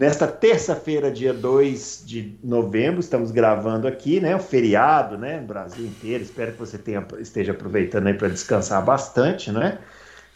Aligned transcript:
Nesta 0.00 0.26
terça-feira, 0.26 1.10
dia 1.10 1.30
2 1.30 2.04
de 2.06 2.34
novembro, 2.42 3.00
estamos 3.00 3.30
gravando 3.30 3.86
aqui, 3.86 4.18
né? 4.18 4.34
Um 4.34 4.40
feriado, 4.40 5.18
né? 5.18 5.38
No 5.38 5.46
Brasil 5.46 5.84
inteiro. 5.84 6.24
Espero 6.24 6.52
que 6.52 6.58
você 6.58 6.78
tenha, 6.78 7.06
esteja 7.18 7.52
aproveitando 7.52 8.06
aí 8.06 8.14
para 8.14 8.28
descansar 8.28 8.82
bastante, 8.82 9.52
né? 9.52 9.78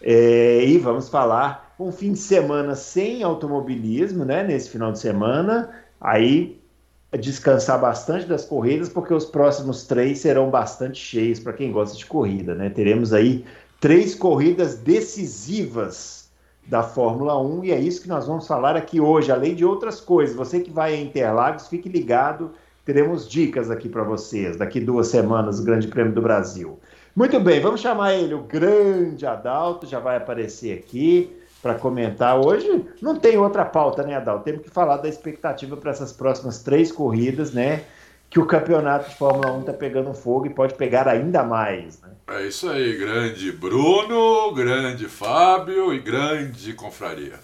É, 0.03 0.62
e 0.66 0.77
vamos 0.77 1.09
falar 1.09 1.75
um 1.80 1.91
fim 1.91 2.12
de 2.12 2.19
semana 2.19 2.75
sem 2.75 3.23
automobilismo, 3.23 4.23
né? 4.23 4.45
Nesse 4.45 4.69
final 4.69 4.92
de 4.92 4.98
semana. 4.98 5.70
Aí 5.98 6.61
descansar 7.19 7.81
bastante 7.81 8.27
das 8.27 8.45
corridas, 8.45 8.91
porque 8.91 9.15
os 9.15 9.25
próximos 9.25 9.87
três 9.87 10.19
serão 10.19 10.51
bastante 10.51 10.98
cheios 10.98 11.41
para 11.41 11.55
quem 11.55 11.73
gosta 11.73 11.97
de 11.97 12.05
corrida, 12.05 12.55
né? 12.55 12.69
Teremos 12.69 13.15
aí 13.15 13.47
três 13.81 14.15
corridas 14.15 14.75
decisivas 14.75 16.23
da 16.67 16.83
Fórmula 16.83 17.41
1 17.41 17.65
e 17.65 17.73
é 17.73 17.79
isso 17.79 18.03
que 18.03 18.09
nós 18.09 18.27
vamos 18.27 18.47
falar 18.47 18.77
aqui 18.77 19.01
hoje, 19.01 19.31
além 19.31 19.55
de 19.55 19.65
outras 19.65 20.01
coisas. 20.01 20.35
Você 20.35 20.61
que 20.61 20.71
vai 20.71 20.95
a 20.95 21.01
Interlagos, 21.01 21.69
fique 21.69 21.89
ligado, 21.89 22.53
teremos 22.84 23.29
dicas 23.29 23.71
aqui 23.71 23.89
para 23.89 24.03
vocês 24.03 24.56
daqui 24.56 24.81
duas 24.81 25.09
semanas, 25.09 25.61
o 25.61 25.65
Grande 25.65 25.89
Prêmio 25.89 26.12
do 26.12 26.23
Brasil. 26.23 26.79
Muito 27.15 27.39
bem, 27.39 27.61
vamos 27.61 27.81
chamar 27.81 28.15
ele, 28.15 28.34
o 28.34 28.41
grande 28.43 29.25
Adalto, 29.25 29.87
já 29.87 30.01
vai 30.01 30.17
aparecer 30.17 30.77
aqui 30.77 31.31
para 31.62 31.75
comentar. 31.75 32.39
Hoje 32.39 32.84
não 33.01 33.17
tem 33.17 33.39
outra 33.39 33.65
pauta, 33.65 34.03
né, 34.03 34.17
Adalto? 34.17 34.45
Temos 34.45 34.62
que 34.62 34.71
falar 34.71 34.97
da 34.97 35.09
expectativa 35.09 35.77
para 35.77 35.93
essas 35.93 36.12
próximas 36.12 36.62
três 36.62 36.91
corridas, 36.91 37.53
né? 37.53 37.84
Que 38.35 38.41
o 38.41 38.47
campeonato 38.47 39.11
de 39.11 39.15
Fórmula 39.15 39.53
1 39.53 39.61
está 39.61 39.73
pegando 39.73 40.13
fogo 40.13 40.47
e 40.47 40.51
pode 40.51 40.75
pegar 40.75 41.07
ainda 41.07 41.45
mais. 41.45 42.03
Né? 42.03 42.09
É 42.27 42.43
isso 42.43 42.69
aí, 42.69 42.99
grande 42.99 43.53
Bruno, 43.53 44.53
grande 44.53 45.07
Fábio 45.07 45.95
e 45.95 46.01
grande 46.01 46.73
confraria. 46.73 47.39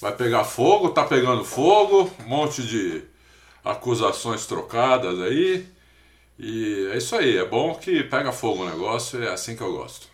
Vai 0.00 0.16
pegar 0.16 0.44
fogo, 0.44 0.88
tá 0.88 1.04
pegando 1.04 1.44
fogo, 1.44 2.10
um 2.24 2.28
monte 2.30 2.62
de 2.62 3.02
acusações 3.62 4.46
trocadas 4.46 5.20
aí. 5.20 5.66
E 6.38 6.88
é 6.90 6.96
isso 6.96 7.14
aí, 7.14 7.36
é 7.36 7.44
bom 7.44 7.74
que 7.74 8.02
pega 8.02 8.32
fogo 8.32 8.62
o 8.62 8.66
negócio, 8.66 9.22
é 9.22 9.30
assim 9.30 9.54
que 9.54 9.62
eu 9.62 9.72
gosto. 9.74 10.08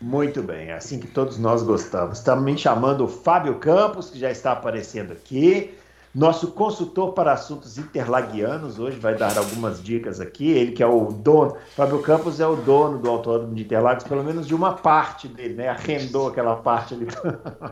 Muito 0.00 0.42
bem, 0.42 0.70
é 0.70 0.74
assim 0.74 0.98
que 0.98 1.06
todos 1.06 1.38
nós 1.38 1.62
gostamos. 1.62 2.18
Estamos 2.18 2.44
me 2.44 2.58
chamando 2.58 3.04
o 3.04 3.08
Fábio 3.08 3.54
Campos, 3.60 4.10
que 4.10 4.18
já 4.18 4.32
está 4.32 4.50
aparecendo 4.50 5.12
aqui. 5.12 5.72
Nosso 6.14 6.52
consultor 6.52 7.12
para 7.12 7.32
assuntos 7.32 7.76
interlaguianos 7.76 8.78
hoje 8.78 9.00
vai 9.00 9.16
dar 9.16 9.36
algumas 9.36 9.82
dicas 9.82 10.20
aqui. 10.20 10.48
Ele 10.48 10.70
que 10.70 10.80
é 10.80 10.86
o 10.86 11.06
dono, 11.06 11.56
Fábio 11.74 12.00
Campos 12.02 12.38
é 12.38 12.46
o 12.46 12.54
dono 12.54 12.98
do 12.98 13.10
Autódromo 13.10 13.52
de 13.52 13.62
Interlagos, 13.62 14.04
pelo 14.04 14.22
menos 14.22 14.46
de 14.46 14.54
uma 14.54 14.74
parte 14.74 15.26
dele, 15.26 15.54
né? 15.54 15.68
Arrendou 15.68 16.28
aquela 16.28 16.54
parte 16.54 16.94
ali. 16.94 17.08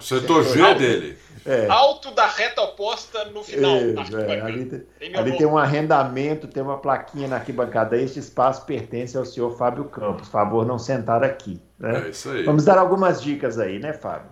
Setor 0.01 0.43
G 0.43 0.75
dele. 0.75 1.19
É. 1.47 1.69
Alto 1.69 2.13
da 2.13 2.27
reta 2.27 2.63
oposta 2.63 3.25
no 3.27 3.45
final. 3.45 3.71
É, 3.71 4.37
é. 4.37 4.41
Ali, 4.41 4.65
tem, 4.67 5.17
ali 5.17 5.37
tem, 5.37 5.47
um 5.47 5.57
arrendamento, 5.57 6.49
tem 6.49 6.63
uma 6.63 6.79
plaquinha 6.79 7.29
na 7.29 7.37
arquibancada. 7.37 7.97
Este 7.97 8.19
espaço 8.19 8.65
pertence 8.67 9.17
ao 9.17 9.25
senhor 9.25 9.57
Fábio 9.57 9.85
Campos. 9.85 10.29
Favor 10.29 10.67
não 10.67 10.81
sentar 10.81 11.23
aqui. 11.23 11.61
Né? 11.79 12.07
É 12.07 12.09
isso 12.11 12.29
aí. 12.29 12.43
Vamos 12.43 12.65
dar 12.65 12.79
algumas 12.79 13.23
dicas 13.23 13.59
aí, 13.59 13.79
né, 13.79 13.93
Fábio? 13.93 14.31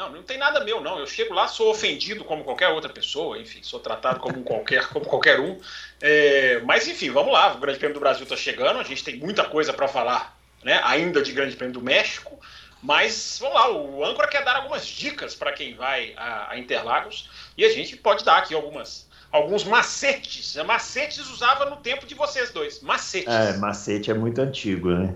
Não, 0.00 0.10
não 0.10 0.22
tem 0.22 0.38
nada 0.38 0.64
meu, 0.64 0.80
não. 0.80 0.98
Eu 0.98 1.06
chego 1.06 1.34
lá, 1.34 1.46
sou 1.46 1.70
ofendido 1.70 2.24
como 2.24 2.42
qualquer 2.42 2.68
outra 2.68 2.90
pessoa, 2.90 3.38
enfim, 3.38 3.58
sou 3.62 3.78
tratado 3.78 4.18
como 4.18 4.42
qualquer, 4.42 4.88
como 4.88 5.04
qualquer 5.04 5.38
um. 5.38 5.60
É, 6.00 6.58
mas, 6.64 6.88
enfim, 6.88 7.10
vamos 7.10 7.30
lá. 7.30 7.52
O 7.52 7.58
Grande 7.58 7.78
Prêmio 7.78 7.92
do 7.92 8.00
Brasil 8.00 8.22
está 8.22 8.34
chegando, 8.34 8.80
a 8.80 8.82
gente 8.82 9.04
tem 9.04 9.16
muita 9.18 9.44
coisa 9.44 9.74
para 9.74 9.86
falar, 9.86 10.40
né? 10.64 10.80
Ainda 10.84 11.20
de 11.20 11.32
Grande 11.32 11.54
Prêmio 11.54 11.74
do 11.74 11.82
México. 11.82 12.40
Mas 12.82 13.36
vamos 13.38 13.54
lá, 13.54 13.70
o 13.70 14.02
âncora 14.02 14.26
quer 14.26 14.42
dar 14.42 14.56
algumas 14.56 14.86
dicas 14.86 15.34
para 15.34 15.52
quem 15.52 15.74
vai 15.74 16.14
a, 16.16 16.52
a, 16.52 16.58
Interlagos 16.58 17.28
e 17.54 17.62
a 17.62 17.70
gente 17.70 17.94
pode 17.94 18.24
dar 18.24 18.38
aqui 18.38 18.54
algumas, 18.54 19.06
alguns 19.30 19.64
macetes. 19.64 20.56
Macetes 20.64 21.28
usava 21.28 21.66
no 21.66 21.76
tempo 21.76 22.06
de 22.06 22.14
vocês 22.14 22.50
dois. 22.50 22.80
Macetes. 22.80 23.28
É, 23.28 23.54
macete 23.58 24.10
é 24.10 24.14
muito 24.14 24.40
antigo, 24.40 24.92
né? 24.92 25.14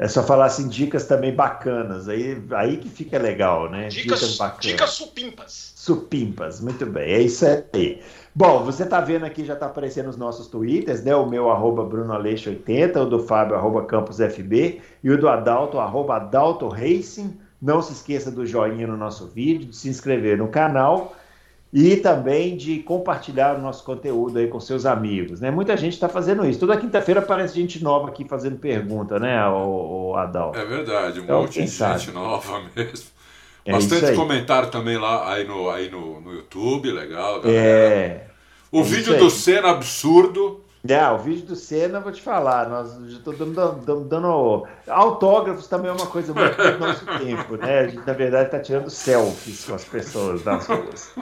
É 0.00 0.08
só 0.08 0.22
falar 0.22 0.46
assim, 0.46 0.66
dicas 0.66 1.06
também 1.06 1.34
bacanas. 1.34 2.08
Aí, 2.08 2.42
aí 2.52 2.78
que 2.78 2.88
fica 2.88 3.18
legal, 3.18 3.70
né? 3.70 3.88
Dicas, 3.88 4.20
dicas 4.20 4.36
bacanas. 4.38 4.64
Dicas 4.64 4.90
supimpas. 4.92 5.72
Supimpas, 5.76 6.60
muito 6.62 6.86
bem. 6.86 7.12
É 7.12 7.20
isso 7.20 7.44
aí. 7.44 8.00
Bom, 8.34 8.64
você 8.64 8.86
tá 8.86 8.98
vendo 9.02 9.26
aqui, 9.26 9.44
já 9.44 9.54
tá 9.54 9.66
aparecendo 9.66 10.08
os 10.08 10.16
nossos 10.16 10.46
twitters, 10.46 11.04
né? 11.04 11.14
O 11.14 11.26
meu, 11.26 11.50
arroba 11.50 11.84
BrunoAleixo80, 11.84 12.96
o 12.96 13.04
do 13.04 13.18
Fábio, 13.18 13.56
arroba 13.56 13.84
CampusFB, 13.84 14.80
e 15.04 15.10
o 15.10 15.18
do 15.18 15.28
Adalto, 15.28 15.78
arroba 15.78 16.16
Adalto 16.16 16.66
Racing. 16.66 17.38
Não 17.60 17.82
se 17.82 17.92
esqueça 17.92 18.30
do 18.30 18.46
joinha 18.46 18.86
no 18.86 18.96
nosso 18.96 19.26
vídeo, 19.26 19.68
de 19.68 19.76
se 19.76 19.90
inscrever 19.90 20.38
no 20.38 20.48
canal 20.48 21.14
e 21.72 21.96
também 21.96 22.56
de 22.56 22.80
compartilhar 22.80 23.56
o 23.56 23.62
nosso 23.62 23.84
conteúdo 23.84 24.38
aí 24.38 24.48
com 24.48 24.58
seus 24.58 24.84
amigos, 24.84 25.40
né? 25.40 25.50
Muita 25.50 25.76
gente 25.76 25.92
está 25.92 26.08
fazendo 26.08 26.44
isso. 26.44 26.58
Toda 26.58 26.76
quinta-feira 26.76 27.20
aparece 27.20 27.54
gente 27.54 27.82
nova 27.82 28.08
aqui 28.08 28.24
fazendo 28.24 28.56
pergunta, 28.56 29.18
né, 29.20 29.46
o, 29.48 30.10
o 30.10 30.16
Adal? 30.16 30.52
É 30.54 30.64
verdade, 30.64 31.20
um 31.20 31.24
então, 31.24 31.42
monte 31.42 31.62
de 31.62 31.68
sabe? 31.68 32.00
gente 32.00 32.12
nova 32.12 32.60
mesmo. 32.74 33.08
É 33.64 33.72
Bastante 33.72 34.16
comentário 34.16 34.70
também 34.70 34.96
lá 34.96 35.32
aí 35.32 35.46
no, 35.46 35.70
aí 35.70 35.90
no, 35.90 36.20
no 36.20 36.32
YouTube, 36.32 36.90
legal. 36.90 37.40
Galera. 37.40 37.60
É. 37.60 38.26
O 38.72 38.80
é 38.80 38.82
vídeo 38.82 39.18
do 39.18 39.30
Senna 39.30 39.70
absurdo. 39.70 40.64
É, 40.88 41.06
o 41.10 41.18
vídeo 41.18 41.46
do 41.46 41.56
Senna, 41.56 42.00
vou 42.00 42.10
te 42.10 42.22
falar, 42.22 42.68
nós 42.68 42.96
estou 43.08 43.34
dando, 43.34 43.54
dando, 43.84 44.04
dando, 44.04 44.66
autógrafos 44.88 45.68
também 45.68 45.90
é 45.90 45.92
uma 45.92 46.06
coisa 46.06 46.32
muito 46.32 46.56
do 46.56 46.78
nosso 46.78 47.04
tempo, 47.18 47.56
né? 47.56 47.80
A 47.80 47.86
gente, 47.86 48.06
na 48.06 48.12
verdade, 48.14 48.46
está 48.46 48.58
tirando 48.58 48.88
selfies 48.88 49.66
com 49.66 49.74
as 49.74 49.84
pessoas 49.84 50.42
nas 50.42 50.66
ruas. 50.66 51.14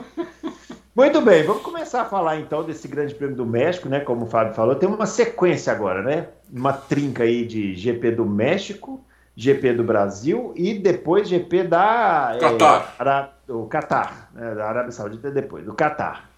Muito 0.95 1.21
bem, 1.21 1.43
vamos 1.43 1.61
começar 1.61 2.01
a 2.01 2.05
falar 2.05 2.39
então 2.39 2.63
desse 2.63 2.87
Grande 2.87 3.13
Prêmio 3.13 3.35
do 3.35 3.45
México, 3.45 3.89
né? 3.89 3.99
Como 3.99 4.25
o 4.25 4.29
Fábio 4.29 4.53
falou, 4.53 4.75
tem 4.75 4.87
uma 4.87 5.05
sequência 5.05 5.73
agora, 5.73 6.01
né? 6.01 6.27
Uma 6.51 6.73
trinca 6.73 7.23
aí 7.23 7.45
de 7.45 7.75
GP 7.75 8.11
do 8.11 8.25
México, 8.25 9.03
GP 9.35 9.73
do 9.73 9.83
Brasil 9.83 10.53
e 10.55 10.73
depois 10.73 11.27
GP 11.27 11.63
da 11.63 12.37
Qatar. 12.39 12.95
É, 12.97 13.01
Ara, 13.01 13.33
o 13.47 13.65
Qatar, 13.67 14.29
né? 14.33 14.55
da 14.55 14.67
Arábia 14.67 14.91
Saudita 14.91 15.29
depois, 15.31 15.65
do 15.65 15.73
Qatar. 15.73 16.28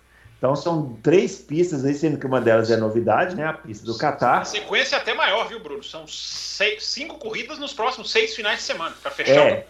Então 0.42 0.56
são 0.56 0.98
três 1.04 1.38
pistas 1.38 1.86
aí, 1.86 1.94
sendo 1.94 2.18
que 2.18 2.26
uma 2.26 2.42
delas 2.42 2.72
é 2.72 2.76
novidade, 2.76 3.36
né? 3.36 3.46
A 3.46 3.54
pista 3.54 3.86
do 3.86 3.96
Qatar. 3.96 4.42
A 4.42 4.44
sequência 4.46 4.96
é 4.96 4.98
até 4.98 5.14
maior, 5.14 5.48
viu, 5.48 5.60
Bruno? 5.60 5.84
São 5.84 6.08
seis, 6.08 6.84
cinco 6.84 7.20
corridas 7.20 7.60
nos 7.60 7.74
próximos 7.74 8.12
seis 8.12 8.36
finais 8.36 8.58
de 8.58 8.64
semana, 8.64 8.96
para 9.04 9.12
fechar. 9.12 9.36
É. 9.36 9.68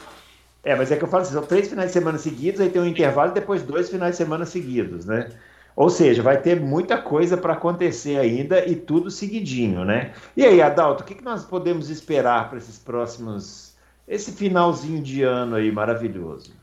é, 0.63 0.73
mas 0.73 0.89
é 0.89 0.95
que 0.95 1.03
eu 1.03 1.09
falo 1.09 1.23
assim, 1.23 1.33
são 1.33 1.45
três 1.45 1.67
finais 1.67 1.89
de 1.89 1.93
semana 1.93 2.17
seguidos, 2.17 2.61
aí 2.61 2.69
tem 2.69 2.81
um 2.81 2.85
intervalo 2.85 3.31
e 3.31 3.33
depois 3.33 3.63
dois 3.63 3.89
finais 3.89 4.11
de 4.11 4.17
semana 4.19 4.45
seguidos, 4.45 5.05
né? 5.05 5.29
Ou 5.75 5.89
seja, 5.89 6.23
vai 6.23 6.41
ter 6.41 6.57
muita 6.57 6.97
coisa 6.97 7.35
para 7.35 7.51
acontecer 7.51 8.17
ainda 8.17 8.65
e 8.65 8.73
tudo 8.73 9.11
seguidinho, 9.11 9.83
né? 9.83 10.13
E 10.37 10.45
aí, 10.45 10.61
Adalto, 10.61 11.03
o 11.03 11.05
que, 11.05 11.15
que 11.15 11.23
nós 11.23 11.43
podemos 11.43 11.89
esperar 11.89 12.47
para 12.47 12.57
esses 12.57 12.79
próximos. 12.79 13.73
esse 14.07 14.31
finalzinho 14.31 15.03
de 15.03 15.21
ano 15.21 15.57
aí 15.57 15.69
maravilhoso? 15.69 16.53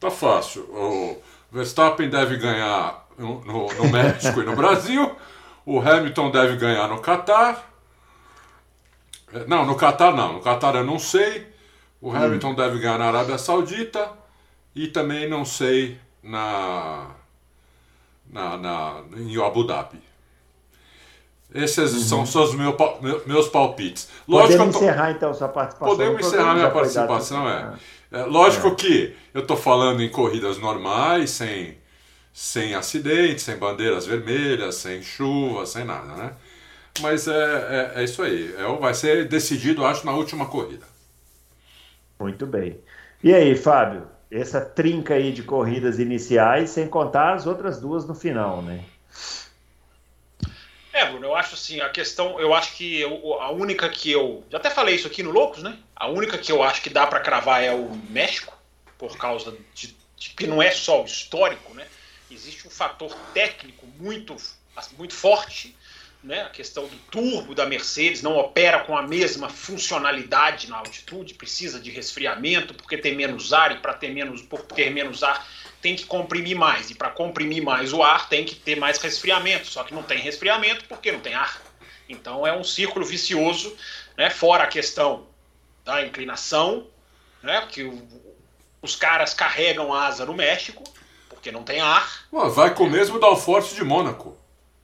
Tá 0.00 0.10
fácil. 0.10 0.62
O 0.72 1.18
Verstappen 1.52 2.08
deve 2.08 2.38
ganhar 2.38 3.05
no, 3.18 3.40
no, 3.42 3.90
México 3.90 4.40
e 4.40 4.44
no 4.44 4.54
Brasil. 4.54 5.14
O 5.64 5.80
Hamilton 5.80 6.30
deve 6.30 6.56
ganhar 6.56 6.88
no 6.88 7.00
Catar. 7.00 7.70
É, 9.32 9.44
não, 9.46 9.64
no 9.64 9.74
Catar 9.74 10.14
não. 10.14 10.34
No 10.34 10.40
Catar 10.40 10.74
eu 10.76 10.84
não 10.84 10.98
sei. 10.98 11.46
O 12.00 12.10
hum. 12.10 12.16
Hamilton 12.16 12.50
hum. 12.50 12.54
deve 12.54 12.78
ganhar 12.78 12.98
na 12.98 13.06
Arábia 13.06 13.38
Saudita. 13.38 14.10
E 14.74 14.88
também 14.88 15.28
não 15.28 15.44
sei 15.44 15.98
na, 16.22 17.06
na, 18.30 18.56
na 18.58 19.02
em 19.16 19.42
Abu 19.42 19.64
Dhabi. 19.64 20.02
Esses 21.54 21.94
uhum. 21.94 22.00
são, 22.00 22.26
são 22.26 22.42
os 22.42 22.54
meus, 22.54 22.74
meus 23.24 23.48
palpites. 23.48 24.08
Lógico 24.28 24.52
Podemos 24.52 24.76
tô... 24.76 24.84
encerrar 24.84 25.10
então 25.12 25.32
sua 25.32 25.48
participação. 25.48 25.96
Podemos 25.96 26.26
encerrar 26.26 26.54
minha 26.54 26.70
participação, 26.70 27.48
é. 27.48 27.74
é. 28.12 28.22
Lógico 28.24 28.68
é. 28.68 28.74
que 28.74 29.16
eu 29.32 29.40
estou 29.40 29.56
falando 29.56 30.02
em 30.02 30.10
corridas 30.10 30.58
normais, 30.58 31.30
sem 31.30 31.78
sem 32.36 32.74
acidentes, 32.74 33.44
sem 33.44 33.56
bandeiras 33.56 34.04
vermelhas, 34.04 34.74
sem 34.74 35.02
chuva, 35.02 35.64
sem 35.64 35.86
nada, 35.86 36.14
né? 36.14 36.34
Mas 37.00 37.26
é, 37.26 37.32
é, 37.94 38.00
é 38.00 38.04
isso 38.04 38.22
aí. 38.22 38.54
É, 38.54 38.78
vai 38.78 38.92
ser 38.92 39.26
decidido, 39.26 39.86
acho, 39.86 40.04
na 40.04 40.12
última 40.12 40.44
corrida. 40.44 40.86
Muito 42.20 42.46
bem. 42.46 42.78
E 43.24 43.32
aí, 43.32 43.56
Fábio? 43.56 44.06
essa 44.30 44.60
trinca 44.60 45.14
aí 45.14 45.32
de 45.32 45.42
corridas 45.42 45.98
iniciais, 45.98 46.70
sem 46.70 46.88
contar 46.88 47.34
as 47.34 47.46
outras 47.46 47.80
duas 47.80 48.06
no 48.06 48.14
final, 48.14 48.60
né? 48.60 48.84
É, 50.92 51.06
Bruno, 51.06 51.26
eu 51.26 51.34
acho 51.34 51.54
assim, 51.54 51.80
a 51.80 51.88
questão, 51.88 52.38
eu 52.38 52.52
acho 52.52 52.74
que 52.74 53.00
eu, 53.00 53.40
a 53.40 53.50
única 53.50 53.88
que 53.88 54.10
eu, 54.10 54.44
já 54.50 54.58
até 54.58 54.68
falei 54.68 54.96
isso 54.96 55.06
aqui 55.06 55.22
no 55.22 55.30
Loucos, 55.30 55.62
né? 55.62 55.78
A 55.94 56.08
única 56.08 56.36
que 56.36 56.52
eu 56.52 56.62
acho 56.62 56.82
que 56.82 56.90
dá 56.90 57.06
para 57.06 57.20
cravar 57.20 57.62
é 57.62 57.72
o 57.72 57.90
México, 58.10 58.54
por 58.98 59.16
causa 59.16 59.56
de, 59.74 59.96
de 60.16 60.30
que 60.30 60.46
não 60.46 60.62
é 60.62 60.70
só 60.70 61.02
o 61.02 61.06
histórico, 61.06 61.72
né? 61.72 61.86
Existe 62.30 62.66
um 62.66 62.70
fator 62.70 63.14
técnico 63.32 63.86
muito, 63.98 64.36
muito 64.98 65.14
forte, 65.14 65.76
né? 66.22 66.42
A 66.42 66.50
questão 66.50 66.88
do 66.88 66.96
turbo 67.10 67.54
da 67.54 67.66
Mercedes 67.66 68.22
não 68.22 68.36
opera 68.36 68.80
com 68.80 68.96
a 68.96 69.02
mesma 69.02 69.48
funcionalidade 69.48 70.68
na 70.68 70.78
altitude, 70.78 71.34
precisa 71.34 71.78
de 71.78 71.90
resfriamento 71.90 72.74
porque 72.74 72.98
tem 72.98 73.14
menos 73.14 73.52
ar 73.52 73.72
e 73.72 73.78
para 73.78 73.94
ter 73.94 74.10
menos, 74.10 74.42
por 74.42 74.62
ter 74.62 74.90
menos 74.90 75.22
ar 75.22 75.46
tem 75.80 75.94
que 75.94 76.04
comprimir 76.04 76.56
mais. 76.56 76.90
E 76.90 76.96
para 76.96 77.10
comprimir 77.10 77.62
mais 77.62 77.92
o 77.92 78.02
ar, 78.02 78.28
tem 78.28 78.44
que 78.44 78.56
ter 78.56 78.76
mais 78.76 78.98
resfriamento. 78.98 79.68
Só 79.68 79.84
que 79.84 79.94
não 79.94 80.02
tem 80.02 80.18
resfriamento 80.18 80.84
porque 80.86 81.12
não 81.12 81.20
tem 81.20 81.34
ar. 81.34 81.62
Então 82.08 82.44
é 82.44 82.52
um 82.52 82.64
círculo 82.64 83.04
vicioso, 83.04 83.76
né? 84.16 84.28
fora 84.28 84.64
a 84.64 84.66
questão 84.66 85.28
da 85.84 86.04
inclinação, 86.04 86.88
né? 87.40 87.66
que 87.70 87.84
o, 87.84 88.02
os 88.82 88.96
caras 88.96 89.32
carregam 89.32 89.94
asa 89.94 90.26
no 90.26 90.34
México, 90.34 90.82
porque 91.46 91.52
não 91.52 91.62
tem 91.62 91.80
ar. 91.80 92.26
vai 92.50 92.74
com 92.74 92.84
o 92.84 92.90
mesmo 92.90 93.20
Dalforce 93.20 93.72
de 93.72 93.84
Mônaco. 93.84 94.36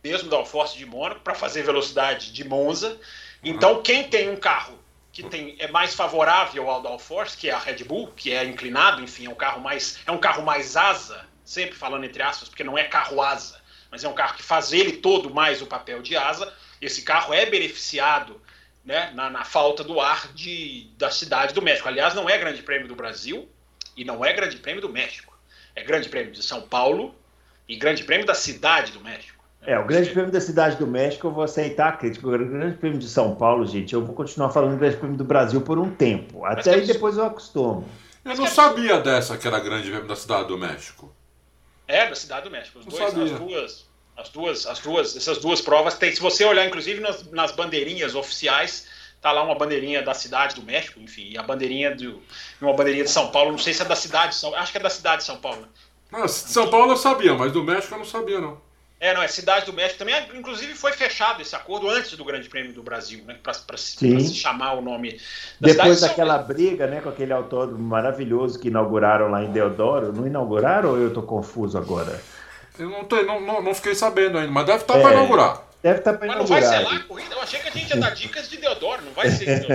Mesmo 0.04 0.30
Dalforce 0.30 0.78
de 0.78 0.86
Mônaco, 0.86 1.20
para 1.20 1.34
fazer 1.34 1.64
velocidade 1.64 2.32
de 2.32 2.44
Monza. 2.44 3.00
Então, 3.42 3.82
quem 3.82 4.04
tem 4.04 4.30
um 4.30 4.36
carro 4.36 4.78
que 5.10 5.24
tem, 5.24 5.56
é 5.58 5.66
mais 5.66 5.92
favorável 5.94 6.70
ao 6.70 6.80
downforce, 6.80 7.36
que 7.36 7.50
é 7.50 7.52
a 7.52 7.58
Red 7.58 7.82
Bull, 7.84 8.12
que 8.16 8.32
é 8.32 8.44
inclinado, 8.44 9.02
enfim, 9.02 9.26
é 9.26 9.28
um 9.28 9.34
carro 9.34 9.60
mais 9.60 9.98
é 10.06 10.12
um 10.12 10.18
carro 10.18 10.44
mais 10.44 10.76
asa, 10.76 11.26
sempre 11.44 11.74
falando 11.74 12.04
entre 12.04 12.22
aspas, 12.22 12.48
porque 12.48 12.62
não 12.62 12.78
é 12.78 12.84
carro 12.84 13.20
asa, 13.20 13.60
mas 13.90 14.04
é 14.04 14.08
um 14.08 14.14
carro 14.14 14.36
que 14.36 14.42
faz 14.42 14.72
ele 14.72 14.92
todo 14.92 15.34
mais 15.34 15.60
o 15.60 15.66
papel 15.66 16.00
de 16.00 16.16
asa. 16.16 16.52
Esse 16.80 17.02
carro 17.02 17.34
é 17.34 17.44
beneficiado 17.44 18.40
né, 18.84 19.10
na, 19.14 19.28
na, 19.28 19.44
falta 19.44 19.82
do 19.82 20.00
ar 20.00 20.32
de, 20.32 20.88
da 20.96 21.10
cidade 21.10 21.54
do 21.54 21.62
México. 21.62 21.88
Aliás, 21.88 22.14
não 22.14 22.30
é 22.30 22.38
Grande 22.38 22.62
Prêmio 22.62 22.86
do 22.86 22.94
Brasil 22.94 23.48
e 23.96 24.04
não 24.04 24.24
é 24.24 24.32
Grande 24.32 24.56
Prêmio 24.58 24.80
do 24.80 24.88
México. 24.88 25.31
É 25.74 25.82
Grande 25.82 26.08
Prêmio 26.08 26.32
de 26.32 26.42
São 26.42 26.62
Paulo 26.62 27.14
e 27.68 27.76
Grande 27.76 28.04
Prêmio 28.04 28.26
da 28.26 28.34
cidade 28.34 28.92
do 28.92 29.00
México. 29.00 29.42
É, 29.64 29.78
o 29.78 29.86
Grande 29.86 30.10
Prêmio 30.10 30.32
da 30.32 30.40
Cidade 30.40 30.76
do 30.76 30.88
México 30.88 31.28
eu 31.28 31.30
vou 31.30 31.44
aceitar 31.44 31.88
a 31.88 31.92
crítica. 31.92 32.26
O 32.26 32.30
Grande 32.30 32.76
Prêmio 32.76 32.98
de 32.98 33.08
São 33.08 33.36
Paulo, 33.36 33.64
gente, 33.64 33.94
eu 33.94 34.04
vou 34.04 34.14
continuar 34.14 34.50
falando 34.50 34.72
do 34.72 34.78
Grande 34.78 34.96
Prêmio 34.96 35.16
do 35.16 35.24
Brasil 35.24 35.60
por 35.60 35.78
um 35.78 35.88
tempo. 35.88 36.44
Até 36.44 36.74
aí 36.74 36.86
depois 36.86 37.16
eu 37.16 37.24
acostumo. 37.24 37.88
Eu 38.24 38.36
não 38.36 38.46
sabia 38.46 39.00
dessa 39.00 39.36
que 39.38 39.46
era 39.46 39.60
Grande 39.60 39.88
Prêmio 39.88 40.08
da 40.08 40.16
Cidade 40.16 40.48
do 40.48 40.58
México. 40.58 41.14
É, 41.86 42.08
da 42.08 42.14
Cidade 42.16 42.44
do 42.44 42.50
México. 42.50 42.80
Os 42.80 42.86
dois, 42.86 43.16
as 43.16 43.30
duas, 43.38 43.86
as 44.16 44.28
duas, 44.30 44.66
as 44.66 44.80
duas, 44.80 45.16
essas 45.16 45.38
duas 45.38 45.60
provas 45.60 45.94
tem. 45.96 46.12
Se 46.12 46.20
você 46.20 46.44
olhar, 46.44 46.66
inclusive, 46.66 47.00
nas, 47.00 47.30
nas 47.30 47.52
bandeirinhas 47.52 48.16
oficiais, 48.16 48.88
tá 49.22 49.30
lá 49.30 49.42
uma 49.42 49.54
bandeirinha 49.54 50.02
da 50.02 50.12
cidade 50.12 50.56
do 50.56 50.62
México, 50.62 51.00
enfim, 51.00 51.28
e 51.30 51.38
a 51.38 51.42
bandeirinha 51.42 51.94
do. 51.94 52.20
Uma 52.60 52.74
bandeirinha 52.74 53.04
de 53.04 53.10
São 53.10 53.28
Paulo, 53.28 53.52
não 53.52 53.58
sei 53.58 53.72
se 53.72 53.80
é 53.80 53.84
da 53.84 53.96
cidade 53.96 54.30
de 54.30 54.34
São 54.34 54.54
Acho 54.54 54.72
que 54.72 54.78
é 54.78 54.82
da 54.82 54.90
cidade 54.90 55.18
de 55.18 55.24
São 55.24 55.36
Paulo. 55.36 55.62
Né? 55.62 55.68
Não, 56.10 56.28
São 56.28 56.68
Paulo 56.68 56.92
eu 56.92 56.96
sabia, 56.96 57.32
mas 57.32 57.52
do 57.52 57.62
México 57.62 57.94
eu 57.94 57.98
não 57.98 58.04
sabia, 58.04 58.40
não. 58.40 58.60
É, 59.02 59.12
não, 59.12 59.20
é 59.20 59.26
Cidade 59.26 59.66
do 59.66 59.72
México 59.72 59.98
também. 59.98 60.14
Inclusive 60.32 60.74
foi 60.74 60.92
fechado 60.92 61.42
esse 61.42 61.56
acordo 61.56 61.90
antes 61.90 62.16
do 62.16 62.24
Grande 62.24 62.48
Prêmio 62.48 62.72
do 62.72 62.84
Brasil, 62.84 63.24
né? 63.24 63.36
Para 63.42 63.76
se 63.76 64.32
chamar 64.32 64.74
o 64.74 64.80
nome 64.80 65.20
da 65.60 65.72
Depois 65.72 65.96
cidade. 65.96 66.00
daquela 66.00 66.38
briga, 66.38 66.86
né, 66.86 67.00
com 67.00 67.08
aquele 67.08 67.32
autódromo 67.32 67.82
maravilhoso 67.82 68.60
que 68.60 68.68
inauguraram 68.68 69.28
lá 69.28 69.42
em 69.42 69.50
Deodoro. 69.50 70.12
Não 70.12 70.24
inauguraram 70.24 70.90
ou 70.90 70.98
eu 70.98 71.08
estou 71.08 71.24
confuso 71.24 71.76
agora? 71.76 72.22
Eu 72.78 72.90
não, 72.90 73.04
tô, 73.04 73.20
não, 73.22 73.40
não, 73.40 73.60
não, 73.60 73.74
fiquei 73.74 73.96
sabendo 73.96 74.38
ainda, 74.38 74.52
mas 74.52 74.66
deve 74.66 74.82
estar 74.82 74.96
é, 74.96 75.02
para 75.02 75.14
inaugurar. 75.14 75.71
Deve 75.82 75.98
estar 75.98 76.12
tá 76.12 76.18
para 76.18 76.28
inaugurar. 76.28 76.60
Mas 76.60 76.70
não 76.70 76.70
vai 76.70 76.84
ser 76.84 76.88
lá 76.88 76.96
a 76.96 77.04
corrida? 77.04 77.34
Eu 77.34 77.42
achei 77.42 77.60
que 77.60 77.68
a 77.68 77.70
gente 77.72 77.90
ia 77.90 77.96
dar 77.96 78.10
dicas 78.10 78.48
de 78.48 78.56
Deodoro, 78.56 79.02
não 79.02 79.12
vai 79.12 79.30
ser 79.30 79.48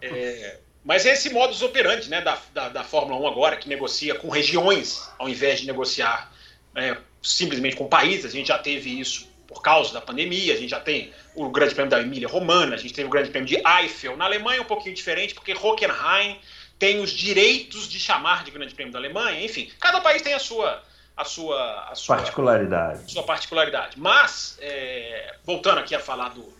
é, 0.00 0.58
mas 0.86 1.04
é 1.04 1.12
esse 1.12 1.30
modus 1.30 1.62
operandi 1.62 2.08
né, 2.08 2.20
da, 2.20 2.38
da, 2.54 2.68
da 2.68 2.84
Fórmula 2.84 3.20
1 3.20 3.26
agora, 3.26 3.56
que 3.56 3.68
negocia 3.68 4.14
com 4.14 4.28
regiões, 4.28 5.02
ao 5.18 5.28
invés 5.28 5.60
de 5.60 5.66
negociar 5.66 6.32
é, 6.76 6.96
simplesmente 7.20 7.74
com 7.74 7.88
países, 7.88 8.24
a 8.24 8.30
gente 8.30 8.46
já 8.48 8.58
teve 8.58 9.00
isso 9.00 9.28
por 9.48 9.60
causa 9.60 9.92
da 9.92 10.00
pandemia, 10.00 10.54
a 10.54 10.56
gente 10.56 10.70
já 10.70 10.80
tem 10.80 11.12
o 11.34 11.48
Grande 11.50 11.74
Prêmio 11.74 11.90
da 11.90 12.00
Emília 12.00 12.28
Romana, 12.28 12.74
a 12.74 12.78
gente 12.78 12.94
teve 12.94 13.08
o 13.08 13.10
Grande 13.10 13.30
Prêmio 13.30 13.48
de 13.48 13.56
Eiffel. 13.56 14.16
Na 14.16 14.26
Alemanha 14.26 14.58
é 14.58 14.62
um 14.62 14.66
pouquinho 14.66 14.94
diferente, 14.94 15.34
porque 15.34 15.52
Hockenheim 15.54 16.38
tem 16.78 17.00
os 17.00 17.10
direitos 17.10 17.88
de 17.88 17.98
chamar 17.98 18.44
de 18.44 18.50
Grande 18.50 18.74
Prêmio 18.74 18.92
da 18.92 18.98
Alemanha, 18.98 19.44
enfim, 19.44 19.70
cada 19.80 20.00
país 20.00 20.22
tem 20.22 20.34
a 20.34 20.38
sua 20.38 20.82
a 21.16 21.24
sua, 21.24 21.88
a 21.90 21.94
sua 21.94 22.16
particularidade. 22.16 23.10
Sua 23.10 23.22
particularidade. 23.22 23.98
Mas, 23.98 24.58
é, 24.60 25.34
voltando 25.44 25.78
aqui 25.78 25.94
a 25.94 26.00
falar 26.00 26.30
do, 26.30 26.52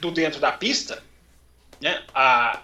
do 0.00 0.10
dentro 0.10 0.40
da 0.40 0.50
pista, 0.50 1.02
né, 1.80 2.02
a, 2.12 2.60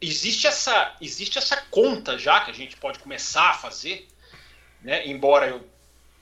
existe, 0.00 0.46
essa, 0.46 0.94
existe 1.00 1.38
essa 1.38 1.56
conta 1.70 2.18
já 2.18 2.40
que 2.40 2.50
a 2.50 2.54
gente 2.54 2.76
pode 2.76 2.98
começar 2.98 3.50
a 3.50 3.54
fazer, 3.54 4.08
né, 4.82 5.06
embora 5.06 5.46
eu 5.46 5.64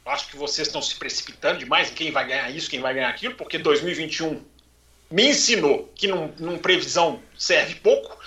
acho 0.05 0.29
que 0.29 0.37
vocês 0.37 0.69
estão 0.69 0.83
se 0.83 0.97
precipitando 0.97 1.59
demais 1.59 1.91
em 1.91 1.95
quem 1.95 2.11
vai 2.11 2.27
ganhar 2.27 2.51
isso, 2.51 2.69
quem 2.69 2.81
vai 2.81 2.93
ganhar 2.93 3.09
aquilo, 3.09 3.35
porque 3.35 3.57
2021 3.57 4.45
me 5.11 5.29
ensinou 5.29 5.91
que 5.95 6.09
num, 6.09 6.33
num 6.39 6.59
previsão 6.59 7.23
serve 7.37 7.77
pouco, 7.77 8.19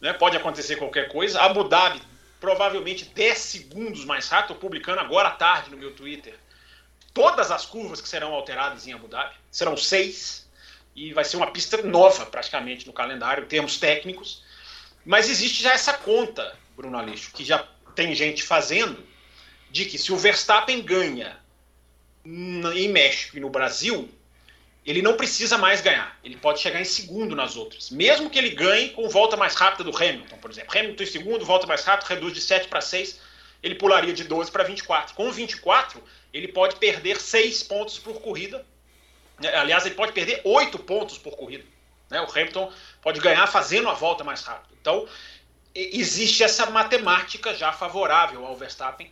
né? 0.00 0.12
pode 0.12 0.36
acontecer 0.36 0.76
qualquer 0.76 1.08
coisa. 1.08 1.40
Abu 1.40 1.64
Dhabi, 1.64 2.00
provavelmente 2.44 3.06
10 3.06 3.38
segundos 3.38 4.04
mais 4.04 4.28
rápido, 4.28 4.52
estou 4.52 4.68
publicando 4.68 5.00
agora 5.00 5.28
à 5.28 5.30
tarde 5.30 5.70
no 5.70 5.78
meu 5.78 5.94
Twitter 5.94 6.38
todas 7.14 7.50
as 7.50 7.64
curvas 7.64 8.02
que 8.02 8.08
serão 8.08 8.34
alteradas 8.34 8.86
em 8.86 8.92
Abu 8.92 9.08
Dhabi, 9.08 9.34
serão 9.50 9.76
seis, 9.78 10.46
e 10.94 11.14
vai 11.14 11.24
ser 11.24 11.38
uma 11.38 11.50
pista 11.50 11.80
nova 11.80 12.26
praticamente 12.26 12.86
no 12.86 12.92
calendário, 12.92 13.44
em 13.44 13.46
termos 13.46 13.78
técnicos. 13.78 14.42
Mas 15.06 15.30
existe 15.30 15.62
já 15.62 15.72
essa 15.72 15.94
conta, 15.94 16.54
Bruno 16.76 16.98
Aleixo, 16.98 17.30
que 17.32 17.44
já 17.44 17.66
tem 17.94 18.14
gente 18.14 18.42
fazendo, 18.42 19.02
de 19.70 19.86
que 19.86 19.96
se 19.96 20.12
o 20.12 20.16
Verstappen 20.16 20.82
ganha 20.82 21.38
em 22.26 22.88
México 22.88 23.38
e 23.38 23.40
no 23.40 23.48
Brasil, 23.48 24.10
ele 24.84 25.00
não 25.00 25.16
precisa 25.16 25.56
mais 25.56 25.80
ganhar. 25.80 26.18
Ele 26.22 26.36
pode 26.36 26.60
chegar 26.60 26.80
em 26.80 26.84
segundo 26.84 27.34
nas 27.34 27.56
outras. 27.56 27.90
Mesmo 27.90 28.28
que 28.28 28.38
ele 28.38 28.50
ganhe 28.50 28.90
com 28.90 29.08
volta 29.08 29.36
mais 29.36 29.54
rápida 29.54 29.84
do 29.84 29.96
Hamilton, 29.96 30.36
por 30.38 30.50
exemplo. 30.50 30.78
Hamilton 30.78 31.02
em 31.02 31.06
segundo, 31.06 31.44
volta 31.44 31.66
mais 31.66 31.82
rápido, 31.84 32.08
reduz 32.08 32.34
de 32.34 32.40
7 32.40 32.68
para 32.68 32.80
6, 32.80 33.20
ele 33.62 33.74
pularia 33.74 34.12
de 34.12 34.24
12 34.24 34.50
para 34.50 34.64
24. 34.64 35.14
Com 35.14 35.30
24, 35.30 36.02
ele 36.32 36.48
pode 36.48 36.76
perder 36.76 37.20
6 37.20 37.62
pontos 37.62 37.98
por 37.98 38.20
corrida. 38.20 38.64
É, 39.42 39.56
aliás, 39.56 39.86
ele 39.86 39.94
pode 39.94 40.12
perder 40.12 40.40
8 40.44 40.78
pontos 40.80 41.16
por 41.18 41.36
corrida. 41.36 41.64
Né? 42.10 42.20
O 42.20 42.30
Hamilton 42.30 42.72
pode 43.00 43.20
ganhar 43.20 43.46
fazendo 43.46 43.88
a 43.88 43.94
volta 43.94 44.22
mais 44.22 44.42
rápida. 44.42 44.74
Então, 44.80 45.08
existe 45.74 46.42
essa 46.42 46.66
matemática 46.66 47.54
já 47.54 47.72
favorável 47.72 48.44
ao 48.44 48.54
Verstappen 48.54 49.10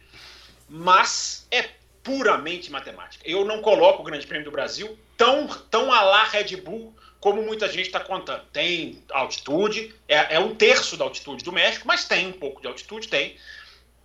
mas 0.75 1.47
é 1.51 1.69
puramente 2.03 2.71
matemática. 2.71 3.23
Eu 3.27 3.45
não 3.45 3.63
coloco 3.63 4.03
o 4.03 4.05
Grande 4.05 4.27
Prêmio 4.27 4.45
do 4.45 4.51
Brasil 4.51 4.99
tão, 5.17 5.47
tão 5.71 5.93
a 5.93 6.03
lá 6.03 6.25
Red 6.25 6.57
Bull 6.57 6.95
como 7.21 7.41
muita 7.41 7.69
gente 7.69 7.87
está 7.87 8.01
contando. 8.01 8.43
Tem 8.53 9.01
altitude, 9.13 9.95
é, 10.09 10.35
é, 10.35 10.39
um 10.41 10.55
terço 10.57 10.97
da 10.97 11.05
altitude 11.05 11.45
do 11.45 11.53
México, 11.53 11.87
mas 11.87 12.05
tem 12.05 12.27
um 12.27 12.33
pouco 12.33 12.61
de 12.61 12.67
altitude, 12.67 13.07
tem. 13.07 13.37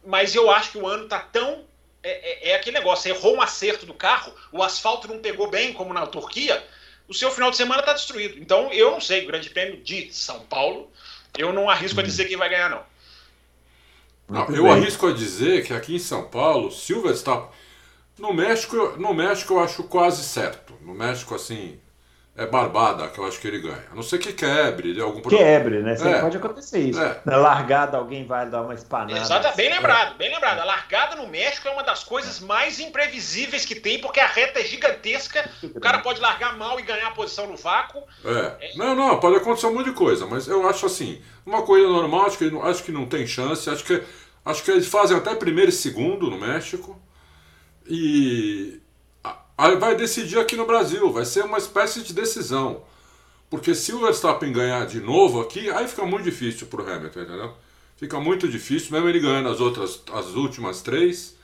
Mas 0.05 0.35
eu 0.35 0.51
acho 0.51 0.71
que 0.71 0.77
o 0.77 0.87
ano 0.87 1.05
está 1.05 1.19
tão. 1.19 1.65
É, 2.03 2.49
é, 2.49 2.49
é 2.51 2.55
aquele 2.55 2.77
negócio, 2.77 3.09
errou 3.09 3.35
um 3.35 3.41
acerto 3.41 3.87
do 3.87 3.93
carro, 3.93 4.31
o 4.51 4.61
asfalto 4.61 5.07
não 5.07 5.17
pegou 5.17 5.49
bem, 5.49 5.73
como 5.73 5.93
na 5.93 6.05
Turquia, 6.05 6.63
o 7.07 7.13
seu 7.13 7.31
final 7.31 7.49
de 7.49 7.57
semana 7.57 7.79
está 7.79 7.93
destruído. 7.93 8.37
Então, 8.37 8.71
eu 8.71 8.91
não 8.91 9.01
sei, 9.01 9.23
o 9.23 9.27
Grande 9.27 9.49
Prêmio 9.49 9.81
de 9.81 10.13
São 10.13 10.41
Paulo, 10.41 10.91
eu 11.35 11.51
não 11.51 11.67
arrisco 11.67 11.99
a 11.99 12.03
dizer 12.03 12.25
quem 12.25 12.37
vai 12.37 12.49
ganhar, 12.49 12.69
não. 12.69 12.83
Não, 14.29 14.55
eu 14.55 14.63
bem. 14.63 14.73
arrisco 14.73 15.07
a 15.07 15.11
dizer 15.11 15.65
que 15.65 15.73
aqui 15.73 15.95
em 15.95 15.99
São 15.99 16.29
Paulo, 16.29 16.71
Silverstone. 16.71 17.47
No 18.17 18.33
México, 18.33 18.75
no 18.97 19.13
México 19.13 19.53
eu 19.53 19.59
acho 19.59 19.83
quase 19.83 20.23
certo. 20.23 20.73
No 20.81 20.93
México, 20.93 21.35
assim, 21.35 21.79
é 22.37 22.45
barbada 22.45 23.07
que 23.07 23.17
eu 23.19 23.25
acho 23.25 23.39
que 23.39 23.47
ele 23.47 23.59
ganha. 23.59 23.83
A 23.91 23.95
não 23.95 24.03
ser 24.03 24.19
que 24.19 24.31
quebre 24.31 24.93
de 24.93 25.01
algum 25.01 25.21
problema. 25.21 25.43
Quebre, 25.43 25.81
né? 25.81 25.95
Sempre 25.95 26.13
é. 26.13 26.21
pode 26.21 26.37
acontecer 26.37 26.79
isso. 26.79 27.01
É. 27.01 27.19
Na 27.25 27.37
largada 27.37 27.97
alguém 27.97 28.27
vai 28.27 28.47
dar 28.47 28.61
uma 28.61 28.75
espanada. 28.75 29.19
Exato, 29.19 29.57
bem 29.57 29.71
lembrado, 29.71 30.15
bem 30.17 30.31
lembrado. 30.31 30.59
A 30.59 30.63
largada 30.63 31.15
no 31.15 31.27
México 31.27 31.67
é 31.67 31.71
uma 31.71 31.83
das 31.83 32.03
coisas 32.03 32.39
mais 32.39 32.79
imprevisíveis 32.79 33.65
que 33.65 33.73
tem, 33.73 33.99
porque 33.99 34.19
a 34.19 34.27
reta 34.27 34.59
é 34.59 34.63
gigantesca, 34.63 35.49
o 35.63 35.79
cara 35.79 35.97
pode 35.99 36.21
largar 36.21 36.55
mal 36.55 36.79
e 36.79 36.83
ganhar 36.83 37.07
a 37.07 37.11
posição 37.11 37.47
no 37.47 37.57
vácuo. 37.57 38.03
É. 38.23 38.67
é. 38.67 38.77
Não, 38.77 38.93
não, 38.93 39.19
pode 39.19 39.37
acontecer 39.37 39.65
um 39.65 39.73
monte 39.73 39.85
de 39.85 39.93
coisa, 39.93 40.27
mas 40.27 40.47
eu 40.47 40.69
acho 40.69 40.85
assim, 40.85 41.19
uma 41.43 41.63
coisa 41.63 41.87
normal, 41.87 42.27
acho 42.27 42.37
que, 42.37 42.59
acho 42.63 42.83
que 42.83 42.91
não 42.91 43.07
tem 43.07 43.25
chance, 43.25 43.67
acho 43.67 43.83
que, 43.83 44.03
acho 44.45 44.63
que 44.63 44.69
eles 44.69 44.87
fazem 44.87 45.17
até 45.17 45.33
primeiro 45.33 45.69
e 45.69 45.73
segundo 45.73 46.29
no 46.29 46.39
México. 46.39 46.99
E 47.89 48.79
vai 49.79 49.95
decidir 49.95 50.39
aqui 50.39 50.55
no 50.55 50.65
Brasil, 50.65 51.11
vai 51.11 51.25
ser 51.25 51.43
uma 51.43 51.57
espécie 51.57 52.01
de 52.01 52.13
decisão. 52.13 52.83
Porque 53.49 53.73
se 53.73 53.93
o 53.93 54.01
Verstappen 54.01 54.51
ganhar 54.51 54.85
de 54.85 54.99
novo 54.99 55.41
aqui, 55.41 55.69
aí 55.69 55.87
fica 55.87 56.05
muito 56.05 56.25
difícil 56.25 56.67
pro 56.67 56.87
Hamilton, 56.87 57.21
entendeu? 57.21 57.53
Fica 57.95 58.19
muito 58.19 58.47
difícil, 58.47 58.91
mesmo 58.91 59.07
ele 59.09 59.19
ganhando 59.19 59.49
as 59.49 59.59
outras, 59.59 60.03
as 60.13 60.27
últimas 60.35 60.81
três. 60.81 61.35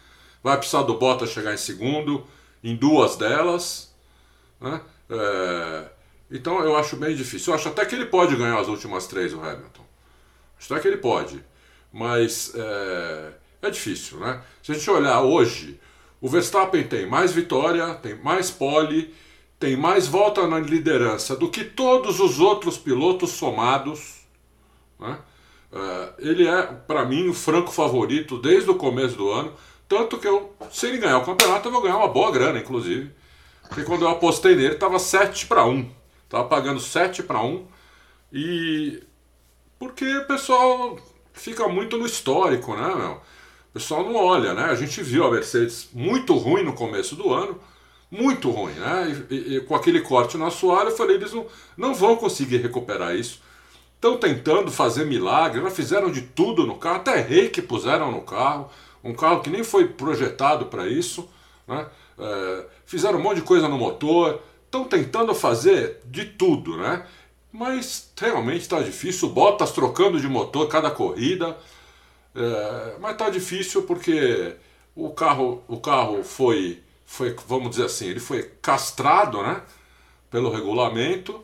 Vai 0.44 0.58
precisar 0.58 0.84
do 0.84 0.96
Bottas 0.96 1.30
chegar 1.30 1.54
em 1.54 1.58
segundo, 1.58 2.28
em 2.64 2.76
duas 2.76 3.16
delas. 3.16 3.94
Né? 4.60 4.82
É, 5.10 5.86
então 6.30 6.60
eu 6.64 6.76
acho 6.76 6.98
bem 6.98 7.16
difícil. 7.16 7.52
Eu 7.54 7.58
acho 7.58 7.70
até 7.70 7.86
que 7.86 7.96
ele 7.96 8.06
pode 8.06 8.36
ganhar 8.36 8.60
as 8.60 8.68
últimas 8.68 9.08
três, 9.08 9.34
o 9.34 9.40
Hamilton. 9.40 9.86
Acho 10.60 10.74
até 10.74 10.82
que 10.82 10.88
ele 10.90 10.98
pode. 10.98 11.44
Mas 11.92 12.54
é, 12.54 13.32
é 13.62 13.70
difícil, 13.70 14.20
né? 14.20 14.42
Se 14.62 14.72
a 14.72 14.76
gente 14.76 14.90
olhar 14.90 15.22
hoje, 15.22 15.80
o 16.24 16.30
Verstappen 16.30 16.88
tem 16.88 17.06
mais 17.06 17.34
vitória, 17.34 17.96
tem 17.96 18.16
mais 18.16 18.50
pole, 18.50 19.14
tem 19.60 19.76
mais 19.76 20.08
volta 20.08 20.48
na 20.48 20.58
liderança 20.58 21.36
do 21.36 21.50
que 21.50 21.66
todos 21.66 22.22
os 22.22 22.40
outros 22.40 22.78
pilotos 22.78 23.32
somados. 23.32 24.22
Né? 24.98 25.20
É, 25.70 26.14
ele 26.20 26.48
é, 26.48 26.62
para 26.62 27.04
mim, 27.04 27.28
o 27.28 27.34
franco 27.34 27.74
favorito 27.74 28.38
desde 28.38 28.70
o 28.70 28.76
começo 28.76 29.18
do 29.18 29.30
ano. 29.32 29.54
Tanto 29.86 30.18
que 30.18 30.26
eu, 30.26 30.56
se 30.72 30.88
ele 30.88 31.00
ganhar 31.00 31.18
o 31.18 31.26
campeonato, 31.26 31.68
eu 31.68 31.74
vou 31.74 31.82
ganhar 31.82 31.98
uma 31.98 32.08
boa 32.08 32.32
grana, 32.32 32.58
inclusive. 32.58 33.12
Porque 33.68 33.84
quando 33.84 34.04
eu 34.04 34.10
apostei 34.10 34.56
nele, 34.56 34.76
estava 34.76 35.00
7 35.00 35.46
para 35.46 35.66
1. 35.66 35.92
Estava 36.24 36.48
pagando 36.48 36.80
7 36.80 37.22
para 37.24 37.44
1. 37.44 37.68
E. 38.32 39.04
Porque 39.78 40.06
o 40.20 40.26
pessoal 40.26 40.98
fica 41.34 41.68
muito 41.68 41.98
no 41.98 42.06
histórico, 42.06 42.74
né, 42.78 42.96
meu? 42.96 43.22
O 43.74 43.80
pessoal 43.80 44.04
não 44.04 44.16
olha, 44.16 44.54
né? 44.54 44.66
A 44.66 44.76
gente 44.76 45.02
viu 45.02 45.26
a 45.26 45.32
Mercedes 45.32 45.90
muito 45.92 46.36
ruim 46.36 46.64
no 46.64 46.74
começo 46.74 47.16
do 47.16 47.34
ano 47.34 47.60
muito 48.14 48.52
ruim, 48.52 48.74
né? 48.74 49.26
E, 49.30 49.56
e, 49.56 49.62
com 49.62 49.76
aquele 49.76 50.02
corte 50.02 50.38
no 50.38 50.46
assoalho, 50.46 50.90
eu 50.90 50.96
falei, 50.96 51.16
eles 51.16 51.34
não, 51.34 51.48
não 51.76 51.96
vão 51.96 52.16
conseguir 52.16 52.58
recuperar 52.58 53.16
isso. 53.16 53.42
Estão 53.96 54.18
tentando 54.18 54.72
fazer 54.72 55.06
milagre, 55.06 55.62
já 55.62 55.72
fizeram 55.72 56.12
de 56.12 56.22
tudo 56.22 56.68
no 56.68 56.76
carro, 56.76 56.98
até 56.98 57.20
rei 57.20 57.50
que 57.50 57.62
puseram 57.62 58.12
no 58.12 58.22
carro, 58.22 58.70
um 59.04 59.14
carro 59.14 59.42
que 59.42 59.50
nem 59.50 59.64
foi 59.64 59.88
projetado 59.88 60.68
para 60.68 60.88
isso, 60.88 61.28
né? 61.68 61.88
É, 62.20 62.66
fizeram 62.86 63.18
um 63.18 63.22
monte 63.22 63.38
de 63.38 63.42
coisa 63.42 63.68
no 63.68 63.78
motor, 63.78 64.40
estão 64.66 64.84
tentando 64.84 65.34
fazer 65.34 66.00
de 66.06 66.26
tudo, 66.26 66.78
né? 66.78 67.08
Mas 67.52 68.12
realmente 68.20 68.62
está 68.62 68.80
difícil, 68.80 69.30
Bottas 69.30 69.72
trocando 69.72 70.20
de 70.20 70.28
motor 70.28 70.68
cada 70.68 70.92
corrida, 70.92 71.58
é, 72.36 72.96
mas 73.00 73.14
está 73.14 73.30
difícil 73.30 73.84
porque 73.84 74.56
o 74.96 75.12
carro, 75.12 75.64
o 75.68 75.80
carro 75.80 76.24
foi 76.24 76.84
foi, 77.14 77.36
vamos 77.48 77.70
dizer 77.72 77.86
assim, 77.86 78.08
ele 78.08 78.20
foi 78.20 78.42
castrado 78.60 79.42
né, 79.44 79.62
pelo 80.32 80.50
regulamento. 80.50 81.44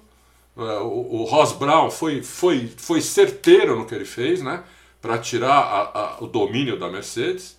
É, 0.57 0.61
o, 0.79 1.21
o 1.21 1.23
Ross 1.25 1.53
Brown 1.53 1.91
foi, 1.91 2.23
foi, 2.23 2.73
foi 2.75 3.01
certeiro 3.01 3.77
no 3.77 3.85
que 3.85 3.93
ele 3.93 4.05
fez, 4.05 4.41
né, 4.41 4.63
para 4.99 5.19
tirar 5.19 5.53
a, 5.53 5.99
a, 5.99 6.23
o 6.23 6.27
domínio 6.27 6.77
da 6.79 6.89
Mercedes. 6.89 7.55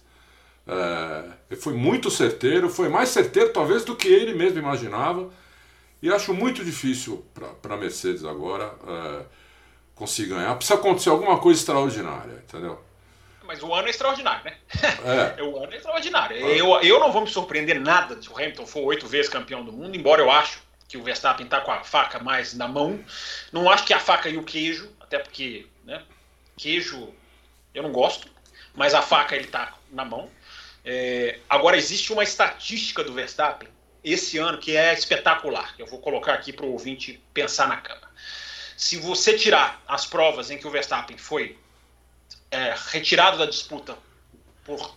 É, 0.66 1.24
ele 1.50 1.60
foi 1.60 1.72
muito 1.72 2.10
certeiro, 2.10 2.68
foi 2.68 2.88
mais 2.88 3.10
certeiro 3.10 3.52
talvez 3.52 3.84
do 3.84 3.94
que 3.94 4.08
ele 4.08 4.34
mesmo 4.34 4.58
imaginava. 4.58 5.30
E 6.02 6.10
acho 6.10 6.34
muito 6.34 6.64
difícil 6.64 7.24
para 7.60 7.74
a 7.74 7.78
Mercedes 7.78 8.24
agora 8.24 8.74
é, 8.88 9.22
conseguir 9.94 10.30
ganhar. 10.30 10.54
Precisa 10.56 10.78
acontecer 10.78 11.10
alguma 11.10 11.38
coisa 11.38 11.60
extraordinária, 11.60 12.42
entendeu? 12.48 12.78
Mas 13.50 13.64
o 13.64 13.74
ano 13.74 13.88
é 13.88 13.90
extraordinário, 13.90 14.44
né? 14.44 14.56
É. 15.36 15.42
o 15.42 15.60
ano 15.60 15.72
é 15.72 15.76
extraordinário. 15.76 16.36
Eu, 16.36 16.80
eu 16.82 17.00
não 17.00 17.10
vou 17.10 17.22
me 17.22 17.28
surpreender 17.28 17.80
nada 17.80 18.22
se 18.22 18.30
o 18.30 18.36
Hamilton 18.36 18.64
for 18.64 18.84
oito 18.84 19.08
vezes 19.08 19.28
campeão 19.28 19.64
do 19.64 19.72
mundo, 19.72 19.96
embora 19.96 20.22
eu 20.22 20.30
acho 20.30 20.62
que 20.86 20.96
o 20.96 21.02
Verstappen 21.02 21.46
está 21.46 21.60
com 21.60 21.72
a 21.72 21.82
faca 21.82 22.20
mais 22.20 22.54
na 22.54 22.68
mão. 22.68 23.04
Não 23.50 23.68
acho 23.68 23.84
que 23.84 23.92
a 23.92 23.98
faca 23.98 24.28
e 24.28 24.38
o 24.38 24.44
queijo, 24.44 24.88
até 25.00 25.18
porque 25.18 25.66
né, 25.84 26.00
queijo 26.56 27.12
eu 27.74 27.82
não 27.82 27.90
gosto, 27.90 28.28
mas 28.72 28.94
a 28.94 29.02
faca 29.02 29.34
ele 29.34 29.46
está 29.46 29.74
na 29.90 30.04
mão. 30.04 30.30
É, 30.84 31.40
agora, 31.48 31.76
existe 31.76 32.12
uma 32.12 32.22
estatística 32.22 33.02
do 33.02 33.12
Verstappen 33.12 33.68
esse 34.04 34.38
ano 34.38 34.58
que 34.58 34.76
é 34.76 34.94
espetacular. 34.94 35.74
Eu 35.76 35.86
vou 35.86 35.98
colocar 35.98 36.34
aqui 36.34 36.52
para 36.52 36.66
o 36.66 36.70
ouvinte 36.70 37.20
pensar 37.34 37.66
na 37.66 37.78
cama. 37.78 38.08
Se 38.76 38.96
você 38.96 39.36
tirar 39.36 39.82
as 39.88 40.06
provas 40.06 40.52
em 40.52 40.56
que 40.56 40.68
o 40.68 40.70
Verstappen 40.70 41.18
foi 41.18 41.58
é, 42.50 42.74
retirado 42.88 43.38
da 43.38 43.46
disputa 43.46 43.96
por 44.64 44.94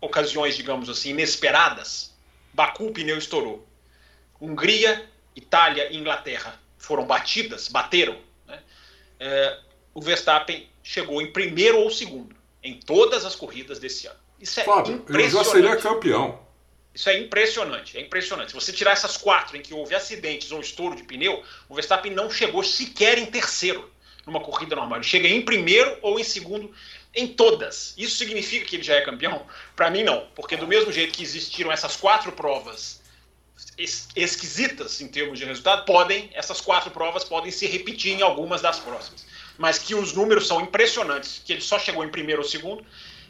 ocasiões, 0.00 0.56
digamos 0.56 0.88
assim, 0.88 1.10
inesperadas, 1.10 2.14
Baku 2.52 2.86
o 2.86 2.92
pneu 2.92 3.18
estourou. 3.18 3.66
Hungria, 4.40 5.08
Itália 5.34 5.92
e 5.92 5.96
Inglaterra 5.96 6.60
foram 6.76 7.04
batidas, 7.04 7.68
bateram. 7.68 8.18
Né? 8.46 8.60
É, 9.20 9.58
o 9.92 10.00
Verstappen 10.00 10.68
chegou 10.82 11.20
em 11.20 11.32
primeiro 11.32 11.78
ou 11.78 11.90
segundo 11.90 12.34
em 12.62 12.78
todas 12.80 13.24
as 13.24 13.34
corridas 13.34 13.78
desse 13.78 14.06
ano. 14.06 14.18
Isso 14.40 14.60
é 14.60 14.64
Fábio, 14.64 14.94
impressionante. 14.94 15.36
Ele 15.36 15.44
já 15.44 15.50
seria 15.50 15.76
campeão. 15.76 16.48
Isso 16.94 17.08
é 17.10 17.18
impressionante, 17.18 17.96
é 17.96 18.00
impressionante. 18.00 18.50
Se 18.50 18.54
você 18.54 18.72
tirar 18.72 18.92
essas 18.92 19.16
quatro 19.16 19.56
em 19.56 19.62
que 19.62 19.72
houve 19.72 19.94
acidentes 19.94 20.50
ou 20.50 20.60
estouro 20.60 20.96
de 20.96 21.04
pneu, 21.04 21.44
o 21.68 21.74
Verstappen 21.74 22.12
não 22.12 22.30
chegou 22.30 22.62
sequer 22.64 23.18
em 23.18 23.26
terceiro 23.26 23.88
numa 24.28 24.40
corrida 24.40 24.76
normal. 24.76 24.98
Ele 24.98 25.06
chega 25.06 25.26
em 25.26 25.42
primeiro 25.42 25.96
ou 26.02 26.18
em 26.18 26.24
segundo 26.24 26.72
em 27.14 27.26
todas. 27.26 27.94
Isso 27.96 28.16
significa 28.16 28.64
que 28.64 28.76
ele 28.76 28.82
já 28.82 28.94
é 28.94 29.00
campeão? 29.00 29.44
Para 29.74 29.90
mim, 29.90 30.02
não. 30.02 30.26
Porque 30.34 30.56
do 30.56 30.66
mesmo 30.66 30.92
jeito 30.92 31.12
que 31.12 31.22
existiram 31.22 31.72
essas 31.72 31.96
quatro 31.96 32.32
provas 32.32 33.00
es 33.76 34.08
esquisitas 34.14 35.00
em 35.00 35.08
termos 35.08 35.38
de 35.38 35.44
resultado, 35.44 35.84
podem, 35.84 36.30
essas 36.32 36.60
quatro 36.60 36.90
provas 36.90 37.24
podem 37.24 37.50
se 37.50 37.66
repetir 37.66 38.12
em 38.12 38.22
algumas 38.22 38.60
das 38.60 38.78
próximas. 38.78 39.26
Mas 39.56 39.78
que 39.78 39.94
os 39.94 40.12
números 40.12 40.46
são 40.46 40.60
impressionantes, 40.60 41.42
que 41.44 41.52
ele 41.52 41.60
só 41.60 41.78
chegou 41.78 42.04
em 42.04 42.08
primeiro 42.08 42.42
ou 42.42 42.48
segundo, 42.48 42.84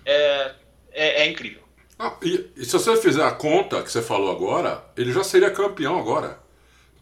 é, 0.05 0.55
é, 0.93 1.23
é 1.23 1.27
incrível. 1.27 1.63
Ah, 1.99 2.17
e, 2.23 2.51
e, 2.57 2.65
se 2.65 2.73
você 2.73 2.97
fizer 2.97 3.25
a 3.25 3.33
conta 3.33 3.83
que 3.83 3.91
você 3.91 4.01
falou 4.01 4.31
agora, 4.31 4.85
ele 4.97 5.13
já 5.13 5.25
seria 5.25 5.51
campeão 5.51 5.99
agora. 5.99 6.39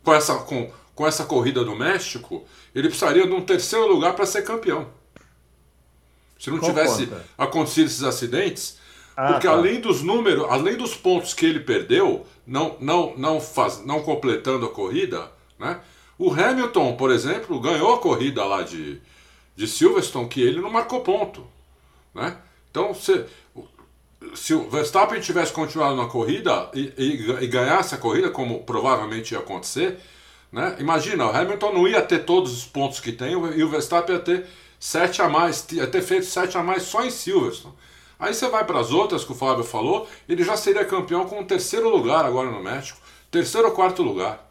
Com 0.02 0.14
essa, 0.14 0.36
com, 0.36 0.72
com 0.96 1.06
essa 1.06 1.26
corrida 1.26 1.62
do 1.62 1.76
México, 1.76 2.44
ele 2.74 2.88
precisaria 2.88 3.26
de 3.26 3.32
um 3.32 3.42
terceiro 3.42 3.86
lugar 3.86 4.14
para 4.14 4.24
ser 4.24 4.42
campeão. 4.42 4.88
Se 6.38 6.50
não 6.50 6.58
Qual 6.58 6.70
tivesse 6.70 7.06
conta? 7.06 7.24
acontecido 7.36 7.86
esses 7.86 8.02
acidentes, 8.02 8.78
ah, 9.14 9.32
porque 9.32 9.46
tá. 9.46 9.52
além 9.52 9.78
dos 9.78 10.02
números, 10.02 10.46
além 10.48 10.74
dos 10.74 10.94
pontos 10.94 11.34
que 11.34 11.44
ele 11.44 11.60
perdeu, 11.60 12.26
não, 12.46 12.76
não, 12.80 13.14
não, 13.16 13.40
faz, 13.40 13.84
não 13.84 14.02
completando 14.02 14.64
a 14.64 14.70
corrida, 14.70 15.30
né? 15.58 15.80
O 16.18 16.32
Hamilton, 16.32 16.96
por 16.96 17.10
exemplo, 17.10 17.60
ganhou 17.60 17.92
a 17.92 17.98
corrida 17.98 18.42
lá 18.44 18.62
de, 18.62 18.98
de 19.54 19.68
Silverstone, 19.68 20.28
que 20.28 20.40
ele 20.40 20.62
não 20.62 20.70
marcou 20.70 21.02
ponto. 21.02 21.46
Né? 22.14 22.34
Então, 22.70 22.94
se, 22.94 23.22
se 24.34 24.54
o 24.54 24.70
Verstappen 24.70 25.20
tivesse 25.20 25.52
continuado 25.52 25.94
na 25.94 26.06
corrida 26.06 26.70
e, 26.72 26.90
e, 26.96 27.44
e 27.44 27.46
ganhasse 27.46 27.94
a 27.94 27.98
corrida, 27.98 28.30
como 28.30 28.62
provavelmente 28.62 29.32
ia 29.32 29.40
acontecer, 29.40 29.98
né? 30.56 30.74
Imagina, 30.78 31.26
o 31.26 31.36
Hamilton 31.36 31.70
não 31.74 31.86
ia 31.86 32.00
ter 32.00 32.20
todos 32.20 32.50
os 32.50 32.64
pontos 32.64 32.98
que 32.98 33.12
tem 33.12 33.32
e 33.32 33.62
o 33.62 33.68
Verstappen 33.68 34.16
ia 34.16 34.22
ter 34.22 34.46
sete 34.80 35.20
a 35.20 35.28
mais, 35.28 35.66
ia 35.70 35.86
ter 35.86 36.00
feito 36.00 36.24
sete 36.24 36.56
a 36.56 36.62
mais 36.62 36.84
só 36.84 37.04
em 37.04 37.10
Silverstone. 37.10 37.74
Aí 38.18 38.32
você 38.32 38.48
vai 38.48 38.64
para 38.64 38.80
as 38.80 38.90
outras 38.90 39.22
que 39.22 39.32
o 39.32 39.34
Fábio 39.34 39.62
falou, 39.62 40.08
ele 40.26 40.42
já 40.42 40.56
seria 40.56 40.82
campeão 40.86 41.26
com 41.26 41.42
o 41.42 41.44
terceiro 41.44 41.90
lugar 41.90 42.24
agora 42.24 42.50
no 42.50 42.62
México, 42.62 42.98
terceiro 43.30 43.68
ou 43.68 43.74
quarto 43.74 44.02
lugar. 44.02 44.48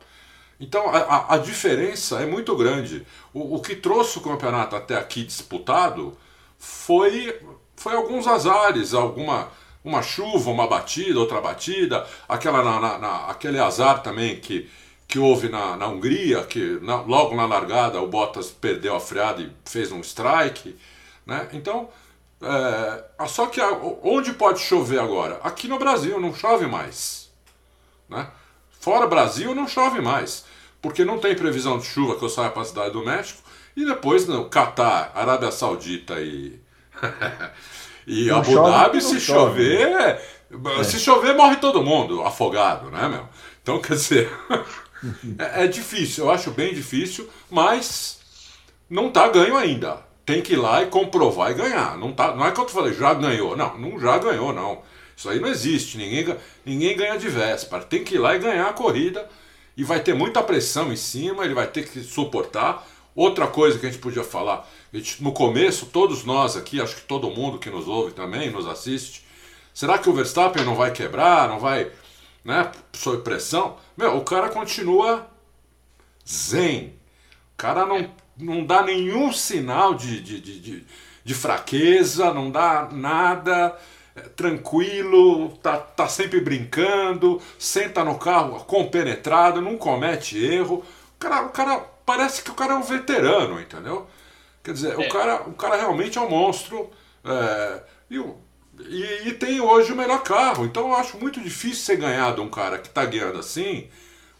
Então 0.59 0.87
a, 0.89 0.97
a, 0.99 1.33
a 1.33 1.37
diferença 1.39 2.21
é 2.21 2.27
muito 2.27 2.55
grande. 2.55 3.03
O, 3.33 3.55
o, 3.55 3.59
que 3.59 3.75
trouxe 3.75 4.19
o 4.19 4.21
campeonato 4.21 4.75
até 4.75 4.95
aqui 4.95 5.23
disputado 5.23 6.15
foi, 6.59 7.35
foi 7.75 7.95
alguns 7.95 8.27
azares, 8.27 8.93
alguma 8.93 9.49
uma 9.83 10.03
chuva, 10.03 10.51
uma 10.51 10.67
batida, 10.67 11.19
outra 11.19 11.41
batida, 11.41 12.07
aquela 12.29 12.63
na, 12.63 12.79
na, 12.79 12.97
na, 12.99 13.25
aquele 13.27 13.59
azar 13.59 14.03
também 14.03 14.39
que 14.39 14.69
que 15.07 15.19
houve 15.19 15.49
na, 15.49 15.77
na 15.77 15.87
Hungria, 15.87 16.43
que 16.43 16.79
na, 16.81 17.01
logo 17.01 17.35
na 17.35 17.45
largada 17.45 18.01
o 18.01 18.07
Bottas 18.07 18.49
perdeu 18.49 18.95
a 18.95 18.99
freada 18.99 19.41
e 19.41 19.51
fez 19.65 19.91
um 19.91 20.01
strike. 20.01 20.75
Né? 21.25 21.47
Então, 21.53 21.89
é, 22.41 23.27
só 23.27 23.47
que 23.47 23.61
a, 23.61 23.71
onde 24.03 24.33
pode 24.33 24.59
chover 24.59 24.99
agora? 24.99 25.39
Aqui 25.43 25.67
no 25.67 25.79
Brasil 25.79 26.19
não 26.19 26.33
chove 26.33 26.65
mais. 26.67 27.31
Né? 28.09 28.27
Fora 28.79 29.07
Brasil 29.07 29.55
não 29.55 29.67
chove 29.67 30.01
mais, 30.01 30.45
porque 30.81 31.03
não 31.03 31.17
tem 31.17 31.35
previsão 31.35 31.79
de 31.79 31.85
chuva 31.85 32.15
que 32.15 32.23
eu 32.23 32.29
saia 32.29 32.51
para 32.51 32.61
a 32.61 32.65
cidade 32.65 32.91
do 32.91 33.03
México. 33.03 33.41
E 33.75 33.85
depois 33.85 34.27
no 34.27 34.45
Catar, 34.45 35.11
Arábia 35.15 35.51
Saudita 35.51 36.19
e, 36.21 36.59
e 38.07 38.31
Abu 38.31 38.53
Dhabi, 38.53 39.01
se 39.01 39.19
chover, 39.19 40.21
é. 40.79 40.83
se 40.83 40.99
chover 40.99 41.35
morre 41.35 41.57
todo 41.57 41.83
mundo 41.83 42.21
afogado, 42.21 42.89
né, 42.89 43.07
meu? 43.09 43.27
Então, 43.61 43.81
quer 43.81 43.95
dizer, 43.95 44.31
é, 45.37 45.63
é, 45.63 45.67
difícil, 45.67 46.25
eu 46.25 46.31
acho 46.31 46.51
bem 46.51 46.73
difícil, 46.73 47.29
mas 47.49 48.19
não 48.89 49.11
tá 49.11 49.27
ganho 49.27 49.55
ainda. 49.55 50.03
Tem 50.25 50.41
que 50.41 50.53
ir 50.53 50.57
lá 50.57 50.81
e 50.81 50.87
comprovar 50.87 51.51
e 51.51 51.53
ganhar. 51.53 51.97
Não, 51.97 52.11
tá, 52.11 52.35
não 52.35 52.45
é 52.45 52.51
que 52.51 52.59
eu 52.59 52.67
falei, 52.67 52.93
já 52.93 53.13
ganhou. 53.13 53.55
Não, 53.55 53.77
não 53.77 53.99
já 53.99 54.17
ganhou, 54.17 54.51
não. 54.51 54.81
Isso 55.15 55.29
aí 55.29 55.39
não 55.39 55.47
existe. 55.47 55.97
Ninguém, 55.97 56.35
ninguém 56.65 56.97
ganha 56.97 57.17
de 57.17 57.29
véspera. 57.29 57.83
Tem 57.83 58.03
que 58.03 58.15
ir 58.15 58.17
lá 58.17 58.35
e 58.35 58.39
ganhar 58.39 58.67
a 58.67 58.73
corrida. 58.73 59.29
E 59.77 59.83
vai 59.83 59.99
ter 59.99 60.13
muita 60.13 60.41
pressão 60.41 60.91
em 60.91 60.95
cima, 60.95 61.43
ele 61.43 61.53
vai 61.53 61.67
ter 61.67 61.87
que 61.87 62.01
suportar. 62.01 62.87
outra 63.13 63.47
coisa 63.47 63.77
que 63.77 63.85
a 63.85 63.89
gente 63.89 64.01
podia 64.01 64.23
falar, 64.23 64.67
gente, 64.93 65.21
no 65.21 65.31
começo, 65.31 65.85
todos 65.87 66.23
nós 66.23 66.55
aqui, 66.55 66.81
acho 66.81 66.95
que 66.95 67.01
todo 67.01 67.29
mundo 67.29 67.59
que 67.59 67.69
nos 67.69 67.87
ouve 67.87 68.13
também, 68.13 68.49
nos 68.49 68.67
assiste, 68.67 69.25
será 69.73 69.97
que 69.97 70.09
o 70.09 70.13
Verstappen 70.13 70.63
não 70.63 70.75
vai 70.75 70.91
quebrar, 70.91 71.47
não 71.47 71.59
vai, 71.59 71.91
né, 72.45 72.71
sob 72.93 73.23
pressão? 73.23 73.77
Meu, 73.97 74.17
o 74.17 74.23
cara 74.23 74.49
continua 74.49 75.27
zen. 76.25 76.93
O 77.53 77.57
cara 77.57 77.85
não, 77.85 78.11
não 78.37 78.63
dá 78.63 78.83
nenhum 78.83 79.33
sinal 79.33 79.95
de, 79.95 80.21
de, 80.21 80.39
de, 80.39 80.85
de, 81.23 81.33
fraqueza, 81.33 82.31
não 82.33 82.51
dá 82.51 82.87
nada 82.91 83.75
é, 84.15 84.21
tranquilo, 84.21 85.57
tá, 85.57 85.77
tá 85.77 86.07
sempre 86.07 86.39
brincando, 86.39 87.41
senta 87.57 88.03
no 88.03 88.19
carro 88.19 88.63
compenetrado, 88.65 89.61
não 89.61 89.77
comete 89.77 90.37
erro. 90.37 90.83
O 91.15 91.19
cara, 91.19 91.41
o 91.45 91.49
cara 91.49 91.79
parece 92.05 92.43
que 92.43 92.51
o 92.51 92.55
cara 92.55 92.73
é 92.73 92.77
um 92.77 92.83
veterano, 92.83 93.59
entendeu? 93.59 94.07
Quer 94.63 94.73
dizer, 94.73 94.93
é. 94.93 94.97
o, 94.97 95.09
cara, 95.09 95.41
o 95.47 95.53
cara 95.53 95.77
realmente 95.77 96.17
é 96.17 96.21
um 96.21 96.29
monstro. 96.29 96.91
É, 97.23 97.83
e, 98.11 98.23
e, 98.79 99.29
e, 99.29 99.33
tem 99.33 99.61
hoje 99.61 99.91
o 99.91 99.95
melhor 99.95 100.23
carro. 100.23 100.65
Então 100.65 100.89
eu 100.89 100.95
acho 100.95 101.17
muito 101.17 101.39
difícil 101.41 101.83
ser 101.83 101.97
ganhado 101.97 102.41
um 102.41 102.49
cara 102.49 102.77
que 102.77 102.87
está 102.87 103.05
guiando 103.05 103.39
assim, 103.39 103.87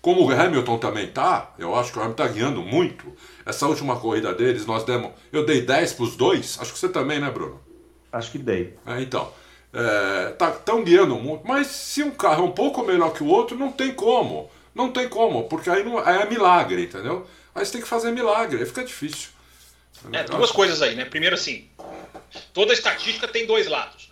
como 0.02 0.26
o 0.26 0.32
Hamilton 0.32 0.78
também 0.78 1.08
tá. 1.08 1.54
Eu 1.58 1.76
acho 1.76 1.92
que 1.92 1.98
o 1.98 2.02
Hamilton 2.02 2.24
está 2.24 2.34
guiando 2.34 2.62
muito. 2.62 3.16
Essa 3.46 3.68
última 3.68 4.00
corrida 4.00 4.34
deles, 4.34 4.66
nós 4.66 4.84
demos. 4.84 5.12
Eu 5.32 5.46
dei 5.46 5.62
10 5.62 5.94
para 5.94 6.04
os 6.04 6.16
dois. 6.16 6.58
Acho 6.60 6.74
que 6.74 6.80
você 6.80 6.90
também, 6.90 7.20
né, 7.20 7.30
Bruno? 7.30 7.62
Acho 8.12 8.32
que 8.32 8.38
dei. 8.38 8.76
É, 8.86 9.02
então. 9.02 9.32
Estão 10.32 10.80
é, 10.80 10.84
guiando 10.84 11.16
muito. 11.16 11.46
Mas 11.46 11.68
se 11.68 12.04
um 12.04 12.12
carro 12.12 12.44
é 12.44 12.48
um 12.48 12.52
pouco 12.52 12.84
melhor 12.84 13.14
que 13.14 13.24
o 13.24 13.28
outro, 13.28 13.58
não 13.58 13.72
tem 13.72 13.94
como. 13.94 14.50
Não 14.76 14.92
tem 14.92 15.08
como, 15.08 15.46
porque 15.46 15.70
aí, 15.70 15.86
não, 15.86 15.98
aí 15.98 16.22
é 16.22 16.26
milagre, 16.26 16.84
entendeu? 16.84 17.26
Aí 17.56 17.66
você 17.66 17.72
tem 17.72 17.82
que 17.82 17.88
fazer 17.88 18.12
milagre, 18.12 18.60
aí 18.60 18.66
fica 18.66 18.84
difícil. 18.84 19.30
É, 20.12 20.24
duas 20.24 20.52
coisas 20.52 20.82
aí, 20.82 20.96
né? 20.96 21.06
Primeiro, 21.06 21.36
assim, 21.36 21.70
toda 22.54 22.74
estatística 22.74 23.26
tem 23.26 23.46
dois 23.46 23.68
lados. 23.68 24.05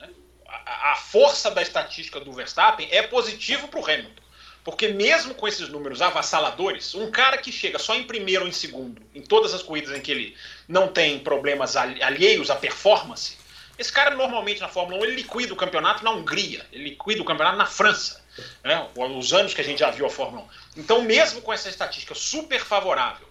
A 0.81 0.95
força 0.95 1.51
da 1.51 1.61
estatística 1.61 2.19
do 2.19 2.31
Verstappen 2.31 2.87
é 2.91 3.01
positivo 3.03 3.67
para 3.67 3.79
o 3.79 3.85
Hamilton. 3.85 4.23
Porque 4.63 4.87
mesmo 4.87 5.35
com 5.35 5.47
esses 5.47 5.67
números 5.67 6.01
avassaladores, 6.01 6.95
um 6.95 7.11
cara 7.11 7.37
que 7.37 7.51
chega 7.51 7.77
só 7.77 7.93
em 7.95 8.03
primeiro 8.03 8.43
ou 8.43 8.47
em 8.47 8.53
segundo, 8.53 9.01
em 9.13 9.21
todas 9.21 9.53
as 9.53 9.61
corridas 9.61 9.95
em 9.95 10.01
que 10.01 10.11
ele 10.11 10.37
não 10.67 10.87
tem 10.87 11.19
problemas 11.19 11.75
alheios 11.75 12.49
à 12.49 12.55
performance, 12.55 13.37
esse 13.77 13.91
cara 13.91 14.15
normalmente 14.15 14.61
na 14.61 14.69
Fórmula 14.69 15.01
1 15.01 15.05
ele 15.05 15.15
liquida 15.15 15.53
o 15.53 15.57
campeonato 15.57 16.03
na 16.03 16.11
Hungria, 16.11 16.65
ele 16.71 16.91
liquida 16.91 17.21
o 17.21 17.25
campeonato 17.25 17.57
na 17.57 17.65
França, 17.65 18.23
né? 18.63 18.87
os 18.95 19.33
anos 19.33 19.53
que 19.53 19.59
a 19.59 19.63
gente 19.63 19.79
já 19.79 19.91
viu 19.91 20.05
a 20.05 20.09
Fórmula 20.09 20.45
1. 20.77 20.81
Então, 20.81 21.01
mesmo 21.01 21.41
com 21.41 21.51
essa 21.51 21.69
estatística 21.69 22.15
super 22.15 22.61
favorável, 22.61 23.27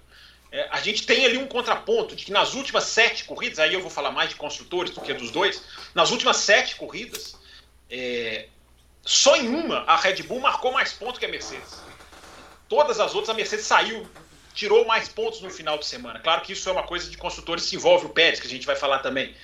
é, 0.52 0.68
a 0.70 0.80
gente 0.82 1.06
tem 1.06 1.24
ali 1.24 1.38
um 1.38 1.46
contraponto 1.46 2.14
de 2.14 2.26
que 2.26 2.30
nas 2.30 2.52
últimas 2.52 2.84
sete 2.84 3.24
corridas, 3.24 3.58
aí 3.58 3.72
eu 3.72 3.80
vou 3.80 3.90
falar 3.90 4.10
mais 4.10 4.28
de 4.28 4.36
construtores 4.36 4.92
do 4.92 5.00
que 5.00 5.14
dos 5.14 5.30
dois, 5.30 5.62
nas 5.94 6.10
últimas 6.10 6.36
sete 6.36 6.76
corridas, 6.76 7.34
é, 7.90 8.48
só 9.02 9.34
em 9.34 9.48
uma 9.48 9.78
a 9.84 9.96
Red 9.96 10.22
Bull 10.24 10.40
marcou 10.40 10.70
mais 10.70 10.92
pontos 10.92 11.18
que 11.18 11.24
a 11.24 11.28
Mercedes. 11.28 11.80
Todas 12.68 13.00
as 13.00 13.14
outras 13.14 13.30
a 13.30 13.34
Mercedes 13.34 13.64
saiu, 13.64 14.06
tirou 14.54 14.84
mais 14.84 15.08
pontos 15.08 15.40
no 15.40 15.48
final 15.48 15.78
de 15.78 15.86
semana. 15.86 16.20
Claro 16.20 16.42
que 16.42 16.52
isso 16.52 16.68
é 16.68 16.72
uma 16.72 16.82
coisa 16.82 17.10
de 17.10 17.16
construtores 17.16 17.64
se 17.64 17.74
envolve 17.74 18.04
o 18.04 18.10
Pérez, 18.10 18.38
que 18.38 18.46
a 18.46 18.50
gente 18.50 18.66
vai 18.66 18.76
falar 18.76 18.98
também. 18.98 19.34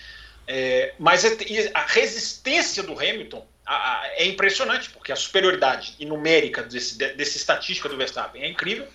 É, 0.46 0.94
mas 0.98 1.24
é, 1.24 1.36
a 1.72 1.84
resistência 1.86 2.82
do 2.82 2.92
Hamilton 2.92 3.46
a, 3.64 4.00
a, 4.00 4.08
é 4.14 4.26
impressionante, 4.26 4.90
porque 4.90 5.12
a 5.12 5.16
superioridade 5.16 5.96
numérica 6.00 6.62
desse, 6.62 6.96
desse 6.96 7.38
estatística 7.38 7.88
do 7.88 7.96
Verstappen 7.96 8.42
é 8.42 8.48
incrível. 8.48 8.86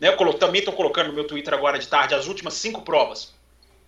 Né? 0.00 0.08
Eu 0.08 0.34
também 0.34 0.60
estou 0.60 0.74
colocando 0.74 1.08
no 1.08 1.12
meu 1.12 1.26
Twitter 1.26 1.52
agora 1.54 1.78
de 1.78 1.88
tarde 1.88 2.14
as 2.14 2.26
últimas 2.26 2.54
cinco 2.54 2.82
provas. 2.82 3.34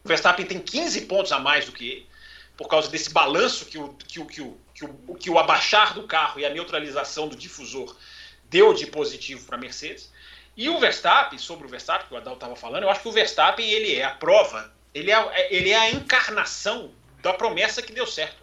O 0.05 0.09
Verstappen 0.09 0.47
tem 0.47 0.59
15 0.59 1.03
pontos 1.03 1.33
a 1.33 1.38
mais 1.38 1.67
do 1.67 1.73
que 1.73 1.88
ele, 1.88 2.09
por 2.57 2.69
causa 2.69 2.88
desse 2.88 3.11
balanço 3.11 3.67
que 3.67 3.79
o, 3.79 3.95
que 3.95 4.21
o, 4.21 4.27
que 4.27 4.41
o, 4.41 4.59
que 4.75 4.85
o, 4.85 5.15
que 5.15 5.31
o 5.31 5.38
abaixar 5.38 5.95
do 5.95 6.05
carro 6.05 6.41
e 6.41 6.47
a 6.47 6.50
neutralização 6.50 7.29
do 7.29 7.37
difusor 7.37 7.95
deu 8.45 8.73
de 8.73 8.87
positivo 8.87 9.44
para 9.47 9.57
a 9.57 9.61
Mercedes. 9.61 10.11
E 10.57 10.68
o 10.68 10.79
Verstappen, 10.81 11.38
sobre 11.38 11.66
o 11.66 11.71
Verstappen, 11.71 12.09
que 12.09 12.14
o 12.14 12.16
Adal 12.16 12.35
estava 12.35 12.57
falando, 12.57 12.83
eu 12.83 12.90
acho 12.90 13.03
que 13.03 13.09
o 13.09 13.12
Verstappen 13.12 13.68
ele 13.68 13.94
é 13.94 14.05
a 14.05 14.11
prova, 14.11 14.73
ele 14.92 15.12
é, 15.12 15.55
ele 15.55 15.71
é 15.71 15.79
a 15.79 15.90
encarnação 15.90 16.90
da 17.23 17.33
promessa 17.33 17.83
que 17.83 17.92
deu 17.92 18.07
certo. 18.07 18.37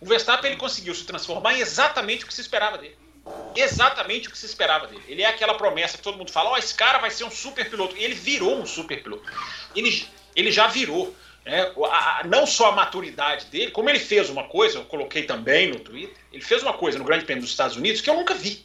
O 0.00 0.06
Verstappen 0.06 0.50
ele 0.50 0.60
conseguiu 0.60 0.94
se 0.94 1.04
transformar 1.04 1.54
em 1.54 1.60
exatamente 1.60 2.24
o 2.24 2.26
que 2.26 2.32
se 2.32 2.40
esperava 2.40 2.78
dele 2.78 2.96
exatamente 3.54 4.28
o 4.28 4.30
que 4.30 4.38
se 4.38 4.46
esperava 4.46 4.86
dele. 4.86 5.02
Ele 5.08 5.22
é 5.22 5.26
aquela 5.26 5.54
promessa 5.54 5.96
que 5.96 6.02
todo 6.02 6.18
mundo 6.18 6.30
fala: 6.30 6.50
ó, 6.50 6.52
oh, 6.54 6.56
esse 6.56 6.74
cara 6.74 6.98
vai 6.98 7.10
ser 7.10 7.24
um 7.24 7.30
super 7.30 7.68
piloto. 7.68 7.96
E 7.96 8.04
ele 8.04 8.14
virou 8.14 8.58
um 8.58 8.66
super 8.66 9.02
piloto. 9.02 9.30
Ele, 9.74 10.06
ele 10.34 10.50
já 10.50 10.66
virou. 10.66 11.14
Né? 11.44 11.72
A, 11.90 12.22
não 12.24 12.46
só 12.46 12.68
a 12.68 12.72
maturidade 12.72 13.46
dele, 13.46 13.70
como 13.70 13.88
ele 13.88 13.98
fez 13.98 14.28
uma 14.28 14.44
coisa, 14.44 14.78
eu 14.78 14.84
coloquei 14.84 15.22
também 15.22 15.70
no 15.70 15.80
Twitter, 15.80 16.14
ele 16.32 16.42
fez 16.42 16.62
uma 16.62 16.74
coisa 16.74 16.98
no 16.98 17.04
Grande 17.04 17.24
Prêmio 17.24 17.42
dos 17.42 17.50
Estados 17.50 17.76
Unidos 17.76 18.00
que 18.00 18.10
eu 18.10 18.14
nunca 18.14 18.34
vi. 18.34 18.64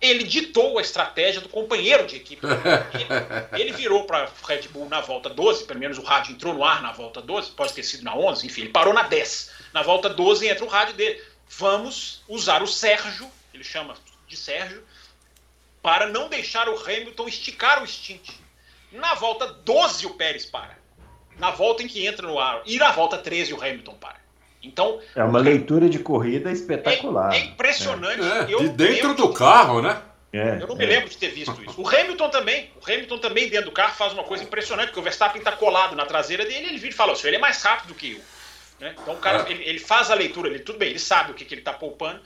Ele 0.00 0.24
ditou 0.24 0.78
a 0.78 0.82
estratégia 0.82 1.40
do 1.40 1.48
companheiro 1.48 2.04
de 2.06 2.16
equipe. 2.16 2.44
Ele, 3.54 3.62
ele 3.70 3.72
virou 3.72 4.04
para 4.04 4.28
Red 4.48 4.62
Bull 4.68 4.88
na 4.88 5.00
volta 5.00 5.30
12, 5.30 5.64
pelo 5.64 5.78
menos 5.78 5.96
o 5.96 6.02
rádio 6.02 6.32
entrou 6.32 6.52
no 6.54 6.64
ar 6.64 6.82
na 6.82 6.90
volta 6.90 7.22
12, 7.22 7.52
pode 7.52 7.72
ter 7.72 7.84
sido 7.84 8.02
na 8.02 8.16
11, 8.16 8.46
enfim, 8.46 8.62
ele 8.62 8.70
parou 8.70 8.92
na 8.92 9.02
10. 9.02 9.50
Na 9.72 9.82
volta 9.82 10.08
12 10.08 10.48
entra 10.48 10.64
o 10.64 10.68
rádio 10.68 10.94
dele. 10.94 11.22
Vamos 11.48 12.22
usar 12.28 12.62
o 12.62 12.66
Sérgio 12.66 13.30
ele 13.52 13.64
chama 13.64 13.94
de 14.26 14.36
Sérgio, 14.36 14.82
para 15.82 16.06
não 16.06 16.28
deixar 16.28 16.68
o 16.68 16.78
Hamilton 16.78 17.28
esticar 17.28 17.82
o 17.82 17.86
stint. 17.86 18.30
Na 18.92 19.14
volta 19.14 19.46
12 19.46 20.06
o 20.06 20.10
Pérez 20.10 20.46
para. 20.46 20.78
Na 21.38 21.50
volta 21.50 21.82
em 21.82 21.88
que 21.88 22.06
entra 22.06 22.26
no 22.26 22.38
ar. 22.38 22.62
E 22.66 22.76
na 22.78 22.92
volta 22.92 23.18
13 23.18 23.54
o 23.54 23.60
Hamilton 23.60 23.94
para. 23.94 24.20
Então. 24.62 25.00
É 25.16 25.24
uma 25.24 25.40
leitura 25.40 25.88
de 25.88 25.98
corrida 25.98 26.50
espetacular. 26.52 27.32
É, 27.34 27.38
é 27.38 27.40
impressionante. 27.40 28.22
É. 28.22 28.44
De 28.44 28.68
dentro 28.68 29.14
do 29.14 29.32
carro, 29.32 29.82
né? 29.82 30.00
É, 30.32 30.62
eu 30.62 30.66
não 30.66 30.76
me 30.76 30.84
é. 30.84 30.88
lembro 30.88 31.10
de 31.10 31.18
ter 31.18 31.28
visto 31.28 31.62
isso. 31.62 31.78
O 31.78 31.86
Hamilton 31.86 32.30
também, 32.30 32.70
o 32.80 32.90
Hamilton 32.90 33.18
também 33.18 33.50
dentro 33.50 33.66
do 33.66 33.72
carro 33.72 33.94
faz 33.94 34.14
uma 34.14 34.24
coisa 34.24 34.42
impressionante, 34.42 34.86
porque 34.86 35.00
o 35.00 35.02
Verstappen 35.02 35.38
está 35.38 35.52
colado 35.52 35.94
na 35.94 36.06
traseira 36.06 36.44
dele, 36.46 36.68
ele 36.68 36.78
vira 36.78 36.94
e 36.94 36.96
fala, 36.96 37.14
ele 37.22 37.36
é 37.36 37.38
mais 37.38 37.62
rápido 37.62 37.94
que 37.94 38.12
eu. 38.12 38.20
Né? 38.80 38.94
Então 38.98 39.12
o 39.12 39.18
cara, 39.18 39.46
é. 39.46 39.52
ele, 39.52 39.62
ele, 39.62 39.78
faz 39.78 40.10
a 40.10 40.14
leitura, 40.14 40.48
ele, 40.48 40.60
tudo 40.60 40.78
bem, 40.78 40.88
ele 40.88 40.98
sabe 40.98 41.32
o 41.32 41.34
que, 41.34 41.44
que 41.44 41.52
ele 41.52 41.60
está 41.60 41.74
poupando, 41.74 42.22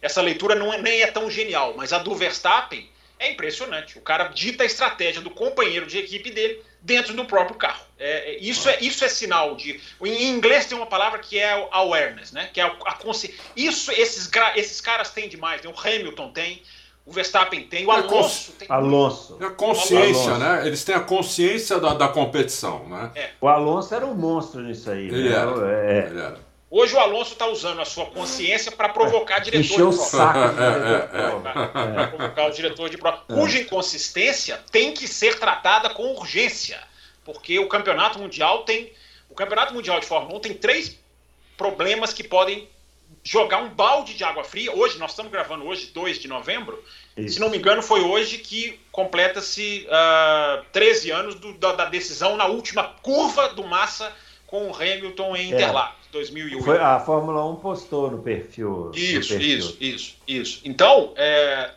essa 0.00 0.22
leitura 0.22 0.54
não 0.54 0.72
é, 0.72 0.80
nem 0.80 1.02
é 1.02 1.06
tão 1.06 1.30
genial, 1.30 1.74
mas 1.76 1.92
a 1.92 1.98
do 1.98 2.14
Verstappen 2.14 2.88
é 3.18 3.30
impressionante. 3.30 3.98
O 3.98 4.00
cara 4.00 4.28
dita 4.28 4.62
a 4.62 4.66
estratégia 4.66 5.20
do 5.20 5.30
companheiro 5.30 5.86
de 5.86 5.98
equipe 5.98 6.30
dele 6.30 6.62
dentro 6.80 7.12
do 7.12 7.26
próprio 7.26 7.56
carro. 7.56 7.84
É, 7.98 8.32
é 8.32 8.38
isso, 8.38 8.68
é, 8.68 8.78
isso 8.80 9.04
é 9.04 9.08
sinal 9.08 9.54
de. 9.54 9.78
Em 10.02 10.28
inglês 10.28 10.64
tem 10.64 10.76
uma 10.76 10.86
palavra 10.86 11.18
que 11.18 11.38
é 11.38 11.68
awareness, 11.70 12.32
né? 12.32 12.48
Que 12.50 12.60
é 12.60 12.64
a, 12.64 12.68
a 12.86 12.94
consci... 12.94 13.34
Isso 13.54 13.92
esses, 13.92 14.30
esses 14.56 14.80
caras 14.80 15.10
têm 15.10 15.28
demais. 15.28 15.62
Né? 15.62 15.70
O 15.70 15.78
Hamilton 15.78 16.32
tem, 16.32 16.62
o 17.04 17.12
Verstappen 17.12 17.64
tem, 17.64 17.86
o 17.86 17.92
é 17.92 17.96
Alonso 17.96 18.52
tem. 18.52 18.66
Alonso. 18.70 19.36
É 19.38 19.44
a 19.44 19.50
consciência, 19.50 20.38
né? 20.38 20.66
Eles 20.66 20.82
têm 20.82 20.94
a 20.94 21.00
consciência 21.00 21.78
da, 21.78 21.92
da 21.92 22.08
competição, 22.08 22.88
né? 22.88 23.10
É. 23.14 23.30
O 23.38 23.48
Alonso 23.48 23.94
era 23.94 24.06
um 24.06 24.14
monstro 24.14 24.62
nisso 24.62 24.90
aí. 24.90 25.08
Ele, 25.08 25.28
né? 25.28 25.36
era. 25.36 25.50
É. 25.50 26.06
Ele 26.08 26.20
era. 26.20 26.49
Hoje 26.70 26.94
o 26.94 27.00
Alonso 27.00 27.32
está 27.32 27.48
usando 27.48 27.80
a 27.80 27.84
sua 27.84 28.06
consciência 28.06 28.70
para 28.70 28.88
provocar 28.90 29.40
diretor 29.40 29.64
Encheu 29.64 29.88
o 29.88 29.92
saco. 29.92 30.38
Para 30.54 32.06
provocar 32.14 32.46
o 32.46 32.50
diretor 32.52 32.88
de 32.88 32.96
prova. 32.96 33.24
Cuja 33.26 33.58
inconsistência 33.58 34.62
tem 34.70 34.94
que 34.94 35.08
ser 35.08 35.40
tratada 35.40 35.90
com 35.90 36.14
urgência. 36.14 36.80
Porque 37.24 37.58
o 37.58 37.68
campeonato 37.68 38.20
mundial 38.20 38.62
tem. 38.62 38.92
O 39.28 39.34
campeonato 39.34 39.74
mundial 39.74 39.98
de 39.98 40.06
Fórmula 40.06 40.36
1 40.36 40.40
tem 40.40 40.54
três 40.54 40.96
problemas 41.56 42.12
que 42.12 42.22
podem 42.22 42.68
jogar 43.24 43.58
um 43.58 43.68
balde 43.68 44.14
de 44.14 44.22
água 44.22 44.44
fria. 44.44 44.72
Hoje, 44.72 44.96
nós 44.98 45.10
estamos 45.10 45.30
gravando 45.30 45.66
hoje, 45.66 45.86
2 45.86 46.20
de 46.20 46.28
novembro. 46.28 46.82
Isso. 47.16 47.34
Se 47.34 47.40
não 47.40 47.50
me 47.50 47.58
engano, 47.58 47.82
foi 47.82 48.00
hoje 48.00 48.38
que 48.38 48.80
completa-se 48.92 49.86
uh, 49.88 50.64
13 50.72 51.10
anos 51.10 51.34
do, 51.34 51.52
da, 51.54 51.72
da, 51.72 51.84
decisão 51.86 52.36
na 52.36 52.46
última 52.46 52.84
curva 53.02 53.48
do 53.48 53.64
Massa 53.64 54.12
com 54.50 54.68
o 54.68 54.74
Hamilton 54.74 55.36
em 55.36 55.52
é. 55.52 55.54
Interlagos. 55.54 56.00
2008. 56.10 56.64
Foi, 56.64 56.76
a 56.76 56.98
Fórmula 56.98 57.46
1 57.50 57.56
postou 57.56 58.10
no 58.10 58.20
perfil. 58.20 58.90
Isso, 58.92 59.32
no 59.32 59.38
perfil. 59.38 59.58
isso, 59.58 59.76
isso, 59.80 60.16
isso. 60.26 60.60
Então, 60.64 61.14
é, 61.16 61.70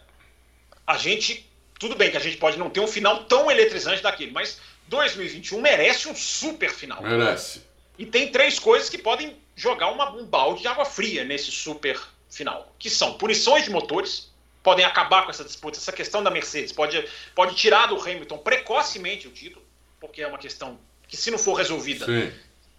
a 0.88 0.98
gente. 0.98 1.48
Tudo 1.80 1.96
bem 1.96 2.10
que 2.10 2.18
a 2.18 2.20
gente 2.20 2.38
pode 2.38 2.58
não 2.58 2.70
ter 2.70 2.80
um 2.80 2.88
final 2.88 3.26
tão 3.26 3.52
eletrizante 3.52 4.02
daquele, 4.02 4.32
mas 4.32 4.60
2021 4.88 5.62
merece 5.62 6.08
um 6.08 6.16
super 6.16 6.72
final. 6.72 7.04
Merece. 7.04 7.62
E 7.98 8.06
tem 8.06 8.32
três 8.32 8.58
coisas 8.58 8.90
que 8.90 8.98
podem 8.98 9.36
jogar 9.56 9.92
uma, 9.92 10.12
um 10.12 10.26
balde 10.26 10.62
de 10.62 10.68
água 10.68 10.86
fria 10.86 11.24
nesse 11.24 11.52
super 11.52 12.00
final, 12.30 12.74
que 12.80 12.90
são 12.90 13.14
punições 13.14 13.66
de 13.66 13.70
motores, 13.70 14.32
podem 14.64 14.86
acabar 14.86 15.26
com 15.26 15.30
essa 15.30 15.44
disputa, 15.44 15.78
essa 15.78 15.92
questão 15.92 16.24
da 16.24 16.32
Mercedes, 16.32 16.72
pode, 16.72 17.06
pode 17.36 17.54
tirar 17.56 17.88
do 17.88 18.02
Hamilton 18.02 18.38
precocemente 18.38 19.28
o 19.28 19.32
título, 19.32 19.64
porque 20.00 20.22
é 20.22 20.28
uma 20.28 20.38
questão 20.38 20.80
que 21.08 21.18
se 21.18 21.30
não 21.30 21.38
for 21.38 21.54
resolvida, 21.54 22.06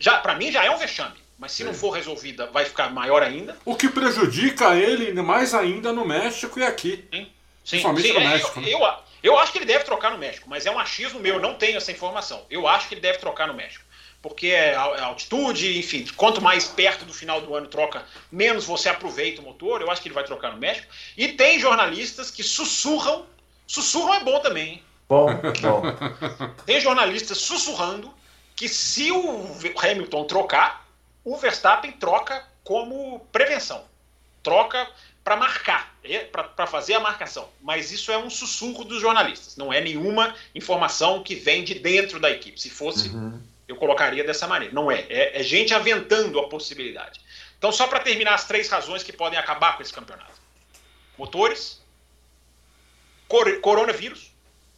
já 0.04 0.18
para 0.18 0.34
mim 0.34 0.52
já 0.52 0.62
é 0.62 0.70
um 0.70 0.76
vexame. 0.76 1.16
Mas 1.38 1.52
se 1.52 1.64
não 1.64 1.72
for 1.72 1.90
resolvida, 1.90 2.46
vai 2.46 2.66
ficar 2.66 2.90
maior 2.90 3.22
ainda. 3.22 3.56
O 3.64 3.74
que 3.74 3.88
prejudica 3.88 4.76
ele 4.76 5.10
mais 5.22 5.54
ainda 5.54 5.94
no 5.94 6.04
México 6.04 6.60
e 6.60 6.62
aqui. 6.62 7.08
Sim, 7.10 7.26
sim, 7.64 7.78
sim 7.78 8.12
no 8.12 8.20
é, 8.20 8.28
México. 8.28 8.60
Eu, 8.60 8.78
né? 8.78 8.96
eu, 9.22 9.32
Eu 9.32 9.38
acho 9.38 9.50
que 9.50 9.58
ele 9.58 9.64
deve 9.64 9.84
trocar 9.84 10.10
no 10.10 10.18
México, 10.18 10.46
mas 10.48 10.66
é 10.66 10.70
um 10.70 10.78
achismo 10.78 11.20
meu, 11.20 11.40
não 11.40 11.54
tenho 11.54 11.78
essa 11.78 11.90
informação. 11.90 12.44
Eu 12.50 12.68
acho 12.68 12.86
que 12.86 12.94
ele 12.94 13.00
deve 13.00 13.18
trocar 13.18 13.48
no 13.48 13.54
México. 13.54 13.82
Porque 14.20 14.48
é, 14.48 14.72
é 14.72 15.00
altitude, 15.00 15.78
enfim, 15.78 16.06
quanto 16.16 16.40
mais 16.42 16.66
perto 16.66 17.06
do 17.06 17.12
final 17.12 17.40
do 17.40 17.54
ano 17.54 17.66
troca, 17.66 18.04
menos 18.30 18.66
você 18.66 18.90
aproveita 18.90 19.40
o 19.40 19.44
motor. 19.44 19.80
Eu 19.80 19.90
acho 19.90 20.02
que 20.02 20.08
ele 20.08 20.14
vai 20.14 20.24
trocar 20.24 20.52
no 20.52 20.58
México. 20.58 20.86
E 21.16 21.28
tem 21.28 21.58
jornalistas 21.58 22.30
que 22.30 22.42
sussurram. 22.42 23.24
Sussurram 23.66 24.14
é 24.14 24.20
bom 24.20 24.38
também, 24.40 24.68
hein? 24.68 24.82
Bom, 25.08 25.28
bom. 25.60 25.82
Tem 26.66 26.78
jornalistas 26.78 27.38
sussurrando 27.38 28.12
que 28.56 28.68
se 28.68 29.10
o 29.10 29.46
Hamilton 29.82 30.24
trocar, 30.24 30.86
o 31.24 31.36
Verstappen 31.36 31.92
troca 31.92 32.46
como 32.62 33.20
prevenção. 33.32 33.84
Troca 34.42 34.88
para 35.24 35.36
marcar, 35.36 35.96
para 36.54 36.66
fazer 36.66 36.94
a 36.94 37.00
marcação. 37.00 37.48
Mas 37.62 37.90
isso 37.90 38.12
é 38.12 38.18
um 38.18 38.28
sussurro 38.28 38.84
dos 38.84 39.00
jornalistas, 39.00 39.56
não 39.56 39.72
é 39.72 39.80
nenhuma 39.80 40.34
informação 40.54 41.22
que 41.22 41.34
vem 41.34 41.64
de 41.64 41.74
dentro 41.74 42.20
da 42.20 42.30
equipe. 42.30 42.60
Se 42.60 42.68
fosse, 42.68 43.08
uhum. 43.08 43.40
eu 43.66 43.76
colocaria 43.76 44.22
dessa 44.22 44.46
maneira. 44.46 44.74
Não 44.74 44.90
é. 44.90 45.06
é. 45.08 45.40
É 45.40 45.42
gente 45.42 45.72
aventando 45.72 46.38
a 46.38 46.48
possibilidade. 46.48 47.20
Então, 47.58 47.72
só 47.72 47.86
para 47.86 48.00
terminar 48.00 48.34
as 48.34 48.46
três 48.46 48.68
razões 48.68 49.02
que 49.02 49.12
podem 49.12 49.38
acabar 49.38 49.76
com 49.76 49.82
esse 49.82 49.92
campeonato: 49.92 50.38
motores, 51.16 51.80
cor 53.26 53.60
coronavírus. 53.60 54.30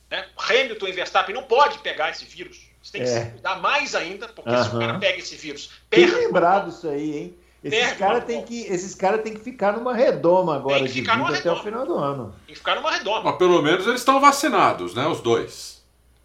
Né? 0.09 0.29
Hamilton 0.39 0.87
e 0.87 0.93
Verstappen 0.93 1.35
não 1.35 1.43
pode 1.43 1.81
pegar 1.81 2.11
esse 2.11 2.25
vírus. 2.25 2.66
Você 2.87 2.93
tem 2.93 3.03
que 3.03 3.09
é. 3.09 3.25
se 3.25 3.31
cuidar 3.33 3.57
mais 3.57 3.95
ainda, 3.97 4.29
porque 4.29 4.49
uhum. 4.49 4.63
se 4.63 4.77
o 4.77 4.79
cara 4.79 4.99
pega 5.01 5.19
esse 5.19 5.35
vírus, 5.35 5.73
perde. 5.91 6.13
Tem 6.13 6.27
lembrado 6.27 6.71
isso 6.71 6.89
aí, 6.89 7.17
hein? 7.17 7.39
Esses 7.65 7.95
caras 7.95 8.25
têm 8.25 8.43
que, 8.45 8.61
esses 8.61 8.95
cara 8.95 9.19
tem 9.19 9.35
que 9.35 9.41
ficar 9.41 9.73
numa 9.73 9.93
redoma 9.93 10.55
agora 10.55 10.87
de 10.87 11.01
vida 11.01 11.13
até 11.13 11.51
o 11.51 11.57
final 11.57 11.85
do 11.85 11.97
ano. 11.97 12.33
Tem 12.47 12.55
que 12.55 12.61
ficar 12.61 12.77
numa 12.77 12.93
redoma. 12.93 13.25
Mas 13.25 13.37
pelo 13.39 13.61
menos 13.61 13.89
eles 13.89 14.01
estão 14.01 14.21
vacinados, 14.21 14.95
né? 14.95 15.05
Os 15.05 15.21
dois. 15.21 15.83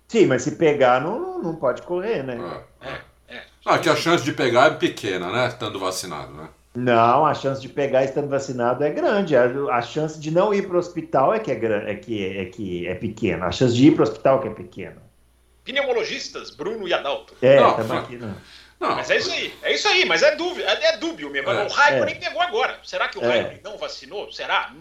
Sim, 0.08 0.28
mas 0.28 0.44
se 0.44 0.52
pegar 0.52 1.02
não, 1.02 1.42
não 1.42 1.56
pode 1.56 1.82
correr, 1.82 2.22
né? 2.22 2.38
É, 2.80 2.90
é. 2.90 3.36
é. 3.38 3.44
Ah, 3.66 3.80
que 3.80 3.90
a 3.90 3.96
chance 3.96 4.24
de 4.24 4.32
pegar 4.32 4.68
é 4.68 4.76
pequena, 4.76 5.32
né? 5.32 5.48
Estando 5.48 5.80
vacinado, 5.80 6.32
né? 6.34 6.48
Não, 6.76 7.26
a 7.26 7.34
chance 7.34 7.60
de 7.60 7.70
pegar 7.70 8.04
estando 8.04 8.30
vacinado 8.30 8.84
é 8.84 8.92
grande. 8.92 9.36
A, 9.36 9.46
a 9.72 9.82
chance 9.82 10.20
de 10.20 10.30
não 10.30 10.54
ir 10.54 10.68
para 10.68 10.76
o 10.76 10.80
hospital 10.80 11.34
é 11.34 11.40
que 11.40 11.50
é, 11.50 11.56
é, 11.56 11.96
que, 11.96 12.38
é 12.38 12.46
que 12.46 12.88
é 12.88 12.94
pequena. 12.94 13.48
A 13.48 13.52
chance 13.52 13.74
de 13.74 13.88
ir 13.88 13.96
para 13.96 14.02
o 14.02 14.08
hospital 14.08 14.38
é 14.38 14.42
que 14.44 14.48
é 14.48 14.52
pequena. 14.52 15.11
Pneumologistas, 15.64 16.50
Bruno 16.52 16.88
e 16.88 16.94
Adalto. 16.94 17.36
É, 17.42 17.56
estamos 17.56 17.92
aqui, 17.92 18.18
né? 18.18 18.36
Não. 18.80 18.96
Mas 18.96 19.12
é 19.12 19.18
isso 19.18 19.32
aí, 19.32 19.54
é 19.62 19.74
isso 19.74 19.88
aí, 19.88 20.06
mas 20.06 20.24
é 20.24 20.36
dúvio, 20.36 20.68
é, 20.68 20.86
é 20.86 20.98
dúbio 20.98 21.30
mesmo. 21.30 21.52
É. 21.52 21.66
O 21.66 21.68
Raikkonen 21.68 22.16
é. 22.16 22.20
pegou 22.20 22.42
agora. 22.42 22.80
Será 22.84 23.08
que 23.08 23.20
o 23.20 23.24
é. 23.24 23.28
Raikkonen 23.28 23.62
não 23.64 23.78
vacinou? 23.78 24.32
Será? 24.32 24.74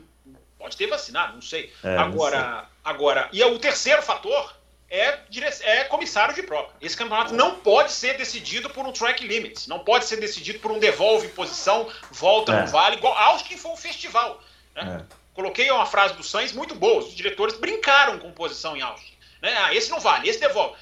Pode 0.59 0.77
ter 0.77 0.87
vacinado, 0.87 1.35
não 1.35 1.43
sei. 1.43 1.73
É, 1.85 1.97
agora, 1.97 2.39
não 2.39 2.59
sei. 2.59 2.69
agora, 2.85 3.29
e 3.33 3.45
o 3.45 3.59
terceiro 3.59 4.03
fator 4.03 4.55
é, 4.91 5.21
é 5.63 5.85
comissário 5.85 6.35
de 6.35 6.43
prova. 6.43 6.71
Esse 6.81 6.97
campeonato 6.97 7.33
não 7.33 7.57
pode 7.57 7.93
ser 7.93 8.17
decidido 8.17 8.69
por 8.71 8.85
um 8.85 8.93
track 8.93 9.25
limits, 9.25 9.69
não 9.69 9.79
pode 9.79 10.07
ser 10.07 10.17
decidido 10.17 10.59
por 10.59 10.73
um 10.73 10.79
devolve 10.79 11.29
posição, 11.29 11.89
volta 12.11 12.53
é. 12.53 12.63
no 12.63 12.67
vale, 12.67 12.97
igual 12.97 13.17
Austin 13.17 13.57
foi 13.57 13.71
um 13.71 13.77
festival. 13.77 14.43
Né? 14.75 15.01
É. 15.01 15.15
Coloquei 15.33 15.71
uma 15.71 15.87
frase 15.87 16.15
do 16.15 16.25
Sainz 16.25 16.53
muito 16.53 16.75
boa, 16.75 16.99
os 16.99 17.15
diretores 17.15 17.57
brincaram 17.57 18.19
com 18.19 18.33
posição 18.33 18.77
em 18.77 18.83
Austin. 18.83 19.15
Né? 19.43 19.57
Ah, 19.57 19.75
esse 19.75 19.91
não 19.91 20.01
vale, 20.01 20.29
esse 20.29 20.41
devolve. 20.41 20.77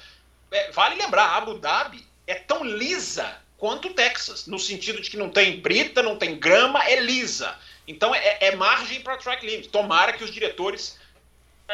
É, 0.51 0.71
vale 0.71 0.95
lembrar, 0.95 1.37
Abu 1.37 1.55
Dhabi 1.55 2.05
é 2.25 2.35
tão 2.35 2.63
lisa 2.63 3.37
quanto 3.57 3.89
o 3.89 3.93
Texas, 3.93 4.47
no 4.47 4.57
sentido 4.57 5.01
de 5.01 5.09
que 5.09 5.17
não 5.17 5.29
tem 5.29 5.59
brita, 5.59 6.01
não 6.01 6.17
tem 6.17 6.39
grama, 6.39 6.83
é 6.85 6.99
lisa. 6.99 7.55
Então 7.87 8.13
é, 8.13 8.37
é 8.41 8.55
margem 8.55 9.01
para 9.01 9.17
track 9.17 9.45
limit. 9.45 9.69
Tomara 9.69 10.13
que 10.13 10.23
os 10.23 10.31
diretores 10.31 10.97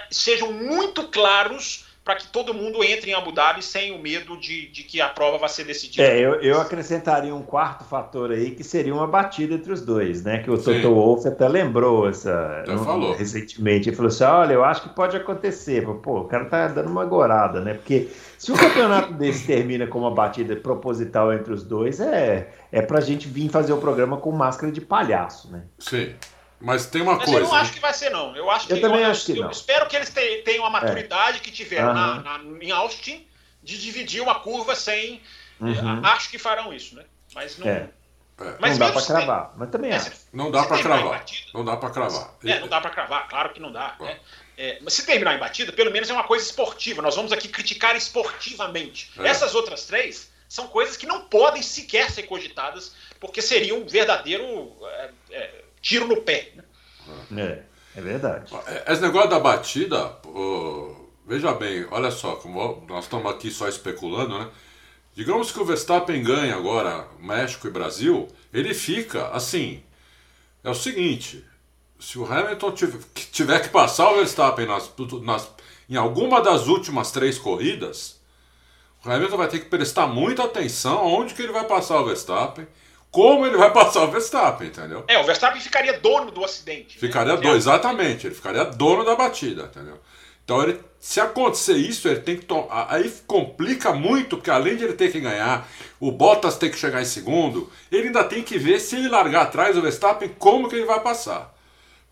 sejam 0.10 0.52
muito 0.52 1.08
claros 1.10 1.86
para 2.06 2.18
que 2.18 2.28
todo 2.28 2.54
mundo 2.54 2.84
entre 2.84 3.10
em 3.10 3.14
Abu 3.16 3.32
Dhabi 3.32 3.64
sem 3.64 3.92
o 3.92 4.00
medo 4.00 4.38
de, 4.38 4.68
de 4.68 4.84
que 4.84 5.02
a 5.02 5.10
prova 5.10 5.40
vai 5.40 5.50
ser 5.50 5.64
decidida. 5.64 6.04
É, 6.04 6.20
eu, 6.20 6.36
eu, 6.36 6.62
acrescentaria 6.62 7.34
um 7.34 7.42
quarto 7.42 7.84
fator 7.84 8.30
aí, 8.30 8.52
que 8.52 8.64
seria 8.64 8.94
uma 8.94 9.08
batida 9.08 9.56
entre 9.56 9.74
os 9.74 9.82
dois, 9.82 10.24
né? 10.24 10.38
Que 10.38 10.52
o 10.52 10.56
Sim. 10.56 10.82
Toto 10.82 10.94
Wolff 10.94 11.28
até 11.28 11.48
lembrou 11.48 12.08
essa, 12.08 12.64
um, 12.70 12.78
falou. 12.78 13.16
recentemente. 13.16 13.90
Ele 13.90 13.96
falou 13.96 14.10
assim: 14.10 14.24
olha, 14.24 14.54
eu 14.54 14.64
acho 14.64 14.84
que 14.84 14.90
pode 14.90 15.18
acontecer. 15.18 15.84
Pô, 16.04 16.20
o 16.20 16.26
cara 16.26 16.46
tá 16.46 16.68
dando 16.68 16.92
uma 16.92 17.06
gorada, 17.06 17.60
né? 17.60 17.74
Porque 17.74 18.08
se 18.38 18.52
o 18.52 18.56
campeonato 18.56 19.12
desse 19.18 19.48
termina 19.48 19.88
com 19.88 19.98
uma 19.98 20.12
batida 20.12 20.56
proposital 20.56 21.34
entre 21.34 21.52
os 21.52 21.64
dois, 21.64 22.00
é, 22.00 22.54
é 22.72 22.84
pra 22.84 23.02
gente 23.02 23.28
vir 23.28 23.50
fazer 23.50 23.74
o 23.74 23.78
programa 23.78 24.18
com 24.18 24.32
máscara 24.32 24.72
de 24.72 24.80
palhaço, 24.80 25.52
né? 25.52 25.64
Sim. 25.80 26.14
Mas 26.60 26.86
tem 26.86 27.02
uma 27.02 27.16
Mas 27.16 27.26
coisa. 27.26 27.40
eu 27.40 27.44
não 27.48 27.56
acho 27.56 27.74
que 27.74 27.80
vai 27.80 27.94
ser, 27.94 28.10
não. 28.10 28.36
Eu 28.36 28.50
acho 28.50 28.72
eu 28.72 28.76
que. 28.76 28.82
Também 28.82 29.02
eu, 29.02 29.12
acho 29.12 29.26
que 29.26 29.32
eu 29.34 29.44
não. 29.44 29.52
espero 29.52 29.88
que 29.88 29.96
eles 29.96 30.10
tenham 30.44 30.66
a 30.66 30.70
maturidade 30.70 31.38
é. 31.38 31.40
que 31.42 31.52
tiveram 31.52 31.90
uhum. 31.90 31.94
na, 31.94 32.38
na, 32.38 32.64
em 32.64 32.72
Austin 32.72 33.28
de 33.62 33.80
dividir 33.80 34.22
uma 34.22 34.36
curva 34.40 34.76
sem. 34.76 35.22
Uhum. 35.60 36.02
Acho 36.04 36.30
que 36.30 36.38
farão 36.38 36.74
isso, 36.74 36.96
né? 36.96 37.04
Mas 37.34 37.58
não. 37.58 37.68
É. 37.68 37.90
É. 38.38 38.56
Mas 38.60 38.78
não 38.78 38.88
dá 38.88 38.92
para 38.92 39.06
cravar, 39.06 39.54
mas 39.56 39.70
também 39.70 39.92
é, 39.92 39.96
acho. 39.96 40.12
Não 40.34 40.52
dá 40.52 40.64
para 40.66 40.82
cravar. 40.82 41.26
Não 41.54 41.64
dá 41.64 41.78
para 41.78 41.90
cravar. 41.90 42.36
É, 42.44 42.60
não 42.60 42.68
dá 42.68 42.82
para 42.82 42.90
cravar, 42.90 43.28
claro 43.30 43.54
que 43.54 43.62
não 43.62 43.72
dá. 43.72 43.96
Né? 44.00 44.20
É, 44.58 44.80
mas 44.82 44.94
se 44.94 45.06
terminar 45.06 45.36
em 45.36 45.40
batida, 45.40 45.72
pelo 45.72 45.92
menos 45.92 46.10
é 46.10 46.14
uma 46.14 46.24
coisa 46.24 46.46
esportiva. 46.46 47.02
Nós 47.02 47.16
vamos 47.16 47.32
aqui 47.32 47.48
criticar 47.48 47.96
esportivamente. 47.96 49.12
É. 49.18 49.28
Essas 49.28 49.56
outras 49.56 49.86
três 49.86 50.32
são 50.50 50.68
coisas 50.68 50.98
que 50.98 51.06
não 51.06 51.22
podem 51.22 51.62
sequer 51.62 52.12
ser 52.12 52.24
cogitadas, 52.24 52.94
porque 53.20 53.42
seria 53.42 53.74
um 53.74 53.86
verdadeiro 53.86 54.74
é, 54.84 55.10
é, 55.32 55.65
tiro 55.86 56.08
no 56.08 56.18
pé. 56.24 56.52
Né? 57.30 57.64
É, 57.96 58.00
é 58.00 58.02
verdade. 58.02 58.52
É, 58.66 58.92
esse 58.92 59.02
negócio 59.04 59.30
da 59.30 59.40
batida, 59.40 60.18
veja 61.26 61.54
bem, 61.54 61.86
olha 61.92 62.10
só, 62.10 62.36
como 62.38 62.84
nós 62.90 63.06
estamos 63.06 63.32
aqui 63.32 63.52
só 63.52 63.70
especulando, 63.70 64.40
né? 64.40 64.50
Digamos 65.14 65.52
que 65.52 65.60
o 65.60 65.64
Verstappen 65.64 66.22
ganha 66.24 66.56
agora 66.56 67.08
México 67.20 67.68
e 67.68 67.72
Brasil, 67.72 68.28
ele 68.52 68.74
fica 68.74 69.30
assim. 69.30 69.82
É 70.62 70.70
o 70.70 70.74
seguinte: 70.74 71.46
se 71.98 72.20
o 72.20 72.26
Hamilton 72.26 72.74
tiver 73.32 73.62
que 73.62 73.70
passar 73.70 74.12
o 74.12 74.16
Verstappen 74.18 74.66
nas, 74.66 74.92
nas, 75.22 75.50
em 75.88 75.96
alguma 75.96 76.42
das 76.42 76.68
últimas 76.68 77.12
três 77.12 77.38
corridas, 77.38 78.20
o 79.06 79.10
Hamilton 79.10 79.38
vai 79.38 79.48
ter 79.48 79.60
que 79.60 79.70
prestar 79.70 80.08
muita 80.08 80.44
atenção 80.44 81.06
onde 81.06 81.34
que 81.34 81.44
ele 81.44 81.54
vai 81.54 81.64
passar 81.64 82.02
o 82.02 82.06
Verstappen 82.06 82.68
como 83.16 83.46
ele 83.46 83.56
vai 83.56 83.72
passar 83.72 84.04
o 84.04 84.12
Verstappen, 84.12 84.68
entendeu? 84.68 85.06
É, 85.08 85.18
o 85.18 85.24
Verstappen 85.24 85.62
ficaria 85.62 85.98
dono 86.02 86.32
do 86.32 86.44
acidente. 86.44 86.96
Né? 86.96 87.00
Ficaria 87.00 87.36
né? 87.36 87.42
dono, 87.42 87.56
exatamente, 87.56 88.28
ele 88.28 88.36
ficaria 88.36 88.66
dono 88.66 89.06
da 89.06 89.16
batida, 89.16 89.72
entendeu? 89.74 90.02
Então, 90.44 90.62
ele, 90.62 90.82
se 91.00 91.22
acontecer 91.22 91.78
isso, 91.78 92.10
ele 92.10 92.20
tem 92.20 92.36
que 92.36 92.44
tomar. 92.44 92.88
Aí 92.90 93.10
complica 93.26 93.94
muito, 93.94 94.36
porque 94.36 94.52
além 94.52 94.76
de 94.76 94.84
ele 94.84 94.96
ter 94.96 95.14
que 95.14 95.22
ganhar, 95.22 95.66
o 95.98 96.12
Bottas 96.12 96.58
tem 96.58 96.70
que 96.70 96.78
chegar 96.78 97.02
em 97.02 97.06
segundo, 97.06 97.72
ele 97.90 98.08
ainda 98.08 98.22
tem 98.22 98.44
que 98.44 98.58
ver 98.58 98.82
se 98.82 98.98
ele 98.98 99.08
largar 99.08 99.44
atrás 99.44 99.78
o 99.78 99.82
Verstappen, 99.82 100.36
como 100.38 100.68
que 100.68 100.76
ele 100.76 100.86
vai 100.86 101.00
passar. 101.00 101.56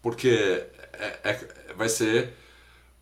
Porque 0.02 0.64
é, 0.94 1.18
é, 1.26 1.40
vai 1.76 1.90
ser. 1.90 2.34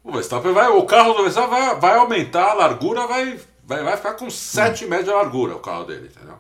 O 0.04 0.12
Verstappen 0.12 0.54
vai. 0.54 0.70
O 0.70 0.88
carro 0.88 1.14
do 1.14 1.22
Verstappen 1.22 1.52
vai, 1.52 1.76
vai 1.80 1.98
aumentar 1.98 2.50
a 2.50 2.54
largura, 2.56 3.06
vai, 3.06 3.40
vai, 3.64 3.84
vai 3.84 3.96
ficar 3.96 4.14
com 4.14 4.28
7 4.28 4.88
metros 4.88 5.08
de 5.08 5.14
largura 5.14 5.56
o 5.56 5.60
carro 5.60 5.84
dele, 5.84 6.10
entendeu? 6.12 6.40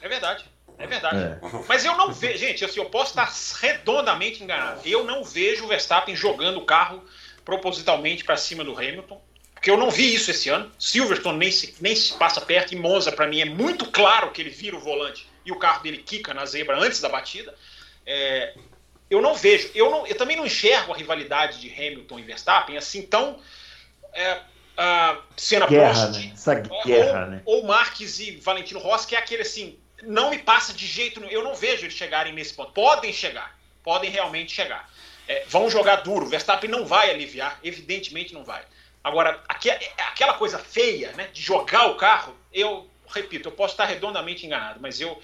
É 0.00 0.08
verdade. 0.08 0.53
É 0.78 0.86
verdade. 0.86 1.16
É. 1.16 1.38
Mas 1.68 1.84
eu 1.84 1.96
não 1.96 2.12
vejo, 2.12 2.38
gente, 2.38 2.64
assim, 2.64 2.80
eu 2.80 2.86
posso 2.86 3.10
estar 3.10 3.32
redondamente 3.60 4.42
enganado. 4.42 4.80
Eu 4.84 5.04
não 5.04 5.24
vejo 5.24 5.64
o 5.64 5.68
Verstappen 5.68 6.16
jogando 6.16 6.58
o 6.58 6.64
carro 6.64 7.02
propositalmente 7.44 8.24
para 8.24 8.36
cima 8.36 8.64
do 8.64 8.72
Hamilton, 8.72 9.20
porque 9.52 9.70
eu 9.70 9.76
não 9.76 9.90
vi 9.90 10.14
isso 10.14 10.30
esse 10.30 10.48
ano. 10.48 10.70
Silverstone 10.78 11.38
nem 11.38 11.50
se, 11.50 11.74
nem 11.80 11.94
se 11.94 12.14
passa 12.14 12.40
perto, 12.40 12.72
e 12.72 12.76
Monza, 12.76 13.12
para 13.12 13.26
mim, 13.26 13.40
é 13.40 13.44
muito 13.44 13.90
claro 13.90 14.30
que 14.30 14.42
ele 14.42 14.50
vira 14.50 14.76
o 14.76 14.80
volante 14.80 15.26
e 15.44 15.52
o 15.52 15.58
carro 15.58 15.82
dele 15.82 15.98
quica 15.98 16.34
na 16.34 16.44
zebra 16.46 16.78
antes 16.78 17.00
da 17.00 17.08
batida. 17.08 17.54
É, 18.06 18.54
eu 19.10 19.20
não 19.20 19.34
vejo, 19.34 19.70
eu, 19.74 19.90
não, 19.90 20.06
eu 20.06 20.16
também 20.16 20.36
não 20.36 20.46
enxergo 20.46 20.92
a 20.92 20.96
rivalidade 20.96 21.60
de 21.60 21.72
Hamilton 21.72 22.18
e 22.18 22.22
Verstappen 22.22 22.76
assim 22.76 23.02
tão. 23.02 23.38
É, 24.12 24.34
uh, 24.34 25.22
cena 25.36 25.66
guerra, 25.66 26.04
Prost, 26.04 26.20
né? 26.20 26.30
Essa 26.32 26.54
guerra, 26.54 27.24
ou, 27.24 27.30
né? 27.30 27.42
ou 27.44 27.64
Marques 27.64 28.20
e 28.20 28.36
Valentino 28.36 28.80
Rossi, 28.80 29.06
que 29.06 29.16
é 29.16 29.18
aquele 29.18 29.42
assim 29.42 29.78
não 30.06 30.30
me 30.30 30.38
passa 30.38 30.72
de 30.72 30.86
jeito 30.86 31.20
nenhum. 31.20 31.32
Eu 31.32 31.44
não 31.44 31.54
vejo 31.54 31.84
eles 31.84 31.94
chegarem 31.94 32.32
nesse 32.32 32.54
ponto. 32.54 32.72
Podem 32.72 33.12
chegar, 33.12 33.56
podem 33.82 34.10
realmente 34.10 34.52
chegar. 34.52 34.90
É, 35.26 35.44
vão 35.48 35.70
jogar 35.70 35.96
duro. 35.96 36.26
Verstappen 36.26 36.70
não 36.70 36.86
vai 36.86 37.10
aliviar, 37.10 37.58
evidentemente 37.62 38.34
não 38.34 38.44
vai. 38.44 38.62
Agora, 39.02 39.42
aquela 39.48 40.34
coisa 40.34 40.58
feia, 40.58 41.12
né, 41.12 41.28
de 41.32 41.42
jogar 41.42 41.86
o 41.86 41.96
carro, 41.96 42.34
eu 42.52 42.88
repito, 43.06 43.48
eu 43.48 43.52
posso 43.52 43.74
estar 43.74 43.84
redondamente 43.84 44.46
enganado, 44.46 44.80
mas 44.80 45.00
eu, 45.00 45.20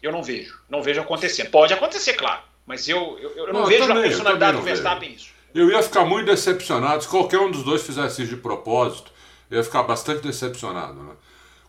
eu 0.00 0.12
não 0.12 0.22
vejo, 0.22 0.58
não 0.68 0.82
vejo 0.82 1.00
acontecendo. 1.00 1.50
Pode 1.50 1.74
acontecer, 1.74 2.14
claro, 2.14 2.42
mas 2.64 2.88
eu, 2.88 3.18
eu, 3.18 3.36
eu 3.36 3.52
não, 3.52 3.60
não, 3.60 3.66
vejo 3.66 3.86
também, 3.86 4.04
a 4.04 4.06
personalidade 4.06 4.56
do 4.56 4.62
Verstappen 4.62 5.10
vejo. 5.10 5.20
isso. 5.20 5.34
Eu 5.54 5.70
ia 5.70 5.82
ficar 5.82 6.04
muito 6.04 6.26
decepcionado 6.26 7.02
se 7.02 7.08
qualquer 7.08 7.38
um 7.38 7.50
dos 7.50 7.62
dois 7.62 7.82
fizesse 7.82 8.22
isso 8.22 8.34
de 8.34 8.40
propósito. 8.40 9.12
Eu 9.50 9.58
ia 9.58 9.64
ficar 9.64 9.82
bastante 9.82 10.22
decepcionado, 10.22 10.94
né? 10.94 11.14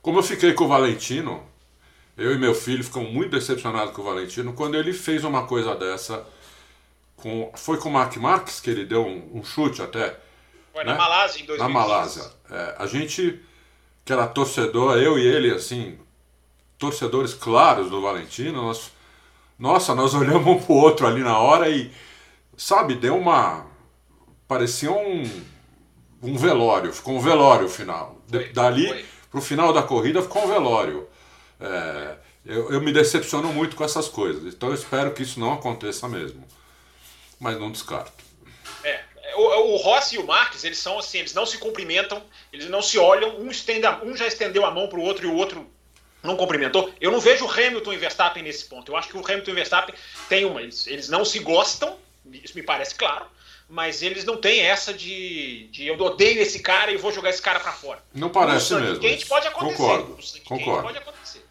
Como 0.01 0.19
eu 0.19 0.23
fiquei 0.23 0.53
com 0.53 0.65
o 0.65 0.67
Valentino, 0.67 1.45
eu 2.17 2.33
e 2.33 2.37
meu 2.37 2.55
filho 2.55 2.83
ficamos 2.83 3.11
muito 3.11 3.31
decepcionados 3.31 3.93
com 3.93 4.01
o 4.01 4.05
Valentino 4.05 4.53
quando 4.53 4.75
ele 4.75 4.93
fez 4.93 5.23
uma 5.23 5.45
coisa 5.45 5.75
dessa. 5.75 6.25
Com, 7.17 7.51
foi 7.55 7.77
com 7.77 7.89
o 7.89 7.91
Mark 7.91 8.15
Marques 8.17 8.59
que 8.59 8.69
ele 8.69 8.85
deu 8.85 9.05
um, 9.05 9.39
um 9.39 9.43
chute 9.43 9.81
até 9.81 10.17
Foi 10.71 10.83
na 10.83 10.93
né? 10.93 10.97
Malásia 10.97 11.41
em 11.41 11.45
2015. 11.45 11.59
Na 11.59 11.69
Malásia. 11.69 12.31
É, 12.49 12.75
a 12.77 12.85
gente, 12.85 13.41
que 14.03 14.13
era 14.13 14.27
torcedor, 14.27 14.97
eu 14.97 15.17
e 15.17 15.25
ele, 15.25 15.51
assim, 15.51 15.97
torcedores 16.77 17.33
claros 17.33 17.89
do 17.89 18.01
Valentino, 18.01 18.61
nós, 18.61 18.91
nossa, 19.57 19.95
nós 19.95 20.13
olhamos 20.13 20.45
um 20.47 20.59
pro 20.59 20.73
outro 20.73 21.07
ali 21.07 21.21
na 21.21 21.37
hora 21.37 21.69
e, 21.69 21.91
sabe, 22.55 22.95
deu 22.95 23.17
uma. 23.17 23.65
parecia 24.47 24.91
um, 24.91 25.23
um 26.21 26.37
velório, 26.37 26.93
ficou 26.93 27.15
um 27.15 27.21
velório 27.21 27.67
final. 27.67 28.21
Foi, 28.29 28.49
Dali 28.49 28.87
foi. 28.87 29.05
pro 29.31 29.41
final 29.41 29.73
da 29.73 29.83
corrida 29.83 30.21
ficou 30.21 30.43
um 30.43 30.47
velório. 30.47 31.07
É, 31.59 32.15
eu, 32.45 32.71
eu 32.71 32.81
me 32.81 32.91
decepciono 32.91 33.51
muito 33.51 33.75
com 33.75 33.83
essas 33.83 34.07
coisas, 34.07 34.53
então 34.53 34.69
eu 34.69 34.75
espero 34.75 35.11
que 35.13 35.23
isso 35.23 35.39
não 35.39 35.53
aconteça 35.53 36.07
mesmo. 36.07 36.43
Mas 37.39 37.59
não 37.59 37.71
descarto. 37.71 38.23
É, 38.83 39.03
o, 39.35 39.73
o 39.73 39.75
Rossi 39.77 40.15
e 40.15 40.17
o 40.19 40.25
Marques, 40.25 40.63
eles 40.63 40.77
são 40.77 40.99
assim, 40.99 41.19
eles 41.19 41.33
não 41.33 41.45
se 41.45 41.57
cumprimentam, 41.57 42.23
eles 42.51 42.69
não 42.69 42.81
se 42.81 42.97
olham, 42.97 43.39
um, 43.39 43.49
estende, 43.49 43.87
um 44.03 44.15
já 44.15 44.27
estendeu 44.27 44.65
a 44.65 44.71
mão 44.71 44.87
para 44.87 44.99
o 44.99 45.03
outro 45.03 45.25
e 45.25 45.29
o 45.29 45.35
outro 45.35 45.69
não 46.23 46.35
cumprimentou. 46.35 46.91
Eu 46.99 47.11
não 47.11 47.19
vejo 47.19 47.45
o 47.45 47.49
Hamilton 47.49 47.93
e 47.93 47.97
Verstappen 47.97 48.43
nesse 48.43 48.65
ponto. 48.65 48.91
Eu 48.91 48.97
acho 48.97 49.09
que 49.09 49.17
o 49.17 49.23
Hamilton 49.25 49.49
e 49.49 49.53
o 49.53 49.55
Verstappen 49.55 49.95
têm 50.27 50.45
uma. 50.45 50.61
Eles, 50.61 50.87
eles 50.87 51.09
não 51.09 51.23
se 51.23 51.39
gostam, 51.39 51.97
isso 52.31 52.55
me 52.55 52.63
parece 52.63 52.95
claro, 52.95 53.25
mas 53.69 54.01
eles 54.01 54.23
não 54.23 54.37
têm 54.37 54.61
essa 54.61 54.93
de, 54.93 55.67
de 55.71 55.87
eu 55.87 55.99
odeio 55.99 56.41
esse 56.41 56.59
cara 56.59 56.91
e 56.91 56.97
vou 56.97 57.11
jogar 57.11 57.29
esse 57.29 57.41
cara 57.41 57.59
para 57.59 57.71
fora. 57.71 58.03
Não 58.13 58.29
parece 58.29 58.73
mesmo. 58.75 58.99
Quente 58.99 59.25
pode 59.25 59.47
acontecer. 59.47 59.77
Concordo. 59.77 60.17
Concordo. 60.45 60.83
pode 60.83 60.97
acontecer. 60.97 61.44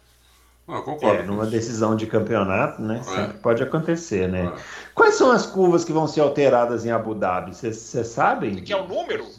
Não, 0.67 0.81
concordo. 0.81 1.21
É, 1.21 1.23
numa 1.23 1.45
decisão 1.45 1.95
de 1.95 2.07
campeonato, 2.07 2.81
né? 2.81 2.99
É. 2.99 3.03
Sempre 3.03 3.37
pode 3.37 3.61
acontecer, 3.61 4.27
né? 4.27 4.51
É. 4.55 4.61
Quais 4.95 5.15
são 5.15 5.31
as 5.31 5.45
curvas 5.45 5.85
que 5.85 5.93
vão 5.93 6.07
ser 6.07 6.21
alteradas 6.21 6.85
em 6.85 6.91
Abu 6.91 7.13
Dhabi? 7.13 7.53
Vocês 7.53 8.07
sabem? 8.07 8.55
Que 8.55 8.73
é 8.73 8.77
o 8.77 8.87
número? 8.87 9.29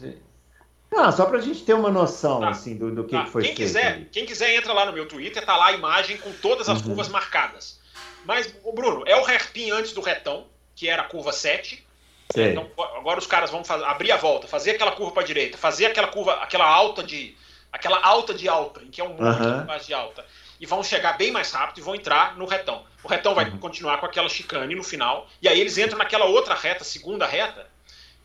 Ah, 0.95 1.11
só 1.11 1.25
para 1.25 1.39
a 1.39 1.41
gente 1.41 1.63
ter 1.63 1.73
uma 1.73 1.91
noção 1.91 2.39
tá. 2.39 2.49
assim 2.49 2.77
do, 2.77 2.95
do 2.95 3.03
que, 3.03 3.11
tá. 3.11 3.25
que 3.25 3.29
foi 3.29 3.43
quem 3.43 3.55
feito. 3.55 3.67
Quiser, 3.67 4.05
quem 4.09 4.25
quiser 4.25 4.55
entra 4.55 4.71
lá 4.71 4.85
no 4.85 4.93
meu 4.93 5.05
Twitter, 5.05 5.45
tá 5.45 5.57
lá 5.57 5.67
a 5.67 5.73
imagem 5.73 6.17
com 6.17 6.31
todas 6.31 6.69
as 6.69 6.79
uhum. 6.79 6.85
curvas 6.85 7.09
marcadas. 7.09 7.77
Mas, 8.23 8.53
o 8.63 8.71
Bruno, 8.71 9.03
é 9.05 9.15
o 9.15 9.25
hairpin 9.25 9.71
antes 9.71 9.91
do 9.91 10.01
retão, 10.01 10.45
que 10.75 10.87
era 10.87 11.01
a 11.01 11.05
curva 11.05 11.33
7. 11.33 11.85
Sei. 12.31 12.51
Então, 12.51 12.69
agora 12.95 13.19
os 13.19 13.27
caras 13.27 13.51
vão 13.51 13.65
fazer, 13.65 13.83
abrir 13.83 14.11
a 14.13 14.17
volta, 14.17 14.47
fazer 14.47 14.71
aquela 14.71 14.91
curva 14.91 15.11
para 15.11 15.23
direita, 15.23 15.57
fazer 15.57 15.87
aquela 15.87 16.07
curva, 16.07 16.33
aquela 16.35 16.65
alta 16.65 17.03
de 17.03 17.35
aquela 17.71 18.01
alta 18.01 18.33
de 18.33 18.47
alta, 18.47 18.81
em 18.81 18.87
que 18.87 19.01
é 19.01 19.03
um 19.03 19.09
monte 19.09 19.21
uhum. 19.21 19.77
de 19.85 19.93
alta 19.93 20.25
e 20.59 20.65
vão 20.65 20.83
chegar 20.83 21.17
bem 21.17 21.31
mais 21.31 21.51
rápido 21.51 21.79
e 21.79 21.81
vão 21.81 21.95
entrar 21.95 22.37
no 22.37 22.45
retão. 22.45 22.83
O 23.03 23.07
retão 23.07 23.35
vai 23.35 23.45
uhum. 23.49 23.57
continuar 23.57 23.99
com 23.99 24.05
aquela 24.05 24.29
chicane 24.29 24.75
no 24.75 24.83
final, 24.83 25.27
e 25.41 25.47
aí 25.47 25.59
eles 25.59 25.77
entram 25.77 25.97
naquela 25.97 26.25
outra 26.25 26.55
reta, 26.55 26.83
segunda 26.83 27.25
reta, 27.25 27.66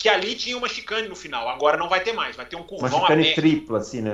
que 0.02 0.08
ali 0.08 0.34
tinha 0.34 0.58
uma 0.58 0.68
chicane 0.68 1.06
no 1.06 1.14
final. 1.14 1.48
Agora 1.48 1.76
não 1.76 1.88
vai 1.88 2.00
ter 2.00 2.12
mais, 2.12 2.34
vai 2.34 2.44
ter 2.44 2.56
um 2.56 2.64
curvão 2.64 2.88
Uma 2.88 3.02
chicane 3.02 3.22
aberto. 3.22 3.36
tripla, 3.36 3.78
assim, 3.78 4.00
né? 4.00 4.12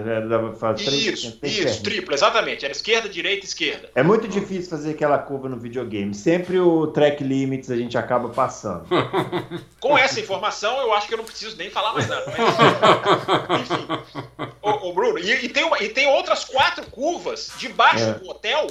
Faz 0.61 0.83
isso, 0.83 1.38
três, 1.38 1.57
isso, 1.57 1.83
tripla, 1.83 2.12
exatamente. 2.12 2.62
Era 2.62 2.72
esquerda, 2.72 3.09
direita, 3.09 3.46
esquerda. 3.46 3.90
É 3.94 4.03
muito 4.03 4.29
difícil 4.29 4.68
fazer 4.68 4.90
aquela 4.90 5.16
curva 5.16 5.48
no 5.48 5.59
videogame. 5.59 6.14
Sempre 6.14 6.61
o 6.61 6.88
track 6.88 7.24
limits 7.24 7.70
a 7.70 7.77
gente 7.77 7.96
acaba 7.96 8.29
passando. 8.29 8.85
Com 9.81 9.96
essa 9.96 10.20
informação, 10.20 10.79
eu 10.79 10.92
acho 10.92 11.09
que 11.09 11.14
eu 11.14 11.18
não 11.18 11.24
preciso 11.24 11.57
nem 11.57 11.70
falar 11.70 11.94
mais 11.94 12.07
nada. 12.07 12.35
Mas, 13.48 13.61
enfim. 13.72 14.53
Ô, 14.61 14.90
ô 14.90 14.92
Bruno, 14.92 15.18
e, 15.18 15.46
e, 15.46 15.48
tem 15.48 15.64
uma, 15.64 15.83
e 15.83 15.88
tem 15.88 16.07
outras 16.07 16.44
quatro 16.44 16.85
curvas 16.90 17.51
debaixo 17.57 18.05
é. 18.05 18.12
do 18.12 18.29
hotel 18.29 18.66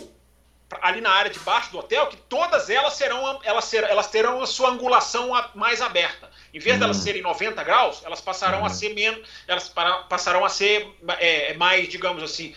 ali 0.82 1.02
na 1.02 1.10
área 1.10 1.32
de 1.32 1.40
baixo 1.40 1.72
do 1.72 1.80
hotel, 1.80 2.08
que 2.08 2.18
todas 2.18 2.70
elas 2.70 2.94
serão 2.94 3.40
elas, 3.44 3.66
serão, 3.66 3.88
elas 3.88 4.08
terão 4.08 4.42
a 4.42 4.46
sua 4.46 4.70
angulação 4.70 5.32
mais 5.56 5.82
aberta. 5.82 6.30
Em 6.58 6.60
vez 6.60 6.76
hum. 6.76 6.80
de 6.80 6.86
elas 6.86 6.98
serem 6.98 7.22
90 7.22 7.64
graus, 7.64 8.02
elas 8.04 8.20
passarão 8.20 8.64
hum. 8.64 8.66
a 8.66 8.70
ser 8.70 8.94
menos, 8.96 9.28
elas 9.48 9.70
para, 9.70 10.00
passarão 10.04 10.44
a 10.44 10.50
ser 10.50 10.92
é, 11.20 11.54
mais, 11.54 11.88
digamos 11.88 12.24
assim, 12.24 12.56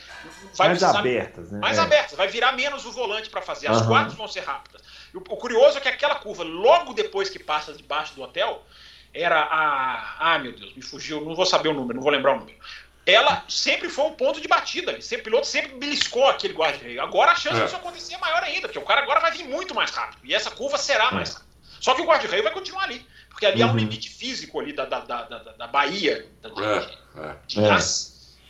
mais 0.59 0.83
abertas, 0.83 1.53
né? 1.53 1.59
Mais 1.59 1.77
é. 1.77 1.83
abertas, 1.83 2.17
vai 2.17 2.29
virar 2.29 2.53
menos 2.53 2.87
o 2.87 2.93
volante 2.93 3.29
para 3.29 3.43
fazer. 3.43 3.69
As 3.69 3.83
uhum. 3.83 3.89
quatro 3.89 4.17
vão 4.17 4.27
ser 4.27 4.41
rápidas. 4.41 4.83
O, 5.15 5.19
o, 5.19 5.37
curioso 5.37 5.77
é 5.77 5.81
que 5.83 5.89
aquela 5.89 6.15
curva, 6.15 6.43
logo 6.43 6.95
depois 6.95 7.29
que 7.29 7.39
passa 7.39 7.75
debaixo 7.75 8.15
do 8.15 8.23
hotel, 8.23 8.65
era 9.13 9.39
a. 9.39 10.17
Ah, 10.19 10.39
meu 10.39 10.53
Deus, 10.53 10.75
me 10.75 10.83
fugiu, 10.83 11.21
não 11.23 11.35
vou 11.35 11.45
saber 11.45 11.69
o 11.69 11.75
número, 11.75 11.97
não 11.97 12.03
vou 12.03 12.13
lembrar 12.13 12.33
o 12.33 12.39
número 12.39 12.57
ela 13.07 13.45
sempre 13.49 13.89
foi 13.89 14.05
um 14.05 14.13
ponto 14.13 14.41
de 14.41 14.47
batida. 14.47 15.01
Sempre, 15.01 15.23
o 15.23 15.25
piloto 15.25 15.47
sempre 15.47 15.77
beliscou 15.79 16.29
aquele 16.29 16.55
guarda-reio. 16.55 17.03
Agora 17.03 17.33
a 17.33 17.35
chance 17.35 17.59
é. 17.59 17.65
disso 17.65 17.77
acontecer 17.77 18.15
é 18.15 18.19
maior 18.19 18.43
ainda, 18.43 18.69
porque 18.69 18.79
o 18.79 18.85
cara 18.85 19.03
agora 19.03 19.21
vai 19.21 19.33
vir 19.33 19.45
muito 19.45 19.75
mais 19.75 19.91
rápido. 19.91 20.21
E 20.23 20.35
essa 20.35 20.51
curva 20.51 20.79
será 20.79 21.09
é. 21.09 21.15
mais 21.15 21.31
rápida. 21.31 21.51
Só 21.81 21.95
que 21.95 22.03
o 22.03 22.05
guarda-reio 22.05 22.43
vai 22.43 22.53
continuar 22.53 22.85
ali. 22.85 23.05
Porque 23.41 23.47
ali 23.47 23.63
uhum. 23.63 23.71
há 23.71 23.73
um 23.73 23.77
limite 23.77 24.11
físico 24.11 24.61
ali 24.61 24.75
da, 24.75 24.85
da, 24.85 25.01
da, 25.01 25.23
da, 25.23 25.39
da 25.39 25.67
Bahia. 25.67 26.27
Da, 26.43 26.51
de, 26.51 26.63
é. 26.63 27.37
de 27.47 27.65
é. 27.65 27.79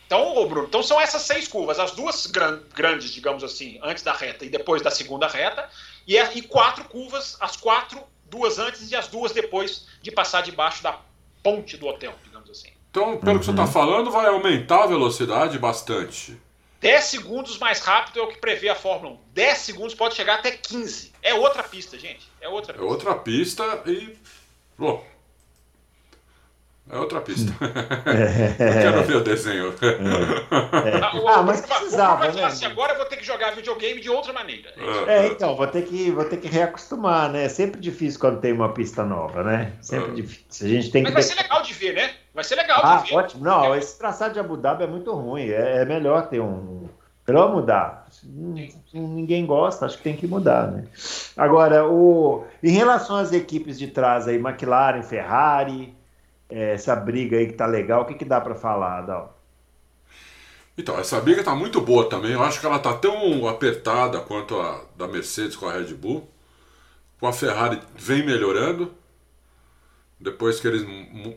Então, 0.05 0.35
ô 0.35 0.45
Bruno, 0.45 0.67
então 0.67 0.83
são 0.83 0.99
essas 0.99 1.21
seis 1.21 1.47
curvas. 1.47 1.79
As 1.79 1.91
duas 1.91 2.25
gran, 2.25 2.59
grandes, 2.75 3.11
digamos 3.11 3.41
assim, 3.41 3.79
antes 3.81 4.03
da 4.03 4.11
reta 4.11 4.43
e 4.43 4.49
depois 4.49 4.81
da 4.81 4.91
segunda 4.91 5.29
reta. 5.29 5.69
E, 6.05 6.17
é, 6.17 6.29
e 6.35 6.41
quatro 6.41 6.83
curvas, 6.83 7.37
as 7.39 7.55
quatro, 7.55 8.03
duas 8.29 8.59
antes 8.59 8.91
e 8.91 8.95
as 8.97 9.07
duas 9.07 9.31
depois 9.31 9.87
de 10.01 10.11
passar 10.11 10.41
debaixo 10.41 10.83
da 10.83 10.99
ponte 11.41 11.77
do 11.77 11.87
hotel, 11.87 12.13
digamos 12.25 12.49
assim. 12.49 12.71
Então, 12.89 13.17
pelo 13.17 13.31
uhum. 13.31 13.39
que 13.39 13.45
você 13.45 13.51
está 13.51 13.65
falando, 13.65 14.11
vai 14.11 14.27
aumentar 14.27 14.83
a 14.83 14.87
velocidade 14.87 15.57
bastante. 15.57 16.37
10 16.81 17.03
segundos 17.05 17.57
mais 17.59 17.79
rápido 17.79 18.19
é 18.19 18.23
o 18.23 18.27
que 18.27 18.39
prevê 18.39 18.67
a 18.67 18.75
Fórmula 18.75 19.13
1. 19.13 19.19
10 19.33 19.57
segundos 19.57 19.95
pode 19.95 20.15
chegar 20.15 20.39
até 20.39 20.51
15. 20.51 21.13
É 21.21 21.33
outra 21.33 21.63
pista, 21.63 21.97
gente. 21.97 22.27
É 22.41 22.49
outra 22.49 22.73
é 22.73 22.75
pista. 22.75 22.85
É 22.85 22.91
outra 22.91 23.15
pista 23.15 23.83
e. 23.85 24.17
Bom, 24.77 25.03
é 26.91 26.97
outra 26.97 27.21
pista. 27.21 27.53
É. 28.05 28.51
eu 28.67 28.91
quero 28.91 29.03
ver 29.03 29.15
o 29.15 29.23
desenho. 29.23 29.73
É. 29.81 30.89
É. 30.89 31.01
Ah, 31.29 31.41
mas 31.41 31.61
precisava, 31.61 32.29
né? 32.33 32.43
Assim, 32.43 32.65
agora 32.65 32.91
eu 32.91 32.97
vou 32.97 33.05
ter 33.05 33.15
que 33.15 33.25
jogar 33.25 33.55
videogame 33.55 34.01
de 34.01 34.09
outra 34.09 34.33
maneira. 34.33 34.73
É, 35.07 35.27
então, 35.27 35.55
vou 35.55 35.67
ter, 35.67 35.83
que, 35.83 36.11
vou 36.11 36.25
ter 36.25 36.35
que 36.35 36.49
reacostumar, 36.49 37.31
né? 37.31 37.45
É 37.45 37.49
sempre 37.49 37.79
difícil 37.79 38.19
quando 38.19 38.41
tem 38.41 38.51
uma 38.51 38.73
pista 38.73 39.05
nova, 39.05 39.41
né? 39.41 39.71
Sempre 39.79 40.11
difícil. 40.15 40.67
A 40.67 40.69
gente 40.69 40.91
tem 40.91 41.03
mas 41.03 41.11
que 41.11 41.13
vai 41.13 41.23
ser 41.23 41.35
legal 41.35 41.61
de 41.61 41.73
ver, 41.73 41.93
né? 41.93 42.11
Vai 42.33 42.43
ser 42.43 42.55
legal 42.55 42.81
ah, 42.83 42.97
de 42.97 43.09
ver. 43.09 43.15
ótimo. 43.15 43.43
Não, 43.45 43.73
esse 43.73 43.97
traçado 43.97 44.33
de 44.33 44.39
Abu 44.41 44.57
Dhabi 44.57 44.83
é 44.83 44.87
muito 44.87 45.13
ruim. 45.13 45.49
É, 45.49 45.83
é 45.83 45.85
melhor 45.85 46.27
ter 46.27 46.41
um... 46.41 46.89
Melhor 47.27 47.53
mudar. 47.53 48.07
Ninguém 48.93 49.45
gosta, 49.45 49.85
acho 49.85 49.97
que 49.97 50.03
tem 50.03 50.17
que 50.17 50.27
mudar, 50.27 50.71
né? 50.71 50.87
Agora, 51.37 51.87
o... 51.87 52.45
em 52.61 52.71
relação 52.71 53.15
às 53.15 53.31
equipes 53.31 53.77
de 53.77 53.87
trás 53.87 54.27
aí, 54.27 54.35
McLaren, 54.35 55.03
Ferrari 55.03 55.95
essa 56.51 56.95
briga 56.95 57.37
aí 57.37 57.47
que 57.47 57.53
tá 57.53 57.65
legal, 57.65 58.01
o 58.01 58.05
que, 58.05 58.13
que 58.13 58.25
dá 58.25 58.41
para 58.41 58.53
falar, 58.53 59.01
Dal? 59.01 59.39
Então, 60.77 60.99
essa 60.99 61.19
briga 61.21 61.43
tá 61.43 61.55
muito 61.55 61.79
boa 61.79 62.09
também. 62.09 62.31
Eu 62.31 62.43
acho 62.43 62.59
que 62.59 62.65
ela 62.65 62.79
tá 62.79 62.93
tão 62.93 63.47
apertada 63.47 64.19
quanto 64.19 64.59
a 64.59 64.81
da 64.95 65.07
Mercedes 65.07 65.55
com 65.55 65.67
a 65.67 65.73
Red 65.73 65.93
Bull. 65.93 66.29
Com 67.19 67.27
a 67.27 67.33
Ferrari 67.33 67.79
vem 67.95 68.25
melhorando. 68.25 68.93
Depois 70.19 70.59
que 70.59 70.67
eles 70.67 70.85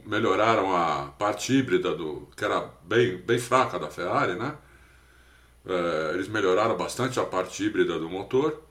melhoraram 0.05 0.75
a 0.75 1.13
parte 1.19 1.53
híbrida 1.53 1.95
do 1.95 2.29
que 2.37 2.45
era 2.45 2.71
bem, 2.83 3.17
bem 3.19 3.39
fraca 3.39 3.79
da 3.79 3.89
Ferrari, 3.89 4.35
né? 4.35 4.55
É, 5.67 6.15
eles 6.15 6.29
melhoraram 6.29 6.77
bastante 6.77 7.19
a 7.19 7.25
parte 7.25 7.65
híbrida 7.65 7.99
do 7.99 8.09
motor 8.09 8.63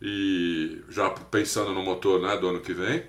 e 0.00 0.82
já 0.88 1.08
pensando 1.10 1.72
no 1.72 1.82
motor 1.82 2.20
né, 2.20 2.36
do 2.36 2.48
ano 2.48 2.60
que 2.60 2.74
vem 2.74 3.02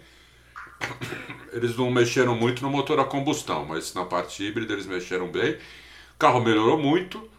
eles 1.51 1.75
não 1.75 1.91
mexeram 1.91 2.36
muito 2.36 2.62
no 2.62 2.69
motor 2.69 2.99
a 2.99 3.05
combustão, 3.05 3.65
mas 3.65 3.93
na 3.93 4.05
parte 4.05 4.43
híbrida 4.43 4.73
eles 4.73 4.86
mexeram 4.86 5.27
bem. 5.27 5.53
O 5.53 6.17
carro 6.17 6.41
melhorou 6.41 6.77
muito. 6.77 7.29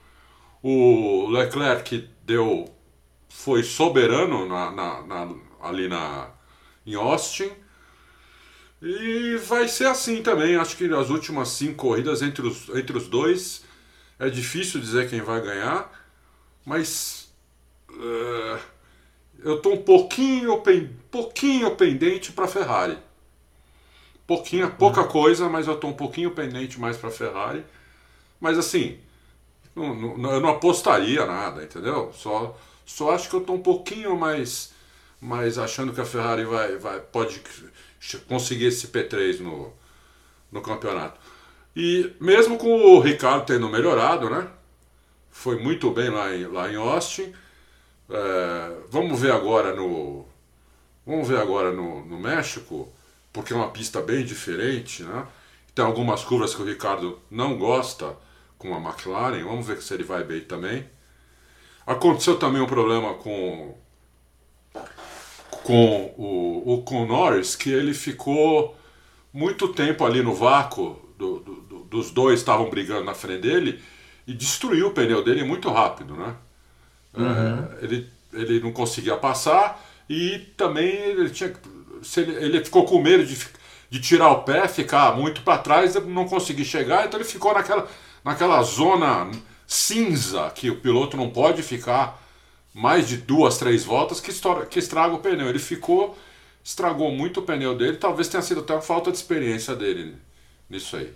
O 0.63 1.29
Leclerc 1.31 2.09
deu, 2.25 2.73
foi 3.29 3.63
soberano 3.63 4.47
na, 4.47 4.71
na, 4.71 5.03
na, 5.03 5.35
ali 5.63 5.89
na, 5.89 6.31
em 6.87 6.95
Austin. 6.95 7.51
E 8.83 9.37
vai 9.47 9.69
ser 9.69 9.87
assim 9.87 10.23
também. 10.23 10.57
Acho 10.57 10.77
que 10.77 10.93
as 10.93 11.11
últimas 11.11 11.49
cinco 11.49 11.75
corridas 11.75 12.23
entre 12.23 12.47
os, 12.47 12.69
entre 12.71 12.97
os 12.97 13.09
dois 13.09 13.65
é 14.21 14.29
difícil 14.29 14.81
dizer 14.81 15.09
quem 15.09 15.23
vai 15.23 15.41
ganhar, 15.41 15.91
mas 16.65 17.33
uh, 17.89 18.61
eu 19.43 19.57
estou 19.57 19.73
um 19.73 19.83
pouquinho, 19.83 20.63
pouquinho 21.11 21.75
pendente 21.75 22.31
para 22.31 22.45
a 22.45 22.49
Ferrari. 22.49 22.99
Pouquinha, 24.27 24.69
pouca 24.69 25.05
coisa, 25.05 25.49
mas 25.49 25.67
eu 25.67 25.75
estou 25.75 25.91
um 25.91 25.95
pouquinho 25.95 26.31
pendente 26.33 26.79
mais 26.79 26.99
para 26.99 27.09
a 27.09 27.13
Ferrari. 27.13 27.65
Mas 28.39 28.59
assim, 28.59 28.99
não, 29.75 29.95
não, 29.95 30.33
eu 30.33 30.41
não 30.41 30.51
apostaria 30.51 31.25
nada, 31.25 31.65
entendeu? 31.65 32.13
Só, 32.13 32.57
só 32.85 33.13
acho 33.13 33.29
que 33.29 33.37
eu 33.37 33.41
estou 33.41 33.57
um 33.57 33.63
pouquinho 33.63 34.17
mais, 34.19 34.73
mais 35.19 35.57
achando 35.57 35.95
que 35.95 36.01
a 36.01 36.05
Ferrari 36.05 36.45
vai, 36.45 36.77
vai, 36.77 37.01
pode 37.01 37.43
conseguir 38.29 38.67
esse 38.67 38.89
P3 38.89 39.41
no, 39.41 39.73
no 40.53 40.61
campeonato. 40.61 41.19
E 41.75 42.13
mesmo 42.21 42.59
com 42.59 42.69
o 42.69 43.01
Ricardo 43.01 43.47
tendo 43.47 43.69
melhorado, 43.69 44.29
né? 44.29 44.49
Foi 45.31 45.57
muito 45.59 45.91
bem 45.91 46.11
lá 46.11 46.35
em, 46.35 46.47
lá 46.47 46.71
em 46.71 46.77
Austin. 46.77 47.33
É, 48.09 48.73
vamos 48.89 49.21
ver 49.21 49.33
agora 49.33 49.75
no. 49.75 50.27
Vamos 51.07 51.29
ver 51.29 51.39
agora 51.39 51.73
no, 51.73 52.05
no 52.05 52.19
México 52.19 52.93
porque 53.33 53.53
é 53.53 53.57
uma 53.57 53.71
pista 53.71 54.01
bem 54.01 54.25
diferente, 54.25 55.03
né? 55.03 55.27
tem 55.75 55.85
algumas 55.85 56.25
curvas 56.25 56.55
que 56.55 56.63
o 56.63 56.65
Ricardo 56.65 57.19
não 57.31 57.57
gosta 57.57 58.17
com 58.59 58.75
a 58.75 58.79
McLaren. 58.79 59.45
Vamos 59.45 59.67
ver 59.67 59.81
se 59.81 59.95
ele 59.95 60.03
vai 60.03 60.25
bem 60.25 60.41
também. 60.41 60.89
Aconteceu 61.87 62.39
também 62.39 62.61
um 62.61 62.67
problema 62.67 63.15
com 63.15 63.75
com 65.63 66.15
o, 66.17 66.75
o 66.75 66.83
com 66.83 67.03
o 67.03 67.07
Norris, 67.07 67.55
que 67.55 67.71
ele 67.71 67.95
ficou 67.95 68.77
muito 69.33 69.69
tempo 69.69 70.05
ali 70.05 70.23
no 70.23 70.35
vácuo, 70.35 70.99
do, 71.21 71.41
do, 71.41 71.79
dos 71.85 72.11
dois 72.11 72.41
estavam 72.41 72.71
brigando 72.71 73.05
na 73.05 73.15
frente 73.15 73.43
dele, 73.43 73.83
e 74.27 74.33
destruiu 74.33 74.89
o 74.89 74.91
pneu 74.93 75.23
dele 75.23 75.45
muito 75.45 75.69
rápido, 75.71 76.17
né? 76.17 76.35
Uhum. 77.15 77.27
É, 77.27 77.85
ele, 77.85 78.09
ele 78.33 78.61
não 78.61 78.73
conseguia 78.73 79.17
passar 79.17 79.85
e 80.09 80.39
também 80.57 80.89
ele 80.89 81.31
tinha 81.31 81.53
ele, 82.17 82.37
ele 82.37 82.65
ficou 82.65 82.85
com 82.85 83.03
medo 83.03 83.25
de, 83.27 83.37
de 83.91 84.01
tirar 84.01 84.31
o 84.31 84.43
pé, 84.43 84.69
ficar 84.69 85.17
muito 85.17 85.43
para 85.43 85.59
trás, 85.59 85.95
não 86.07 86.29
conseguir 86.29 86.65
chegar, 86.65 87.07
então 87.07 87.19
ele 87.19 87.29
ficou 87.29 87.53
naquela, 87.53 87.89
naquela 88.25 88.63
zona 88.63 89.31
cinza 89.67 90.51
que 90.51 90.71
o 90.71 90.81
piloto 90.81 91.17
não 91.17 91.31
pode 91.31 91.63
ficar 91.63 92.23
mais 92.73 93.09
de 93.09 93.17
duas, 93.17 93.59
três 93.59 93.85
voltas 93.85 94.21
que, 94.21 94.31
estoura, 94.31 94.65
que 94.65 94.79
estraga 94.79 95.15
o 95.15 95.19
pneu. 95.19 95.49
Ele 95.49 95.59
ficou, 95.59 96.17
estragou 96.65 97.11
muito 97.11 97.41
o 97.41 97.43
pneu 97.43 97.77
dele, 97.77 97.97
talvez 97.97 98.29
tenha 98.29 98.43
sido 98.43 98.61
até 98.61 98.75
a 98.75 98.81
falta 98.81 99.11
de 99.11 99.17
experiência 99.19 99.75
dele 99.75 100.17
nisso 100.71 100.97
aí. 100.97 101.13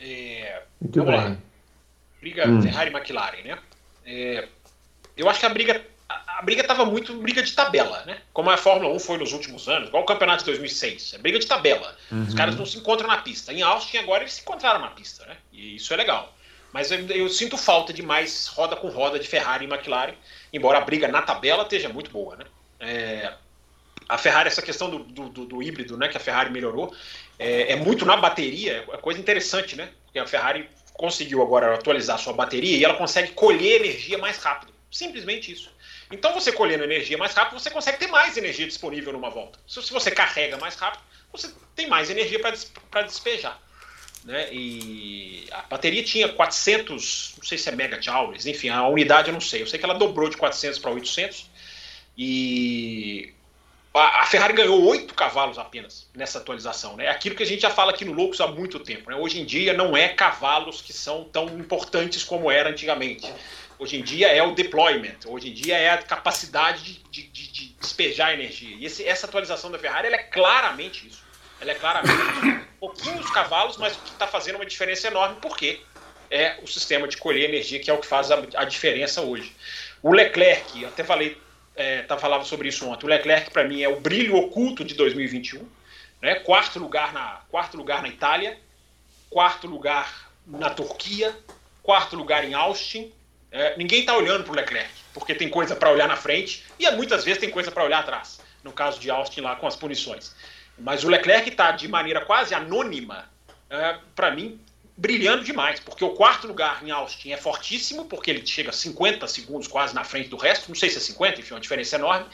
É, 0.00 0.62
muito 0.80 1.04
vamos 1.04 1.20
bem. 1.20 1.30
lá. 1.30 1.36
Briga 2.20 2.48
hum. 2.48 2.62
Ferrari 2.62 2.90
e 2.90 2.96
McLaren, 2.96 3.42
né? 3.42 3.58
É, 4.04 4.48
eu 5.16 5.28
acho 5.28 5.38
que 5.38 5.46
a 5.46 5.50
briga 5.50 5.84
a, 6.08 6.38
a 6.38 6.42
briga 6.42 6.62
estava 6.62 6.84
muito 6.84 7.12
briga 7.14 7.42
de 7.42 7.52
tabela, 7.52 8.02
né? 8.06 8.22
Como 8.32 8.48
a 8.50 8.56
Fórmula 8.56 8.94
1 8.94 8.98
foi 8.98 9.18
nos 9.18 9.32
últimos 9.32 9.68
anos, 9.68 9.88
igual 9.88 10.02
o 10.02 10.06
campeonato 10.06 10.40
de 10.40 10.46
2006. 10.46 11.14
É 11.14 11.18
briga 11.18 11.38
de 11.38 11.46
tabela. 11.46 11.94
Uhum. 12.10 12.22
Os 12.22 12.34
caras 12.34 12.56
não 12.56 12.64
se 12.64 12.78
encontram 12.78 13.08
na 13.08 13.18
pista. 13.18 13.52
Em 13.52 13.62
Austin 13.62 13.98
agora 13.98 14.22
eles 14.22 14.32
se 14.34 14.40
encontraram 14.40 14.80
na 14.80 14.88
pista, 14.88 15.26
né? 15.26 15.36
E 15.52 15.76
isso 15.76 15.92
é 15.92 15.96
legal. 15.96 16.34
Mas 16.72 16.90
eu, 16.90 16.98
eu, 17.08 17.28
sinto 17.28 17.56
falta 17.56 17.92
de 17.92 18.02
mais 18.02 18.46
roda 18.46 18.76
com 18.76 18.88
roda 18.88 19.18
de 19.18 19.26
Ferrari 19.26 19.64
e 19.64 19.68
McLaren, 19.68 20.14
embora 20.52 20.78
a 20.78 20.82
briga 20.82 21.08
na 21.08 21.22
tabela 21.22 21.62
esteja 21.62 21.88
muito 21.88 22.10
boa, 22.10 22.36
né? 22.36 22.44
É, 22.80 23.32
a 24.08 24.16
Ferrari, 24.16 24.48
essa 24.48 24.62
questão 24.62 24.88
do, 24.88 25.00
do, 25.00 25.44
do, 25.44 25.62
híbrido, 25.62 25.96
né, 25.96 26.08
que 26.08 26.16
a 26.16 26.20
Ferrari 26.20 26.50
melhorou, 26.50 26.94
é, 27.38 27.72
é, 27.72 27.76
muito 27.76 28.06
na 28.06 28.16
bateria, 28.16 28.84
é 28.90 28.96
coisa 28.96 29.20
interessante, 29.20 29.76
né? 29.76 29.90
Porque 30.04 30.18
a 30.18 30.26
Ferrari 30.26 30.68
conseguiu 30.94 31.42
agora 31.42 31.74
atualizar 31.74 32.18
sua 32.18 32.32
bateria 32.32 32.76
e 32.76 32.84
ela 32.84 32.94
consegue 32.94 33.32
colher 33.32 33.80
energia 33.80 34.16
mais 34.18 34.38
rápido. 34.38 34.72
Simplesmente 34.90 35.52
isso. 35.52 35.70
Então, 36.10 36.32
você 36.32 36.50
colhendo 36.50 36.84
energia 36.84 37.18
mais 37.18 37.34
rápido, 37.34 37.60
você 37.60 37.70
consegue 37.70 37.98
ter 37.98 38.06
mais 38.06 38.36
energia 38.36 38.66
disponível 38.66 39.12
numa 39.12 39.28
volta. 39.28 39.58
Se, 39.66 39.82
se 39.82 39.92
você 39.92 40.10
carrega 40.10 40.56
mais 40.56 40.74
rápido, 40.74 41.02
você 41.30 41.52
tem 41.76 41.86
mais 41.86 42.08
energia 42.08 42.40
para 42.40 43.02
despejar. 43.02 43.60
Né? 44.24 44.48
E 44.52 45.46
a 45.52 45.62
bateria 45.62 46.02
tinha 46.02 46.28
400, 46.28 47.34
não 47.36 47.44
sei 47.44 47.58
se 47.58 47.68
é 47.68 47.72
megajoules, 47.72 48.46
enfim, 48.46 48.70
a 48.70 48.88
unidade 48.88 49.28
eu 49.28 49.34
não 49.34 49.40
sei. 49.40 49.62
Eu 49.62 49.66
sei 49.66 49.78
que 49.78 49.84
ela 49.84 49.94
dobrou 49.94 50.28
de 50.28 50.36
400 50.36 50.78
para 50.78 50.90
800 50.90 51.48
e 52.16 53.32
a, 53.98 54.26
Ferrari 54.26 54.52
ganhou 54.52 54.84
8 54.84 55.14
cavalos 55.14 55.58
apenas 55.58 56.08
nessa 56.14 56.38
atualização. 56.38 56.96
Né? 56.96 57.08
Aquilo 57.08 57.34
que 57.34 57.42
a 57.42 57.46
gente 57.46 57.62
já 57.62 57.70
fala 57.70 57.90
aqui 57.90 58.04
no 58.04 58.12
Loucos 58.12 58.40
há 58.40 58.46
muito 58.46 58.78
tempo. 58.80 59.10
Né? 59.10 59.16
Hoje 59.16 59.40
em 59.40 59.44
dia 59.44 59.72
não 59.72 59.96
é 59.96 60.08
cavalos 60.08 60.80
que 60.80 60.92
são 60.92 61.24
tão 61.24 61.46
importantes 61.58 62.22
como 62.22 62.50
era 62.50 62.70
antigamente. 62.70 63.32
Hoje 63.78 63.96
em 63.96 64.02
dia 64.02 64.28
é 64.28 64.42
o 64.42 64.54
deployment, 64.54 65.18
hoje 65.26 65.50
em 65.50 65.52
dia 65.52 65.76
é 65.76 65.90
a 65.90 65.98
capacidade 65.98 67.00
de, 67.10 67.22
de, 67.28 67.52
de 67.52 67.68
despejar 67.80 68.34
energia. 68.34 68.76
E 68.76 68.84
esse, 68.84 69.04
essa 69.04 69.26
atualização 69.26 69.70
da 69.70 69.78
Ferrari 69.78 70.08
é 70.08 70.18
claramente 70.18 71.06
isso. 71.06 71.22
Ela 71.60 71.72
é 71.72 71.74
claramente 71.74 72.66
pouquinhos 72.80 73.30
cavalos, 73.30 73.76
mas 73.76 73.96
que 73.96 74.10
está 74.10 74.26
fazendo 74.26 74.56
uma 74.56 74.66
diferença 74.66 75.06
enorme, 75.08 75.36
porque 75.40 75.80
é 76.30 76.58
o 76.62 76.66
sistema 76.66 77.08
de 77.08 77.16
colher 77.16 77.48
energia 77.48 77.78
que 77.78 77.90
é 77.90 77.92
o 77.92 77.98
que 77.98 78.06
faz 78.06 78.30
a, 78.30 78.38
a 78.56 78.64
diferença 78.64 79.22
hoje. 79.22 79.54
O 80.02 80.12
Leclerc, 80.12 80.84
até 80.84 81.02
falei, 81.02 81.40
é, 81.78 82.02
tá, 82.02 82.18
falava 82.18 82.44
sobre 82.44 82.68
isso 82.68 82.86
ontem, 82.88 83.06
o 83.06 83.08
Leclerc 83.08 83.52
para 83.52 83.62
mim 83.62 83.82
é 83.82 83.88
o 83.88 84.00
brilho 84.00 84.36
oculto 84.36 84.84
de 84.84 84.94
2021, 84.94 85.64
né? 86.20 86.34
quarto, 86.34 86.80
lugar 86.80 87.12
na, 87.12 87.40
quarto 87.48 87.76
lugar 87.76 88.02
na 88.02 88.08
Itália, 88.08 88.58
quarto 89.30 89.68
lugar 89.68 90.28
na 90.44 90.70
Turquia, 90.70 91.32
quarto 91.80 92.16
lugar 92.16 92.44
em 92.44 92.52
Austin, 92.52 93.12
é, 93.52 93.76
ninguém 93.76 94.00
está 94.00 94.16
olhando 94.16 94.42
para 94.42 94.52
o 94.52 94.56
Leclerc, 94.56 94.90
porque 95.14 95.34
tem 95.34 95.48
coisa 95.48 95.76
para 95.76 95.92
olhar 95.92 96.08
na 96.08 96.16
frente 96.16 96.64
e 96.80 96.90
muitas 96.90 97.24
vezes 97.24 97.40
tem 97.40 97.48
coisa 97.48 97.70
para 97.70 97.84
olhar 97.84 98.00
atrás. 98.00 98.40
No 98.64 98.72
caso 98.72 98.98
de 98.98 99.08
Austin, 99.08 99.42
lá 99.42 99.54
com 99.54 99.68
as 99.68 99.76
punições. 99.76 100.34
Mas 100.76 101.04
o 101.04 101.08
Leclerc 101.08 101.48
está 101.48 101.70
de 101.70 101.86
maneira 101.86 102.20
quase 102.22 102.54
anônima, 102.54 103.30
é, 103.70 103.98
para 104.16 104.32
mim, 104.32 104.60
brilhando 104.98 105.44
demais, 105.44 105.78
porque 105.78 106.04
o 106.04 106.10
quarto 106.10 106.48
lugar 106.48 106.84
em 106.84 106.90
Austin 106.90 107.30
é 107.30 107.36
fortíssimo, 107.36 108.06
porque 108.06 108.32
ele 108.32 108.44
chega 108.44 108.72
50 108.72 109.28
segundos 109.28 109.68
quase 109.68 109.94
na 109.94 110.02
frente 110.02 110.28
do 110.28 110.36
resto, 110.36 110.68
não 110.68 110.74
sei 110.74 110.90
se 110.90 110.98
é 110.98 111.00
50, 111.00 111.40
enfim, 111.40 111.54
uma 111.54 111.60
diferença 111.60 111.94
enorme. 111.94 112.26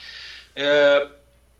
É, 0.56 1.06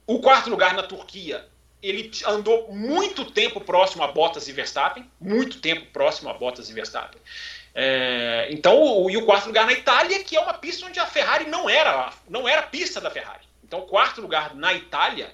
o 0.07 0.19
quarto 0.21 0.49
lugar 0.49 0.73
na 0.73 0.83
Turquia, 0.83 1.47
ele 1.83 2.11
andou 2.27 2.73
muito 2.73 3.31
tempo 3.31 3.61
próximo 3.61 4.03
a 4.03 4.07
Bottas 4.07 4.49
e 4.49 4.53
Verstappen, 4.53 5.07
muito 5.21 5.61
tempo 5.61 5.85
próximo 5.93 6.31
a 6.31 6.33
Bottas 6.33 6.71
e 6.71 6.73
Verstappen. 6.73 7.21
É, 7.75 8.49
então, 8.51 8.81
o, 8.81 9.11
e 9.11 9.19
o 9.19 9.27
quarto 9.27 9.47
lugar 9.47 9.67
na 9.67 9.73
Itália, 9.73 10.25
que 10.25 10.35
é 10.35 10.41
uma 10.41 10.55
pista 10.55 10.87
onde 10.87 10.99
a 10.99 11.07
Ferrari 11.07 11.45
não 11.45 11.69
era, 11.69 12.15
não 12.27 12.49
era 12.49 12.63
pista 12.63 12.99
da 12.99 13.11
Ferrari. 13.11 13.45
Então, 13.63 13.81
o 13.81 13.87
quarto 13.87 14.23
lugar 14.23 14.55
na 14.55 14.73
Itália 14.73 15.31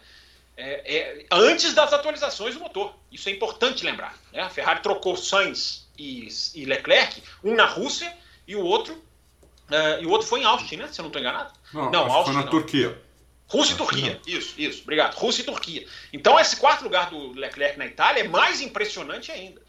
é, 0.60 0.96
é, 0.96 1.26
antes 1.30 1.72
das 1.72 1.92
atualizações 1.92 2.54
do 2.54 2.60
motor. 2.60 2.94
Isso 3.10 3.28
é 3.28 3.32
importante 3.32 3.84
lembrar. 3.84 4.14
Né? 4.32 4.42
A 4.42 4.50
Ferrari 4.50 4.80
trocou 4.80 5.16
Sainz 5.16 5.88
e, 5.98 6.28
e, 6.54 6.64
Leclerc, 6.64 7.22
um 7.42 7.54
na 7.54 7.64
Rússia 7.64 8.12
e 8.46 8.54
o 8.54 8.64
outro 8.64 8.94
uh, 8.94 10.02
e 10.02 10.06
o 10.06 10.10
outro 10.10 10.26
foi 10.26 10.40
em 10.40 10.44
Austin, 10.44 10.76
né? 10.76 10.88
Se 10.88 11.00
eu 11.00 11.04
não 11.04 11.08
estou 11.08 11.20
enganado. 11.20 11.52
Não, 11.72 11.90
não 11.90 12.12
Austin, 12.12 12.32
foi 12.32 12.34
na 12.34 12.44
não. 12.44 12.50
Turquia. 12.50 13.00
Rússia 13.46 13.74
e 13.74 13.76
Turquia, 13.76 14.20
isso, 14.28 14.54
isso, 14.56 14.82
obrigado. 14.82 15.14
Rússia 15.14 15.42
e 15.42 15.44
Turquia. 15.44 15.84
Então, 16.12 16.38
esse 16.38 16.54
quarto 16.54 16.84
lugar 16.84 17.10
do 17.10 17.32
Leclerc 17.32 17.76
na 17.76 17.86
Itália 17.86 18.20
é 18.20 18.28
mais 18.28 18.60
impressionante 18.60 19.32
ainda. 19.32 19.60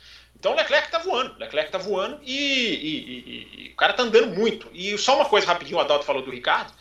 Então 0.42 0.54
o 0.54 0.56
Leclerc 0.56 0.88
está 0.88 0.98
voando, 0.98 1.38
Leclerc 1.38 1.68
está 1.68 1.78
voando 1.78 2.20
e, 2.24 2.34
e, 2.34 2.98
e, 2.98 3.68
e, 3.68 3.72
o 3.74 3.76
cara 3.76 3.92
está 3.92 4.02
andando 4.02 4.36
muito. 4.36 4.68
E 4.74 4.98
só 4.98 5.16
uma 5.16 5.26
coisa 5.26 5.46
rapidinho, 5.46 5.78
o 5.78 5.80
Adalto 5.80 6.04
falou 6.04 6.24
do 6.24 6.32
Ricardo. 6.32 6.74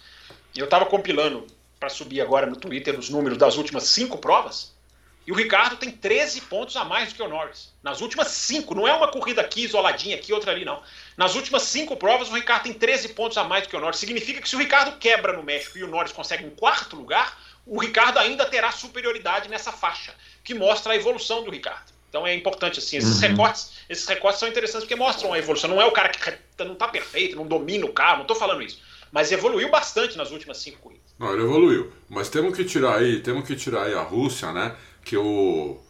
Eu 0.57 0.65
estava 0.65 0.87
compilando 0.87 1.47
para 1.81 1.89
subir 1.89 2.21
agora 2.21 2.47
no 2.47 2.57
Twitter 2.57 2.99
os 2.99 3.09
números 3.09 3.39
das 3.39 3.57
últimas 3.57 3.85
cinco 3.85 4.19
provas. 4.19 4.79
E 5.27 5.33
o 5.33 5.35
Ricardo 5.35 5.77
tem 5.77 5.91
13 5.91 6.43
pontos 6.43 6.77
a 6.77 6.85
mais 6.85 7.11
do 7.11 7.15
que 7.15 7.23
o 7.23 7.29
Norris. 7.29 7.73
Nas 7.83 8.01
últimas 8.01 8.29
cinco, 8.29 8.75
não 8.75 8.87
é 8.87 8.93
uma 8.93 9.09
corrida 9.09 9.41
aqui 9.41 9.65
isoladinha, 9.65 10.17
aqui, 10.17 10.33
outra 10.33 10.53
ali, 10.53 10.65
não. 10.65 10.83
Nas 11.17 11.35
últimas 11.35 11.63
cinco 11.63 11.97
provas, 11.97 12.29
o 12.29 12.35
Ricardo 12.35 12.65
tem 12.65 12.73
13 12.73 13.11
pontos 13.11 13.39
a 13.39 13.45
mais 13.45 13.63
do 13.63 13.71
que 13.71 13.77
o 13.77 13.81
Norris. 13.81 13.99
Significa 13.99 14.43
que 14.43 14.49
se 14.49 14.57
o 14.57 14.59
Ricardo 14.59 14.99
quebra 14.99 15.33
no 15.33 15.43
México 15.43 15.79
e 15.79 15.85
o 15.85 15.87
Norris 15.87 16.13
consegue 16.13 16.45
um 16.45 16.51
quarto 16.51 16.97
lugar, 16.97 17.39
o 17.67 17.79
Ricardo 17.79 18.19
ainda 18.19 18.45
terá 18.45 18.73
superioridade 18.73 19.49
nessa 19.49 19.73
faixa, 19.73 20.15
que 20.45 20.53
mostra 20.55 20.93
a 20.93 20.97
evolução 20.97 21.45
do 21.45 21.51
Ricardo. 21.51 21.93
Então 22.09 22.27
é 22.27 22.35
importante 22.35 22.79
assim, 22.81 22.97
esses 22.97 23.23
uhum. 23.23 23.29
recortes, 23.29 23.73
esses 23.89 24.07
recortes 24.07 24.41
são 24.41 24.49
interessantes 24.49 24.85
porque 24.85 24.97
mostram 24.97 25.33
a 25.33 25.39
evolução. 25.39 25.71
Não 25.71 25.81
é 25.81 25.87
o 25.87 25.93
cara 25.93 26.09
que 26.09 26.65
não 26.65 26.73
está 26.73 26.89
perfeito, 26.89 27.37
não 27.37 27.47
domina 27.47 27.87
o 27.87 27.93
carro, 27.93 28.17
não 28.17 28.23
estou 28.23 28.37
falando 28.37 28.63
isso, 28.63 28.81
mas 29.13 29.33
evoluiu 29.33 29.71
bastante 29.71 30.17
nas 30.17 30.31
últimas 30.31 30.59
cinco 30.59 30.79
corridas. 30.79 31.15
Não, 31.19 31.33
ele 31.33 31.43
evoluiu, 31.43 31.93
mas 32.09 32.29
temos 32.29 32.57
que 32.57 32.65
tirar 32.65 32.99
aí, 32.99 33.21
temos 33.21 33.47
que 33.47 33.57
tirar 33.57 33.85
aí 33.85 33.95
a 33.95 34.03
Rússia, 34.03 34.53
né? 34.53 34.75
Que 35.05 35.17
o 35.17 35.81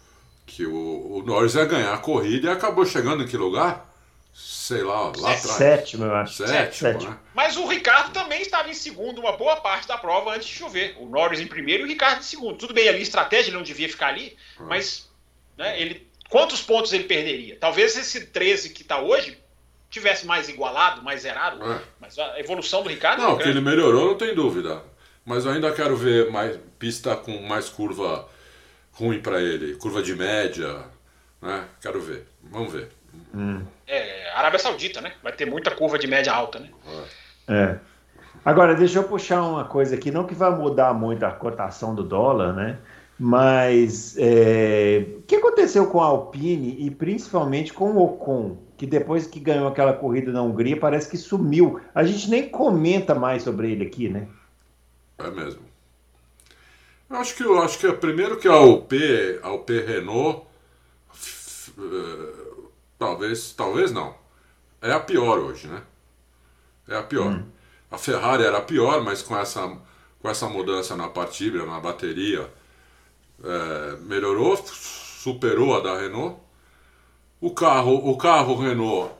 que 0.46 0.66
o, 0.66 1.18
o 1.18 1.22
Norris 1.24 1.54
ia 1.54 1.64
ganhar 1.64 1.94
a 1.94 1.98
corrida 1.98 2.48
e 2.48 2.50
acabou 2.50 2.84
chegando 2.84 3.22
em 3.22 3.26
que 3.26 3.36
lugar? 3.36 3.88
Sei 4.34 4.82
lá, 4.82 5.02
lá 5.16 5.32
atrás. 5.32 5.40
Sétimo, 5.40 6.04
eu 6.04 6.14
acho. 6.14 6.44
Sétimo, 6.44 6.72
Sétimo. 6.74 7.10
Né? 7.10 7.18
Mas 7.34 7.56
o 7.56 7.66
Ricardo 7.66 8.12
também 8.12 8.42
estava 8.42 8.68
em 8.68 8.74
segundo 8.74 9.20
uma 9.20 9.36
boa 9.36 9.56
parte 9.56 9.86
da 9.86 9.96
prova 9.96 10.34
antes 10.34 10.48
de 10.48 10.54
chover. 10.54 10.96
O 10.98 11.06
Norris 11.06 11.40
em 11.40 11.46
primeiro 11.46 11.82
e 11.82 11.86
o 11.86 11.88
Ricardo 11.88 12.20
em 12.20 12.24
segundo. 12.24 12.56
Tudo 12.56 12.74
bem 12.74 12.88
ali, 12.88 13.02
estratégia, 13.02 13.50
ele 13.50 13.56
não 13.56 13.62
devia 13.62 13.88
ficar 13.88 14.08
ali, 14.08 14.36
ah. 14.58 14.64
mas 14.64 15.08
né, 15.56 15.80
ele 15.80 16.10
Quantos 16.30 16.62
pontos 16.62 16.92
ele 16.92 17.04
perderia? 17.04 17.56
Talvez 17.56 17.96
esse 17.96 18.26
13 18.26 18.70
que 18.70 18.82
está 18.82 19.00
hoje 19.00 19.36
tivesse 19.90 20.24
mais 20.26 20.48
igualado, 20.48 21.02
mais 21.02 21.22
zerado, 21.22 21.62
é. 21.64 21.82
mas 22.00 22.18
a 22.18 22.38
evolução 22.38 22.82
do 22.82 22.88
Ricardo. 22.88 23.20
Não, 23.20 23.38
é 23.38 23.42
que 23.42 23.48
ele 23.48 23.60
melhorou, 23.60 24.06
não 24.06 24.14
tem 24.14 24.34
dúvida. 24.34 24.82
Mas 25.24 25.44
eu 25.44 25.52
ainda 25.52 25.70
quero 25.72 25.96
ver 25.96 26.30
mais 26.30 26.58
pista 26.78 27.14
com 27.16 27.38
mais 27.42 27.68
curva 27.68 28.26
ruim 28.92 29.20
para 29.20 29.40
ele, 29.40 29.76
curva 29.76 30.02
de 30.02 30.14
média, 30.14 30.84
né? 31.42 31.64
Quero 31.80 32.00
ver. 32.00 32.26
Vamos 32.42 32.72
ver. 32.72 32.88
Hum. 33.34 33.62
É, 33.86 34.30
Arábia 34.34 34.58
Saudita, 34.58 35.00
né? 35.00 35.12
Vai 35.22 35.32
ter 35.32 35.44
muita 35.44 35.70
curva 35.70 35.98
de 35.98 36.06
média 36.06 36.32
alta, 36.32 36.58
né? 36.58 36.70
É. 37.48 37.54
é. 37.54 37.78
Agora, 38.44 38.74
deixa 38.74 38.98
eu 38.98 39.04
puxar 39.04 39.42
uma 39.42 39.64
coisa 39.64 39.94
aqui, 39.94 40.10
não 40.10 40.24
que 40.24 40.34
vai 40.34 40.50
mudar 40.50 40.94
muito 40.94 41.24
a 41.24 41.30
cotação 41.30 41.94
do 41.94 42.02
dólar, 42.02 42.54
né? 42.54 42.78
Mas 43.18 44.16
é, 44.18 45.04
o 45.18 45.22
que 45.22 45.36
aconteceu 45.36 45.86
com 45.88 46.00
a 46.00 46.06
Alpine 46.06 46.76
e 46.78 46.90
principalmente 46.90 47.70
com 47.70 47.92
o 47.92 48.02
Ocon, 48.02 48.56
que 48.80 48.86
depois 48.86 49.26
que 49.26 49.38
ganhou 49.38 49.68
aquela 49.68 49.92
corrida 49.92 50.32
na 50.32 50.40
Hungria 50.40 50.74
parece 50.74 51.10
que 51.10 51.18
sumiu. 51.18 51.82
A 51.94 52.02
gente 52.02 52.30
nem 52.30 52.48
comenta 52.48 53.14
mais 53.14 53.42
sobre 53.42 53.70
ele 53.70 53.84
aqui, 53.84 54.08
né? 54.08 54.26
É 55.18 55.30
mesmo. 55.30 55.60
Eu 57.10 57.16
acho 57.16 57.36
que 57.36 57.42
eu 57.42 57.60
acho 57.60 57.78
que 57.78 57.86
é 57.86 57.92
primeiro 57.92 58.38
que 58.38 58.48
a 58.48 58.52
Alp, 58.52 58.90
a 59.42 59.48
Alp 59.48 59.68
Renault 59.68 60.46
uh, 61.76 62.70
talvez, 62.98 63.52
talvez 63.52 63.92
não. 63.92 64.14
É 64.80 64.90
a 64.90 65.00
pior 65.00 65.40
hoje, 65.40 65.66
né? 65.66 65.82
É 66.88 66.96
a 66.96 67.02
pior. 67.02 67.32
Hum. 67.32 67.44
A 67.90 67.98
Ferrari 67.98 68.44
era 68.44 68.56
a 68.56 68.62
pior, 68.62 69.04
mas 69.04 69.20
com 69.20 69.36
essa, 69.36 69.76
com 70.22 70.30
essa 70.30 70.48
mudança 70.48 70.96
na 70.96 71.10
parte 71.10 71.44
híbrida, 71.44 71.66
na 71.66 71.80
bateria, 71.80 72.50
é, 73.44 73.96
melhorou, 74.06 74.56
superou 74.56 75.76
a 75.76 75.80
da 75.80 76.00
Renault. 76.00 76.40
O 77.40 77.50
carro, 77.50 77.94
o 78.10 78.18
carro 78.18 78.54
Renault 78.54 79.12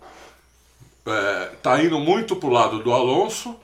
está 1.57 1.81
é, 1.81 1.85
indo 1.87 1.99
muito 1.99 2.37
para 2.37 2.49
o 2.49 2.53
lado 2.53 2.83
do 2.83 2.93
Alonso. 2.93 3.59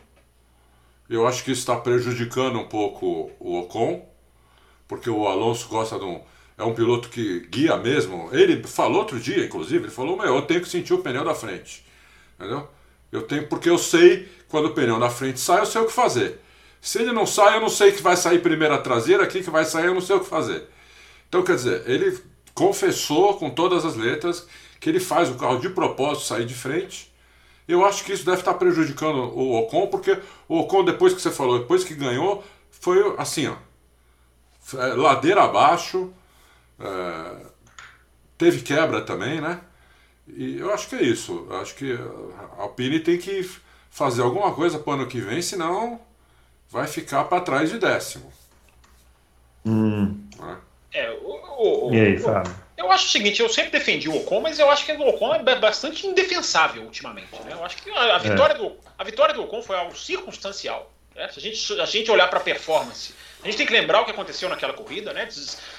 Eu 1.11 1.27
acho 1.27 1.45
que 1.45 1.53
isso 1.53 1.61
está 1.61 1.77
prejudicando 1.77 2.59
um 2.59 2.67
pouco 2.67 3.31
o 3.39 3.59
Ocon, 3.61 4.09
porque 4.89 5.11
o 5.11 5.29
Alonso 5.29 5.69
gosta 5.69 5.99
de 5.99 6.05
um. 6.05 6.23
É 6.59 6.65
um 6.65 6.75
piloto 6.75 7.11
que 7.11 7.41
guia 7.51 7.77
mesmo. 7.77 8.31
Ele 8.33 8.67
falou 8.67 9.01
outro 9.01 9.21
dia, 9.21 9.45
inclusive, 9.45 9.85
ele 9.85 9.93
falou: 9.93 10.17
Meu, 10.17 10.35
eu 10.35 10.43
tenho 10.43 10.63
que 10.63 10.69
sentir 10.69 10.95
o 10.95 11.03
pneu 11.03 11.23
da 11.23 11.35
frente. 11.35 11.85
Entendeu? 12.39 12.67
Eu 13.13 13.23
tenho, 13.23 13.47
porque 13.47 13.69
eu 13.69 13.77
sei 13.77 14.27
quando 14.49 14.67
o 14.67 14.75
pneu 14.75 14.99
da 14.99 15.11
frente 15.11 15.39
sai, 15.39 15.61
eu 15.61 15.67
sei 15.67 15.83
o 15.83 15.87
que 15.87 15.93
fazer. 15.93 16.41
Se 16.81 17.01
ele 17.03 17.13
não 17.13 17.27
sai, 17.27 17.57
eu 17.57 17.61
não 17.61 17.69
sei 17.69 17.93
que 17.93 18.03
vai 18.03 18.17
sair 18.17 18.41
primeira 18.41 18.79
traseira, 18.79 19.23
aqui 19.23 19.43
que 19.43 19.51
vai 19.51 19.67
sair, 19.67 19.87
eu 19.87 19.95
não 19.95 20.01
sei 20.01 20.17
o 20.17 20.21
que 20.21 20.27
fazer. 20.27 20.65
Então, 21.29 21.43
quer 21.43 21.57
dizer, 21.57 21.83
ele 21.87 22.19
confessou 22.57 23.35
com 23.35 23.51
todas 23.51 23.85
as 23.85 23.97
letras 23.97 24.49
que 24.81 24.89
ele 24.89 24.99
faz 24.99 25.29
o 25.29 25.35
carro 25.35 25.61
de 25.61 25.69
propósito 25.69 26.27
sair 26.27 26.47
de 26.47 26.55
frente. 26.55 27.13
Eu 27.69 27.85
acho 27.85 28.03
que 28.03 28.13
isso 28.13 28.25
deve 28.25 28.39
estar 28.39 28.55
prejudicando 28.55 29.19
o 29.19 29.59
Ocon, 29.59 29.89
porque 29.89 30.19
o 30.49 30.61
Ocon, 30.61 30.83
depois 30.83 31.13
que 31.13 31.21
você 31.21 31.31
falou, 31.31 31.59
depois 31.59 31.85
que 31.85 31.95
ganhou, 31.95 32.43
foi 32.71 33.15
assim, 33.19 33.47
ó, 33.47 33.57
é, 34.79 34.87
ladeira 34.95 35.43
abaixo, 35.45 36.11
é, 36.81 37.47
teve 38.39 38.63
quebra 38.63 39.03
também, 39.03 39.39
né? 39.39 39.61
E 40.27 40.57
eu 40.59 40.73
acho 40.73 40.89
que 40.89 40.95
é 40.95 41.03
isso. 41.03 41.47
Eu 41.51 41.57
acho 41.61 41.75
que 41.75 41.93
a 42.59 42.63
Alpine 42.63 43.01
tem 43.01 43.19
que 43.19 43.49
fazer 43.91 44.23
alguma 44.23 44.53
coisa 44.55 44.79
para 44.79 44.91
o 44.91 44.95
ano 44.95 45.07
que 45.07 45.21
vem, 45.21 45.43
senão 45.43 46.01
vai 46.71 46.87
ficar 46.87 47.25
para 47.25 47.43
trás 47.43 47.71
de 47.71 47.79
décimo. 47.79 48.33
Hum. 49.65 50.27
É, 50.93 51.11
o, 51.11 51.89
o, 51.89 51.95
e 51.95 52.01
aí, 52.01 52.19
Fábio? 52.19 52.55
Eu 52.77 52.93
acho 52.93 53.07
o 53.07 53.09
seguinte, 53.09 53.41
eu 53.41 53.49
sempre 53.49 53.71
defendi 53.71 54.09
o 54.09 54.17
Ocon, 54.17 54.41
mas 54.41 54.59
eu 54.59 54.71
acho 54.71 54.85
que 54.85 54.93
o 54.93 55.09
Ocon 55.09 55.35
é 55.35 55.55
bastante 55.57 56.07
indefensável 56.07 56.83
ultimamente. 56.83 57.35
Né? 57.45 57.53
Eu 57.53 57.65
acho 57.65 57.77
que 57.79 57.91
a, 57.91 58.17
a 58.17 58.19
vitória, 58.19 58.55
é. 58.55 58.59
do, 58.59 58.77
a 58.99 59.05
vitória 59.05 59.35
do 59.35 59.43
Ocon 59.45 59.63
foi 59.63 59.77
algo 59.77 59.97
circunstancial. 59.97 60.93
Né? 61.15 61.29
Se 61.29 61.39
a 61.39 61.43
gente, 61.43 61.81
a 61.81 61.87
gente 61.87 62.11
olhar 62.11 62.29
para 62.29 62.39
a 62.39 62.43
performance, 62.43 63.15
a 63.43 63.47
gente 63.47 63.57
tem 63.57 63.67
que 63.67 63.73
lembrar 63.73 64.03
o 64.03 64.05
que 64.05 64.11
aconteceu 64.11 64.49
naquela 64.49 64.75
corrida, 64.75 65.13
né? 65.13 65.27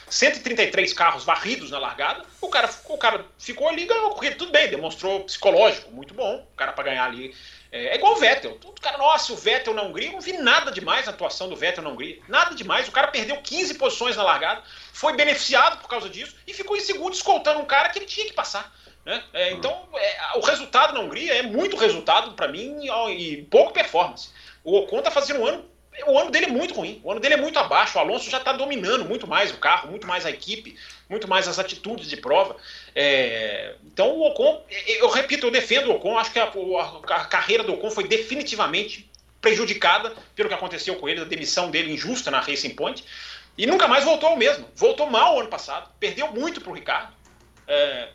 133 0.09 0.93
carros 0.93 1.23
varridos 1.23 1.69
na 1.69 1.77
largada, 1.77 2.23
o 2.41 2.47
cara, 2.47 2.69
o 2.85 2.97
cara 2.97 3.25
ficou 3.37 3.67
ali 3.67 3.83
e 3.83 3.85
ganhou 3.85 4.07
a 4.07 4.15
corrida. 4.15 4.35
Tudo 4.35 4.51
bem, 4.51 4.69
demonstrou 4.69 5.25
psicológico, 5.25 5.91
muito 5.91 6.13
bom. 6.13 6.47
O 6.51 6.55
cara 6.55 6.71
para 6.71 6.85
ganhar 6.85 7.05
ali 7.05 7.35
é, 7.71 7.87
é, 7.87 7.95
igual 7.95 8.13
o 8.13 8.17
Vettel. 8.17 8.55
Todo 8.55 8.79
cara, 8.81 8.97
nossa, 8.97 9.33
o 9.33 9.35
Vettel 9.35 9.73
na 9.73 9.83
Hungria, 9.83 10.11
não 10.11 10.21
vi 10.21 10.33
nada 10.33 10.71
demais 10.71 11.05
na 11.05 11.11
atuação 11.11 11.49
do 11.49 11.55
Vettel 11.55 11.83
na 11.83 11.89
Hungria. 11.89 12.19
Nada 12.27 12.55
demais. 12.55 12.87
O 12.87 12.91
cara 12.91 13.07
perdeu 13.07 13.37
15 13.37 13.75
posições 13.75 14.15
na 14.15 14.23
largada, 14.23 14.63
foi 14.93 15.15
beneficiado 15.15 15.81
por 15.81 15.89
causa 15.89 16.09
disso 16.09 16.35
e 16.45 16.53
ficou 16.53 16.75
em 16.75 16.81
segundo 16.81 17.13
escoltando 17.13 17.59
um 17.59 17.65
cara 17.65 17.89
que 17.89 17.99
ele 17.99 18.05
tinha 18.05 18.25
que 18.25 18.33
passar. 18.33 18.73
Né? 19.05 19.23
É, 19.33 19.51
então, 19.51 19.87
é, 19.95 20.37
o 20.37 20.41
resultado 20.41 20.93
na 20.93 20.99
Hungria 20.99 21.33
é 21.35 21.41
muito 21.41 21.77
resultado 21.77 22.33
para 22.33 22.47
mim 22.47 22.87
e 23.09 23.43
pouco 23.43 23.73
performance. 23.73 24.29
O 24.63 24.77
Ocon 24.77 25.01
tá 25.01 25.11
fazendo 25.11 25.39
um 25.39 25.45
ano 25.45 25.65
o 26.05 26.17
ano 26.17 26.29
dele 26.29 26.45
é 26.45 26.49
muito 26.49 26.73
ruim, 26.73 27.01
o 27.03 27.11
ano 27.11 27.19
dele 27.19 27.33
é 27.33 27.37
muito 27.37 27.57
abaixo. 27.57 27.97
O 27.97 28.01
Alonso 28.01 28.29
já 28.29 28.37
está 28.37 28.53
dominando 28.53 29.05
muito 29.05 29.25
mais 29.25 29.51
o 29.51 29.57
carro, 29.57 29.89
muito 29.89 30.05
mais 30.05 30.25
a 30.25 30.29
equipe, 30.29 30.77
muito 31.09 31.27
mais 31.27 31.47
as 31.47 31.57
atitudes 31.57 32.07
de 32.07 32.17
prova. 32.17 32.55
É, 32.93 33.75
então 33.85 34.11
o 34.11 34.27
Ocon, 34.27 34.63
eu 34.87 35.09
repito, 35.09 35.47
eu 35.47 35.51
defendo 35.51 35.87
o 35.89 35.95
Ocon, 35.95 36.17
acho 36.17 36.31
que 36.31 36.39
a, 36.39 36.45
a, 36.45 37.15
a, 37.15 37.25
carreira 37.25 37.63
do 37.63 37.73
Ocon 37.73 37.89
foi 37.89 38.07
definitivamente 38.07 39.09
prejudicada 39.41 40.13
pelo 40.35 40.49
que 40.49 40.55
aconteceu 40.55 40.95
com 40.95 41.07
ele, 41.09 41.21
a 41.21 41.25
demissão 41.25 41.71
dele 41.71 41.93
injusta 41.93 42.29
na 42.29 42.39
Racing 42.39 42.75
Point, 42.75 43.03
e 43.57 43.65
nunca 43.65 43.87
mais 43.87 44.03
voltou 44.03 44.29
ao 44.29 44.37
mesmo. 44.37 44.67
Voltou 44.75 45.09
mal 45.09 45.35
o 45.35 45.39
ano 45.39 45.49
passado, 45.49 45.89
perdeu 45.99 46.31
muito 46.31 46.61
para 46.61 46.71
o 46.71 46.75
Ricardo 46.75 47.11
é, 47.67 48.09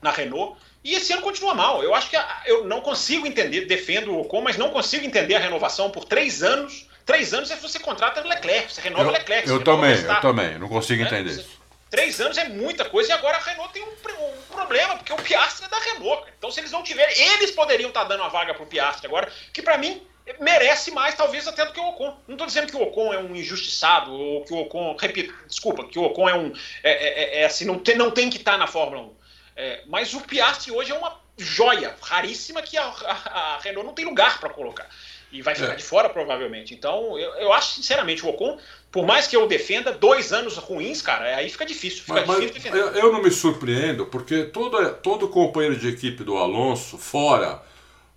na 0.00 0.10
Renault. 0.10 0.58
E 0.82 0.94
esse 0.94 1.12
ano 1.12 1.20
continua 1.20 1.54
mal. 1.54 1.82
Eu 1.82 1.94
acho 1.94 2.08
que 2.08 2.16
eu 2.46 2.64
não 2.64 2.80
consigo 2.80 3.26
entender, 3.26 3.66
defendo 3.66 4.12
o 4.12 4.20
Ocon, 4.20 4.40
mas 4.40 4.56
não 4.56 4.70
consigo 4.70 5.04
entender 5.04 5.34
a 5.34 5.38
renovação 5.38 5.90
por 5.90 6.04
três 6.04 6.42
anos 6.42 6.87
Três 7.08 7.32
anos 7.32 7.50
é 7.50 7.56
você 7.56 7.78
contrata 7.78 8.20
o 8.20 8.28
Leclerc, 8.28 8.70
você 8.70 8.82
renova 8.82 9.04
eu, 9.04 9.08
o 9.08 9.12
Leclerc. 9.12 9.48
Eu 9.48 9.64
também, 9.64 9.98
eu 9.98 10.20
também, 10.20 10.58
não 10.58 10.68
consigo 10.68 11.02
né? 11.02 11.08
entender 11.08 11.30
isso. 11.30 11.58
Três 11.88 12.20
anos 12.20 12.36
é 12.36 12.46
muita 12.50 12.84
coisa 12.84 13.08
e 13.08 13.12
agora 13.12 13.38
a 13.38 13.40
Renault 13.40 13.72
tem 13.72 13.82
um, 13.82 13.86
um, 13.86 14.54
problema, 14.54 14.94
porque 14.94 15.14
o 15.14 15.16
Piastri 15.16 15.64
é 15.64 15.68
da 15.70 15.78
Renault. 15.78 16.30
Então, 16.36 16.50
se 16.50 16.60
eles 16.60 16.70
não 16.70 16.82
tiverem, 16.82 17.18
eles 17.18 17.50
poderiam 17.52 17.88
estar 17.88 18.04
dando 18.04 18.24
a 18.24 18.28
vaga 18.28 18.52
para 18.52 18.62
o 18.62 18.66
Piastri 18.66 19.06
agora, 19.06 19.32
que 19.54 19.62
para 19.62 19.78
mim 19.78 20.06
merece 20.38 20.90
mais, 20.90 21.14
talvez 21.14 21.48
até 21.48 21.64
do 21.64 21.72
que 21.72 21.80
o 21.80 21.88
Ocon. 21.88 22.14
Não 22.28 22.34
estou 22.34 22.46
dizendo 22.46 22.66
que 22.66 22.76
o 22.76 22.82
Ocon 22.82 23.14
é 23.14 23.18
um 23.18 23.34
injustiçado, 23.34 24.12
ou 24.12 24.44
que 24.44 24.52
o 24.52 24.58
Ocon, 24.58 24.94
repito, 25.00 25.32
desculpa, 25.46 25.88
que 25.88 25.98
o 25.98 26.02
Ocon 26.02 26.28
é 26.28 26.34
um. 26.34 26.52
É, 26.82 26.90
é, 26.90 27.22
é, 27.38 27.40
é 27.40 27.44
assim, 27.46 27.64
não 27.64 27.78
tem, 27.78 27.96
não 27.96 28.10
tem 28.10 28.28
que 28.28 28.36
estar 28.36 28.52
tá 28.52 28.58
na 28.58 28.66
Fórmula 28.66 29.04
1. 29.04 29.16
É, 29.56 29.82
mas 29.86 30.12
o 30.12 30.20
Piastri 30.20 30.72
hoje 30.72 30.92
é 30.92 30.94
uma 30.94 31.18
joia 31.38 31.96
raríssima 32.02 32.60
que 32.60 32.76
a, 32.76 32.84
a, 32.84 33.54
a 33.54 33.58
Renault 33.60 33.86
não 33.86 33.94
tem 33.94 34.04
lugar 34.04 34.38
para 34.38 34.50
colocar 34.50 34.90
e 35.30 35.42
vai 35.42 35.54
ficar 35.54 35.72
é. 35.72 35.76
de 35.76 35.82
fora 35.82 36.08
provavelmente. 36.08 36.74
Então, 36.74 37.18
eu, 37.18 37.34
eu 37.34 37.52
acho 37.52 37.74
sinceramente 37.74 38.24
o 38.24 38.28
Ocon, 38.30 38.58
por 38.90 39.06
mais 39.06 39.26
que 39.26 39.36
eu 39.36 39.46
defenda, 39.46 39.92
dois 39.92 40.32
anos 40.32 40.56
ruins, 40.56 41.02
cara, 41.02 41.36
aí 41.36 41.50
fica 41.50 41.66
difícil. 41.66 42.02
Fica 42.02 42.24
mas, 42.24 42.40
difícil 42.40 42.54
mas 42.54 42.62
defender. 42.62 42.78
Eu, 42.78 43.06
eu, 43.06 43.12
não 43.12 43.22
me 43.22 43.30
surpreendo, 43.30 44.06
porque 44.06 44.44
todo, 44.44 44.94
todo 44.94 45.28
companheiro 45.28 45.76
de 45.76 45.88
equipe 45.88 46.24
do 46.24 46.36
Alonso, 46.36 46.96
fora, 46.96 47.62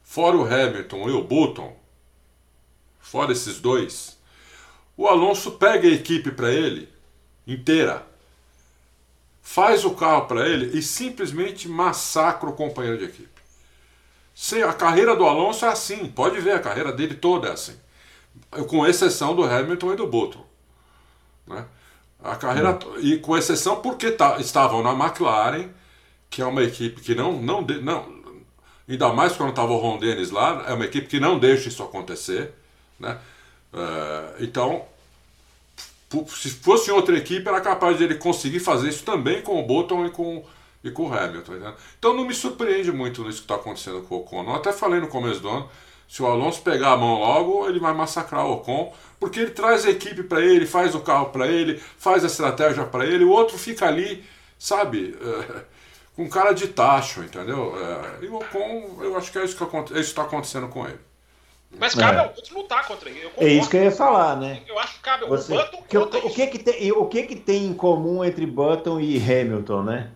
fora 0.04 0.38
o 0.38 0.46
Hamilton 0.46 1.10
e 1.10 1.12
o 1.12 1.22
Button, 1.22 1.76
fora 3.00 3.34
esses 3.34 3.60
dois, 3.60 4.18
o 4.96 5.08
Alonso 5.08 5.52
pega 5.52 5.88
a 5.88 5.92
equipe 5.92 6.32
para 6.32 6.52
ele 6.52 6.88
inteira, 7.46 8.06
faz 9.42 9.84
o 9.84 9.92
carro 9.92 10.28
para 10.28 10.48
ele 10.48 10.78
e 10.78 10.82
simplesmente 10.82 11.68
massacra 11.68 12.50
o 12.50 12.54
companheiro 12.54 12.98
de 12.98 13.06
equipe. 13.06 13.41
Sim, 14.42 14.64
a 14.64 14.74
carreira 14.74 15.16
do 15.16 15.24
Alonso 15.24 15.64
é 15.66 15.68
assim, 15.68 16.08
pode 16.08 16.40
ver, 16.42 16.54
a 16.54 16.60
carreira 16.60 16.92
dele 16.92 17.14
toda 17.14 17.50
é 17.50 17.52
assim. 17.52 17.76
Com 18.68 18.88
exceção 18.88 19.36
do 19.36 19.44
Hamilton 19.44 19.94
e 19.94 19.96
do 19.96 20.08
Button. 20.08 20.44
Né? 21.46 21.64
A 22.24 22.36
carreira, 22.36 22.72
hum. 22.72 23.00
E 23.02 23.20
com 23.20 23.38
exceção 23.38 23.84
porque 23.84 24.10
tá, 24.10 24.40
estavam 24.40 24.82
na 24.82 24.94
McLaren, 24.94 25.70
que 26.28 26.42
é 26.42 26.46
uma 26.46 26.64
equipe 26.64 27.02
que 27.02 27.14
não. 27.14 27.40
não, 27.40 27.62
não 27.62 28.22
ainda 28.90 29.14
mais 29.14 29.34
quando 29.34 29.52
estava 29.52 29.74
o 29.74 29.78
Ron 29.78 30.00
Dennis 30.00 30.32
lá, 30.32 30.66
é 30.68 30.74
uma 30.74 30.86
equipe 30.86 31.08
que 31.08 31.20
não 31.20 31.38
deixa 31.38 31.70
isso 31.70 31.84
acontecer. 31.84 32.52
Né? 33.00 33.20
Uh, 33.72 34.44
então, 34.44 34.86
se 36.30 36.50
fosse 36.50 36.90
outra 36.90 37.16
equipe, 37.16 37.48
era 37.48 37.62
capaz 37.62 37.96
de 37.96 38.06
ele 38.06 38.16
conseguir 38.16 38.60
fazer 38.60 38.90
isso 38.90 39.04
também 39.04 39.44
com 39.44 39.62
o 39.62 39.68
Button 39.68 40.08
e 40.08 40.10
com 40.10 40.44
e 40.84 40.92
com 40.92 41.08
o 41.10 41.14
Hamilton. 41.14 41.54
Né? 41.54 41.74
Então 41.98 42.14
não 42.14 42.26
me 42.26 42.34
surpreende 42.34 42.92
muito 42.92 43.28
isso 43.30 43.40
que 43.40 43.46
está 43.46 43.56
acontecendo 43.56 44.02
com 44.02 44.16
o 44.16 44.20
Ocon. 44.20 44.44
Eu 44.44 44.56
até 44.56 44.72
falei 44.72 45.00
no 45.00 45.08
começo 45.08 45.40
do 45.40 45.50
ano, 45.50 45.70
se 46.08 46.22
o 46.22 46.28
Alonso 46.28 46.62
pegar 46.62 46.92
a 46.92 46.98
mão 46.98 47.20
logo, 47.20 47.68
ele 47.68 47.80
vai 47.80 47.94
massacrar 47.94 48.46
o 48.46 48.54
Ocon, 48.54 48.94
porque 49.20 49.40
ele 49.40 49.52
traz 49.52 49.86
a 49.86 49.92
equipe 49.92 50.24
para 50.24 50.42
ele, 50.42 50.66
faz 50.66 50.94
o 50.94 51.00
carro 51.00 51.28
para 51.28 51.48
ele, 51.48 51.82
faz 51.98 52.24
a 52.24 52.28
estratégia 52.28 52.84
para 52.86 53.06
ele, 53.06 53.24
o 53.24 53.30
outro 53.30 53.58
fica 53.58 53.88
ali, 53.88 54.24
sabe, 54.60 55.18
é, 55.22 55.64
com 56.16 56.28
cara 56.28 56.52
de 56.52 56.68
tacho, 56.68 57.22
entendeu? 57.22 57.74
É, 57.78 58.26
e 58.26 58.28
o 58.28 58.36
Ocon, 58.36 59.00
eu 59.02 59.16
acho 59.16 59.32
que 59.32 59.38
é 59.38 59.46
isso 59.46 59.56
que 59.56 60.00
está 60.00 60.24
acontecendo 60.24 60.68
com 60.68 60.86
ele. 60.86 61.00
Mas 61.80 61.96
cabe 61.96 62.18
é. 62.18 62.20
ao 62.20 62.28
outro 62.28 62.58
lutar 62.58 62.86
contra 62.86 63.10
ele. 63.10 63.32
É 63.38 63.48
isso 63.48 63.70
que 63.70 63.78
eu 63.78 63.84
ia 63.84 63.92
falar, 63.92 64.36
né? 64.36 64.62
Eu 64.68 64.78
acho 64.78 64.96
que 64.96 65.00
cabe 65.00 65.26
Você, 65.26 65.54
o 65.54 65.58
Button 65.58 65.84
que, 65.88 65.98
o, 65.98 66.04
o, 66.04 66.30
que, 66.30 66.48
que 66.48 66.60
tem, 66.60 66.92
o 66.92 67.06
que, 67.06 67.24
que 67.24 67.36
tem 67.38 67.66
em 67.66 67.74
comum 67.74 68.24
entre 68.24 68.46
Button 68.46 69.00
e 69.00 69.18
Hamilton, 69.18 69.84
né? 69.84 70.12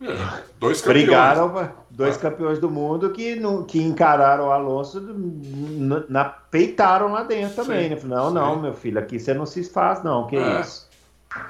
É, 0.00 0.42
dois 0.60 0.80
campeões. 0.80 1.06
Brigaram, 1.06 1.72
dois 1.90 2.16
ah. 2.16 2.20
campeões 2.20 2.58
do 2.60 2.70
mundo 2.70 3.10
que, 3.10 3.34
no, 3.34 3.64
que 3.64 3.80
encararam 3.82 4.46
o 4.46 4.52
Alonso, 4.52 5.00
na, 5.00 6.04
na 6.08 6.24
peitaram 6.24 7.12
lá 7.12 7.24
dentro 7.24 7.56
também, 7.56 7.88
sim, 7.88 7.94
né? 7.94 8.00
Não, 8.04 8.28
sim. 8.28 8.34
não, 8.34 8.60
meu 8.60 8.74
filho, 8.74 8.98
aqui 8.98 9.18
você 9.18 9.34
não 9.34 9.44
se 9.44 9.64
faz, 9.64 10.02
não, 10.04 10.26
que 10.28 10.36
é. 10.36 10.60
isso. 10.60 10.88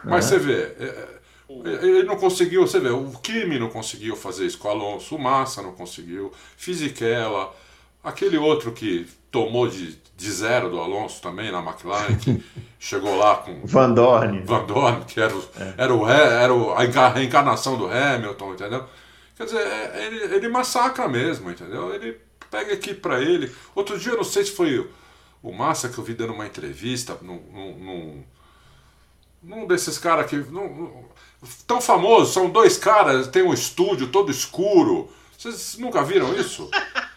Mas 0.02 0.24
é. 0.24 0.28
você 0.28 0.38
vê, 0.38 0.62
é, 0.80 1.08
é, 1.50 1.86
ele 1.86 2.04
não 2.04 2.16
conseguiu, 2.16 2.66
você 2.66 2.80
vê, 2.80 2.88
o 2.88 3.10
Kimi 3.22 3.58
não 3.58 3.68
conseguiu 3.68 4.16
fazer 4.16 4.46
isso 4.46 4.58
com 4.58 4.68
o 4.68 4.70
Alonso, 4.70 5.14
o 5.14 5.18
Massa 5.18 5.60
não 5.60 5.72
conseguiu, 5.72 6.32
Fisichella, 6.56 7.54
aquele 8.02 8.38
outro 8.38 8.72
que 8.72 9.06
tomou 9.30 9.68
de, 9.68 9.98
de 10.16 10.32
zero 10.32 10.70
do 10.70 10.80
Alonso 10.80 11.20
também 11.22 11.50
na 11.50 11.60
McLaren, 11.60 12.16
que 12.16 12.42
chegou 12.78 13.16
lá 13.16 13.36
com. 13.36 13.60
Van 13.64 13.92
Dorn. 13.92 14.42
Van 14.44 14.64
Dorn, 14.64 15.04
que 15.04 15.20
era, 15.20 15.34
o, 15.34 15.44
é. 15.58 15.74
era, 15.76 15.94
o, 15.94 16.08
era 16.08 16.54
o, 16.54 16.72
a 16.72 17.08
reencarnação 17.08 17.76
do 17.76 17.86
Hamilton, 17.86 18.54
entendeu? 18.54 18.84
Quer 19.36 19.44
dizer, 19.44 19.60
é, 19.60 20.06
ele, 20.06 20.34
ele 20.34 20.48
massacra 20.48 21.08
mesmo, 21.08 21.50
entendeu? 21.50 21.94
Ele 21.94 22.18
pega 22.50 22.74
aqui 22.74 22.94
para 22.94 23.20
ele. 23.20 23.52
Outro 23.74 23.98
dia, 23.98 24.12
eu 24.12 24.16
não 24.16 24.24
sei 24.24 24.44
se 24.44 24.50
foi 24.50 24.88
o 25.42 25.52
Massa 25.52 25.88
que 25.88 25.98
eu 25.98 26.04
vi 26.04 26.14
dando 26.14 26.32
uma 26.32 26.46
entrevista 26.46 27.16
num, 27.22 27.40
num, 27.52 28.24
Num 29.42 29.66
desses 29.66 29.98
caras 29.98 30.28
que. 30.28 30.36
Num, 30.36 31.04
tão 31.66 31.80
famoso, 31.80 32.32
são 32.32 32.50
dois 32.50 32.76
caras, 32.76 33.28
tem 33.28 33.42
um 33.42 33.54
estúdio 33.54 34.08
todo 34.08 34.32
escuro. 34.32 35.08
Vocês 35.36 35.76
nunca 35.78 36.02
viram 36.02 36.34
isso? 36.34 36.68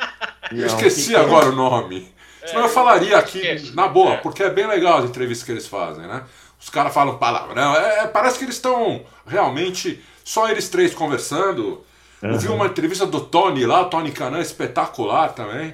Eu 0.51 0.67
esqueci 0.67 1.15
agora 1.15 1.49
o 1.49 1.55
nome. 1.55 2.11
Senão 2.45 2.63
eu 2.63 2.69
falaria 2.69 3.17
aqui, 3.17 3.71
na 3.73 3.87
boa, 3.87 4.17
porque 4.17 4.43
é 4.43 4.49
bem 4.49 4.65
legal 4.67 4.99
as 4.99 5.05
entrevistas 5.05 5.45
que 5.45 5.51
eles 5.51 5.67
fazem, 5.67 6.07
né? 6.07 6.23
Os 6.59 6.69
caras 6.69 6.93
falam 6.93 7.17
palavrão. 7.17 7.75
É, 7.75 8.07
parece 8.07 8.37
que 8.37 8.45
eles 8.45 8.55
estão 8.55 9.03
realmente 9.25 10.03
só 10.23 10.49
eles 10.49 10.69
três 10.69 10.93
conversando. 10.93 11.83
Uhum. 12.21 12.31
Eu 12.31 12.39
vi 12.39 12.47
uma 12.49 12.67
entrevista 12.67 13.05
do 13.05 13.21
Tony 13.21 13.65
lá, 13.65 13.85
Tony 13.85 14.11
Canan, 14.11 14.39
espetacular 14.39 15.33
também. 15.33 15.73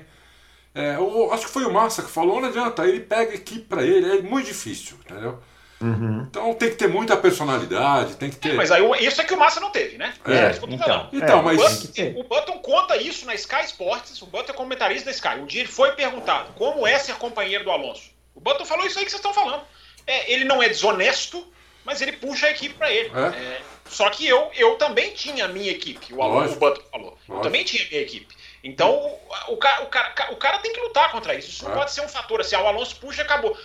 É, 0.73 0.95
eu, 0.95 1.33
acho 1.33 1.47
que 1.47 1.51
foi 1.51 1.65
o 1.65 1.73
Massa 1.73 2.03
que 2.03 2.09
falou, 2.09 2.39
não 2.39 2.49
adianta, 2.49 2.85
ele 2.85 2.99
pega 2.99 3.33
equipe 3.33 3.61
para 3.61 3.83
ele, 3.83 4.19
é 4.19 4.21
muito 4.21 4.45
difícil, 4.45 4.95
entendeu? 5.03 5.39
Uhum. 5.79 6.25
Então 6.27 6.53
tem 6.55 6.69
que 6.69 6.75
ter 6.75 6.87
muita 6.87 7.15
personalidade, 7.15 8.15
tem 8.15 8.29
que 8.29 8.37
ter. 8.37 8.49
É, 8.49 8.53
mas 8.53 8.71
aí 8.71 8.83
isso 9.05 9.21
é 9.21 9.23
que 9.23 9.33
o 9.33 9.37
Massa 9.37 9.59
não 9.59 9.69
teve, 9.69 9.97
né? 9.97 10.13
É, 10.25 10.33
é 10.33 10.59
então, 10.69 11.09
então, 11.13 11.39
é, 11.39 11.41
mas... 11.43 11.59
o, 11.59 11.87
Button, 11.87 12.19
o 12.19 12.23
Button 12.23 12.59
conta 12.59 12.97
isso 12.97 13.25
na 13.25 13.35
Sky 13.35 13.65
Sports, 13.65 14.21
o 14.21 14.25
Button 14.25 14.53
é 14.53 14.55
comentarista 14.55 15.05
da 15.05 15.11
Sky. 15.11 15.39
Um 15.39 15.45
dia 15.45 15.61
ele 15.61 15.69
foi 15.69 15.91
perguntado 15.91 16.53
como 16.53 16.87
é 16.87 16.97
ser 16.97 17.15
companheiro 17.15 17.63
do 17.63 17.71
Alonso. 17.71 18.09
O 18.33 18.39
Button 18.39 18.65
falou 18.65 18.85
isso 18.85 18.97
aí 18.97 19.05
que 19.05 19.11
vocês 19.11 19.19
estão 19.19 19.33
falando. 19.33 19.61
É, 20.05 20.31
ele 20.31 20.45
não 20.45 20.63
é 20.63 20.69
desonesto, 20.69 21.45
mas 21.85 22.01
ele 22.01 22.13
puxa 22.13 22.47
a 22.47 22.51
equipe 22.51 22.73
para 22.75 22.91
ele. 22.91 23.11
É. 23.15 23.27
É, 23.27 23.61
só 23.89 24.09
que 24.09 24.27
eu, 24.27 24.49
eu 24.55 24.75
também 24.75 25.11
tinha 25.13 25.45
a 25.45 25.47
minha 25.47 25.71
equipe, 25.71 26.13
o, 26.13 26.21
Alonso, 26.21 26.55
o 26.55 26.59
Button 26.59 26.81
falou. 26.91 27.09
Lógico. 27.09 27.33
Eu 27.33 27.41
também 27.41 27.63
tinha 27.63 27.83
a 27.83 27.89
minha 27.89 28.01
equipe. 28.01 28.35
Então, 28.63 28.91
o, 28.91 29.53
o, 29.53 29.57
cara, 29.57 29.83
o, 29.83 29.87
cara, 29.87 30.33
o 30.33 30.35
cara 30.35 30.57
tem 30.59 30.73
que 30.73 30.79
lutar 30.79 31.11
contra 31.11 31.35
isso. 31.35 31.49
Isso 31.49 31.63
não 31.63 31.71
é. 31.71 31.75
pode 31.75 31.91
ser 31.91 32.01
um 32.01 32.09
fator 32.09 32.41
assim, 32.41 32.55
ah, 32.55 32.61
o 32.61 32.67
Alonso 32.67 32.97
puxa 32.97 33.21
e 33.21 33.25
acabou. 33.25 33.57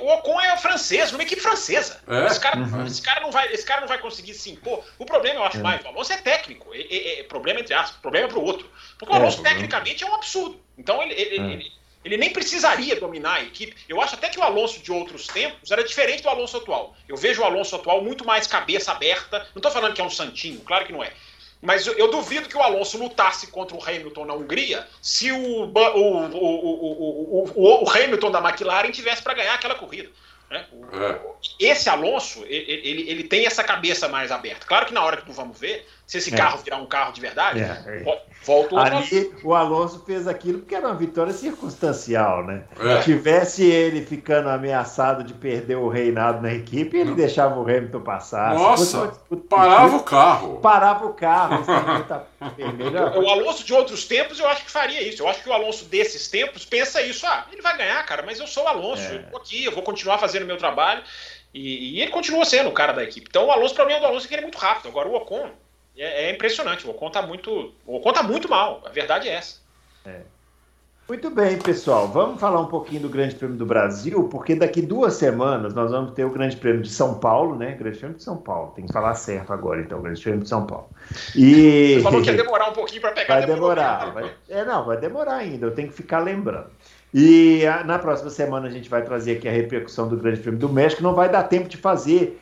O 0.00 0.12
Ocon 0.12 0.40
é 0.40 0.56
francês, 0.56 1.12
numa 1.12 1.22
equipe 1.22 1.40
francesa. 1.40 2.00
É? 2.06 2.26
Esse, 2.26 2.40
cara, 2.40 2.58
uhum. 2.58 2.86
esse, 2.86 3.00
cara 3.00 3.20
não 3.20 3.30
vai, 3.30 3.52
esse 3.52 3.64
cara 3.64 3.80
não 3.80 3.88
vai 3.88 3.98
conseguir 3.98 4.34
se 4.34 4.50
impor. 4.50 4.84
O 4.98 5.06
problema, 5.06 5.40
eu 5.40 5.44
acho 5.44 5.58
é. 5.58 5.62
mais, 5.62 5.84
o 5.84 5.88
Alonso 5.88 6.12
é 6.12 6.16
técnico. 6.16 6.74
É, 6.74 6.80
é, 6.80 7.20
é 7.20 7.22
problema 7.24 7.60
entre 7.60 7.74
aspas, 7.74 7.98
problema 8.00 8.28
para 8.28 8.38
o 8.38 8.44
outro. 8.44 8.68
Porque 8.98 9.12
o 9.12 9.16
é, 9.16 9.20
Alonso, 9.20 9.42
tecnicamente, 9.42 10.04
é 10.04 10.06
um 10.06 10.14
absurdo. 10.14 10.60
Então, 10.76 11.02
ele, 11.02 11.14
ele, 11.14 11.52
ele, 11.52 11.72
ele, 12.04 12.16
nem 12.16 12.32
precisaria 12.32 12.98
dominar 12.98 13.34
a 13.34 13.42
equipe. 13.42 13.74
Eu 13.88 14.00
acho 14.00 14.14
até 14.14 14.28
que 14.28 14.38
o 14.38 14.42
Alonso 14.42 14.80
de 14.80 14.92
outros 14.92 15.26
tempos 15.26 15.70
era 15.70 15.82
diferente 15.82 16.22
do 16.22 16.28
Alonso 16.28 16.56
atual. 16.56 16.94
Eu 17.08 17.16
vejo 17.16 17.42
o 17.42 17.44
Alonso 17.44 17.76
atual 17.76 18.02
muito 18.02 18.24
mais 18.24 18.46
cabeça 18.46 18.92
aberta. 18.92 19.38
Não 19.54 19.60
estou 19.60 19.70
falando 19.70 19.94
que 19.94 20.00
é 20.00 20.04
um 20.04 20.10
santinho, 20.10 20.60
claro 20.60 20.84
que 20.84 20.92
não 20.92 21.02
é. 21.02 21.12
Mas 21.64 21.86
eu, 21.86 21.94
eu, 21.94 22.10
duvido 22.10 22.48
que 22.48 22.56
o 22.56 22.62
Alonso 22.62 22.98
lutasse 22.98 23.46
contra 23.46 23.74
o 23.76 23.82
Hamilton 23.82 24.26
na 24.26 24.34
Hungria 24.34 24.86
se 25.00 25.32
o, 25.32 25.64
o, 25.64 25.70
o, 25.72 27.50
o, 27.54 27.84
o 27.84 27.90
Hamilton 27.90 28.30
da 28.30 28.38
McLaren 28.38 28.90
tivesse 28.90 29.22
para 29.22 29.34
ganhar 29.34 29.54
aquela 29.54 29.74
corrida. 29.74 30.10
Né? 30.50 30.66
É. 30.92 31.20
Esse 31.58 31.88
Alonso, 31.88 32.44
ele, 32.44 32.70
ele, 32.84 33.10
ele, 33.10 33.24
tem 33.24 33.46
essa 33.46 33.64
cabeça 33.64 34.08
mais 34.08 34.30
aberta. 34.30 34.66
Claro 34.66 34.86
que 34.86 34.92
na 34.92 35.02
hora 35.02 35.16
que 35.16 35.26
nós 35.26 35.36
vamos 35.36 35.58
ver, 35.58 35.88
se 36.06 36.18
esse 36.18 36.34
é. 36.34 36.36
carro 36.36 36.58
virar 36.58 36.76
um 36.76 36.86
carro 36.86 37.12
de 37.12 37.20
verdade, 37.20 37.60
é. 37.60 37.82
é. 37.86 38.22
volta 38.42 38.74
o 38.74 38.78
Ali 38.78 39.32
o 39.42 39.54
Alonso 39.54 40.02
fez 40.04 40.28
aquilo 40.28 40.58
porque 40.58 40.74
era 40.74 40.86
uma 40.86 40.94
vitória 40.94 41.32
circunstancial, 41.32 42.44
né? 42.44 42.64
É. 42.78 43.00
Tivesse 43.00 43.64
ele 43.64 44.04
ficando 44.04 44.50
ameaçado 44.50 45.24
de 45.24 45.32
perder 45.32 45.76
o 45.76 45.88
reinado 45.88 46.42
na 46.42 46.52
equipe, 46.52 46.98
ele 46.98 47.10
Não. 47.10 47.16
deixava 47.16 47.58
o 47.58 47.62
Hamilton 47.62 48.00
passar. 48.00 48.54
Nossa, 48.54 49.12
parava 49.48 49.96
o 49.96 50.02
carro. 50.02 50.60
Parava 50.60 51.06
o 51.06 51.14
carro. 51.14 51.64
o 53.16 53.28
Alonso 53.30 53.64
de 53.64 53.72
outros 53.72 54.04
tempos, 54.04 54.38
eu 54.38 54.46
acho 54.46 54.64
que 54.64 54.70
faria 54.70 55.00
isso. 55.02 55.22
Eu 55.22 55.28
acho 55.28 55.42
que 55.42 55.48
o 55.48 55.52
Alonso 55.52 55.86
desses 55.86 56.28
tempos 56.28 56.66
pensa 56.66 57.00
isso. 57.00 57.26
Ah, 57.26 57.46
ele 57.50 57.62
vai 57.62 57.76
ganhar, 57.78 58.04
cara, 58.04 58.22
mas 58.22 58.38
eu 58.38 58.46
sou 58.46 58.64
o 58.64 58.68
Alonso, 58.68 59.02
é. 59.02 59.16
eu 59.16 59.22
tô 59.30 59.36
aqui, 59.38 59.64
eu 59.64 59.72
vou 59.72 59.82
continuar 59.82 60.18
fazendo 60.18 60.44
meu 60.44 60.58
trabalho. 60.58 61.02
E, 61.54 61.94
e, 61.94 62.02
ele 62.02 62.10
continua 62.10 62.44
sendo 62.44 62.68
o 62.68 62.72
cara 62.72 62.92
da 62.92 63.04
equipe. 63.04 63.28
Então 63.30 63.46
o 63.46 63.52
Alonso, 63.52 63.72
o 63.72 63.76
problema 63.76 64.00
do 64.00 64.06
Alonso 64.06 64.26
é 64.26 64.28
que 64.28 64.34
ele 64.34 64.40
é 64.40 64.44
muito 64.44 64.58
rápido. 64.58 64.88
Agora 64.88 65.08
o 65.08 65.14
Ocon, 65.14 65.48
é, 65.96 66.26
é, 66.26 66.30
impressionante. 66.32 66.86
O 66.86 66.90
Ocon 66.90 67.10
tá 67.10 67.22
muito. 67.22 67.72
O 67.86 67.96
Ocon 67.96 68.12
tá 68.12 68.22
muito 68.22 68.48
mal. 68.48 68.82
A 68.84 68.90
verdade 68.90 69.28
é 69.28 69.34
essa. 69.34 69.56
É. 70.04 70.20
Muito 71.06 71.28
bem, 71.28 71.58
pessoal. 71.58 72.08
Vamos 72.08 72.40
falar 72.40 72.60
um 72.60 72.66
pouquinho 72.66 73.02
do 73.02 73.10
Grande 73.10 73.34
Prêmio 73.34 73.58
do 73.58 73.66
Brasil, 73.66 74.26
porque 74.30 74.54
daqui 74.54 74.80
duas 74.80 75.12
semanas 75.12 75.74
nós 75.74 75.90
vamos 75.90 76.14
ter 76.14 76.24
o 76.24 76.30
Grande 76.30 76.56
Prêmio 76.56 76.80
de 76.80 76.88
São 76.88 77.18
Paulo, 77.18 77.56
né? 77.56 77.72
Grande 77.72 77.98
Prêmio 77.98 78.16
de 78.16 78.22
São 78.22 78.38
Paulo. 78.38 78.72
Tem 78.74 78.86
que 78.86 78.92
falar 78.92 79.14
certo 79.14 79.52
agora, 79.52 79.82
então, 79.82 80.00
Grande 80.00 80.22
Prêmio 80.22 80.40
de 80.40 80.48
São 80.48 80.66
Paulo. 80.66 80.88
E... 81.36 81.96
Você 81.96 82.02
falou 82.02 82.22
que 82.22 82.30
ia 82.30 82.36
demorar 82.36 82.70
um 82.70 82.72
pouquinho 82.72 83.02
para 83.02 83.12
pegar. 83.12 83.34
Vai 83.34 83.46
demorar. 83.46 84.12
Vai... 84.14 84.32
É, 84.48 84.64
não, 84.64 84.86
vai 84.86 84.96
demorar 84.96 85.34
ainda. 85.34 85.66
Eu 85.66 85.74
tenho 85.74 85.88
que 85.88 85.94
ficar 85.94 86.20
lembrando. 86.20 86.70
E 87.12 87.66
a, 87.66 87.84
na 87.84 87.98
próxima 87.98 88.30
semana 88.30 88.66
a 88.66 88.70
gente 88.70 88.88
vai 88.88 89.02
trazer 89.02 89.36
aqui 89.36 89.46
a 89.46 89.52
repercussão 89.52 90.08
do 90.08 90.16
Grande 90.16 90.40
Prêmio 90.40 90.58
do 90.58 90.70
México. 90.70 91.02
Não 91.02 91.14
vai 91.14 91.28
dar 91.28 91.42
tempo 91.42 91.68
de 91.68 91.76
fazer 91.76 92.40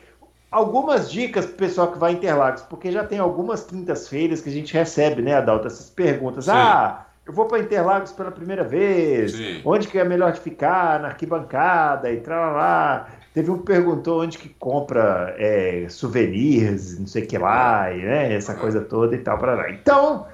algumas 0.53 1.11
dicas 1.11 1.45
para 1.45 1.53
o 1.53 1.57
pessoal 1.57 1.91
que 1.91 1.97
vai 1.97 2.11
em 2.11 2.15
Interlagos, 2.15 2.61
porque 2.61 2.91
já 2.91 3.03
tem 3.03 3.17
algumas 3.17 3.63
quintas-feiras 3.63 4.39
que 4.39 4.49
a 4.49 4.53
gente 4.53 4.73
recebe, 4.73 5.21
né, 5.21 5.35
Adalto, 5.35 5.67
essas 5.67 5.89
perguntas. 5.89 6.45
Sim. 6.45 6.51
Ah, 6.53 7.05
eu 7.25 7.33
vou 7.33 7.45
para 7.47 7.59
Interlagos 7.59 8.11
pela 8.11 8.31
primeira 8.31 8.63
vez, 8.63 9.31
Sim. 9.33 9.61
onde 9.65 9.87
que 9.87 9.97
é 9.97 10.03
melhor 10.03 10.31
de 10.31 10.39
ficar, 10.39 10.99
na 10.99 11.07
arquibancada 11.07 12.11
e 12.11 12.17
tal 12.17 12.53
lá. 12.53 13.09
Teve 13.33 13.49
um 13.49 13.57
que 13.57 13.65
perguntou 13.65 14.21
onde 14.21 14.37
que 14.37 14.49
compra 14.49 15.33
é, 15.39 15.87
souvenirs, 15.89 16.99
não 16.99 17.07
sei 17.07 17.23
o 17.23 17.27
que 17.27 17.37
lá, 17.37 17.91
e, 17.91 18.03
né, 18.03 18.33
essa 18.33 18.53
coisa 18.53 18.79
toda 18.79 19.15
e 19.15 19.17
tal, 19.17 19.39
para 19.39 19.55
lá. 19.55 19.71
Então, 19.71 20.27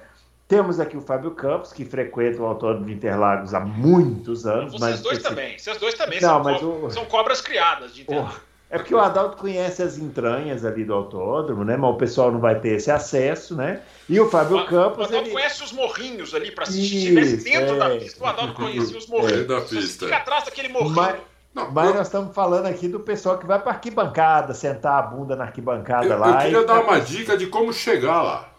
temos 0.50 0.82
aqui 0.82 0.98
o 0.98 1.02
Fábio 1.02 1.32
Campos, 1.32 1.72
que 1.72 1.86
frequenta 1.86 2.42
o 2.42 2.46
Autódromo 2.46 2.88
de 2.88 2.94
Interlagos 2.94 3.54
há 3.54 3.62
muitos 3.62 4.46
anos. 4.46 4.74
Vocês 4.74 4.82
mas 4.82 5.02
dois 5.02 5.20
também, 5.20 5.58
vocês 5.58 5.78
dois 5.78 5.94
também 5.94 6.20
não, 6.20 6.28
são, 6.28 6.44
mas 6.44 6.60
co 6.60 6.66
o... 6.66 6.92
são 6.92 7.06
cobras 7.06 7.40
criadas 7.40 7.96
de 7.96 8.02
Interlagos. 8.02 8.49
É 8.70 8.78
porque 8.78 8.94
o 8.94 9.00
Adalto 9.00 9.36
conhece 9.38 9.82
as 9.82 9.98
entranhas 9.98 10.64
ali 10.64 10.86
do 10.86 10.94
autódromo, 10.94 11.64
né? 11.64 11.76
Mas 11.76 11.90
o 11.90 11.98
pessoal 11.98 12.32
não 12.32 12.40
vai 12.40 12.60
ter 12.60 12.76
esse 12.76 12.92
acesso, 12.92 13.56
né? 13.56 13.82
E 14.08 14.20
o 14.20 14.30
Fábio 14.30 14.58
o, 14.58 14.66
Campos. 14.68 15.00
O 15.00 15.04
Adalto 15.10 15.26
ele... 15.26 15.32
conhece 15.32 15.64
os 15.64 15.72
morrinhos 15.72 16.36
ali 16.36 16.52
para 16.52 16.66
assistir. 16.66 17.18
Isso, 17.18 17.44
dentro 17.44 17.76
é, 17.76 17.80
da 17.80 17.90
pista. 17.90 18.24
O 18.24 18.28
Adalto 18.28 18.54
conhecia 18.54 18.98
os 18.98 19.08
morrinhos. 19.08 19.42
É, 19.42 19.44
da 19.46 19.62
pista. 19.62 20.06
Fica 20.06 20.18
atrás 20.18 20.46
daquele 20.46 20.68
morrinho. 20.68 20.94
Mas, 20.94 21.16
não, 21.52 21.72
mas 21.72 21.88
eu... 21.88 21.96
nós 21.96 22.08
estamos 22.08 22.36
falando 22.36 22.68
aqui 22.68 22.88
do 22.88 23.00
pessoal 23.00 23.40
que 23.40 23.48
vai 23.48 23.60
para 23.60 23.72
arquibancada, 23.72 24.54
sentar 24.54 25.00
a 25.00 25.02
bunda 25.02 25.36
na 25.36 25.46
arquibancada 25.46 26.06
eu, 26.06 26.20
lá. 26.20 26.30
Eu 26.30 26.38
queria 26.38 26.60
e... 26.60 26.66
dar 26.66 26.82
uma 26.82 27.00
dica 27.00 27.36
de 27.36 27.48
como 27.48 27.74
chegar 27.74 28.22
lá. 28.22 28.50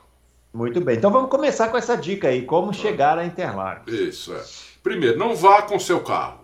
Muito 0.52 0.80
bem. 0.80 0.96
Então 0.96 1.12
vamos 1.12 1.30
começar 1.30 1.68
com 1.68 1.76
essa 1.76 1.96
dica 1.96 2.26
aí, 2.26 2.42
como 2.42 2.74
chegar 2.74 3.16
a 3.16 3.24
Interlagos. 3.24 3.94
Isso, 3.94 4.34
é. 4.34 4.42
Primeiro, 4.82 5.16
não 5.16 5.36
vá 5.36 5.62
com 5.62 5.78
seu 5.78 6.00
carro. 6.00 6.40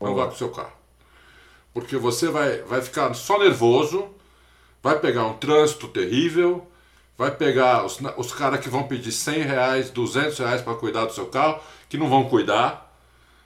Não 0.00 0.14
vá 0.14 0.26
com 0.26 0.34
seu 0.36 0.50
carro 0.50 0.75
porque 1.76 1.98
você 1.98 2.28
vai, 2.28 2.62
vai 2.62 2.80
ficar 2.80 3.12
só 3.12 3.38
nervoso, 3.38 4.08
vai 4.82 4.98
pegar 4.98 5.26
um 5.26 5.34
trânsito 5.34 5.86
terrível, 5.86 6.66
vai 7.18 7.30
pegar 7.30 7.84
os, 7.84 8.00
os 8.16 8.32
caras 8.32 8.60
que 8.60 8.70
vão 8.70 8.84
pedir 8.84 9.12
100 9.12 9.42
reais, 9.42 9.90
200 9.90 10.38
reais 10.38 10.62
para 10.62 10.72
cuidar 10.72 11.04
do 11.04 11.12
seu 11.12 11.26
carro, 11.26 11.60
que 11.86 11.98
não 11.98 12.08
vão 12.08 12.30
cuidar, 12.30 12.90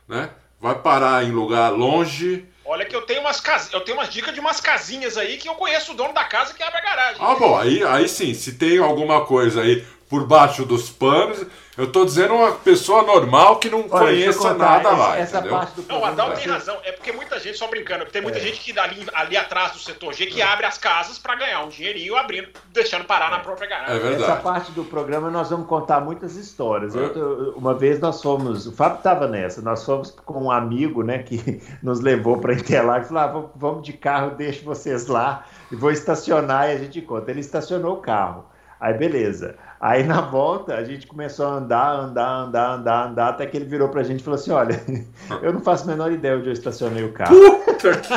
né? 0.07 0.31
Vai 0.61 0.77
parar 0.77 1.25
em 1.25 1.33
lugar 1.33 1.71
longe. 1.71 2.47
Olha 2.65 2.85
que 2.85 2.95
eu 2.95 3.03
tenho 3.03 3.21
umas 3.21 3.41
cas... 3.41 3.69
eu 3.73 3.81
tenho 3.81 3.99
umas 3.99 4.11
dicas 4.11 4.33
de 4.33 4.39
umas 4.39 4.61
casinhas 4.61 5.19
aí 5.19 5.37
que 5.37 5.49
eu 5.49 5.57
conheço 5.57 5.91
o 5.91 5.97
dono 5.97 6.15
da 6.15 6.23
casa 6.23 6.55
que 6.55 6.63
abre 6.63 6.79
a 6.79 6.83
garagem. 6.83 7.17
Ah, 7.19 7.35
bom, 7.35 7.59
aí, 7.59 7.83
aí 7.83 8.09
sim, 8.09 8.33
se 8.33 8.53
tem 8.53 8.79
alguma 8.79 9.27
coisa 9.27 9.63
aí 9.63 9.85
por 10.11 10.27
baixo 10.27 10.65
dos 10.67 10.91
panos, 10.91 11.47
eu 11.79 11.91
tô 11.91 12.05
dizendo 12.05 12.35
uma 12.35 12.51
pessoa 12.51 13.05
normal 13.05 13.61
que 13.61 13.71
não 13.71 13.87
Olha, 13.89 14.07
conheça 14.07 14.53
nada 14.55 14.91
lá. 14.91 15.17
Essa 15.17 15.39
entendeu? 15.39 15.57
parte 15.57 15.81
do 15.81 15.87
não, 15.89 16.01
o 16.01 16.05
Adal 16.05 16.33
tem 16.33 16.49
razão. 16.49 16.77
É 16.83 16.91
porque 16.91 17.13
muita 17.13 17.39
gente, 17.39 17.57
só 17.57 17.69
brincando, 17.69 18.05
tem 18.07 18.21
muita 18.21 18.39
é. 18.39 18.41
gente 18.41 18.59
que 18.59 18.77
ali, 18.77 19.07
ali 19.15 19.37
atrás 19.37 19.73
do 19.73 19.79
setor 19.79 20.13
G 20.13 20.27
que 20.27 20.43
é. 20.43 20.45
abre 20.45 20.67
as 20.67 20.77
casas 20.77 21.17
para 21.17 21.37
ganhar 21.37 21.63
um 21.63 21.69
dinheirinho 21.69 22.17
abrindo, 22.17 22.49
deixando 22.73 23.05
parar 23.05 23.29
é. 23.29 23.31
na 23.31 23.39
própria 23.39 23.69
garagem. 23.69 23.97
É 23.97 23.99
verdade. 24.01 24.25
Essa 24.25 24.37
parte 24.37 24.73
do 24.73 24.85
programa 24.85 25.31
nós 25.31 25.49
vamos 25.49 25.69
contar 25.69 26.01
muitas 26.01 26.35
histórias. 26.35 26.97
Eu, 26.97 27.53
é. 27.55 27.59
uma 27.59 27.73
vez 27.73 28.01
nós 28.01 28.21
fomos, 28.21 28.67
o 28.67 28.73
Fábio 28.73 28.99
estava 28.99 29.29
nessa, 29.29 29.63
nós 29.63 29.85
fomos 29.85 30.11
com 30.11 30.47
um 30.47 30.51
amigo, 30.51 31.05
né, 31.05 31.23
que 31.23 31.63
nos 31.81 32.01
levou 32.01 32.39
para 32.39 32.53
Interlagos, 32.53 33.09
falou: 33.09 33.45
ah, 33.47 33.51
vamos 33.55 33.85
de 33.85 33.93
carro, 33.93 34.33
deixo 34.33 34.65
vocês 34.65 35.07
lá 35.07 35.47
e 35.71 35.77
vou 35.77 35.93
estacionar 35.93 36.69
e 36.69 36.73
a 36.73 36.79
gente 36.79 37.01
conta. 37.01 37.31
Ele 37.31 37.41
estacionou 37.41 37.95
o 37.95 38.01
carro. 38.01 38.45
Aí 38.81 38.95
beleza. 38.95 39.57
Aí 39.81 40.03
na 40.03 40.21
volta 40.21 40.75
a 40.75 40.85
gente 40.85 41.07
começou 41.07 41.47
a 41.47 41.53
andar, 41.53 41.93
andar, 41.95 42.29
andar, 42.29 42.75
andar, 42.75 43.07
andar, 43.07 43.29
até 43.31 43.47
que 43.47 43.57
ele 43.57 43.65
virou 43.65 43.89
pra 43.89 44.03
gente 44.03 44.21
e 44.21 44.23
falou 44.23 44.39
assim: 44.39 44.51
olha, 44.51 44.79
eu 45.41 45.55
não 45.55 45.61
faço 45.61 45.85
a 45.85 45.87
menor 45.87 46.13
ideia 46.13 46.37
onde 46.37 46.49
eu 46.49 46.53
estacionei 46.53 47.03
o 47.03 47.13
carro. 47.13 47.35
Puta 47.65 47.97
que 47.97 48.15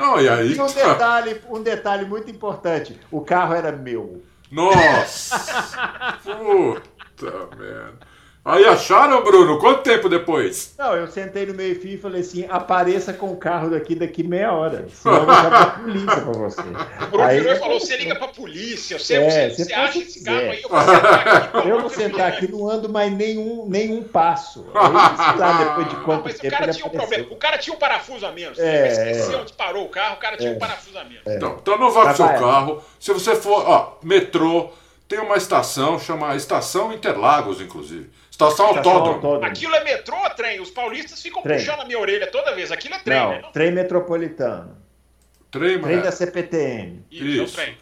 Não, 0.00 0.20
e 0.20 0.28
aí. 0.28 0.52
E 0.54 0.60
um 0.60 0.66
detalhe, 0.66 1.40
um 1.50 1.62
detalhe 1.62 2.04
muito 2.04 2.30
importante: 2.30 3.00
o 3.10 3.22
carro 3.22 3.54
era 3.54 3.72
meu. 3.72 4.22
Nossa! 4.52 6.16
Puta 6.22 7.56
merda. 7.56 8.15
Aí 8.48 8.64
acharam, 8.64 9.24
Bruno? 9.24 9.58
Quanto 9.58 9.82
tempo 9.82 10.08
depois? 10.08 10.72
Não, 10.78 10.94
eu 10.94 11.08
sentei 11.08 11.44
no 11.46 11.52
meio-fio 11.52 11.94
e 11.94 11.98
falei 11.98 12.20
assim: 12.20 12.46
apareça 12.48 13.12
com 13.12 13.32
o 13.32 13.36
carro 13.36 13.70
daqui 13.70 13.96
daqui 13.96 14.22
meia 14.22 14.52
hora. 14.52 14.86
Senão 14.94 15.16
eu 15.16 15.26
vou 15.26 15.34
chamar 15.34 15.62
a 15.62 15.66
polícia 15.70 16.06
pra 16.06 16.32
você. 16.32 16.60
O 16.60 17.06
Bruno 17.10 17.24
Aí- 17.24 17.40
virou 17.40 17.52
e 17.54 17.58
falou: 17.58 17.80
você 17.80 17.96
liga 17.96 18.14
pra 18.14 18.28
polícia, 18.28 18.98
você, 19.00 19.14
É, 19.14 19.50
você, 19.50 19.64
você 19.64 19.74
acha 19.74 19.98
o 19.98 20.02
esse 20.02 20.22
carro 20.22 20.38
aí, 20.38 20.62
eu 20.62 20.68
vou 20.68 20.78
sentar 20.80 21.26
aqui. 21.26 21.56
Eu 21.68 21.80
vou 21.80 21.90
sentar 21.90 22.28
aqui, 22.28 22.52
não 22.52 22.70
ando 22.70 22.88
mais 22.88 23.12
nenhum, 23.12 23.66
nenhum 23.68 24.04
passo. 24.04 24.64
Aí, 24.74 24.92
lá, 25.38 25.64
depois 25.64 25.88
de 25.88 25.96
Não, 25.96 26.04
quanto 26.04 26.24
mas 26.26 26.36
o 26.36 26.38
tempo 26.38 26.52
cara 26.52 26.64
ele 26.66 26.72
tinha 26.74 26.86
um 26.86 26.90
problema. 26.90 27.26
O 27.32 27.36
cara 27.36 27.58
tinha 27.58 27.74
um 27.74 27.78
parafuso 27.78 28.24
a 28.26 28.30
menos. 28.30 28.58
É, 28.60 28.78
Ele 28.78 28.88
esqueceu 28.92 29.38
é. 29.38 29.42
onde 29.42 29.52
parou 29.54 29.84
o 29.84 29.88
carro, 29.88 30.14
o 30.14 30.18
cara 30.18 30.36
tinha 30.36 30.52
um 30.52 30.58
parafuso 30.58 30.96
a 30.96 31.02
menos. 31.04 31.22
Então, 31.26 31.56
então 31.60 31.78
não 31.78 31.90
vá 31.90 32.02
com 32.02 32.06
Tá 32.08 32.14
seu 32.14 32.26
carro. 32.28 32.80
Se 33.00 33.12
você 33.12 33.34
for, 33.34 33.68
ó, 33.68 33.98
metrô, 34.02 34.70
tem 35.08 35.18
uma 35.18 35.36
estação, 35.36 35.98
chama 35.98 36.34
Estação 36.36 36.92
Interlagos, 36.92 37.60
inclusive. 37.60 38.08
Estação 38.36 38.66
Autódromo. 38.66 39.14
autódromo. 39.14 39.46
Aquilo 39.46 39.74
é 39.74 39.82
metrô 39.82 40.14
ou 40.14 40.28
trem? 40.30 40.60
Os 40.60 40.70
paulistas 40.70 41.22
ficam 41.22 41.42
Trem. 41.42 41.56
puxando 41.58 41.80
a 41.80 41.84
minha 41.86 41.98
orelha 41.98 42.26
toda 42.30 42.54
vez. 42.54 42.70
Aquilo 42.70 42.94
é 42.94 42.98
trem, 42.98 43.28
né? 43.28 43.40
Não, 43.42 43.50
trem 43.52 43.72
metropolitano. 43.72 44.76
Trem, 45.50 45.80
Trem 45.80 45.98
é. 45.98 46.02
da 46.02 46.12
CPTM. 46.12 47.02
Isso, 47.10 47.24
é 47.24 47.40
um 47.40 47.44
Isso. 47.44 47.54
trem. 47.56 47.78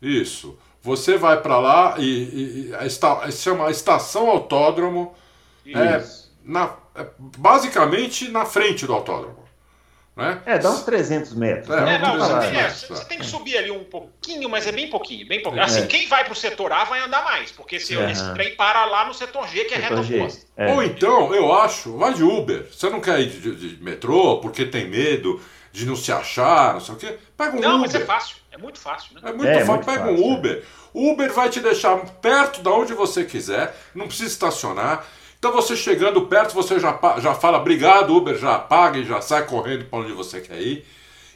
Isso. 0.00 0.58
Você 0.80 1.18
vai 1.18 1.42
pra 1.42 1.58
lá 1.58 1.96
e, 1.98 2.02
e, 2.04 2.68
e 2.70 2.74
a 2.74 2.84
esta- 2.86 3.30
se 3.30 3.42
chama 3.42 3.70
Estação 3.70 4.30
Autódromo. 4.30 5.14
É, 5.66 5.98
Isso. 5.98 6.32
na, 6.42 6.74
é 6.94 7.04
basicamente 7.18 8.30
na 8.30 8.46
frente 8.46 8.86
do 8.86 8.94
autódromo. 8.94 9.45
Né? 10.16 10.40
É, 10.46 10.58
dá 10.58 10.70
uns 10.70 10.82
300 10.82 11.34
metros. 11.34 11.68
É, 11.68 11.74
Então, 11.78 11.88
É, 11.88 11.98
não, 11.98 12.18
você 12.18 12.48
tem, 12.48 12.58
é, 12.58 12.70
você- 12.70 12.86
você 12.86 13.04
tem 13.04 13.18
que 13.18 13.26
subir 13.26 13.58
ali 13.58 13.70
um 13.70 13.84
pouquinho, 13.84 14.48
mas 14.48 14.66
é 14.66 14.72
bem 14.72 14.88
pouquinho, 14.88 15.28
bem 15.28 15.42
pouquinho. 15.42 15.62
Assim, 15.62 15.82
É. 15.82 15.86
quem 15.86 16.08
vai 16.08 16.24
pro 16.24 16.34
setor 16.34 16.72
A 16.72 16.84
vai 16.84 17.00
andar 17.00 17.22
mais, 17.22 17.52
porque 17.52 17.76
esse, 17.76 17.94
Aham. 17.94 18.10
esse 18.10 18.32
trem 18.32 18.56
para 18.56 18.86
lá 18.86 19.06
no 19.06 19.12
setor 19.12 19.46
G, 19.46 19.64
que 19.64 19.74
é 19.74 19.76
reta 19.76 19.88
Setor 19.96 20.04
G. 20.04 20.16
oposta. 20.20 20.46
É. 20.56 20.72
Ou 20.72 20.82
então, 20.82 21.34
eu 21.34 21.52
acho, 21.52 21.98
vai 21.98 22.14
de 22.14 22.22
Uber. 22.22 22.66
Você 22.72 22.88
não 22.88 23.00
quer 23.00 23.20
ir 23.20 23.26
de, 23.28 23.54
de- 23.54 23.76
de 23.76 23.84
metrô 23.84 24.38
porque 24.40 24.64
tem 24.64 24.88
medo 24.88 25.38
de 25.70 25.84
não 25.84 25.94
se 25.94 26.10
achar, 26.10 26.72
não 26.72 26.80
sei 26.80 26.94
o 26.94 26.98
quê. 26.98 27.18
Pega 27.36 27.54
um 27.54 27.60
Não, 27.60 27.68
Uber. 27.76 27.80
mas 27.82 27.94
é 27.94 28.00
fácil. 28.00 28.36
É 28.50 28.56
muito 28.56 28.78
fácil, 28.80 29.14
né? 29.16 29.20
É 29.22 29.32
muito 29.34 29.46
É, 29.48 29.54
fácil. 29.58 29.72
muito 29.74 29.84
Pega 29.84 29.98
fácil, 30.06 30.14
um 30.24 30.32
é. 30.32 30.34
Uber. 30.38 30.64
O 30.94 31.12
Uber 31.12 31.30
vai 31.34 31.50
te 31.50 31.60
deixar 31.60 31.94
perto 32.22 32.62
de 32.62 32.68
onde 32.70 32.94
você 32.94 33.22
quiser, 33.22 33.76
não 33.94 34.06
precisa 34.06 34.30
estacionar. 34.30 35.04
Então 35.38 35.52
você 35.52 35.76
chegando 35.76 36.22
perto, 36.22 36.54
você 36.54 36.78
já, 36.80 36.98
já 37.18 37.34
fala 37.34 37.58
obrigado, 37.58 38.16
Uber 38.16 38.36
já 38.36 38.58
paga 38.58 38.98
e 38.98 39.04
já 39.04 39.20
sai 39.20 39.46
correndo 39.46 39.84
para 39.84 39.98
onde 40.00 40.12
você 40.12 40.40
quer 40.40 40.60
ir. 40.60 40.84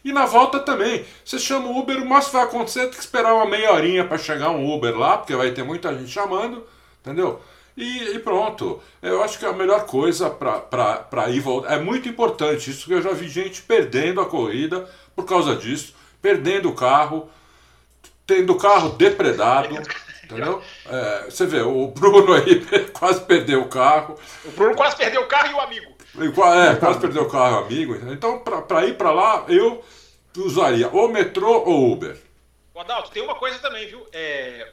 E 0.04 0.12
na 0.12 0.26
volta 0.26 0.58
também. 0.58 1.04
Você 1.24 1.38
chama 1.38 1.68
o 1.68 1.78
Uber, 1.78 2.02
o 2.02 2.08
máximo 2.08 2.34
vai 2.34 2.44
acontecer 2.44 2.80
é 2.80 2.88
que 2.88 2.98
esperar 2.98 3.34
uma 3.34 3.46
meia 3.46 3.72
horinha 3.72 4.04
para 4.04 4.18
chegar 4.18 4.50
um 4.50 4.74
Uber 4.74 4.96
lá, 4.96 5.18
porque 5.18 5.36
vai 5.36 5.50
ter 5.52 5.62
muita 5.62 5.94
gente 5.94 6.10
chamando, 6.10 6.66
entendeu? 7.00 7.40
E, 7.76 8.14
e 8.14 8.18
pronto. 8.18 8.80
Eu 9.02 9.22
acho 9.22 9.38
que 9.38 9.44
é 9.44 9.48
a 9.48 9.52
melhor 9.52 9.84
coisa 9.86 10.30
para 10.30 11.30
ir 11.30 11.40
voltar. 11.40 11.74
É 11.74 11.78
muito 11.78 12.08
importante 12.08 12.70
isso, 12.70 12.86
que 12.86 12.94
eu 12.94 13.02
já 13.02 13.12
vi 13.12 13.28
gente 13.28 13.62
perdendo 13.62 14.20
a 14.20 14.26
corrida 14.26 14.88
por 15.14 15.24
causa 15.24 15.54
disso, 15.54 15.94
perdendo 16.20 16.68
o 16.68 16.74
carro, 16.74 17.28
tendo 18.26 18.52
o 18.52 18.58
carro 18.58 18.90
depredado. 18.90 19.76
Entendeu? 20.30 20.62
É, 20.88 21.24
você 21.30 21.46
vê, 21.46 21.60
o 21.62 21.88
Bruno 21.88 22.32
aí 22.34 22.64
quase 22.92 23.20
perdeu 23.22 23.62
o 23.62 23.68
carro. 23.68 24.16
O 24.44 24.50
Bruno 24.52 24.74
quase 24.74 24.96
perdeu 24.96 25.22
o 25.22 25.26
carro 25.26 25.50
e 25.50 25.54
o 25.54 25.60
amigo. 25.60 25.90
E 26.16 26.26
É, 26.26 26.76
quase 26.76 26.98
perdeu 27.00 27.22
o 27.22 27.30
carro, 27.30 27.58
amigo. 27.64 27.94
Então, 28.12 28.38
para 28.40 28.86
ir 28.86 28.96
para 28.96 29.10
lá, 29.12 29.44
eu 29.48 29.82
usaria 30.36 30.88
ou 30.92 31.08
metrô 31.08 31.62
ou 31.64 31.92
Uber. 31.92 32.16
O 32.74 32.80
Adalto, 32.80 33.10
tem 33.10 33.22
uma 33.22 33.34
coisa 33.34 33.58
também, 33.58 33.86
viu? 33.86 34.06
É, 34.12 34.68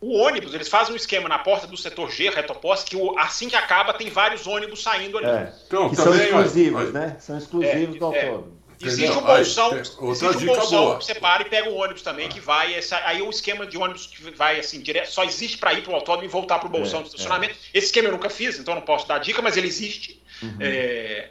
o 0.00 0.16
ônibus, 0.18 0.54
eles 0.54 0.68
fazem 0.68 0.92
um 0.92 0.96
esquema 0.96 1.28
na 1.28 1.38
porta 1.38 1.66
do 1.66 1.76
setor 1.76 2.10
G, 2.10 2.30
reto 2.30 2.52
oposto, 2.52 2.88
que 2.88 2.96
o- 2.96 3.18
assim 3.18 3.48
que 3.48 3.56
acaba 3.56 3.92
tem 3.92 4.08
vários 4.10 4.46
ônibus 4.46 4.82
saindo 4.82 5.18
ali. 5.18 5.26
É. 5.26 5.52
Então, 5.66 5.90
que 5.90 5.96
são 5.96 6.04
também, 6.04 6.26
exclusivos, 6.28 6.80
olha, 6.80 6.90
né? 6.92 7.16
São 7.18 7.36
exclusivos 7.36 7.96
É, 7.96 7.98
do 7.98 8.14
é. 8.14 8.40
Existe 8.80 9.16
um? 9.16 9.20
Aí, 9.20 9.36
bolsão, 9.36 9.78
existe 9.78 10.44
um 10.44 10.46
bolsão 10.46 10.84
boa. 10.84 10.98
que 10.98 11.04
você 11.04 11.14
para 11.14 11.42
e 11.42 11.46
pega 11.46 11.68
um 11.68 11.76
ônibus 11.76 12.02
também 12.02 12.28
que 12.28 12.38
vai. 12.38 12.74
Essa, 12.74 13.00
aí 13.04 13.20
o 13.20 13.30
esquema 13.30 13.66
de 13.66 13.76
ônibus 13.76 14.06
que 14.06 14.30
vai 14.30 14.60
assim, 14.60 14.80
direto, 14.80 15.10
só 15.10 15.24
existe 15.24 15.58
para 15.58 15.72
ir 15.72 15.82
para 15.82 15.92
o 15.92 15.94
autódromo 15.96 16.28
e 16.28 16.32
voltar 16.32 16.58
para 16.58 16.68
o 16.68 16.70
bolsão 16.70 17.00
É, 17.00 17.02
de 17.02 17.08
estacionamento. 17.08 17.56
Esse 17.74 17.86
esquema 17.86 18.08
eu 18.08 18.12
nunca 18.12 18.30
fiz, 18.30 18.58
então 18.58 18.74
não 18.74 18.82
posso 18.82 19.08
dar 19.08 19.18
dica, 19.18 19.42
mas 19.42 19.56
ele 19.56 19.66
existe. 19.66 20.22
Uhum. 20.42 20.56
É, 20.60 21.28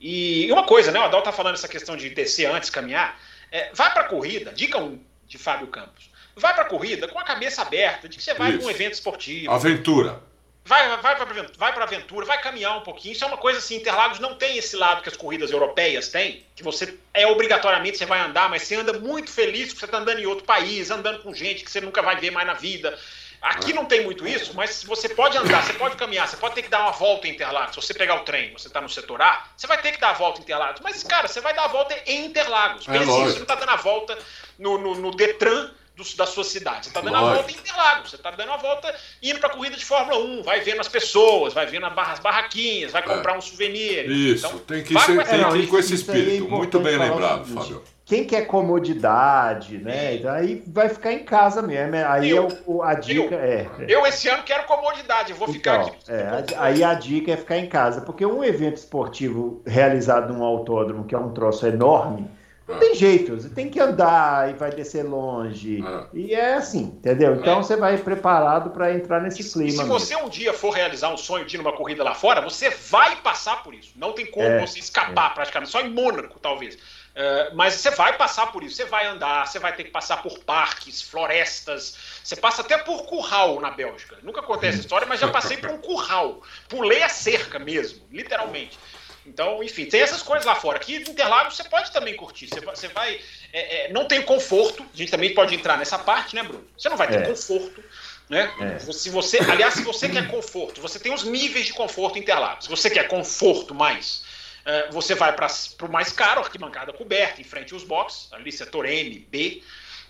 e 0.00 0.50
uma 0.52 0.64
coisa, 0.64 0.90
né? 0.92 0.98
O 0.98 1.04
Adal 1.04 1.22
tá 1.22 1.32
falando 1.32 1.54
essa 1.54 1.68
questão 1.68 1.96
de 1.96 2.10
descer 2.10 2.46
antes, 2.46 2.70
caminhar. 2.70 3.18
É, 3.50 3.70
vai 3.72 3.92
para 3.92 4.02
a 4.02 4.08
corrida, 4.08 4.52
dica 4.52 4.78
1 4.78 4.98
de 5.26 5.38
Fábio 5.38 5.66
Campos. 5.68 6.10
Vai 6.36 6.54
para 6.54 6.62
a 6.62 6.66
corrida 6.66 7.08
com 7.08 7.18
a 7.18 7.24
cabeça 7.24 7.62
aberta, 7.62 8.08
de 8.08 8.16
que 8.16 8.22
você 8.22 8.34
vai 8.34 8.56
para 8.56 8.66
um 8.66 8.70
evento 8.70 8.94
esportivo. 8.94 9.50
Aventura. 9.50 10.22
Vai, 10.64 10.96
vai 10.98 11.16
para 11.16 11.72
pra 11.72 11.84
aventura, 11.84 12.26
vai 12.26 12.40
caminhar 12.40 12.76
um 12.76 12.82
pouquinho. 12.82 13.12
Isso 13.12 13.24
é 13.24 13.26
uma 13.26 13.36
coisa 13.36 13.58
assim, 13.58 13.76
Interlagos 13.76 14.18
não 14.18 14.34
tem 14.34 14.56
esse 14.58 14.76
lado 14.76 15.02
que 15.02 15.08
as 15.08 15.16
corridas 15.16 15.50
europeias 15.50 16.08
têm, 16.08 16.44
que 16.54 16.62
você 16.62 16.96
é 17.14 17.26
obrigatoriamente 17.26 17.98
você 17.98 18.06
vai 18.06 18.20
andar, 18.20 18.48
mas 18.48 18.62
você 18.62 18.76
anda 18.76 18.92
muito 18.92 19.30
feliz 19.30 19.68
porque 19.68 19.80
você 19.80 19.84
está 19.86 19.98
andando 19.98 20.20
em 20.20 20.26
outro 20.26 20.44
país, 20.44 20.90
andando 20.90 21.22
com 21.22 21.34
gente 21.34 21.64
que 21.64 21.70
você 21.70 21.80
nunca 21.80 22.02
vai 22.02 22.16
ver 22.16 22.30
mais 22.30 22.46
na 22.46 22.54
vida. 22.54 22.96
Aqui 23.40 23.72
não 23.72 23.86
tem 23.86 24.04
muito 24.04 24.28
isso, 24.28 24.52
mas 24.54 24.84
você 24.84 25.08
pode 25.08 25.36
andar, 25.38 25.64
você 25.64 25.72
pode 25.72 25.96
caminhar, 25.96 26.28
você 26.28 26.36
pode 26.36 26.54
ter 26.54 26.62
que 26.62 26.68
dar 26.68 26.82
uma 26.82 26.92
volta 26.92 27.26
em 27.26 27.30
Interlagos. 27.30 27.74
Se 27.74 27.80
você 27.80 27.94
pegar 27.94 28.16
o 28.16 28.20
trem, 28.20 28.52
você 28.52 28.68
está 28.68 28.82
no 28.82 28.88
setor 28.88 29.22
A, 29.22 29.46
você 29.56 29.66
vai 29.66 29.80
ter 29.80 29.92
que 29.92 29.98
dar 29.98 30.10
a 30.10 30.12
volta 30.12 30.40
em 30.40 30.42
Interlagos. 30.42 30.82
Mas, 30.82 31.02
cara, 31.02 31.26
você 31.26 31.40
vai 31.40 31.54
dar 31.54 31.64
a 31.64 31.68
volta 31.68 31.96
em 32.06 32.26
Interlagos. 32.26 32.86
É 32.86 32.92
Pense, 32.92 33.06
você 33.06 33.36
não 33.36 33.42
está 33.42 33.54
dando 33.54 33.70
a 33.70 33.76
volta 33.76 34.18
no, 34.58 34.76
no, 34.76 34.94
no 34.94 35.10
Detran 35.12 35.70
do- 36.02 36.16
da 36.16 36.26
sua 36.26 36.44
cidade. 36.44 36.84
Você 36.86 36.90
está 36.90 37.00
dando 37.00 37.16
a 37.16 37.20
Lógico. 37.20 37.36
volta 37.36 37.52
em 37.52 37.54
Interlagos. 37.56 38.10
Você 38.10 38.16
está 38.16 38.30
dando 38.32 38.52
a 38.52 38.56
volta 38.56 38.94
indo 39.22 39.38
para 39.40 39.48
a 39.50 39.52
corrida 39.52 39.76
de 39.76 39.84
Fórmula 39.84 40.18
1, 40.18 40.42
vai 40.42 40.60
vendo 40.60 40.80
as 40.80 40.88
pessoas, 40.88 41.52
vai 41.52 41.66
vendo 41.66 41.86
as 41.86 41.92
barra- 41.94 42.12
as 42.14 42.18
barraquinhas, 42.18 42.92
vai 42.92 43.02
comprar 43.02 43.36
um 43.36 43.40
souvenir. 43.40 44.10
Isso, 44.10 44.46
Então, 44.46 44.58
tem 44.60 44.82
que, 44.82 44.98
ser, 44.98 45.14
com 45.14 45.20
essa- 45.20 45.30
tem 45.30 45.40
não, 45.40 45.52
que 45.52 45.58
ir 45.58 45.66
com 45.68 45.78
esse 45.78 45.92
aí 45.92 45.98
é 45.98 46.00
espírito. 46.00 46.48
Muito 46.50 46.80
bem 46.80 46.96
lembrado, 46.96 47.44
seguinte, 47.46 47.62
Fábio. 47.62 47.82
Quem 48.04 48.24
quer 48.24 48.44
comodidade, 48.48 49.78
né? 49.78 50.18
Sim. 50.18 50.26
Aí 50.28 50.62
vai 50.66 50.88
ficar 50.88 51.12
em 51.12 51.20
casa 51.24 51.62
mesmo. 51.62 51.94
Aí 52.08 52.30
Eu. 52.30 52.48
é 52.48 52.90
a 52.90 52.94
dica 52.94 53.34
é. 53.36 53.68
é. 53.78 53.86
Eu 53.88 54.04
esse 54.06 54.28
ano 54.28 54.42
quero 54.42 54.64
comodidade, 54.64 55.30
eu 55.30 55.36
vou 55.36 55.46
ficar 55.48 55.76
Então, 55.82 55.88
aqui. 55.88 56.10
é, 56.10 56.56
a- 56.56 56.64
aí 56.64 56.82
a 56.84 56.94
dica 56.94 57.32
é 57.32 57.36
ficar 57.36 57.56
em 57.58 57.68
casa, 57.68 58.00
porque 58.00 58.26
um 58.26 58.42
evento 58.42 58.78
esportivo 58.78 59.62
realizado 59.66 60.32
num 60.32 60.42
autódromo, 60.42 61.04
que 61.04 61.14
é 61.14 61.18
um 61.18 61.32
troço 61.32 61.66
enorme, 61.66 62.28
não 62.70 62.76
É. 62.76 62.80
tem 62.80 62.94
jeito, 62.94 63.34
você 63.36 63.48
tem 63.48 63.68
que 63.68 63.78
andar 63.80 64.50
e 64.50 64.54
vai 64.54 64.70
descer 64.70 65.02
longe. 65.04 65.82
É. 65.84 66.06
E 66.16 66.34
é 66.34 66.54
assim, 66.54 66.84
entendeu? 66.84 67.34
Então 67.36 67.60
É. 67.60 67.62
você 67.62 67.76
vai 67.76 67.96
preparado 67.98 68.70
para 68.70 68.92
entrar 68.94 69.20
nesse 69.20 69.40
E 69.40 69.44
se 69.44 69.52
clima. 69.52 69.84
você 69.84 70.16
um 70.16 70.28
dia 70.28 70.52
for 70.52 70.70
realizar 70.70 71.12
um 71.12 71.16
sonho 71.16 71.44
de 71.44 71.56
ir 71.56 71.58
numa 71.58 71.72
corrida 71.72 72.02
lá 72.02 72.14
fora, 72.14 72.40
você 72.40 72.70
vai 72.70 73.16
passar 73.16 73.62
por 73.62 73.74
isso. 73.74 73.92
Não 73.96 74.12
tem 74.12 74.26
como 74.26 74.46
É, 74.46 74.60
você 74.66 74.78
escapar 74.78 75.34
praticamente. 75.34 75.70
Só 75.72 75.80
em 75.80 75.90
Mônaco, 75.90 76.38
talvez. 76.40 76.78
É, 77.12 77.52
mas 77.54 77.74
você 77.74 77.90
vai 77.90 78.16
passar 78.16 78.52
por 78.52 78.62
isso. 78.62 78.76
Você 78.76 78.84
vai 78.84 79.04
andar, 79.06 79.44
você 79.46 79.58
vai 79.58 79.74
ter 79.74 79.82
que 79.82 79.90
passar 79.90 80.22
por 80.22 80.38
parques, 80.38 81.02
florestas. 81.02 81.96
Você 82.22 82.36
passa 82.36 82.62
até 82.62 82.78
por 82.78 83.04
curral 83.04 83.60
na 83.60 83.70
Bélgica. 83.70 84.16
Nunca 84.22 84.40
contei 84.42 84.68
essa 84.70 84.78
história, 84.80 85.06
mas 85.08 85.18
já 85.20 85.28
passei 85.28 85.56
por 85.56 85.70
um 85.70 85.78
curral. 85.78 86.40
Pulei 86.68 87.02
a 87.02 87.08
cerca 87.08 87.58
mesmo, 87.58 88.00
literalmente. 88.12 88.78
Então, 89.26 89.62
enfim, 89.62 89.84
tem 89.86 90.00
essas 90.00 90.22
coisas 90.22 90.46
lá 90.46 90.54
fora. 90.54 90.78
Aqui 90.78 90.96
em 90.96 91.00
Interlagos 91.02 91.56
você 91.56 91.64
pode 91.64 91.92
também 91.92 92.16
curtir. 92.16 92.48
Você 92.48 92.60
vai. 92.60 92.76
Você 92.76 92.88
vai 92.88 93.20
é, 93.52 93.86
é, 93.86 93.92
não 93.92 94.06
tem 94.06 94.22
conforto. 94.22 94.82
A 94.82 94.96
gente 94.96 95.10
também 95.10 95.34
pode 95.34 95.54
entrar 95.54 95.76
nessa 95.76 95.98
parte, 95.98 96.34
né, 96.34 96.42
Bruno? 96.42 96.66
Você 96.76 96.88
não 96.88 96.96
vai 96.96 97.08
ter 97.08 97.22
É. 97.22 97.26
conforto. 97.26 97.82
Né? 98.28 98.48
É. 98.60 98.78
Se 98.92 99.10
você, 99.10 99.38
aliás, 99.38 99.74
se 99.74 99.82
você 99.82 100.08
quer 100.08 100.28
conforto, 100.28 100.80
você 100.80 101.00
tem 101.00 101.12
os 101.12 101.24
níveis 101.24 101.66
de 101.66 101.72
conforto 101.72 102.16
Interlagos. 102.16 102.64
Se 102.64 102.70
você 102.70 102.88
quer 102.88 103.08
conforto 103.08 103.74
mais, 103.74 104.22
eh, 104.64 104.88
você 104.92 105.16
vai 105.16 105.32
para 105.32 105.48
o 105.82 105.88
mais 105.90 106.12
caro, 106.12 106.40
arquibancada 106.40 106.92
coberta, 106.92 107.40
em 107.40 107.44
frente 107.44 107.74
aos 107.74 107.82
boxes, 107.82 108.32
ali 108.32 108.52
setor 108.52 108.86
M, 108.86 109.26
B, 109.28 109.60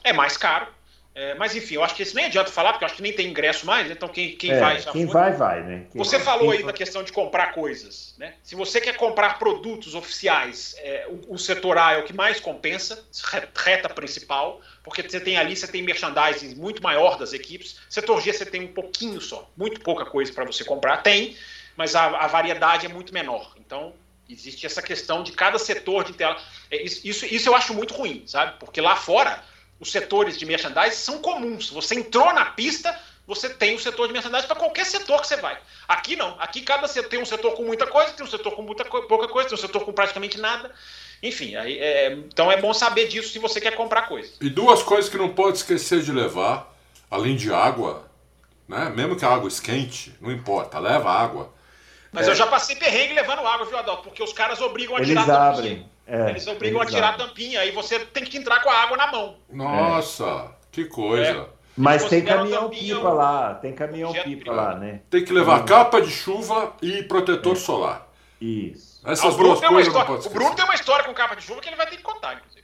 é 0.04 0.12
mais 0.12 0.36
caro. 0.36 0.66
Eh, 1.20 1.34
mas 1.34 1.54
enfim, 1.54 1.74
eu 1.74 1.84
acho 1.84 1.94
que 1.94 2.02
isso 2.02 2.16
nem 2.16 2.24
adianta 2.24 2.50
falar, 2.50 2.72
porque 2.72 2.82
eu 2.84 2.86
acho 2.86 2.96
que 2.96 3.02
nem 3.02 3.12
tem 3.12 3.26
ingresso 3.28 3.66
mais, 3.66 3.90
então 3.90 4.08
quem, 4.08 4.34
quem 4.36 4.52
É, 4.52 4.58
vai 4.58 4.80
já 4.80 4.90
quem 4.90 5.04
foi. 5.04 5.12
vai, 5.12 5.32
vai, 5.34 5.62
né? 5.62 5.86
Quem 5.92 5.98
Você 6.02 6.16
vai- 6.16 6.24
falou 6.24 6.50
aí 6.50 6.62
da 6.62 6.72
questão 6.72 7.02
de 7.02 7.12
comprar 7.12 7.52
coisas, 7.52 8.14
né? 8.16 8.36
Se 8.42 8.54
você 8.54 8.80
quer 8.80 8.96
comprar 8.96 9.38
produtos 9.38 9.94
oficiais, 9.94 10.74
é, 10.78 11.06
o, 11.10 11.34
o 11.34 11.38
setor 11.38 11.76
A 11.76 11.92
é 11.92 11.98
o 11.98 12.04
que 12.04 12.14
mais 12.14 12.40
compensa, 12.40 13.04
re- 13.32 13.46
reta 13.54 13.88
principal, 13.90 14.62
porque 14.82 15.02
você 15.02 15.20
tem 15.20 15.36
ali, 15.36 15.54
você 15.54 15.68
tem 15.68 15.82
merchandising 15.82 16.54
muito 16.54 16.82
maior 16.82 17.18
das 17.18 17.34
equipes. 17.34 17.76
Setor 17.90 18.18
G 18.22 18.32
você 18.32 18.46
tem 18.46 18.62
um 18.62 18.72
pouquinho 18.72 19.20
só, 19.20 19.46
muito 19.54 19.78
pouca 19.82 20.06
coisa 20.06 20.32
para 20.32 20.46
você 20.46 20.64
comprar. 20.64 21.02
Tem, 21.02 21.36
mas 21.76 21.94
a, 21.94 22.06
a 22.06 22.26
variedade 22.28 22.86
é 22.86 22.88
muito 22.88 23.12
menor. 23.12 23.52
Então, 23.58 23.92
existe 24.26 24.64
essa 24.64 24.80
questão 24.80 25.22
de 25.22 25.32
cada 25.32 25.58
setor 25.58 26.02
de 26.04 26.14
tela. 26.14 26.40
É, 26.70 26.82
Isso, 26.82 27.06
isso, 27.06 27.26
isso 27.26 27.48
eu 27.50 27.54
acho 27.54 27.74
muito 27.74 27.92
ruim, 27.92 28.22
sabe? 28.26 28.58
Porque 28.58 28.80
lá 28.80 28.96
fora, 28.96 29.42
os 29.80 29.90
setores 29.90 30.36
de 30.38 30.44
merchandising 30.44 30.96
são 30.96 31.18
comuns. 31.18 31.70
Você 31.70 31.94
entrou 31.94 32.32
na 32.34 32.44
pista, 32.44 32.94
você 33.26 33.48
tem 33.48 33.74
o 33.74 33.78
setor 33.78 34.06
de 34.06 34.12
merchandising 34.12 34.46
para 34.46 34.56
qualquer 34.56 34.84
setor 34.84 35.20
que 35.20 35.26
você 35.26 35.36
vai. 35.36 35.58
Aqui 35.88 36.16
não. 36.16 36.36
Aqui 36.38 36.60
cada 36.60 36.86
setor 36.86 37.08
tem 37.08 37.20
um 37.20 37.24
setor 37.24 37.52
com 37.54 37.62
muita 37.64 37.86
coisa, 37.86 38.12
tem 38.12 38.24
um 38.24 38.30
setor 38.30 38.52
com 38.52 38.62
muita 38.62 38.84
co- 38.84 39.02
pouca 39.04 39.26
coisa, 39.26 39.48
tem 39.48 39.56
um 39.58 39.60
setor 39.60 39.84
com 39.84 39.92
praticamente 39.92 40.38
nada. 40.38 40.70
Enfim, 41.22 41.56
aí, 41.56 41.78
é, 41.78 42.12
então 42.12 42.52
é 42.52 42.60
bom 42.60 42.72
saber 42.74 43.08
disso 43.08 43.32
se 43.32 43.38
você 43.38 43.60
quer 43.60 43.74
comprar 43.74 44.02
coisa. 44.02 44.30
E 44.40 44.50
duas 44.50 44.82
coisas 44.82 45.10
que 45.10 45.16
não 45.18 45.30
pode 45.30 45.58
esquecer 45.58 46.02
de 46.02 46.12
levar, 46.12 46.74
além 47.10 47.36
de 47.36 47.52
água, 47.52 48.10
né? 48.68 48.92
Mesmo 48.94 49.16
que 49.16 49.24
a 49.24 49.28
água 49.28 49.48
esquente, 49.48 50.14
não 50.20 50.30
importa, 50.30 50.78
leva 50.78 51.10
água. 51.10 51.52
Mas 52.12 52.26
é. 52.26 52.30
eu 52.30 52.34
já 52.34 52.46
passei 52.46 52.76
perrengue 52.76 53.14
levando 53.14 53.46
água, 53.46 53.66
viu, 53.66 53.78
Adalto? 53.78 54.04
Porque 54.04 54.22
os 54.22 54.32
caras 54.32 54.60
obrigam 54.60 54.96
a 54.96 55.00
eles 55.00 55.10
tirar 55.10 55.30
a 55.30 55.48
abrem. 55.50 55.88
É, 56.10 56.30
eles 56.30 56.46
obrigam 56.48 56.80
a 56.80 56.86
tirar 56.86 57.10
abrem. 57.10 57.24
a 57.24 57.28
tampinha, 57.28 57.60
aí 57.60 57.70
você 57.70 58.00
tem 58.00 58.24
que 58.24 58.36
entrar 58.36 58.60
com 58.62 58.68
a 58.68 58.74
água 58.74 58.96
na 58.96 59.12
mão. 59.12 59.36
Nossa, 59.48 60.50
que 60.72 60.84
coisa. 60.84 61.48
É. 61.56 61.60
Mas 61.76 62.04
tem 62.04 62.22
caminhão 62.24 62.64
tampinha 62.64 62.96
pipa 62.96 63.12
lá, 63.12 63.54
tem 63.54 63.72
caminhão 63.72 64.12
pipa 64.12 64.42
privado. 64.42 64.56
lá, 64.56 64.74
né? 64.74 65.00
Tem 65.08 65.24
que 65.24 65.32
levar 65.32 65.64
capa 65.64 66.00
de 66.02 66.10
chuva 66.10 66.74
e 66.82 67.02
protetor 67.04 67.56
solar. 67.56 68.08
Isso. 68.40 69.00
Ah, 69.04 69.12
Essas 69.12 69.34
o, 69.34 69.36
Bruno 69.36 69.48
duas 69.50 69.60
tem 69.60 69.68
uma 69.68 69.74
coisas 69.76 69.92
não 69.92 70.00
história, 70.00 70.22
pode 70.22 70.28
o 70.28 70.38
Bruno 70.38 70.56
tem 70.56 70.64
uma 70.64 70.74
história 70.74 71.04
com 71.04 71.14
capa 71.14 71.36
de 71.36 71.42
chuva 71.42 71.60
que 71.60 71.68
ele 71.68 71.76
vai 71.76 71.86
ter 71.88 71.96
que 71.96 72.02
contar, 72.02 72.34
inclusive. 72.34 72.60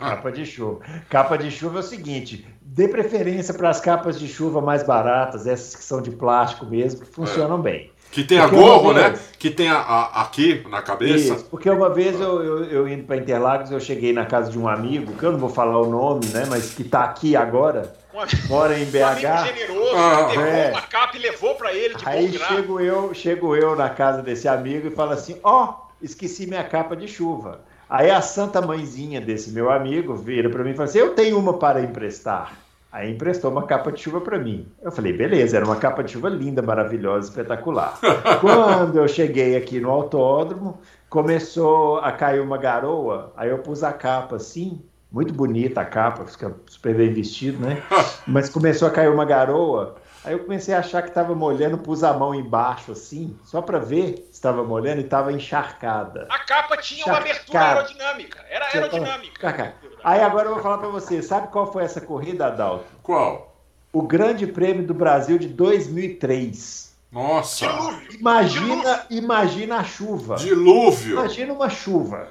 Capa 0.00 0.32
de 0.32 0.46
chuva. 0.46 0.80
Capa 1.10 1.36
de 1.36 1.50
chuva 1.50 1.78
é 1.78 1.80
o 1.80 1.82
seguinte: 1.82 2.46
dê 2.62 2.88
preferência 2.88 3.52
para 3.52 3.68
as 3.68 3.80
capas 3.80 4.18
de 4.18 4.26
chuva 4.26 4.60
mais 4.60 4.82
baratas, 4.82 5.46
essas 5.46 5.76
que 5.76 5.84
são 5.84 6.00
de 6.00 6.10
plástico 6.10 6.64
mesmo, 6.64 7.00
que 7.00 7.06
funcionam 7.06 7.60
bem. 7.60 7.92
Que 8.14 8.22
tem 8.24 8.38
a 8.38 8.46
gorro, 8.46 8.92
né? 8.92 9.08
vez- 9.10 9.30
Que 9.38 9.50
tem 9.50 9.68
a, 9.68 9.76
a- 9.76 10.22
aqui 10.22 10.64
na 10.70 10.80
cabeça. 10.80 11.34
Isso, 11.34 11.44
porque 11.50 11.68
uma 11.68 11.90
vez 11.90 12.18
eu, 12.20 12.42
eu, 12.42 12.64
eu 12.64 12.88
indo 12.88 13.04
para 13.04 13.16
Interlagos, 13.16 13.70
eu 13.72 13.80
cheguei 13.80 14.12
na 14.12 14.24
casa 14.24 14.50
de 14.50 14.58
um 14.58 14.68
amigo, 14.68 15.12
que 15.14 15.22
eu 15.24 15.32
não 15.32 15.38
vou 15.38 15.48
falar 15.50 15.78
o 15.80 15.90
nome, 15.90 16.24
né, 16.26 16.44
mas 16.48 16.70
que 16.74 16.82
está 16.82 17.02
aqui 17.04 17.34
agora, 17.34 17.92
Um 18.14 18.48
mora 18.48 18.78
em 18.78 18.84
um 18.84 19.06
amigo 19.06 19.26
BH. 19.26 19.46
generoso 19.46 19.96
Ah, 19.96 20.26
que 20.30 20.34
pegou 20.38 20.46
é. 20.48 20.70
uma 20.70 20.80
capa 20.82 21.16
e 21.16 21.20
levou 21.20 21.54
pra 21.56 21.72
ele 21.74 21.94
de 21.96 22.08
Aí 22.08 22.32
chego 22.38 22.80
eu, 22.80 23.12
chego 23.12 23.56
eu 23.56 23.74
na 23.74 23.90
casa 23.90 24.22
desse 24.22 24.46
amigo 24.46 24.86
e 24.86 24.90
falo 24.92 25.10
assim: 25.12 25.36
ó, 25.42 25.74
esqueci 26.00 26.46
minha 26.46 26.62
capa 26.64 26.94
de 26.94 27.08
chuva. 27.08 27.62
Aí 27.90 28.10
a 28.10 28.22
santa 28.22 28.62
mãezinha 28.62 29.20
desse 29.20 29.50
meu 29.50 29.70
amigo 29.70 30.14
vira 30.14 30.48
para 30.48 30.62
mim 30.64 30.70
e 30.70 30.74
fala 30.74 30.88
assim: 30.88 30.98
eu 30.98 31.14
tenho 31.14 31.36
uma 31.38 31.54
para 31.54 31.82
emprestar. 31.82 32.52
Aí 32.94 33.10
emprestou 33.10 33.50
uma 33.50 33.66
capa 33.66 33.90
de 33.90 34.00
chuva 34.00 34.20
para 34.20 34.38
mim. 34.38 34.68
Eu 34.80 34.92
falei: 34.92 35.12
beleza, 35.12 35.56
era 35.56 35.66
uma 35.66 35.74
capa 35.74 36.04
de 36.04 36.12
chuva 36.12 36.28
linda, 36.28 36.62
maravilhosa, 36.62 37.28
espetacular. 37.28 37.98
Quando 38.40 38.96
eu 38.96 39.08
cheguei 39.08 39.56
aqui 39.56 39.80
no 39.80 39.90
autódromo, 39.90 40.78
começou 41.10 41.98
a 41.98 42.12
cair 42.12 42.40
uma 42.40 42.56
garoa. 42.56 43.32
Aí 43.36 43.50
eu 43.50 43.58
pus 43.58 43.82
a 43.82 43.92
capa 43.92 44.36
assim. 44.36 44.80
Muito 45.10 45.34
bonita 45.34 45.80
a 45.80 45.84
capa, 45.84 46.24
fica 46.24 46.54
super 46.66 46.94
bem 46.94 47.12
vestido, 47.12 47.58
né? 47.58 47.82
Mas 48.28 48.48
começou 48.48 48.86
a 48.86 48.92
cair 48.92 49.10
uma 49.10 49.24
garoa. 49.24 49.96
Aí 50.24 50.32
eu 50.32 50.38
comecei 50.38 50.74
a 50.74 50.78
achar 50.78 51.02
que 51.02 51.08
estava 51.08 51.34
molhando, 51.34 51.76
pus 51.76 52.02
a 52.02 52.14
mão 52.14 52.34
embaixo 52.34 52.92
assim, 52.92 53.38
só 53.44 53.60
para 53.60 53.78
ver 53.78 54.26
se 54.30 54.32
estava 54.32 54.64
molhando 54.64 55.02
e 55.02 55.04
estava 55.04 55.30
encharcada. 55.30 56.26
A 56.30 56.38
capa 56.38 56.78
tinha 56.78 57.04
uma 57.04 57.14
Cara, 57.14 57.24
abertura 57.24 57.60
aerodinâmica. 57.60 58.44
Era 58.48 58.64
aerodinâmica. 58.66 59.74
Aí 60.02 60.20
agora 60.22 60.48
eu 60.48 60.54
vou 60.54 60.62
falar 60.62 60.78
para 60.78 60.88
você, 60.88 61.22
sabe 61.22 61.48
qual 61.48 61.70
foi 61.70 61.84
essa 61.84 62.00
corrida, 62.00 62.46
Adalto? 62.46 62.86
Qual? 63.02 63.54
O 63.92 64.02
Grande 64.02 64.46
Prêmio 64.46 64.86
do 64.86 64.94
Brasil 64.94 65.38
de 65.38 65.48
2003. 65.48 66.94
Nossa. 67.12 67.66
Dilúvio. 67.68 68.18
Imagina, 68.18 69.06
imagina 69.08 69.76
a 69.76 69.84
chuva. 69.84 70.36
Dilúvio. 70.36 71.12
Imagina 71.12 71.52
uma 71.52 71.70
chuva. 71.70 72.28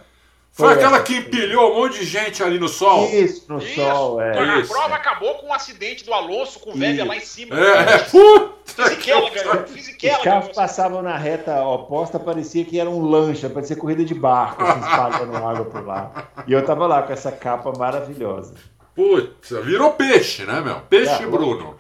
Foi 0.56 0.68
Foi 0.68 0.76
aquela 0.76 0.98
essa. 0.98 1.06
que 1.06 1.16
empilhou 1.16 1.72
um 1.72 1.82
monte 1.82 1.98
de 1.98 2.06
gente 2.06 2.44
ali 2.44 2.60
no 2.60 2.68
sol. 2.68 3.10
Isso, 3.10 3.46
no 3.50 3.58
Isso. 3.58 3.74
sol, 3.74 4.22
é. 4.22 4.38
a 4.38 4.60
Isso. 4.60 4.72
prova 4.72 4.94
acabou 4.94 5.34
com 5.40 5.48
um 5.48 5.54
acidente 5.54 6.06
do 6.06 6.14
Alonso 6.14 6.60
com 6.60 6.70
o 6.70 6.78
Weber 6.78 7.08
lá 7.08 7.18
em 7.18 7.22
cima. 7.22 7.60
É, 7.60 7.96
é. 7.96 7.98
Puta 8.06 8.86
Fisichella. 9.68 10.18
Os 10.20 10.24
carros 10.24 10.56
passavam 10.56 11.02
na 11.02 11.18
reta 11.18 11.64
oposta, 11.64 12.20
parecia 12.20 12.64
que 12.64 12.80
era 12.80 12.88
um 12.88 13.02
lancha, 13.02 13.50
parecia 13.50 13.76
corrida 13.76 14.06
de 14.06 14.14
barco, 14.14 14.64
assim, 14.64 14.80
espalhando 14.88 15.38
água 15.38 15.66
por 15.66 15.84
lá. 15.84 16.30
E 16.46 16.54
eu 16.54 16.64
tava 16.64 16.86
lá 16.86 17.02
com 17.02 17.14
essa 17.14 17.32
capa 17.32 17.74
maravilhosa. 17.76 18.54
Putz, 18.96 19.50
virou 19.64 19.94
peixe, 19.94 20.46
né, 20.46 20.62
meu? 20.62 20.82
Peixe 20.82 21.24
É, 21.24 21.26
Bruno. 21.26 21.76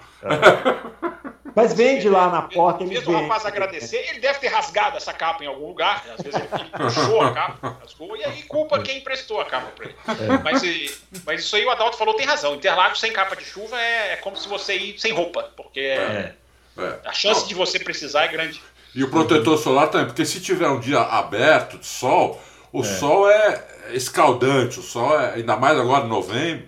Mas 1.55 1.73
vende 1.73 2.09
lá 2.09 2.29
na 2.29 2.41
porta, 2.43 2.83
ele 2.83 2.93
Fez 2.95 3.07
o 3.07 3.11
vende. 3.11 3.23
rapaz 3.23 3.45
agradecer, 3.45 3.97
ele 4.09 4.19
deve 4.19 4.39
ter 4.39 4.47
rasgado 4.47 4.97
essa 4.97 5.13
capa 5.13 5.43
em 5.43 5.47
algum 5.47 5.67
lugar, 5.67 6.03
às 6.17 6.23
vezes 6.23 6.39
ele, 6.41 6.69
puxou 6.85 7.21
a 7.21 7.31
capa, 7.31 7.77
rasgou, 7.81 8.17
e 8.17 8.23
aí 8.23 8.43
culpa 8.43 8.79
quem 8.81 8.97
emprestou 8.97 9.39
a 9.39 9.45
capa 9.45 9.67
pra 9.75 9.85
ele. 9.85 9.95
Mas, 10.43 10.63
e- 10.63 10.97
mas 11.25 11.41
isso 11.41 11.55
aí 11.55 11.63
o 11.65 11.69
Adalto 11.69 11.97
falou, 11.97 12.15
tem 12.15 12.25
razão. 12.25 12.55
Interlagos 12.55 12.99
sem 12.99 13.11
capa 13.13 13.35
de 13.35 13.45
chuva 13.45 13.79
é, 13.79 14.13
é 14.13 14.15
como 14.17 14.35
se 14.35 14.47
você 14.47 14.75
ir 14.75 14.99
sem 14.99 15.11
roupa, 15.11 15.51
porque 15.55 15.79
É. 15.79 16.33
É. 16.77 16.95
a 17.05 17.13
chance 17.13 17.47
de 17.47 17.53
você 17.53 17.77
precisar 17.79 18.23
é 18.25 18.27
grande. 18.29 18.59
E 18.95 19.03
o 19.03 19.09
protetor 19.11 19.57
solar 19.57 19.89
também, 19.89 20.07
porque 20.07 20.25
se 20.25 20.39
tiver 20.41 20.67
um 20.69 20.79
dia 20.79 20.99
aberto 21.01 21.77
de 21.77 21.85
sol, 21.85 22.41
o 22.71 22.83
sol 22.83 23.29
é 23.29 23.63
escaldante, 23.91 24.79
o 24.79 24.83
sol 24.83 25.19
é, 25.19 25.33
ainda 25.35 25.55
mais 25.55 25.77
agora 25.79 26.05
em 26.05 26.09
novembro, 26.09 26.65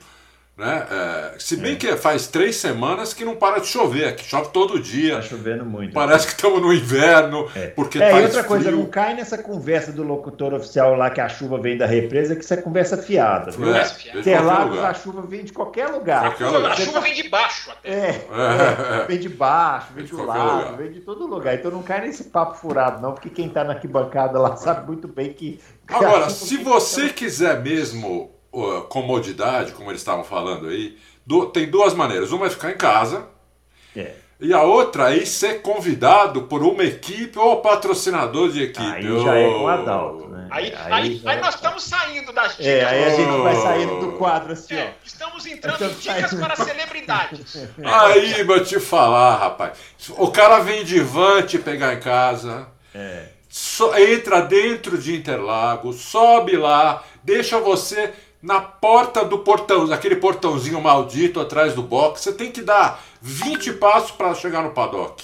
né? 0.58 0.88
É, 0.90 1.36
se 1.38 1.58
bem 1.58 1.76
que 1.76 1.88
faz 1.98 2.28
três 2.28 2.56
semanas 2.56 3.14
que 3.14 3.26
não 3.26 3.36
para 3.36 3.60
de 3.60 3.68
chover, 3.68 4.08
aqui 4.08 4.24
chove 4.24 4.50
todo 4.54 4.80
dia. 4.80 5.16
Tá 5.18 5.22
chovendo 5.24 5.66
muito. 5.66 5.94
Parece 5.94 6.28
que 6.28 6.34
estamos 6.34 6.62
no 6.62 6.74
inverno, 6.74 7.50
porque 7.76 8.02
É, 8.02 8.08
e 8.08 8.12
faz 8.12 8.26
outra 8.28 8.44
coisa, 8.46 8.66
frio. 8.66 8.78
não 8.80 8.86
cai 8.86 9.14
nessa 9.16 9.38
conversa 9.38 9.92
do 9.92 10.02
locutor 10.02 10.54
oficial 10.54 10.96
lá 10.96 11.10
que 11.10 11.20
a 11.20 11.28
chuva 11.28 11.60
vem 11.60 11.78
da 11.78 11.86
represa, 11.86 12.36
que 12.38 12.44
isso 12.44 12.54
é 12.54 12.58
conversa 12.58 12.98
fiada. 12.98 13.52
Viu? 13.52 13.76
É, 13.76 13.84
vem 13.84 14.20
Interlagos, 14.22 14.80
a 14.80 14.94
chuva 14.94 15.22
vem 15.24 15.44
de 15.44 15.52
qualquer 15.52 15.88
lugar. 15.90 16.22
Qualquer 16.22 16.46
A 16.46 16.50
lugar. 16.52 16.78
chuva 16.78 17.02
vem 17.02 17.14
de 17.14 17.28
baixo 17.30 17.72
até. 17.72 17.90
É, 17.90 18.10
É, 18.10 19.02
é. 19.02 19.06
vem 19.08 19.20
de 19.20 19.28
baixo, 19.30 19.88
vem 19.94 20.06
de 20.06 20.12
do 20.12 20.24
lado, 20.26 20.58
lugar. 20.70 20.78
vem 20.78 20.92
de 20.92 21.02
todo 21.02 21.28
lugar. 21.28 21.56
Então 21.56 21.70
não 21.72 21.84
cai 21.84 22.00
nesse 22.02 22.24
papo 22.26 22.56
furado, 22.58 23.02
não, 23.02 23.12
porque 23.12 23.30
quem 23.30 23.50
tá 23.50 23.64
na 23.64 23.74
arquibancada 23.74 24.40
lá 24.40 24.56
sabe 24.56 24.88
muito 24.88 25.08
bem 25.08 25.34
que. 25.34 25.60
que 25.86 25.94
a 25.94 25.98
Agora, 25.98 26.30
se 26.30 26.56
vem- 26.56 26.64
você 26.64 27.10
quiser 27.10 27.62
mesmo 27.62 28.34
comodidade, 28.90 29.72
como 29.74 29.92
eles 29.92 30.02
estavam 30.02 30.24
falando 30.24 30.68
aí, 30.68 30.98
du- 31.26 31.48
tem 31.48 31.70
duas 31.70 31.94
maneiras. 31.94 32.32
Uma 32.32 32.48
é 32.48 32.50
ficar 32.50 32.72
em 32.72 32.78
casa 32.78 33.28
É. 33.96 34.14
e 34.40 34.54
a 34.54 34.62
outra 34.64 35.16
é 35.16 35.26
ser 35.26 35.62
convidado 35.62 36.44
por 36.44 36.64
uma 36.64 36.84
equipe 36.84 37.38
ou 37.38 37.58
patrocinador 37.62 38.50
de 38.50 38.64
equipe. 38.64 38.86
Aí 38.86 39.20
já 39.24 39.36
é 39.36 39.50
com 39.54 39.68
Adalto, 39.68 40.28
né? 40.30 40.48
Aí, 40.52 40.74
Aí 40.76 40.94
aí, 40.94 41.22
aí 41.26 41.38
é- 41.38 41.42
nós 41.42 41.56
estamos 41.56 41.84
saindo 41.84 42.32
das 42.32 42.52
dicas. 42.52 42.66
É, 42.68 42.86
aí 42.86 43.04
a 43.06 43.10
gente 43.10 43.30
Oh. 43.32 43.44
vai 43.44 43.56
saindo 43.56 44.00
do 44.00 44.12
quadro 44.14 44.54
assim, 44.54 44.76
É, 44.76 44.94
ó. 44.94 45.06
estamos 45.06 45.46
entrando 45.46 45.84
em 45.84 45.90
dicas 45.94 46.30
sai- 46.32 46.40
para 46.40 46.56
celebridades. 46.56 47.68
Aí, 47.84 48.44
vou 48.44 48.60
te 48.64 48.80
falar, 48.80 49.38
rapaz. 49.38 49.78
O 50.18 50.30
cara 50.32 50.60
vem 50.60 50.84
de 50.86 51.00
van 51.00 51.42
te 51.44 51.58
pegar 51.60 51.94
em 51.94 52.00
casa. 52.00 52.68
É. 52.94 53.30
só- 53.50 53.98
entra 53.98 54.42
dentro 54.42 54.98
de 54.98 55.16
Interlagos, 55.16 55.98
sobe 56.02 56.58
lá, 56.58 57.04
deixa 57.24 57.58
você 57.60 58.12
na 58.46 58.62
porta 58.62 59.26
do 59.26 59.40
portão, 59.40 59.92
aquele 59.92 60.16
portãozinho 60.18 60.80
maldito 60.80 61.40
atrás 61.40 61.74
do 61.74 61.82
box. 61.82 62.22
Você 62.22 62.32
tem 62.34 62.52
que 62.52 62.62
dar 62.62 63.02
20 63.22 63.74
passos 63.74 64.12
para 64.12 64.34
chegar 64.36 64.62
no 64.62 64.70
paddock. 64.70 65.24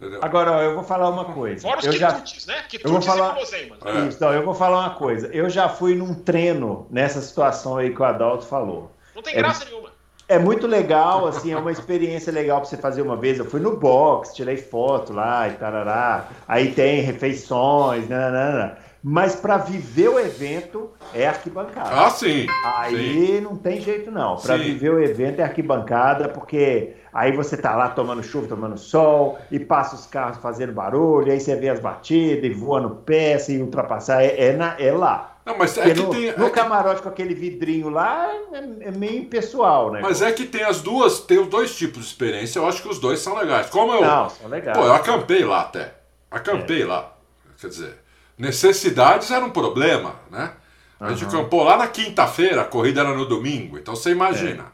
Entendeu? 0.00 0.18
Agora, 0.22 0.62
eu 0.64 0.74
vou 0.74 0.82
falar 0.82 1.10
uma 1.10 1.26
coisa. 1.26 1.62
Fora 1.62 1.78
os 1.78 1.84
eu 1.86 1.92
já... 1.92 2.12
quitutes, 2.12 2.46
né? 2.46 2.54
eu 2.54 2.90
vou 2.90 2.98
Quitutes 3.00 3.06
falar- 3.06 3.36
e. 3.38 3.72
É. 4.04 4.08
Isso, 4.08 4.18
não, 4.20 4.32
eu 4.32 4.44
vou 4.44 4.54
falar 4.54 4.80
uma 4.80 4.90
coisa. 4.90 5.28
Eu 5.28 5.48
já 5.48 5.68
fui 5.68 5.94
num 5.94 6.12
treino 6.14 6.86
nessa 6.90 7.20
situação 7.20 7.76
aí 7.76 7.94
que 7.94 8.00
o 8.02 8.04
Adalto 8.04 8.44
falou. 8.46 8.90
Não 9.14 9.22
tem 9.22 9.34
É. 9.34 9.36
graça 9.36 9.64
nenhuma. 9.64 9.90
É 10.26 10.38
muito 10.38 10.66
legal, 10.66 11.26
assim, 11.26 11.52
é 11.52 11.56
uma 11.56 11.72
experiência 11.72 12.32
legal 12.32 12.60
pra 12.60 12.68
você 12.68 12.76
fazer 12.76 13.02
uma 13.02 13.16
vez. 13.16 13.38
Eu 13.38 13.44
fui 13.44 13.60
no 13.60 13.76
box, 13.76 14.32
tirei 14.34 14.56
foto 14.56 15.12
lá 15.12 15.48
e 15.48 15.52
tarará. 15.52 16.28
Aí 16.48 16.72
tem 16.72 17.00
refeições, 17.02 18.08
nananana. 18.08 18.78
Mas 19.02 19.34
pra 19.34 19.56
viver 19.56 20.08
o 20.08 20.18
evento 20.18 20.90
é 21.14 21.26
arquibancada. 21.26 21.88
Ah, 21.90 22.10
sim. 22.10 22.42
sim. 22.42 22.46
Aí 22.76 23.40
não 23.40 23.56
tem 23.56 23.80
jeito 23.80 24.10
não. 24.10 24.36
Para 24.36 24.58
Sim. 24.58 24.64
viver 24.64 24.90
o 24.90 25.00
evento 25.02 25.40
é 25.40 25.42
arquibancada, 25.42 26.28
porque 26.28 26.92
aí 27.12 27.32
você 27.34 27.56
tá 27.56 27.74
lá 27.74 27.88
tomando 27.88 28.22
chuva, 28.22 28.46
tomando 28.46 28.76
sol, 28.76 29.38
e 29.50 29.58
passa 29.58 29.94
os 29.96 30.06
carros 30.06 30.36
fazendo 30.38 30.72
barulho, 30.72 31.32
aí 31.32 31.40
você 31.40 31.56
vê 31.56 31.70
as 31.70 31.80
batidas, 31.80 32.44
e 32.44 32.50
voando 32.52 32.90
peça, 32.90 33.50
e 33.52 33.62
ultrapassar. 33.62 34.22
É, 34.22 34.48
é, 34.48 34.52
na- 34.52 34.76
é 34.78 34.92
lá. 34.92 35.38
Não, 35.46 35.56
mas 35.56 35.76
é 35.78 35.94
que 35.94 36.00
no, 36.02 36.10
tem. 36.10 36.36
no 36.36 36.46
é 36.46 36.50
camarote 36.50 37.00
com 37.00 37.08
aquele 37.08 37.34
vidrinho 37.34 37.88
lá 37.88 38.30
é, 38.52 38.88
é 38.88 38.90
meio 38.90 39.20
impessoal, 39.22 39.90
né? 39.90 40.00
mas 40.02 40.20
é 40.20 40.30
que 40.30 40.44
tem 40.44 40.62
as 40.62 40.82
duas, 40.82 41.20
tem 41.20 41.38
os 41.38 41.48
dois 41.48 41.74
tipos 41.74 42.02
de 42.02 42.08
experiência. 42.08 42.58
Eu 42.58 42.68
acho 42.68 42.82
que 42.82 42.88
os 42.88 42.98
dois 42.98 43.20
são 43.20 43.34
legais. 43.34 43.70
Como 43.70 43.94
eu. 43.94 44.02
Não, 44.02 44.28
são 44.28 44.48
legais. 44.48 44.76
Pô, 44.76 44.84
eu 44.84 44.92
acampei 44.92 45.42
lá 45.42 45.62
até. 45.62 45.94
Acampei 46.30 46.84
lá. 46.84 47.14
Quer 47.58 47.68
dizer, 47.68 47.94
necessidades 48.40 49.30
era 49.30 49.44
um 49.44 49.50
problema, 49.50 50.16
né? 50.30 50.52
A 50.98 51.12
gente 51.12 51.24
acampou 51.24 51.62
lá 51.62 51.76
na 51.78 51.86
quinta-feira, 51.88 52.60
a 52.60 52.64
corrida 52.64 53.00
era 53.00 53.14
no 53.14 53.24
domingo, 53.24 53.78
então 53.78 53.96
você 53.96 54.10
imagina. 54.10 54.66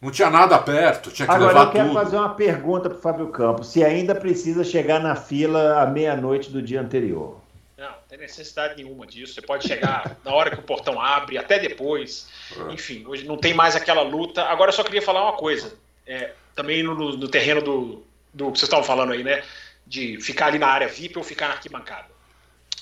Não 0.00 0.10
tinha 0.10 0.28
nada 0.30 0.58
perto, 0.58 1.10
tinha 1.10 1.26
que 1.26 1.32
Agora 1.34 1.48
levar 1.52 1.66
eu 1.66 1.70
quero 1.72 1.88
tudo. 1.88 1.98
fazer 2.00 2.16
uma 2.16 2.34
pergunta 2.34 2.88
para 2.90 2.98
Fábio 2.98 3.28
Campos: 3.28 3.68
se 3.68 3.84
ainda 3.84 4.14
precisa 4.14 4.62
chegar 4.64 5.00
na 5.00 5.14
fila 5.16 5.80
à 5.82 5.86
meia-noite 5.86 6.50
do 6.50 6.60
dia 6.62 6.80
anterior. 6.80 7.40
Não, 7.76 7.86
não 7.86 7.92
tem 8.08 8.18
necessidade 8.18 8.76
nenhuma 8.82 9.06
disso. 9.06 9.34
Você 9.34 9.42
pode 9.42 9.66
chegar 9.68 10.16
na 10.24 10.32
hora 10.32 10.50
que 10.50 10.58
o 10.58 10.62
portão 10.62 11.00
abre, 11.00 11.36
até 11.38 11.58
depois. 11.60 12.28
É. 12.68 12.72
Enfim, 12.72 13.04
hoje 13.06 13.24
não 13.26 13.36
tem 13.36 13.54
mais 13.54 13.74
aquela 13.76 14.02
luta. 14.02 14.42
Agora 14.44 14.70
eu 14.70 14.74
só 14.74 14.82
queria 14.84 15.02
falar 15.02 15.22
uma 15.22 15.36
coisa. 15.36 15.74
É, 16.06 16.32
também 16.56 16.82
no, 16.82 16.94
no- 16.94 17.16
no 17.16 17.28
terreno 17.28 17.60
do, 17.62 18.02
do 18.34 18.46
que 18.52 18.58
vocês 18.58 18.62
estavam 18.68 18.84
falando 18.84 19.12
aí, 19.12 19.22
né? 19.24 19.42
De 19.86 20.20
ficar 20.20 20.46
ali 20.46 20.58
na 20.58 20.66
área 20.68 20.88
VIP 20.88 21.18
ou 21.18 21.24
ficar 21.24 21.48
na 21.48 21.54
arquibancada. 21.54 22.06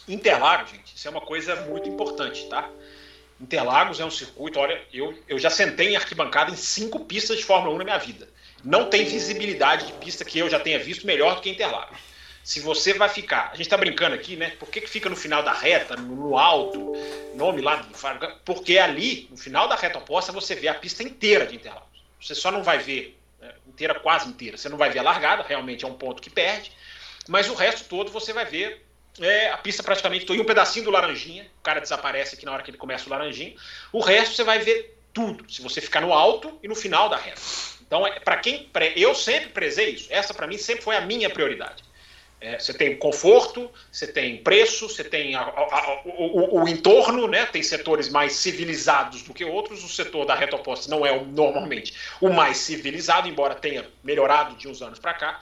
Interlagos, 0.08 0.70
gente, 0.70 0.94
isso 0.94 1.08
é 1.08 1.10
uma 1.10 1.20
coisa 1.20 1.56
muito 1.62 1.88
importante, 1.88 2.46
tá? 2.48 2.68
Interlagos 3.40 4.00
é 4.00 4.04
um 4.04 4.10
circuito, 4.10 4.58
olha, 4.58 4.80
eu, 4.92 5.16
eu 5.28 5.38
já 5.38 5.50
sentei 5.50 5.88
em 5.88 5.96
arquibancada 5.96 6.50
em 6.50 6.56
cinco 6.56 7.04
pistas 7.04 7.36
de 7.36 7.44
Fórmula 7.44 7.74
1 7.74 7.78
na 7.78 7.84
minha 7.84 7.98
vida. 7.98 8.28
não 8.64 8.88
tem 8.88 9.04
visibilidade 9.04 9.86
de 9.86 9.92
pista 9.94 10.24
que 10.24 10.38
eu 10.38 10.48
já 10.48 10.58
tenha 10.58 10.78
visto 10.78 11.06
melhor 11.06 11.34
do 11.34 11.40
que 11.42 11.50
Interlagos. 11.50 11.98
Se 12.42 12.60
você 12.60 12.94
vai 12.94 13.08
ficar, 13.08 13.48
a 13.48 13.56
gente 13.56 13.66
está 13.66 13.76
brincando 13.76 14.14
aqui, 14.14 14.36
né? 14.36 14.50
Por 14.50 14.68
que, 14.68 14.80
que 14.80 14.88
fica 14.88 15.10
no 15.10 15.16
final 15.16 15.42
da 15.42 15.52
reta, 15.52 15.96
no 15.96 16.38
alto, 16.38 16.92
nome 17.34 17.60
lá 17.60 17.76
do 17.76 17.92
Porque 18.44 18.78
ali, 18.78 19.26
no 19.32 19.36
final 19.36 19.66
da 19.66 19.74
reta 19.74 19.98
oposta, 19.98 20.30
você 20.30 20.54
vê 20.54 20.68
a 20.68 20.74
pista 20.74 21.02
inteira 21.02 21.44
de 21.44 21.56
Interlagos. 21.56 21.88
Você 22.20 22.36
só 22.36 22.52
não 22.52 22.62
vai 22.62 22.78
ver 22.78 23.18
né, 23.40 23.52
inteira, 23.66 23.98
quase 23.98 24.28
inteira. 24.28 24.56
Você 24.56 24.68
não 24.68 24.78
vai 24.78 24.90
ver 24.90 25.00
a 25.00 25.02
largada, 25.02 25.42
realmente 25.42 25.84
é 25.84 25.88
um 25.88 25.94
ponto 25.94 26.22
que 26.22 26.30
perde. 26.30 26.70
Mas 27.28 27.48
o 27.48 27.54
resto 27.54 27.88
todo 27.88 28.12
você 28.12 28.32
vai 28.32 28.44
ver 28.44 28.85
é, 29.20 29.50
a 29.50 29.56
pista 29.56 29.82
praticamente 29.82 30.24
toda, 30.24 30.38
e 30.38 30.42
um 30.42 30.46
pedacinho 30.46 30.84
do 30.84 30.90
Laranjinha. 30.90 31.46
O 31.58 31.62
cara 31.62 31.80
desaparece 31.80 32.34
aqui 32.34 32.44
na 32.44 32.52
hora 32.52 32.62
que 32.62 32.70
ele 32.70 32.78
começa 32.78 33.06
o 33.06 33.10
Laranjinha. 33.10 33.54
O 33.92 34.00
resto 34.00 34.34
você 34.34 34.44
vai 34.44 34.58
ver 34.58 34.98
tudo, 35.12 35.50
se 35.50 35.62
você 35.62 35.80
ficar 35.80 36.00
no 36.00 36.12
alto 36.12 36.58
e 36.62 36.68
no 36.68 36.74
final 36.74 37.08
da 37.08 37.16
reta. 37.16 37.40
Então, 37.86 38.06
é, 38.06 38.18
para 38.20 38.36
quem. 38.36 38.68
Eu 38.94 39.14
sempre 39.14 39.50
prezei 39.50 39.90
isso. 39.90 40.08
Essa, 40.10 40.34
para 40.34 40.46
mim, 40.46 40.58
sempre 40.58 40.82
foi 40.82 40.96
a 40.96 41.00
minha 41.00 41.30
prioridade. 41.30 41.84
É, 42.38 42.58
você 42.58 42.74
tem 42.74 42.94
conforto, 42.98 43.70
você 43.90 44.06
tem 44.06 44.36
preço, 44.36 44.90
você 44.90 45.02
tem 45.02 45.34
a, 45.34 45.40
a, 45.40 45.44
a, 45.44 46.02
o, 46.04 46.60
o, 46.62 46.68
entorno, 46.68 47.26
né? 47.26 47.46
tem 47.46 47.62
setores 47.62 48.10
mais 48.10 48.34
civilizados 48.34 49.22
do 49.22 49.32
que 49.32 49.42
outros. 49.42 49.82
O 49.82 49.88
setor 49.88 50.26
da 50.26 50.34
reta 50.34 50.54
oposta 50.54 50.90
não 50.90 51.06
é 51.06 51.18
normalmente 51.18 51.94
o 52.20 52.28
mais 52.28 52.58
civilizado, 52.58 53.26
embora 53.26 53.54
tenha 53.54 53.86
melhorado 54.04 54.54
de 54.56 54.68
uns 54.68 54.82
anos 54.82 54.98
para 54.98 55.14
cá. 55.14 55.40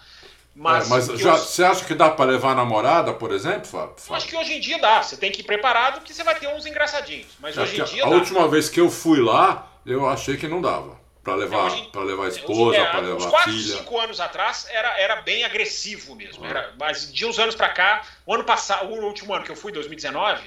Mas, 0.54 0.86
é, 0.86 0.88
mas 0.88 1.06
já, 1.20 1.32
você 1.36 1.64
acha 1.64 1.84
que 1.84 1.94
dá 1.94 2.10
para 2.10 2.30
levar 2.30 2.52
a 2.52 2.54
namorada, 2.54 3.12
por 3.12 3.32
exemplo, 3.32 3.66
Fábio? 3.66 3.94
Eu 4.08 4.14
acho 4.14 4.28
que 4.28 4.36
hoje 4.36 4.52
em 4.54 4.60
dia 4.60 4.78
dá. 4.78 5.02
Você 5.02 5.16
tem 5.16 5.32
que 5.32 5.40
ir 5.40 5.44
preparado 5.44 6.00
que 6.02 6.14
você 6.14 6.22
vai 6.22 6.38
ter 6.38 6.46
uns 6.48 6.64
engraçadinhos. 6.64 7.26
Mas 7.40 7.58
hoje 7.58 7.80
em 7.80 7.84
dia. 7.84 8.04
A 8.04 8.10
dá. 8.10 8.14
última 8.14 8.46
vez 8.46 8.68
que 8.68 8.80
eu 8.80 8.88
fui 8.88 9.20
lá, 9.20 9.68
eu 9.84 10.08
achei 10.08 10.36
que 10.36 10.46
não 10.46 10.62
dava. 10.62 11.02
Para 11.24 11.36
levar, 11.36 11.70
para 11.90 12.02
levar 12.02 12.26
a 12.26 12.28
esposa, 12.28 12.76
é, 12.76 12.84
para 12.84 13.00
levar 13.00 13.26
a 13.26 13.30
quase 13.30 13.50
filha. 13.50 13.78
cinco 13.78 13.98
anos 13.98 14.20
atrás 14.20 14.66
era, 14.70 15.00
era 15.00 15.22
bem 15.22 15.42
agressivo 15.42 16.14
mesmo. 16.14 16.44
Era, 16.44 16.74
mas 16.78 17.10
de 17.10 17.24
uns 17.24 17.38
anos 17.38 17.54
para 17.54 17.70
cá, 17.70 18.02
o 18.26 18.34
ano 18.34 18.44
passado, 18.44 18.86
o 18.86 19.04
último 19.06 19.32
ano 19.32 19.42
que 19.42 19.50
eu 19.50 19.56
fui, 19.56 19.72
2019, 19.72 20.42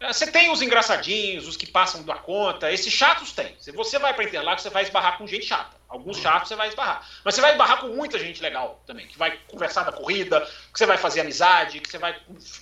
é, 0.00 0.12
você 0.12 0.26
tem 0.26 0.50
os 0.52 0.60
engraçadinhos, 0.60 1.48
os 1.48 1.56
que 1.56 1.66
passam 1.66 2.02
da 2.02 2.14
conta. 2.14 2.70
Esses 2.70 2.92
chatos 2.92 3.32
tem. 3.32 3.56
Se 3.58 3.72
você 3.72 3.98
vai 3.98 4.12
para 4.12 4.22
Interlagos, 4.22 4.62
você 4.62 4.70
vai 4.70 4.82
esbarrar 4.82 5.16
com 5.16 5.26
gente 5.26 5.46
chata. 5.46 5.77
Alguns 5.88 6.18
chatos 6.18 6.48
você 6.48 6.56
vai 6.56 6.68
esbarrar. 6.68 7.08
Mas 7.24 7.34
você 7.34 7.40
vai 7.40 7.52
esbarrar 7.52 7.80
com 7.80 7.88
muita 7.88 8.18
gente 8.18 8.42
legal 8.42 8.82
também, 8.86 9.06
que 9.06 9.16
vai 9.16 9.38
conversar 9.48 9.84
da 9.84 9.92
corrida, 9.92 10.40
que 10.72 10.78
você 10.78 10.84
vai 10.84 10.98
fazer 10.98 11.20
amizade, 11.20 11.80
que 11.80 11.90
você 11.90 11.98
vai 11.98 12.14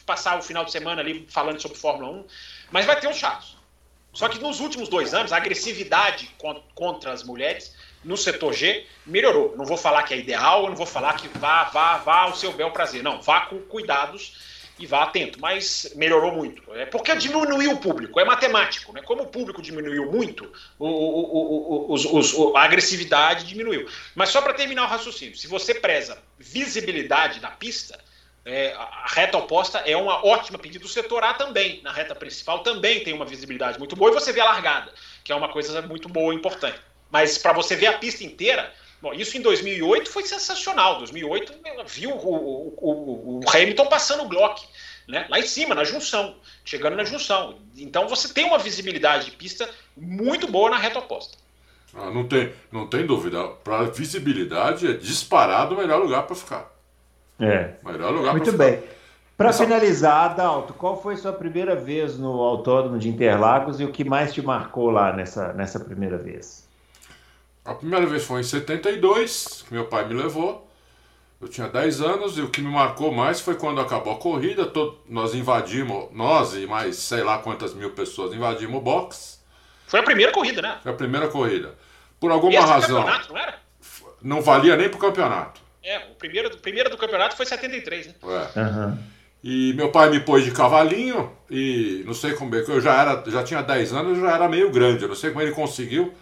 passar 0.04 0.38
o 0.38 0.42
final 0.42 0.64
de 0.64 0.70
semana 0.70 1.00
ali 1.00 1.26
falando 1.28 1.60
sobre 1.60 1.76
Fórmula 1.76 2.10
1. 2.12 2.24
Mas 2.70 2.86
vai 2.86 3.00
ter 3.00 3.08
os 3.08 3.16
chatos. 3.16 3.56
Só 4.12 4.28
que 4.28 4.38
nos 4.38 4.60
últimos 4.60 4.88
dois 4.88 5.12
anos, 5.12 5.32
a 5.32 5.36
agressividade 5.36 6.30
contra 6.74 7.12
as 7.12 7.22
mulheres 7.22 7.74
no 8.02 8.16
setor 8.16 8.54
G 8.54 8.86
melhorou. 9.04 9.54
Não 9.56 9.66
vou 9.66 9.76
falar 9.76 10.04
que 10.04 10.14
é 10.14 10.16
ideal, 10.16 10.62
eu 10.62 10.68
não 10.70 10.76
vou 10.76 10.86
falar 10.86 11.14
que 11.14 11.28
vá, 11.28 11.64
vá, 11.64 11.98
vá 11.98 12.20
ao 12.20 12.34
seu 12.34 12.52
bel 12.52 12.70
prazer. 12.70 13.02
Não, 13.02 13.20
vá 13.20 13.42
com 13.42 13.58
cuidados 13.58 14.55
e 14.78 14.86
vá 14.86 15.04
atento, 15.04 15.40
mas 15.40 15.92
melhorou 15.96 16.32
muito. 16.32 16.62
É 16.74 16.84
porque 16.84 17.14
diminuiu 17.16 17.72
o 17.72 17.78
público, 17.78 18.20
é 18.20 18.24
matemático. 18.24 18.92
Né? 18.92 19.00
Como 19.02 19.22
o 19.22 19.26
público 19.26 19.62
diminuiu 19.62 20.10
muito, 20.10 20.52
o, 20.78 20.86
o, 20.86 21.94
o, 21.94 22.56
a 22.56 22.62
agressividade 22.62 23.46
diminuiu. 23.46 23.88
Mas 24.14 24.28
só 24.28 24.42
para 24.42 24.52
terminar 24.52 24.84
o 24.84 24.88
raciocínio, 24.88 25.36
se 25.36 25.46
você 25.46 25.74
preza 25.74 26.18
visibilidade 26.38 27.40
da 27.40 27.50
pista, 27.50 27.98
é, 28.44 28.74
a 28.74 29.06
reta 29.08 29.38
oposta 29.38 29.78
é 29.78 29.96
uma 29.96 30.24
ótima 30.24 30.58
pedida. 30.58 30.84
O 30.84 30.88
setor 30.88 31.24
A 31.24 31.34
também, 31.34 31.80
na 31.82 31.90
reta 31.90 32.14
principal, 32.14 32.60
também 32.60 33.02
tem 33.02 33.12
uma 33.12 33.24
visibilidade 33.24 33.78
muito 33.78 33.96
boa. 33.96 34.10
E 34.10 34.14
você 34.14 34.32
vê 34.32 34.40
a 34.40 34.44
largada, 34.44 34.92
que 35.24 35.32
é 35.32 35.34
uma 35.34 35.48
coisa 35.48 35.82
muito 35.82 36.08
boa 36.08 36.32
e 36.32 36.36
importante. 36.36 36.78
Mas 37.10 37.38
para 37.38 37.52
você 37.52 37.74
ver 37.74 37.86
a 37.86 37.98
pista 37.98 38.22
inteira, 38.24 38.72
bom, 39.06 39.14
isso 39.14 39.36
em 39.36 39.42
2008 39.42 40.10
foi 40.10 40.24
sensacional. 40.24 40.98
2008 40.98 41.52
viu 41.86 42.10
o, 42.10 42.16
o, 42.16 42.74
o, 42.76 43.40
o 43.40 43.50
Hamilton 43.50 43.86
passando 43.86 44.24
o 44.24 44.28
Glock. 44.28 44.64
Né? 45.06 45.24
Lá 45.28 45.38
em 45.38 45.46
cima, 45.46 45.74
na 45.74 45.84
junção, 45.84 46.34
chegando 46.64 46.96
na 46.96 47.04
junção. 47.04 47.58
Então 47.76 48.08
você 48.08 48.32
tem 48.32 48.44
uma 48.44 48.58
visibilidade 48.58 49.26
de 49.26 49.30
pista 49.30 49.68
muito 49.96 50.50
boa 50.50 50.70
na 50.70 50.78
reta 50.78 50.98
oposta. 50.98 51.38
Ah, 51.94 52.10
não, 52.10 52.26
tem, 52.26 52.52
não 52.72 52.88
tem 52.88 53.06
dúvida. 53.06 53.46
Para 53.62 53.84
visibilidade 53.84 54.88
é 54.88 54.92
disparado 54.94 55.74
o 55.74 55.78
melhor 55.78 56.02
lugar 56.02 56.24
para 56.24 56.34
ficar. 56.34 56.72
É. 57.38 57.74
Melhor 57.84 58.12
lugar 58.12 58.32
Muito 58.32 58.52
bem. 58.52 58.82
Para 59.36 59.52
finalizar, 59.52 60.30
Adalto, 60.30 60.72
qual 60.72 61.00
foi 61.00 61.16
sua 61.16 61.32
primeira 61.32 61.76
vez 61.76 62.18
no 62.18 62.40
Autódromo 62.40 62.98
de 62.98 63.08
Interlagos 63.08 63.78
e 63.78 63.84
o 63.84 63.92
que 63.92 64.02
mais 64.02 64.32
te 64.32 64.40
marcou 64.40 64.90
lá 64.90 65.12
nessa, 65.12 65.52
nessa 65.52 65.78
primeira 65.78 66.16
vez? 66.16 66.65
A 67.66 67.74
primeira 67.74 68.06
vez 68.06 68.24
foi 68.24 68.40
em 68.40 68.44
72, 68.44 69.64
que 69.66 69.74
meu 69.74 69.86
pai 69.86 70.06
me 70.06 70.14
levou. 70.14 70.70
Eu 71.40 71.48
tinha 71.48 71.68
10 71.68 72.00
anos 72.00 72.38
e 72.38 72.40
o 72.40 72.48
que 72.48 72.62
me 72.62 72.70
marcou 72.70 73.12
mais 73.12 73.40
foi 73.40 73.56
quando 73.56 73.80
acabou 73.80 74.14
a 74.14 74.16
corrida. 74.16 74.64
Todo, 74.64 74.98
nós 75.08 75.34
invadimos, 75.34 76.08
nós 76.12 76.54
e 76.54 76.66
mais 76.66 76.96
sei 76.96 77.22
lá 77.22 77.38
quantas 77.38 77.74
mil 77.74 77.90
pessoas 77.90 78.32
invadimos 78.32 78.76
o 78.76 78.80
box. 78.80 79.40
Foi 79.86 80.00
a 80.00 80.02
primeira 80.02 80.32
corrida, 80.32 80.62
né? 80.62 80.78
Foi 80.82 80.92
a 80.92 80.94
primeira 80.94 81.28
corrida. 81.28 81.74
Por 82.18 82.30
alguma 82.30 82.64
razão. 82.64 83.04
Não, 83.04 83.36
era? 83.36 83.58
não 84.22 84.40
valia 84.40 84.76
nem 84.76 84.88
pro 84.88 84.98
campeonato. 84.98 85.60
É, 85.82 85.98
o 86.10 86.14
primeiro, 86.14 86.48
o 86.48 86.58
primeiro 86.58 86.88
do 86.88 86.96
campeonato 86.96 87.36
foi 87.36 87.46
73, 87.46 88.06
né? 88.06 88.14
É. 88.22 88.60
Uhum. 88.60 88.98
E 89.44 89.72
meu 89.74 89.90
pai 89.90 90.08
me 90.08 90.20
pôs 90.20 90.44
de 90.44 90.50
cavalinho 90.50 91.32
e 91.50 92.02
não 92.06 92.14
sei 92.14 92.32
como 92.32 92.54
é 92.56 92.62
que 92.62 92.70
eu 92.70 92.80
já 92.80 93.00
era, 93.00 93.22
já 93.30 93.44
tinha 93.44 93.62
10 93.62 93.92
anos, 93.92 94.18
já 94.18 94.34
era 94.34 94.48
meio 94.48 94.70
grande. 94.70 95.02
Eu 95.02 95.08
não 95.08 95.14
sei 95.14 95.30
como 95.30 95.42
ele 95.42 95.52
conseguiu 95.52 96.14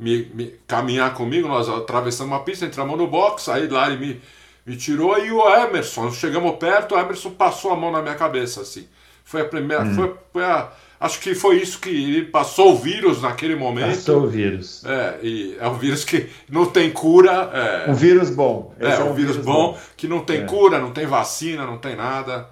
me, 0.00 0.30
me 0.34 0.54
caminhar 0.66 1.14
comigo. 1.14 1.46
Nós 1.46 1.68
atravessamos 1.68 2.32
uma 2.32 2.42
pista, 2.42 2.66
entramos 2.66 2.98
no 2.98 3.06
box, 3.06 3.48
aí 3.48 3.68
lá 3.68 3.88
ele 3.88 4.04
me, 4.04 4.20
me 4.66 4.76
tirou 4.76 5.16
e 5.18 5.30
o 5.30 5.48
Emerson, 5.48 6.10
chegamos 6.10 6.56
perto, 6.56 6.94
o 6.94 6.98
Emerson 6.98 7.30
passou 7.30 7.70
a 7.70 7.76
mão 7.76 7.92
na 7.92 8.02
minha 8.02 8.14
cabeça 8.16 8.62
assim. 8.62 8.88
Foi 9.22 9.42
a 9.42 9.44
primeira, 9.44 9.84
uhum. 9.84 9.94
foi, 9.94 10.14
foi 10.32 10.44
a 10.44 10.72
Acho 11.00 11.18
que 11.18 11.34
foi 11.34 11.56
isso 11.56 11.80
que 11.80 11.88
ele 11.88 12.26
passou 12.26 12.74
o 12.74 12.76
vírus 12.76 13.22
naquele 13.22 13.56
momento. 13.56 13.96
Passou 13.96 14.24
o 14.24 14.28
vírus. 14.28 14.84
É, 14.84 15.18
e 15.22 15.56
é 15.58 15.66
um 15.66 15.78
vírus 15.78 16.04
que 16.04 16.28
não 16.46 16.66
tem 16.66 16.90
cura. 16.90 17.50
É, 17.54 17.90
um 17.90 17.94
vírus 17.94 18.28
bom. 18.28 18.74
Esse 18.78 19.00
é, 19.00 19.04
um, 19.04 19.14
vírus, 19.14 19.36
vírus 19.36 19.46
bom, 19.46 19.72
bom, 19.72 19.78
que 19.96 20.06
não 20.06 20.20
tem 20.20 20.42
é. 20.42 20.44
cura, 20.44 20.78
não 20.78 20.90
tem 20.90 21.06
vacina, 21.06 21.64
não 21.64 21.78
tem 21.78 21.96
nada. 21.96 22.50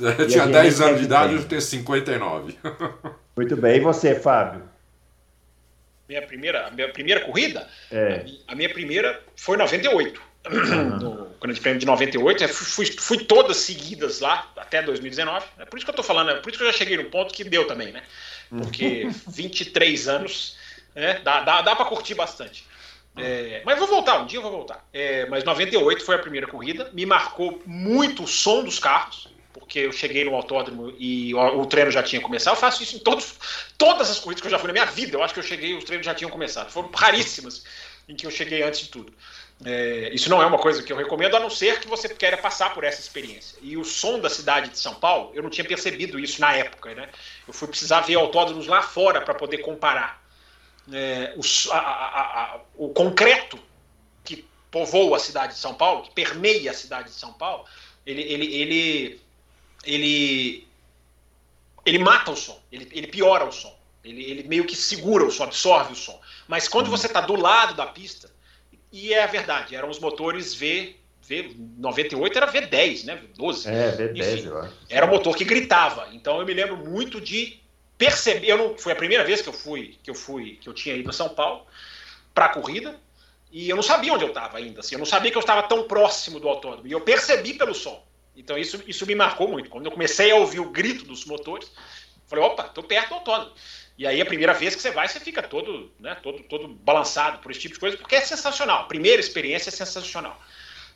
Eu 0.00 0.26
tinha 0.26 0.46
10 0.48 0.80
anos 0.80 0.98
de 0.98 1.04
idade, 1.04 1.34
hoje 1.36 1.44
tenho 1.44 1.62
59. 1.62 2.56
Muito 3.36 3.56
bem. 3.56 3.76
E 3.76 3.80
você, 3.80 4.16
Fábio? 4.16 4.62
Minha 6.08 6.22
primeira, 6.22 6.66
a 6.66 6.70
minha 6.70 6.88
primeira 6.88 7.20
corrida? 7.20 7.68
É. 7.90 8.24
A 8.46 8.54
minha 8.54 8.68
primeira 8.68 9.22
foi 9.36 9.56
em 9.56 9.58
98 9.58 10.28
no 10.48 11.28
Grande 11.40 11.60
Prêmio 11.60 11.78
de 11.78 11.86
98, 11.86 12.44
é, 12.44 12.48
fui, 12.48 12.86
fui 12.86 13.18
todas 13.24 13.56
seguidas 13.58 14.20
lá 14.20 14.50
até 14.56 14.82
2019. 14.82 15.46
É 15.58 15.64
por 15.64 15.76
isso 15.76 15.84
que 15.84 15.90
eu 15.90 15.96
tô 15.96 16.02
falando, 16.02 16.30
é 16.30 16.34
por 16.36 16.48
isso 16.48 16.58
que 16.58 16.64
eu 16.64 16.72
já 16.72 16.76
cheguei 16.76 16.96
no 16.96 17.04
ponto 17.04 17.34
que 17.34 17.44
deu 17.44 17.66
também, 17.66 17.92
né? 17.92 18.02
Porque 18.48 19.08
23 19.28 20.08
anos 20.08 20.56
né, 20.94 21.20
dá, 21.22 21.40
dá, 21.40 21.62
dá 21.62 21.76
para 21.76 21.84
curtir 21.84 22.14
bastante. 22.14 22.64
É, 23.16 23.62
mas 23.64 23.78
vou 23.78 23.88
voltar, 23.88 24.20
um 24.20 24.26
dia 24.26 24.38
eu 24.38 24.42
vou 24.42 24.52
voltar. 24.52 24.86
É, 24.92 25.26
mas 25.26 25.44
98 25.44 26.04
foi 26.04 26.14
a 26.14 26.18
primeira 26.18 26.46
corrida, 26.46 26.88
me 26.92 27.04
marcou 27.04 27.60
muito 27.66 28.22
o 28.22 28.28
som 28.28 28.62
dos 28.62 28.78
carros, 28.78 29.28
porque 29.52 29.80
eu 29.80 29.92
cheguei 29.92 30.24
no 30.24 30.34
autódromo 30.34 30.94
e 30.98 31.34
o, 31.34 31.60
o, 31.60 31.66
treino 31.66 31.90
já 31.90 32.02
tinha 32.02 32.20
começado. 32.20 32.54
Eu 32.54 32.60
faço 32.60 32.82
isso 32.82 32.96
em 32.96 33.00
todos, 33.00 33.34
todas 33.76 34.10
as 34.10 34.18
corridas 34.18 34.40
que 34.40 34.46
eu 34.46 34.50
já 34.50 34.58
fui 34.58 34.68
na 34.68 34.72
minha 34.72 34.86
vida. 34.86 35.16
Eu 35.16 35.22
acho 35.22 35.34
que 35.34 35.40
eu 35.40 35.44
cheguei 35.44 35.74
os 35.74 35.84
treinos 35.84 36.06
já 36.06 36.14
tinham 36.14 36.30
começado. 36.30 36.70
Foram 36.70 36.90
raríssimas 36.94 37.64
em 38.08 38.14
que 38.14 38.26
eu 38.26 38.30
cheguei 38.30 38.62
antes 38.62 38.80
de 38.80 38.88
tudo. 38.88 39.12
É, 39.64 40.10
isso 40.12 40.30
não 40.30 40.40
é 40.40 40.46
uma 40.46 40.58
coisa 40.58 40.82
que 40.82 40.92
eu 40.92 40.96
recomendo, 40.96 41.36
a 41.36 41.40
não 41.40 41.50
ser 41.50 41.80
que 41.80 41.88
você 41.88 42.08
queira 42.08 42.36
passar 42.36 42.72
por 42.72 42.84
essa 42.84 43.00
experiência. 43.00 43.58
E 43.60 43.76
o 43.76 43.84
som 43.84 44.20
da 44.20 44.30
cidade 44.30 44.70
de 44.70 44.78
São 44.78 44.94
Paulo, 44.94 45.32
eu 45.34 45.42
não 45.42 45.50
tinha 45.50 45.66
percebido 45.66 46.18
isso 46.18 46.40
na 46.40 46.54
época. 46.54 46.94
Né? 46.94 47.08
Eu 47.46 47.52
fui 47.52 47.66
precisar 47.66 48.02
ver 48.02 48.14
autódromos 48.14 48.66
lá 48.66 48.82
fora 48.82 49.20
para 49.20 49.34
poder 49.34 49.58
comparar. 49.58 50.22
É, 50.92 51.34
o, 51.36 51.72
a, 51.72 51.78
a, 51.78 52.42
a, 52.42 52.60
o 52.76 52.88
concreto 52.90 53.58
que 54.24 54.46
povoa 54.70 55.16
a 55.16 55.20
cidade 55.20 55.54
de 55.54 55.58
São 55.58 55.74
Paulo, 55.74 56.04
que 56.04 56.12
permeia 56.12 56.70
a 56.70 56.74
cidade 56.74 57.08
de 57.08 57.14
São 57.14 57.32
Paulo, 57.32 57.64
ele, 58.06 58.22
ele, 58.22 58.54
ele, 58.54 59.20
ele, 59.88 60.68
ele 61.84 61.98
mata 61.98 62.30
o 62.30 62.36
som, 62.36 62.60
ele, 62.70 62.88
ele 62.92 63.06
piora 63.06 63.44
o 63.44 63.52
som. 63.52 63.76
Ele, 64.04 64.22
ele 64.22 64.42
meio 64.44 64.64
que 64.64 64.76
segura 64.76 65.24
o 65.24 65.30
som, 65.30 65.44
absorve 65.44 65.92
o 65.92 65.96
som. 65.96 66.18
Mas 66.46 66.68
quando 66.68 66.86
uhum. 66.86 66.92
você 66.92 67.06
está 67.06 67.20
do 67.20 67.34
lado 67.34 67.74
da 67.74 67.86
pista, 67.86 68.30
e 68.92 69.12
é 69.12 69.24
a 69.24 69.26
verdade, 69.26 69.74
eram 69.74 69.90
os 69.90 69.98
motores 69.98 70.54
V, 70.54 70.94
V 71.22 71.54
98 71.78 72.36
era 72.36 72.52
V10, 72.52 73.04
né? 73.04 73.22
V12. 73.36 73.66
É, 73.66 73.96
V10, 73.96 74.34
Enfim, 74.34 74.46
eu 74.46 74.58
acho. 74.58 74.74
Era 74.88 75.06
o 75.06 75.10
motor 75.10 75.36
que 75.36 75.44
gritava. 75.44 76.08
Então 76.12 76.38
eu 76.38 76.46
me 76.46 76.54
lembro 76.54 76.76
muito 76.76 77.20
de 77.20 77.60
perceber, 77.98 78.46
eu 78.48 78.56
não, 78.56 78.78
foi 78.78 78.92
a 78.92 78.96
primeira 78.96 79.24
vez 79.24 79.42
que 79.42 79.48
eu 79.48 79.52
fui, 79.52 79.98
que 80.02 80.10
eu 80.10 80.14
fui, 80.14 80.58
que 80.60 80.68
eu 80.68 80.72
tinha 80.72 80.94
ido 80.94 81.10
a 81.10 81.12
São 81.12 81.28
Paulo 81.28 81.66
para 82.32 82.46
a 82.46 82.48
corrida, 82.50 82.98
e 83.50 83.68
eu 83.68 83.74
não 83.74 83.82
sabia 83.82 84.12
onde 84.12 84.24
eu 84.24 84.28
estava 84.28 84.58
ainda, 84.58 84.80
assim, 84.80 84.94
eu 84.94 85.00
não 85.00 85.06
sabia 85.06 85.30
que 85.32 85.36
eu 85.36 85.40
estava 85.40 85.64
tão 85.64 85.82
próximo 85.88 86.38
do 86.38 86.48
autódromo, 86.48 86.86
e 86.86 86.92
eu 86.92 87.00
percebi 87.00 87.54
pelo 87.54 87.74
som. 87.74 88.06
Então 88.38 88.56
isso, 88.56 88.80
isso 88.86 89.04
me 89.04 89.14
marcou 89.14 89.48
muito. 89.48 89.68
Quando 89.68 89.86
eu 89.86 89.92
comecei 89.92 90.30
a 90.30 90.36
ouvir 90.36 90.60
o 90.60 90.70
grito 90.70 91.04
dos 91.04 91.24
motores, 91.24 91.70
falei, 92.26 92.44
opa, 92.44 92.66
estou 92.66 92.84
perto 92.84 93.08
do 93.08 93.14
autódromo. 93.16 93.52
E 93.98 94.06
aí 94.06 94.20
a 94.20 94.26
primeira 94.26 94.54
vez 94.54 94.76
que 94.76 94.80
você 94.80 94.92
vai, 94.92 95.08
você 95.08 95.18
fica 95.18 95.42
todo, 95.42 95.90
né, 95.98 96.16
todo, 96.22 96.40
todo 96.44 96.68
balançado 96.68 97.38
por 97.38 97.50
esse 97.50 97.60
tipo 97.60 97.74
de 97.74 97.80
coisa, 97.80 97.96
porque 97.96 98.14
é 98.14 98.20
sensacional. 98.20 98.82
A 98.82 98.84
primeira 98.84 99.20
experiência 99.20 99.70
é 99.70 99.72
sensacional. 99.72 100.40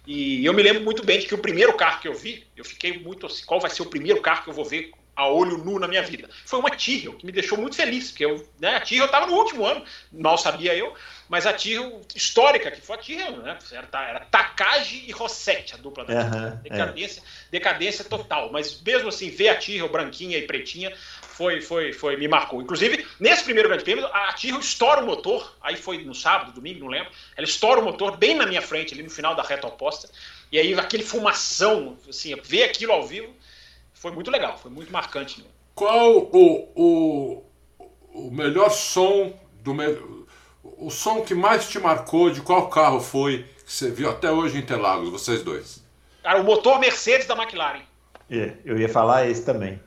E 0.07 0.45
eu 0.45 0.53
me 0.53 0.63
lembro 0.63 0.83
muito 0.83 1.05
bem 1.05 1.19
de 1.19 1.27
que 1.27 1.35
o 1.35 1.39
primeiro 1.39 1.75
carro 1.75 2.01
que 2.01 2.09
eu 2.09 2.15
vi, 2.15 2.47
eu 2.57 2.65
fiquei 2.65 2.99
muito 2.99 3.27
assim, 3.27 3.45
qual 3.45 3.61
vai 3.61 3.71
ser 3.71 3.83
o 3.83 3.87
primeiro 3.87 4.21
carro 4.21 4.45
que 4.45 4.51
eu 4.51 4.55
vou 4.55 4.65
ver 4.65 4.93
a 5.15 5.29
olho 5.29 5.59
nu 5.59 5.79
na 5.79 5.89
minha 5.89 6.03
vida? 6.03 6.29
Foi 6.47 6.59
uma 6.59 6.71
Tyrrell, 6.71 7.15
que 7.15 7.27
me 7.27 7.33
deixou 7.33 7.59
muito 7.59 7.77
feliz, 7.77 8.11
porque 8.11 8.25
eu, 8.25 8.49
né, 8.61 8.77
a 8.77 8.81
Tyrrell 8.81 9.07
estava 9.07 9.27
no 9.27 9.35
último 9.35 9.67
ano, 9.67 9.85
mal 10.13 10.39
sabia 10.39 10.75
eu, 10.75 10.95
mas 11.33 11.47
a 11.47 11.53
Tyrrell 11.55 12.03
histórica, 12.15 12.71
que 12.71 12.83
foi 12.83 12.95
a 12.95 12.99
Tyrrell, 12.99 13.39
né? 13.39 13.59
Era, 13.71 13.89
era 14.07 14.21
Takagi 14.27 15.07
e 15.09 15.13
Rossetti, 15.13 15.73
a 15.73 15.79
dupla 15.79 16.05
da 16.05 16.13
Uhum, 16.13 16.57
decadência, 16.63 17.23
é. 17.23 17.51
decadência 17.51 18.05
total. 18.05 18.53
Mas 18.53 18.79
mesmo 18.83 19.09
assim, 19.09 19.31
ver 19.31 19.49
a 19.49 19.57
Tyrrell 19.57 19.89
branquinha 19.89 20.37
e 20.37 20.43
pretinha 20.43 20.95
foi, 21.23 21.63
foi, 21.63 21.95
foi, 21.95 22.19
me 22.19 22.29
marcou. 22.29 22.61
Inclusive, 22.61 23.07
nesse 23.19 23.45
primeiro 23.45 23.71
grande 23.71 23.83
prêmio, 23.83 24.05
a 24.09 24.35
Tyrrell 24.35 24.61
estoura 24.61 25.01
o 25.01 25.07
motor, 25.07 25.57
aí 25.63 25.75
foi 25.75 26.05
no 26.05 26.15
sábado, 26.15 26.53
domingo, 26.53 26.81
não 26.81 26.89
lembro, 26.89 27.11
ela 27.35 27.47
estoura 27.47 27.81
o 27.81 27.85
motor 27.85 28.19
bem 28.19 28.35
na 28.35 28.45
minha 28.45 28.61
frente, 28.61 28.93
ali 28.93 29.03
no 29.03 29.09
final 29.09 29.35
da 29.35 29.43
reta 29.43 29.67
oposta, 29.67 30.11
e 30.53 30.59
aí 30.59 30.75
aquele 30.75 31.03
fumação, 31.03 31.97
assim, 32.07 32.37
ver 32.45 32.65
aquilo 32.65 32.93
ao 32.93 33.07
vivo, 33.07 33.35
foi 33.95 34.13
muito 34.13 34.31
legal, 34.31 34.59
foi 34.59 34.71
muito 34.71 34.93
marcante. 34.93 35.41
Né? 35.41 35.47
Qual 35.75 36.29
o, 36.31 36.73
o, 36.77 37.43
o 38.13 38.31
melhor 38.31 38.69
som 38.69 39.33
do 39.63 39.73
o 40.63 40.91
som 40.91 41.23
que 41.23 41.35
mais 41.35 41.69
te 41.69 41.79
marcou 41.79 42.31
de 42.31 42.41
qual 42.41 42.69
carro 42.69 43.01
foi 43.01 43.45
que 43.65 43.73
você 43.73 43.91
viu 43.91 44.11
até 44.11 44.31
hoje 44.31 44.57
em 44.57 44.61
Interlagos, 44.61 45.11
vocês 45.11 45.43
dois? 45.43 45.83
Cara, 46.23 46.41
o 46.41 46.45
motor 46.45 46.79
Mercedes 46.79 47.27
da 47.27 47.35
McLaren. 47.35 47.83
É, 48.31 48.55
eu 48.65 48.79
ia 48.79 48.89
falar 48.89 49.29
esse 49.29 49.45
também. 49.45 49.81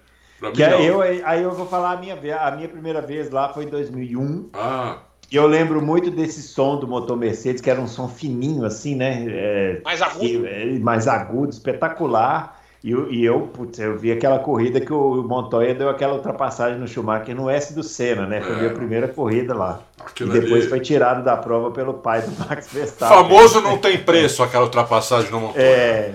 Que 0.53 0.61
eu, 0.61 1.01
aí 1.01 1.41
eu 1.41 1.51
vou 1.51 1.65
falar 1.65 1.93
a 1.93 1.97
minha, 1.97 2.15
a 2.39 2.51
minha 2.51 2.67
primeira 2.67 3.01
vez 3.01 3.31
lá 3.31 3.53
foi 3.53 3.63
em 3.63 3.69
2001. 3.69 4.49
Ah. 4.53 4.99
E 5.31 5.35
eu 5.35 5.47
lembro 5.47 5.81
muito 5.81 6.11
desse 6.11 6.41
som 6.43 6.77
do 6.77 6.87
motor 6.87 7.17
Mercedes, 7.17 7.61
que 7.61 7.69
era 7.69 7.81
um 7.81 7.87
som 7.87 8.07
fininho, 8.07 8.63
assim, 8.65 8.95
né? 8.95 9.25
É, 9.27 9.81
mais 9.83 10.01
agudo. 10.01 10.45
É, 10.45 10.65
mais 10.79 11.07
agudo, 11.07 11.51
espetacular. 11.51 12.54
E, 12.85 12.91
e 12.91 13.25
eu, 13.25 13.47
putz, 13.47 13.79
eu 13.79 13.97
vi 13.97 14.11
aquela 14.11 14.37
corrida 14.37 14.79
que 14.79 14.93
o 14.93 15.23
Montoya 15.23 15.73
deu 15.73 15.89
aquela 15.89 16.13
ultrapassagem 16.13 16.77
no 16.77 16.87
Schumacher 16.87 17.35
no 17.35 17.49
S 17.49 17.73
do 17.73 17.81
Senna, 17.81 18.27
né? 18.27 18.39
Foi 18.39 18.53
a 18.53 18.57
minha 18.57 18.69
é. 18.69 18.73
primeira 18.73 19.07
corrida 19.07 19.55
lá. 19.55 19.81
Aquilo 19.99 20.37
e 20.37 20.39
depois 20.39 20.61
ali... 20.61 20.69
foi 20.69 20.79
tirado 20.81 21.23
da 21.23 21.35
prova 21.35 21.71
pelo 21.71 21.95
pai 21.95 22.21
do 22.21 22.31
Max 22.37 22.67
Verstappen. 22.71 23.17
Famoso 23.17 23.59
não 23.59 23.79
tem 23.79 23.97
preço 23.97 24.43
aquela 24.43 24.65
ultrapassagem 24.65 25.31
no 25.31 25.39
Montoya. 25.39 25.63
É. 25.63 26.13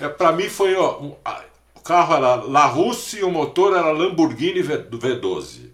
é. 0.00 0.06
é 0.06 0.08
para 0.08 0.32
mim 0.32 0.48
foi 0.48 0.74
ó, 0.76 0.98
um, 0.98 1.14
o 1.76 1.80
carro 1.84 2.16
era 2.16 2.36
La 2.36 2.64
Russe 2.64 3.18
e 3.18 3.24
o 3.24 3.30
motor 3.30 3.76
era 3.76 3.92
Lamborghini 3.92 4.62
do 4.62 4.98
V12. 4.98 5.68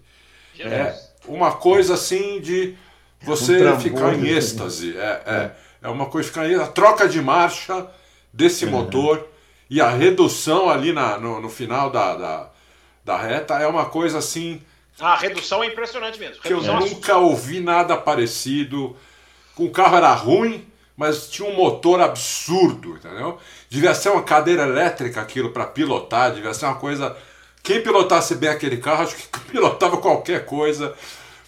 É 0.59 0.93
uma 1.29 1.53
coisa 1.53 1.93
assim 1.93 2.41
de 2.41 2.75
você 3.21 3.71
um 3.71 3.79
ficar 3.79 4.13
em 4.15 4.23
assim. 4.23 4.35
êxtase. 4.35 4.97
É, 4.97 5.21
é, 5.25 5.51
é 5.83 5.87
uma 5.87 6.07
coisa 6.07 6.27
ficar 6.27 6.45
em 6.45 6.55
a 6.55 6.67
troca 6.67 7.07
de 7.07 7.21
marcha 7.21 7.87
desse 8.35 8.65
uhum. 8.65 8.71
motor 8.71 9.27
e 9.69 9.79
a 9.79 9.89
redução 9.89 10.69
ali 10.69 10.91
na, 10.91 11.17
no, 11.17 11.41
no 11.41 11.49
final 11.49 11.89
da, 11.89 12.15
da, 12.15 12.49
da, 13.03 13.17
reta 13.17 13.55
é 13.55 13.65
uma 13.65 13.85
coisa 13.85 14.17
assim. 14.17 14.61
A 14.99 15.15
redução 15.15 15.63
é 15.63 15.67
impressionante 15.67 16.19
mesmo. 16.19 16.41
Que 16.41 16.53
eu 16.53 16.61
nunca 16.61 17.17
ouvi 17.17 17.61
nada 17.61 17.97
parecido. 17.97 18.95
O 19.57 19.69
carro 19.71 19.97
era 19.97 20.13
ruim, 20.13 20.67
mas 20.97 21.29
tinha 21.29 21.49
um 21.49 21.55
motor 21.55 22.01
absurdo, 22.01 22.97
entendeu? 22.97 23.39
Devia 23.69 23.95
ser 23.95 24.09
uma 24.09 24.23
cadeira 24.23 24.63
elétrica 24.63 25.21
aquilo 25.21 25.51
para 25.51 25.65
pilotar, 25.65 26.33
devia 26.33 26.53
ser 26.53 26.65
uma 26.65 26.75
coisa. 26.75 27.15
Quem 27.63 27.81
pilotasse 27.81 28.35
bem 28.35 28.49
aquele 28.49 28.77
carro, 28.77 29.03
acho 29.03 29.15
que 29.15 29.39
pilotava 29.49 29.97
qualquer 29.97 30.45
coisa 30.45 30.93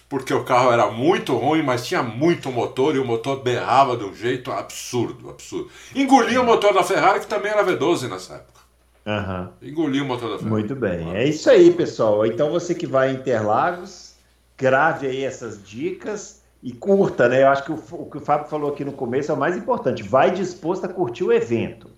porque 0.08 0.32
o 0.32 0.44
carro 0.44 0.72
era 0.72 0.90
muito 0.90 1.36
ruim, 1.36 1.62
mas 1.62 1.86
tinha 1.86 2.02
muito 2.02 2.50
motor 2.50 2.96
e 2.96 2.98
o 2.98 3.04
motor 3.04 3.42
berrava 3.42 3.96
de 3.96 4.04
um 4.04 4.14
jeito 4.14 4.50
absurdo, 4.50 5.28
absurdo. 5.28 5.70
Engolia 5.94 6.40
o 6.40 6.44
motor 6.44 6.72
da 6.72 6.82
Ferrari, 6.82 7.20
que 7.20 7.26
também 7.26 7.52
era 7.52 7.64
V12 7.64 8.08
nessa 8.08 8.34
época. 8.34 8.58
Uhum. 9.06 9.48
Engoliu 9.62 10.04
o 10.04 10.06
motor 10.06 10.30
da 10.30 10.36
Ferrari. 10.36 10.50
Muito 10.50 10.74
bem. 10.74 11.16
É 11.16 11.26
isso 11.26 11.48
aí, 11.48 11.72
pessoal. 11.72 12.26
Então 12.26 12.50
você 12.50 12.74
que 12.74 12.86
vai 12.86 13.10
em 13.10 13.14
Interlagos, 13.14 14.14
grave 14.56 15.06
aí 15.06 15.24
essas 15.24 15.62
dicas 15.62 16.42
e 16.62 16.72
curta, 16.72 17.28
né? 17.28 17.42
Eu 17.42 17.48
acho 17.48 17.64
que 17.64 17.72
o, 17.72 17.82
o 17.92 18.10
que 18.10 18.18
o 18.18 18.20
Fábio 18.20 18.48
falou 18.48 18.70
aqui 18.70 18.84
no 18.84 18.92
começo 18.92 19.30
é 19.30 19.34
o 19.34 19.38
mais 19.38 19.56
importante. 19.56 20.02
Vai 20.02 20.30
disposto 20.30 20.84
a 20.84 20.88
curtir 20.88 21.24
o 21.24 21.32
evento. 21.32 21.90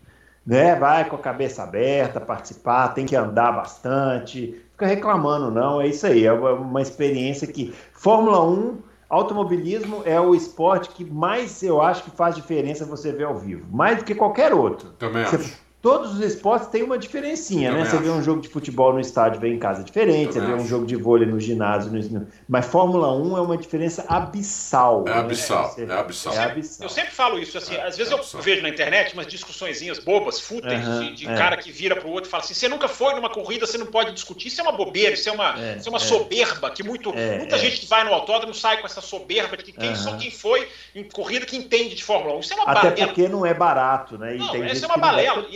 Né? 0.46 0.74
Vai 0.74 1.08
com 1.08 1.16
a 1.16 1.18
cabeça 1.18 1.62
aberta, 1.62 2.20
participar, 2.20 2.88
tem 2.88 3.06
que 3.06 3.14
andar 3.14 3.52
bastante, 3.52 4.60
fica 4.72 4.86
reclamando, 4.86 5.50
não. 5.50 5.80
É 5.80 5.88
isso 5.88 6.06
aí, 6.06 6.24
é 6.24 6.32
uma 6.32 6.80
experiência 6.80 7.46
que. 7.46 7.74
Fórmula 8.00 8.42
1, 8.42 8.78
automobilismo 9.10 10.00
é 10.06 10.18
o 10.18 10.34
esporte 10.34 10.88
que 10.88 11.04
mais 11.04 11.62
eu 11.62 11.82
acho 11.82 12.02
que 12.02 12.10
faz 12.10 12.34
diferença 12.34 12.86
você 12.86 13.12
ver 13.12 13.24
ao 13.24 13.36
vivo. 13.36 13.66
Mais 13.70 13.98
do 13.98 14.04
que 14.04 14.14
qualquer 14.14 14.54
outro. 14.54 14.92
Também 14.92 15.22
você, 15.22 15.36
acho. 15.36 15.58
Todos 15.82 16.12
os 16.12 16.20
esportes 16.20 16.68
têm 16.68 16.82
uma 16.82 16.98
diferencinha, 16.98 17.72
né? 17.72 17.86
Você 17.86 17.96
vê 17.96 18.10
um 18.10 18.22
jogo 18.22 18.42
de 18.42 18.48
futebol 18.48 18.92
no 18.92 19.00
estádio, 19.00 19.40
vê 19.40 19.48
em 19.48 19.58
casa 19.58 19.82
diferente, 19.82 20.34
você 20.34 20.40
vê 20.40 20.52
um 20.52 20.66
jogo 20.66 20.84
de 20.84 20.94
vôlei 20.94 21.26
no 21.26 21.40
ginásio, 21.40 21.90
no... 21.90 22.26
mas 22.46 22.66
Fórmula 22.66 23.10
1 23.14 23.38
é 23.38 23.40
uma 23.40 23.56
diferença 23.56 24.04
abissal. 24.06 25.04
É 25.06 25.10
né? 25.10 25.18
abissal, 25.20 25.70
você... 25.70 25.84
é 25.84 25.92
abissal. 25.92 26.34
É 26.34 26.44
abissal. 26.44 26.86
Eu 26.86 26.90
sempre 26.90 27.12
falo 27.12 27.38
isso, 27.38 27.56
assim, 27.56 27.74
é, 27.74 27.86
às 27.86 27.96
vezes 27.96 28.12
é 28.12 28.16
eu 28.16 28.42
vejo 28.42 28.60
na 28.60 28.68
internet 28.68 29.14
umas 29.14 29.26
discussõezinhas 29.26 29.98
bobas, 29.98 30.38
fúteis, 30.38 30.86
uhum, 30.86 31.00
de, 31.00 31.14
de 31.14 31.26
é. 31.26 31.34
cara 31.34 31.56
que 31.56 31.72
vira 31.72 31.96
pro 31.96 32.10
outro 32.10 32.28
e 32.28 32.30
fala 32.30 32.42
assim, 32.42 32.52
você 32.52 32.68
nunca 32.68 32.86
foi 32.86 33.14
numa 33.14 33.30
corrida, 33.30 33.64
você 33.64 33.78
não 33.78 33.86
pode 33.86 34.12
discutir, 34.12 34.48
isso 34.48 34.60
é 34.60 34.64
uma 34.64 34.72
bobeira, 34.72 35.14
isso 35.14 35.30
é 35.30 35.32
uma, 35.32 35.58
é, 35.58 35.76
isso 35.78 35.88
é 35.88 35.90
uma 35.90 35.96
é. 35.96 36.00
soberba, 36.00 36.70
que 36.70 36.82
muito, 36.82 37.10
é, 37.16 37.38
muita 37.38 37.56
gente 37.56 37.80
que 37.80 37.86
vai 37.86 38.04
no 38.04 38.12
autódromo 38.12 38.52
sai 38.52 38.82
com 38.82 38.86
essa 38.86 39.00
soberba 39.00 39.56
de 39.56 39.64
que 39.64 39.72
quem, 39.72 39.88
uhum. 39.88 39.96
só 39.96 40.16
quem 40.18 40.30
foi 40.30 40.68
em 40.94 41.04
corrida 41.04 41.46
que 41.46 41.56
entende 41.56 41.94
de 41.94 42.04
Fórmula 42.04 42.36
1. 42.36 42.40
Isso 42.40 42.52
é 42.52 42.56
uma 42.56 42.64
Até 42.64 42.90
balela. 42.90 43.06
porque 43.06 43.28
não 43.28 43.46
é 43.46 43.54
barato, 43.54 44.18
né? 44.18 44.36
E 44.36 44.38
não, 44.38 44.66
isso 44.66 44.84
é 44.84 44.88
uma 44.88 44.98
balela. 44.98 45.46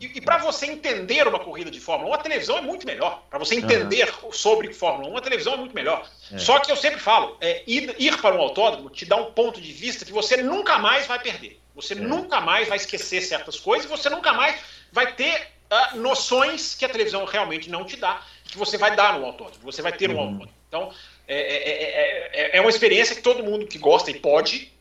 E, 0.00 0.06
e, 0.06 0.18
e, 0.18 0.20
para 0.20 0.38
você 0.38 0.66
entender 0.66 1.26
uma 1.26 1.38
corrida 1.38 1.70
de 1.70 1.80
Fórmula 1.80 2.10
1, 2.10 2.14
a 2.14 2.18
televisão 2.18 2.58
é 2.58 2.60
muito 2.60 2.86
melhor. 2.86 3.22
Para 3.30 3.38
você 3.38 3.54
entender 3.54 4.12
uhum. 4.22 4.32
sobre 4.32 4.72
Fórmula 4.72 5.10
1, 5.10 5.16
a 5.16 5.20
televisão 5.20 5.54
é 5.54 5.56
muito 5.56 5.74
melhor. 5.74 6.08
É. 6.32 6.38
Só 6.38 6.58
que 6.58 6.70
eu 6.70 6.76
sempre 6.76 7.00
falo, 7.00 7.36
é, 7.40 7.62
ir, 7.66 7.94
ir, 7.98 8.20
para 8.20 8.34
um 8.34 8.40
autódromo 8.40 8.90
te 8.90 9.04
dá 9.04 9.16
um 9.16 9.32
ponto 9.32 9.60
de 9.60 9.72
vista 9.72 10.04
que 10.04 10.12
você 10.12 10.36
nunca 10.38 10.78
mais 10.78 11.06
vai 11.06 11.18
perder. 11.18 11.60
Você 11.74 11.94
é. 11.94 11.96
nunca 11.96 12.40
mais 12.40 12.68
vai 12.68 12.76
esquecer 12.76 13.20
certas 13.20 13.58
coisas 13.58 13.86
e 13.86 13.88
você 13.88 14.08
nunca 14.10 14.32
mais 14.32 14.60
vai 14.92 15.12
ter 15.12 15.48
uh, 15.70 15.96
noções 15.96 16.74
que 16.74 16.84
a 16.84 16.88
televisão 16.88 17.24
realmente 17.24 17.70
não 17.70 17.84
te 17.84 17.96
dá, 17.96 18.22
que 18.44 18.58
você 18.58 18.78
vai 18.78 18.94
dar 18.94 19.18
no 19.18 19.26
autódromo. 19.26 19.62
Você 19.64 19.82
vai 19.82 19.92
ter 19.92 20.10
uhum. 20.10 20.14
no 20.14 20.20
autódromo. 20.20 20.54
Então, 20.68 20.92
é, 21.26 22.50
é, 22.52 22.58
é, 22.58 22.60
uma 22.60 22.70
experiência 22.70 23.16
que 23.16 23.22
todo 23.22 23.42
mundo 23.42 23.66
que 23.66 23.78
gosta 23.78 24.10
e 24.10 24.18
pode 24.18 24.73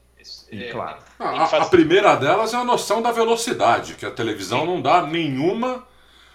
é, 0.61 0.71
claro. 0.71 0.97
A, 1.19 1.43
a, 1.45 1.65
primeira 1.65 2.15
delas 2.15 2.53
é 2.53 2.57
a 2.57 2.63
noção 2.63 3.01
da 3.01 3.11
velocidade, 3.11 3.95
que 3.95 4.05
a 4.05 4.11
televisão 4.11 4.61
Sim. 4.61 4.65
não 4.67 4.81
dá 4.81 5.01
nenhuma, 5.01 5.87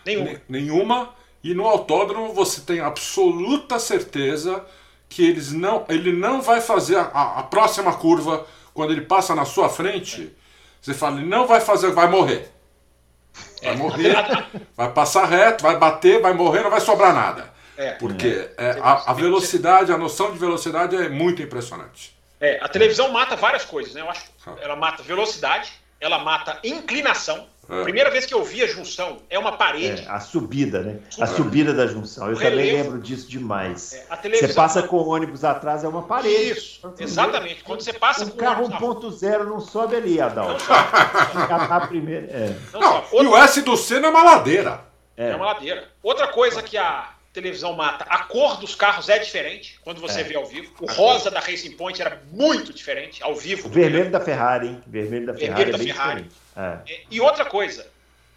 nenhuma. 0.05 0.41
Nenhuma. 0.49 1.11
E 1.43 1.55
no 1.55 1.67
autódromo 1.67 2.33
você 2.33 2.61
tem 2.61 2.81
absoluta 2.81 3.79
certeza 3.79 4.65
que 5.09 5.27
eles 5.27 5.53
não, 5.53 5.85
ele 5.89 6.13
não 6.13 6.43
vai 6.43 6.61
fazer 6.61 6.97
a, 6.97 7.39
a 7.39 7.43
próxima 7.43 7.95
curva 7.95 8.47
quando 8.75 8.93
ele 8.93 9.03
passa 9.03 9.35
na 9.35 9.45
sua 9.45 9.69
frente. 9.69 10.35
Você 10.81 10.95
fala, 10.95 11.19
ele 11.19 11.29
não 11.29 11.47
vai 11.47 11.61
fazer, 11.61 11.91
vai 11.93 12.09
morrer. 12.09 12.51
Vai 13.63 13.73
é. 13.73 13.77
morrer, 13.77 14.17
vai 14.77 14.93
passar 14.93 15.27
reto, 15.27 15.63
vai 15.63 15.77
bater, 15.77 16.21
vai 16.21 16.33
morrer, 16.33 16.63
não 16.63 16.71
vai 16.71 16.81
sobrar 16.81 17.15
nada. 17.15 17.53
É. 17.77 17.93
Porque 17.93 18.49
é, 18.57 18.79
a, 18.81 19.11
a 19.11 19.13
velocidade, 19.13 19.93
a 19.93 19.99
noção 19.99 20.33
de 20.33 20.39
velocidade 20.39 20.97
é 20.97 21.09
muito 21.09 21.41
impressionante. 21.43 22.18
É, 22.41 22.59
a 22.61 22.69
televisão 22.69 23.11
mata 23.11 23.37
várias 23.37 23.65
coisas, 23.65 23.95
né? 23.95 24.01
Eu 24.01 24.11
acho 24.11 24.25
ela 24.61 24.77
mata 24.77 25.03
velocidade, 25.03 25.73
ela 26.01 26.19
mata 26.19 26.59
inclinação. 26.63 27.47
É. 27.71 27.83
Primeira 27.83 28.11
vez 28.11 28.25
que 28.25 28.33
eu 28.33 28.43
vi 28.43 28.63
a 28.63 28.67
junção 28.67 29.19
é 29.29 29.39
uma 29.39 29.53
parede. 29.53 30.03
É, 30.03 30.09
a 30.09 30.21
subida, 30.21 30.81
né? 30.81 31.01
A 31.21 31.27
subida 31.27 31.75
da 31.75 31.87
junção. 31.87 32.29
Eu 32.29 32.35
o 32.35 32.37
também 32.37 32.51
relevo. 32.51 32.85
lembro 32.85 32.99
disso 33.03 33.29
demais. 33.29 33.93
É, 33.93 34.31
você 34.31 34.55
passa 34.55 34.83
com 34.83 34.97
o 34.97 35.09
ônibus 35.09 35.45
atrás, 35.45 35.85
é 35.85 35.89
uma 35.89 36.03
parede. 36.03 36.53
Isso, 36.53 36.95
exatamente. 36.99 37.63
Quando 37.65 37.83
você 37.83 37.93
passa 37.93 38.25
um 38.25 38.31
com 38.31 38.39
carro 38.39 38.71
1.0 38.71 39.45
não 39.45 39.61
sobe 39.61 39.97
ali, 39.97 40.19
Adal. 40.19 40.49
Não 40.49 40.59
sobe. 40.59 40.73
a 40.73 41.87
primeira. 41.87 42.27
É. 42.29 42.57
Não, 42.73 42.81
não, 42.81 42.95
outra... 42.97 43.23
E 43.23 43.27
o 43.27 43.37
S 43.37 43.61
do 43.61 43.77
Senna 43.77 44.07
é 44.07 44.11
uma 44.11 44.23
ladeira. 44.23 44.81
É. 45.15 45.31
é 45.31 45.37
uma 45.37 45.47
ladeira. 45.47 45.89
Outra 46.03 46.29
coisa 46.29 46.63
que 46.63 46.79
a 46.79 47.11
televisão 47.41 47.73
mata. 47.73 48.05
A 48.09 48.25
cor 48.25 48.59
dos 48.59 48.75
carros 48.75 49.09
é 49.09 49.19
diferente 49.19 49.79
quando 49.83 50.01
você 50.01 50.21
é. 50.21 50.25
vê 50.25 50.37
ao 50.37 50.45
vivo. 50.45 50.73
O 50.81 50.87
rosa 50.87 51.31
da 51.31 51.41
Racing 51.41 51.73
Point 51.73 52.01
era 52.01 52.21
muito 52.33 52.73
diferente 52.73 53.23
ao 53.23 53.35
vivo. 53.35 53.69
O 53.69 53.71
vermelho 53.71 54.11
da 54.11 54.21
Ferrari, 54.21 54.69
hein? 54.69 54.83
Vermelho 54.87 55.27
da 55.27 55.35
Ferrari. 55.35 55.65
Vermelho 55.65 55.75
é 55.75 55.79
da 55.79 55.95
Ferrari. 55.95 56.27
É. 56.57 57.01
E 57.11 57.21
outra 57.21 57.45
coisa, 57.45 57.87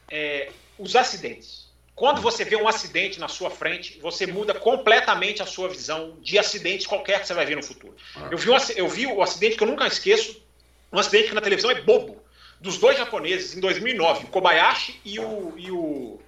é, 0.10 0.50
os 0.78 0.96
acidentes. 0.96 1.70
Quando 1.96 2.22
você 2.22 2.44
vê 2.44 2.56
um 2.56 2.68
acidente 2.68 3.20
na 3.20 3.28
sua 3.28 3.50
frente, 3.50 4.00
você 4.00 4.26
muda 4.26 4.54
completamente 4.54 5.42
a 5.42 5.46
sua 5.46 5.68
visão 5.68 6.18
de 6.22 6.40
acidentes 6.40 6.88
qualquer 6.88 7.22
que 7.22 7.28
você 7.28 7.34
vai 7.34 7.46
ver 7.46 7.56
no 7.56 7.64
futuro. 7.64 7.96
Eu 8.32 8.38
vi, 8.38 8.50
um, 8.50 8.58
eu 8.76 8.88
vi 8.88 9.08
o 9.08 9.22
acidente 9.22 9.58
que 9.58 9.64
eu 9.64 9.68
nunca 9.68 9.86
esqueço, 9.86 10.42
um 10.92 10.98
acidente 10.98 11.30
que 11.30 11.36
na 11.36 11.42
televisão 11.42 11.70
é 11.70 11.80
bobo, 11.82 12.22
dos 12.60 12.78
dois 12.78 12.98
japoneses 12.98 13.56
em 13.56 13.60
2009, 13.60 14.26
o 14.26 14.28
Kobayashi 14.28 15.00
e 15.04 15.20
o, 15.20 15.54
e 15.58 15.72
o 15.72 16.20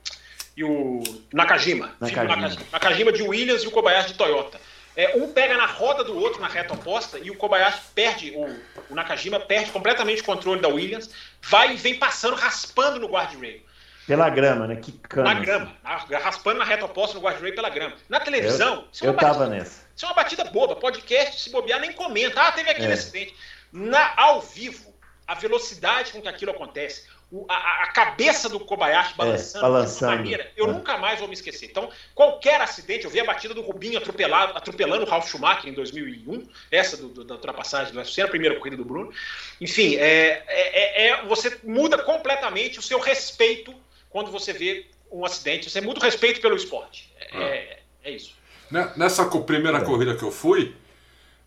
e 0.55 0.63
o 0.63 1.01
Nakajima. 1.33 1.95
Nakajima. 1.99 2.35
Nakajima. 2.35 2.65
Nakajima 2.71 3.11
de 3.11 3.23
Williams 3.23 3.63
e 3.63 3.67
o 3.67 3.71
Kobayashi 3.71 4.09
de 4.09 4.17
Toyota. 4.17 4.59
É, 4.95 5.15
um 5.17 5.31
pega 5.33 5.57
na 5.57 5.65
roda 5.65 6.03
do 6.03 6.15
outro 6.15 6.39
na 6.39 6.47
reta 6.47 6.73
oposta 6.75 7.17
e 7.17 7.31
o 7.31 7.35
Kobayashi 7.35 7.79
perde, 7.95 8.31
o, 8.35 8.45
o 8.91 8.95
Nakajima 8.95 9.39
perde 9.39 9.71
completamente 9.71 10.21
o 10.21 10.25
controle 10.25 10.61
da 10.61 10.67
Williams, 10.67 11.09
vai 11.41 11.73
e 11.73 11.77
vem 11.77 11.95
passando, 11.95 12.35
raspando 12.35 12.99
no 12.99 13.07
guardrail. 13.07 13.61
Pela 14.05 14.29
grama, 14.29 14.67
né? 14.67 14.75
Que 14.75 14.91
cana. 14.91 15.33
Na 15.33 15.39
grama, 15.39 15.71
na- 15.83 16.17
raspando 16.19 16.59
na 16.59 16.65
reta 16.65 16.85
oposta 16.85 17.15
no 17.15 17.21
guardrail 17.23 17.55
pela 17.55 17.69
grama. 17.69 17.95
Na 18.07 18.19
televisão, 18.19 18.85
isso 18.91 19.03
é 19.03 19.07
Eu 19.07 19.13
uma 19.13 19.19
tava 19.19 19.39
batida- 19.39 19.55
nessa. 19.55 19.81
isso 19.95 20.05
é 20.05 20.07
uma 20.09 20.13
batida 20.15 20.43
boba. 20.45 20.75
Podcast, 20.75 21.41
se 21.41 21.49
bobear, 21.49 21.79
nem 21.79 21.93
comenta. 21.93 22.39
Ah, 22.41 22.51
teve 22.51 22.69
aquele 22.69 22.89
É. 22.89 22.93
acidente. 22.93 23.33
Na, 23.71 24.13
ao 24.17 24.41
vivo, 24.41 24.93
a 25.25 25.33
velocidade 25.35 26.11
com 26.11 26.21
que 26.21 26.27
aquilo 26.27 26.51
acontece, 26.51 27.07
o- 27.33 27.45
a, 27.49 27.83
a- 27.83 27.87
cabeça 27.93 28.47
do 28.47 28.59
Kobayashi 28.59 29.15
balançando, 29.17 29.65
É, 29.65 29.69
balançando. 29.69 29.97
de 29.99 30.05
uma 30.05 30.15
maneira, 30.23 30.51
eu 30.55 30.67
É. 30.69 30.71
nunca 30.71 30.97
mais 30.97 31.19
vou 31.19 31.27
me 31.27 31.33
esquecer. 31.33 31.65
Então, 31.65 31.89
qualquer 32.15 32.61
acidente, 32.61 33.05
eu 33.05 33.11
vi 33.11 33.19
a 33.19 33.25
batida 33.25 33.53
do 33.53 33.61
Rubinho 33.61 33.97
atropelado, 33.97 34.55
atropelando 34.57 35.03
o 35.05 35.09
Ralf 35.09 35.29
Schumacher 35.29 35.69
em 35.69 35.73
2001, 35.73 36.47
essa 36.71 36.95
do- 36.97 37.09
do- 37.09 37.23
da 37.23 37.35
ultrapassagem 37.35 37.91
do 37.91 37.97
UFC, 37.99 38.21
a 38.21 38.27
primeira 38.27 38.55
corrida 38.57 38.77
do 38.77 38.85
Bruno. 38.85 39.11
Enfim, 39.59 39.95
é, 39.95 40.43
é- 40.47 40.47
é- 40.47 41.07
é- 41.07 41.25
você 41.25 41.57
muda 41.63 41.97
completamente 41.97 42.79
o 42.79 42.81
seu 42.81 42.99
respeito 42.99 43.73
quando 44.09 44.31
você 44.31 44.53
vê 44.53 44.85
um 45.11 45.25
acidente. 45.25 45.69
Você 45.69 45.81
muda 45.81 45.99
o 45.99 46.03
respeito 46.03 46.39
pelo 46.41 46.55
esporte. 46.55 47.11
É, 47.19 47.37
é- 47.37 47.79
é 48.05 48.11
isso. 48.11 48.35
Né, 48.71 48.91
Nessa 48.97 49.25
primeira 49.25 49.77
É. 49.79 49.81
corrida 49.81 50.15
que 50.15 50.23
eu 50.23 50.31
fui, 50.31 50.75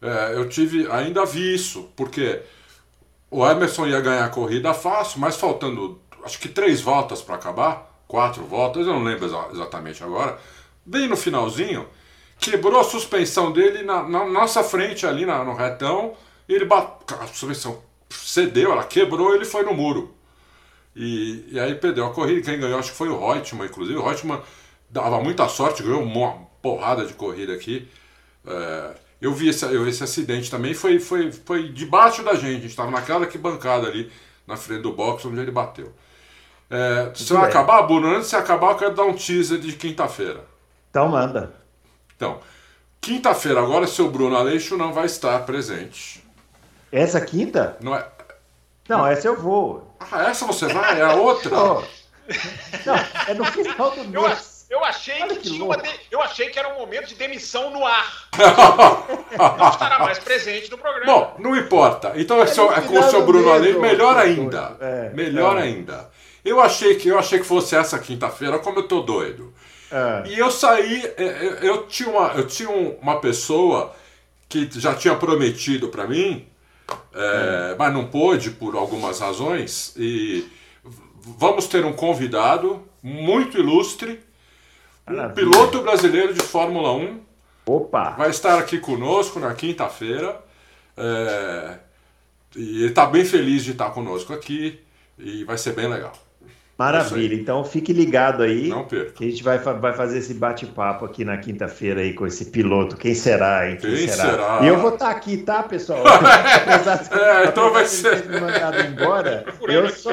é, 0.00 0.34
eu 0.34 0.48
tive, 0.48 0.88
ainda 0.90 1.24
vi 1.26 1.54
isso, 1.54 1.90
porque 1.96 2.40
o 3.30 3.46
Emerson 3.46 3.86
ia 3.86 4.00
ganhar 4.00 4.24
a 4.24 4.28
corrida 4.30 4.72
fácil, 4.74 5.20
mas 5.20 5.36
faltando 5.36 6.00
acho 6.24 6.38
que 6.38 6.48
três 6.48 6.80
voltas 6.80 7.22
para 7.22 7.36
acabar, 7.36 8.02
quatro 8.08 8.44
voltas, 8.44 8.86
eu 8.86 8.92
não 8.94 9.02
lembro 9.04 9.26
exa- 9.26 9.48
exatamente 9.52 10.02
agora, 10.02 10.38
bem 10.84 11.08
no 11.08 11.16
finalzinho, 11.16 11.86
quebrou 12.38 12.80
a 12.80 12.84
suspensão 12.84 13.52
dele 13.52 13.82
na, 13.82 14.02
na 14.02 14.24
nossa 14.26 14.62
frente 14.64 15.06
ali 15.06 15.24
na- 15.26 15.44
no 15.44 15.54
retão, 15.54 16.14
e 16.48 16.54
ele 16.54 16.64
bateu, 16.64 17.16
a 17.20 17.26
suspensão 17.26 17.82
cedeu, 18.10 18.72
ela 18.72 18.84
quebrou 18.84 19.34
ele 19.34 19.44
foi 19.44 19.62
no 19.64 19.74
muro. 19.74 20.14
E, 20.94 21.44
e 21.50 21.60
aí 21.60 21.74
perdeu 21.74 22.06
a 22.06 22.12
corrida. 22.12 22.40
Quem 22.42 22.58
ganhou 22.58 22.78
acho 22.78 22.90
que 22.92 22.96
foi 22.96 23.08
o 23.08 23.18
Reutemann, 23.18 23.66
inclusive. 23.68 23.98
O 23.98 24.02
Reutemann 24.04 24.40
dava 24.88 25.20
muita 25.22 25.48
sorte, 25.48 25.82
ganhou 25.82 26.02
uma 26.02 26.32
porrada 26.62 27.04
de 27.04 27.12
corrida 27.14 27.52
aqui. 27.52 27.88
É, 28.46 28.94
eu 29.20 29.32
vi 29.32 29.48
esse, 29.48 29.64
eu 29.64 29.86
esse 29.88 30.02
acidente 30.04 30.50
também, 30.50 30.74
foi, 30.74 30.98
foi, 30.98 31.32
foi 31.32 31.68
debaixo 31.68 32.22
da 32.22 32.34
gente. 32.34 32.46
A 32.46 32.60
gente 32.60 32.66
estava 32.66 32.90
naquela 32.90 33.24
arquibancada 33.24 33.86
ali, 33.86 34.12
na 34.46 34.56
frente 34.56 34.82
do 34.82 34.92
box, 34.92 35.26
onde 35.26 35.40
ele 35.40 35.50
bateu. 35.50 35.92
É, 36.68 37.12
se 37.14 37.32
vai 37.32 37.48
acabar, 37.48 37.82
Bruno, 37.82 38.08
antes 38.08 38.24
de 38.24 38.30
você 38.30 38.36
acabar, 38.36 38.72
eu 38.72 38.76
quero 38.76 38.94
dar 38.94 39.04
um 39.04 39.14
teaser 39.14 39.58
de 39.58 39.72
quinta-feira. 39.72 40.44
Então 40.90 41.08
manda. 41.08 41.54
Então, 42.16 42.40
quinta-feira, 43.00 43.60
agora, 43.60 43.86
seu 43.86 44.10
Bruno 44.10 44.36
Aleixo 44.36 44.76
não 44.76 44.92
vai 44.92 45.06
estar 45.06 45.38
presente. 45.46 46.24
Essa 46.90 47.20
quinta? 47.20 47.76
Não 47.80 47.94
é. 47.94 48.06
Não, 48.88 49.06
essa 49.06 49.28
eu 49.28 49.40
vou. 49.40 49.96
Ah, 50.00 50.24
essa 50.30 50.46
você 50.46 50.66
vai? 50.66 51.00
É 51.00 51.04
a 51.04 51.14
outra? 51.14 51.50
Pô. 51.50 51.82
Não, 52.84 52.96
é 53.28 53.34
no 53.34 53.44
final 53.44 53.90
do 53.92 54.14
Eu, 54.14 54.22
mês. 54.22 54.55
Eu 54.68 54.84
achei 54.84 55.20
Olha 55.22 55.34
que, 55.34 55.40
que 55.42 55.50
tinha 55.50 55.64
uma 55.64 55.76
de- 55.76 55.88
eu 56.10 56.20
achei 56.20 56.48
que 56.50 56.58
era 56.58 56.68
um 56.74 56.78
momento 56.78 57.06
de 57.06 57.14
demissão 57.14 57.70
no 57.70 57.84
ar. 57.86 58.28
Não 59.58 59.68
estará 59.70 59.98
mais 60.00 60.18
presente 60.18 60.70
no 60.70 60.78
programa. 60.78 61.06
Bom, 61.06 61.36
não 61.38 61.56
importa. 61.56 62.12
Então 62.16 62.38
é, 62.40 62.42
É 62.42 62.46
seu- 62.46 62.72
é 62.72 62.80
com 62.80 62.98
o 62.98 63.02
seu 63.10 63.24
Bruno 63.24 63.50
Aleixo. 63.52 63.80
Melhor 63.80 64.16
ainda. 64.16 64.76
É, 64.80 65.10
Melhor 65.14 65.56
é. 65.58 65.62
ainda. 65.62 66.10
Eu 66.44 66.60
achei 66.60 66.94
que 66.96 67.08
eu 67.08 67.18
achei 67.18 67.38
que 67.40 67.44
fosse 67.44 67.74
essa 67.76 67.98
quinta-feira, 67.98 68.58
como 68.58 68.78
eu 68.78 68.88
tô 68.88 69.00
doido. 69.02 69.52
Ah, 69.90 70.22
E 70.26 70.38
eu 70.38 70.50
saí, 70.50 71.04
é, 71.16 71.24
é, 71.24 71.58
eu 71.62 71.86
tinha 71.86 72.08
uma, 72.08 72.28
eu 72.34 72.46
tinha 72.46 72.68
um- 72.70 72.96
uma 73.00 73.20
pessoa 73.20 73.94
que 74.48 74.68
já 74.78 74.94
tinha 74.94 75.14
prometido 75.16 75.88
para 75.88 76.06
mim, 76.06 76.46
é, 77.14 77.74
mas 77.78 77.92
não 77.92 78.06
pôde 78.06 78.50
por 78.52 78.74
algumas 78.76 79.18
razões. 79.20 79.92
E 79.96 80.46
vamos 81.38 81.66
ter 81.66 81.84
um 81.84 81.92
convidado 81.92 82.82
muito 83.02 83.58
ilustre, 83.58 84.20
um 85.08 85.16
Maravilha. 85.16 85.34
piloto 85.50 85.82
brasileiro 85.82 86.34
de 86.34 86.42
Fórmula 86.42 86.92
1, 86.92 87.20
opa! 87.66 88.10
vai 88.10 88.30
estar 88.30 88.58
aqui 88.58 88.78
conosco 88.78 89.38
na 89.38 89.54
quinta-feira. 89.54 90.36
é, 90.96 91.74
e 92.56 92.78
ele 92.82 92.88
está 92.88 93.04
bem 93.06 93.24
feliz 93.24 93.62
de 93.64 93.72
estar 93.72 93.90
conosco 93.90 94.32
aqui 94.32 94.80
e 95.18 95.44
vai 95.44 95.58
ser 95.58 95.72
bem 95.74 95.88
legal. 95.88 96.12
Maravilha. 96.78 97.34
Então 97.34 97.64
fique 97.64 97.90
ligado 97.92 98.42
aí. 98.42 98.68
Não 98.68 98.84
perca. 98.84 99.12
Que 99.12 99.24
a 99.24 99.30
gente 99.30 99.42
vai, 99.42 99.58
vai 99.58 99.94
fazer 99.94 100.18
esse 100.18 100.34
bate-papo 100.34 101.06
aqui 101.06 101.24
na 101.24 101.38
quinta-feira 101.38 102.00
aí 102.02 102.12
com 102.12 102.26
esse 102.26 102.46
piloto. 102.46 102.96
Quem 102.96 103.14
será, 103.14 103.68
hein? 103.70 103.78
Quem 103.80 104.06
será? 104.08 104.60
E 104.62 104.66
eu 104.68 104.78
vou 104.78 104.92
estar 104.92 105.10
aqui, 105.10 105.38
tá, 105.38 105.62
pessoal? 105.62 106.02
Apesar 106.06 106.96
de- 107.02 107.14
É, 107.18 107.44
então 107.46 107.72
vai 107.72 107.86
ser- 107.86 108.28
mandado 108.40 108.78
embora. 108.82 109.42
Procurando 109.58 109.86
Eu 109.86 109.90
só. 109.90 110.12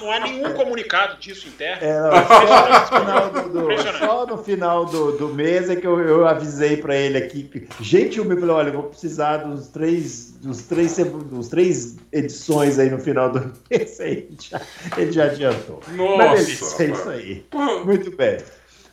Não 0.00 0.10
há 0.12 0.20
nenhum 0.20 0.52
comunicado 0.54 1.16
disso 1.18 1.48
interno. 1.48 1.82
É, 1.84 2.00
não, 2.00 2.10
só 2.26 2.68
no 2.68 2.86
final 2.86 3.30
do, 3.30 3.48
do- 3.48 3.98
só 3.98 4.26
no 4.26 4.38
final 4.38 4.84
do, 4.86 5.12
do 5.18 5.28
mês 5.28 5.68
é 5.70 5.76
que 5.76 5.86
eu, 5.86 6.00
eu 6.00 6.26
avisei 6.26 6.76
para 6.76 6.94
ele 6.96 7.18
aqui. 7.18 7.68
Gentilmente, 7.80 8.40
falei, 8.40 8.54
olha, 8.56 8.68
eu 8.68 8.74
vou 8.74 8.82
precisar 8.84 9.38
dos 9.38 9.68
três, 9.68 10.32
dos 10.40 10.62
três, 10.62 10.96
dos 10.96 11.48
três 11.48 11.96
edições 12.12 12.78
aí 12.78 12.90
no 12.90 12.98
final 12.98 13.30
do 13.30 13.52
mês. 13.70 14.00
Aí 14.00 14.12
ele 14.28 14.36
já, 14.40 14.60
ele 14.96 15.12
já 15.12 15.24
adiantou. 15.24 15.80
Nossa, 15.88 16.16
Mas 16.16 16.48
é 16.48 16.52
isso 16.52 16.86
rapaz. 17.02 17.08
aí. 17.08 17.46
Muito 17.84 18.16
bem. 18.16 18.38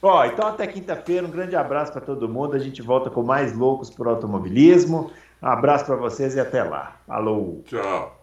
Ó, 0.01 0.23
então 0.25 0.47
até 0.47 0.65
quinta-feira, 0.65 1.27
um 1.27 1.31
grande 1.31 1.55
abraço 1.55 1.91
para 1.91 2.01
todo 2.01 2.29
mundo. 2.29 2.55
A 2.55 2.59
gente 2.59 2.81
volta 2.81 3.09
com 3.09 3.21
mais 3.21 3.53
loucos 3.53 3.89
por 3.89 4.07
automobilismo. 4.07 5.11
Um 5.41 5.47
abraço 5.47 5.85
para 5.85 5.95
vocês 5.95 6.35
e 6.35 6.39
até 6.39 6.63
lá. 6.63 6.95
Alô. 7.07 7.61
Tchau. 7.65 8.18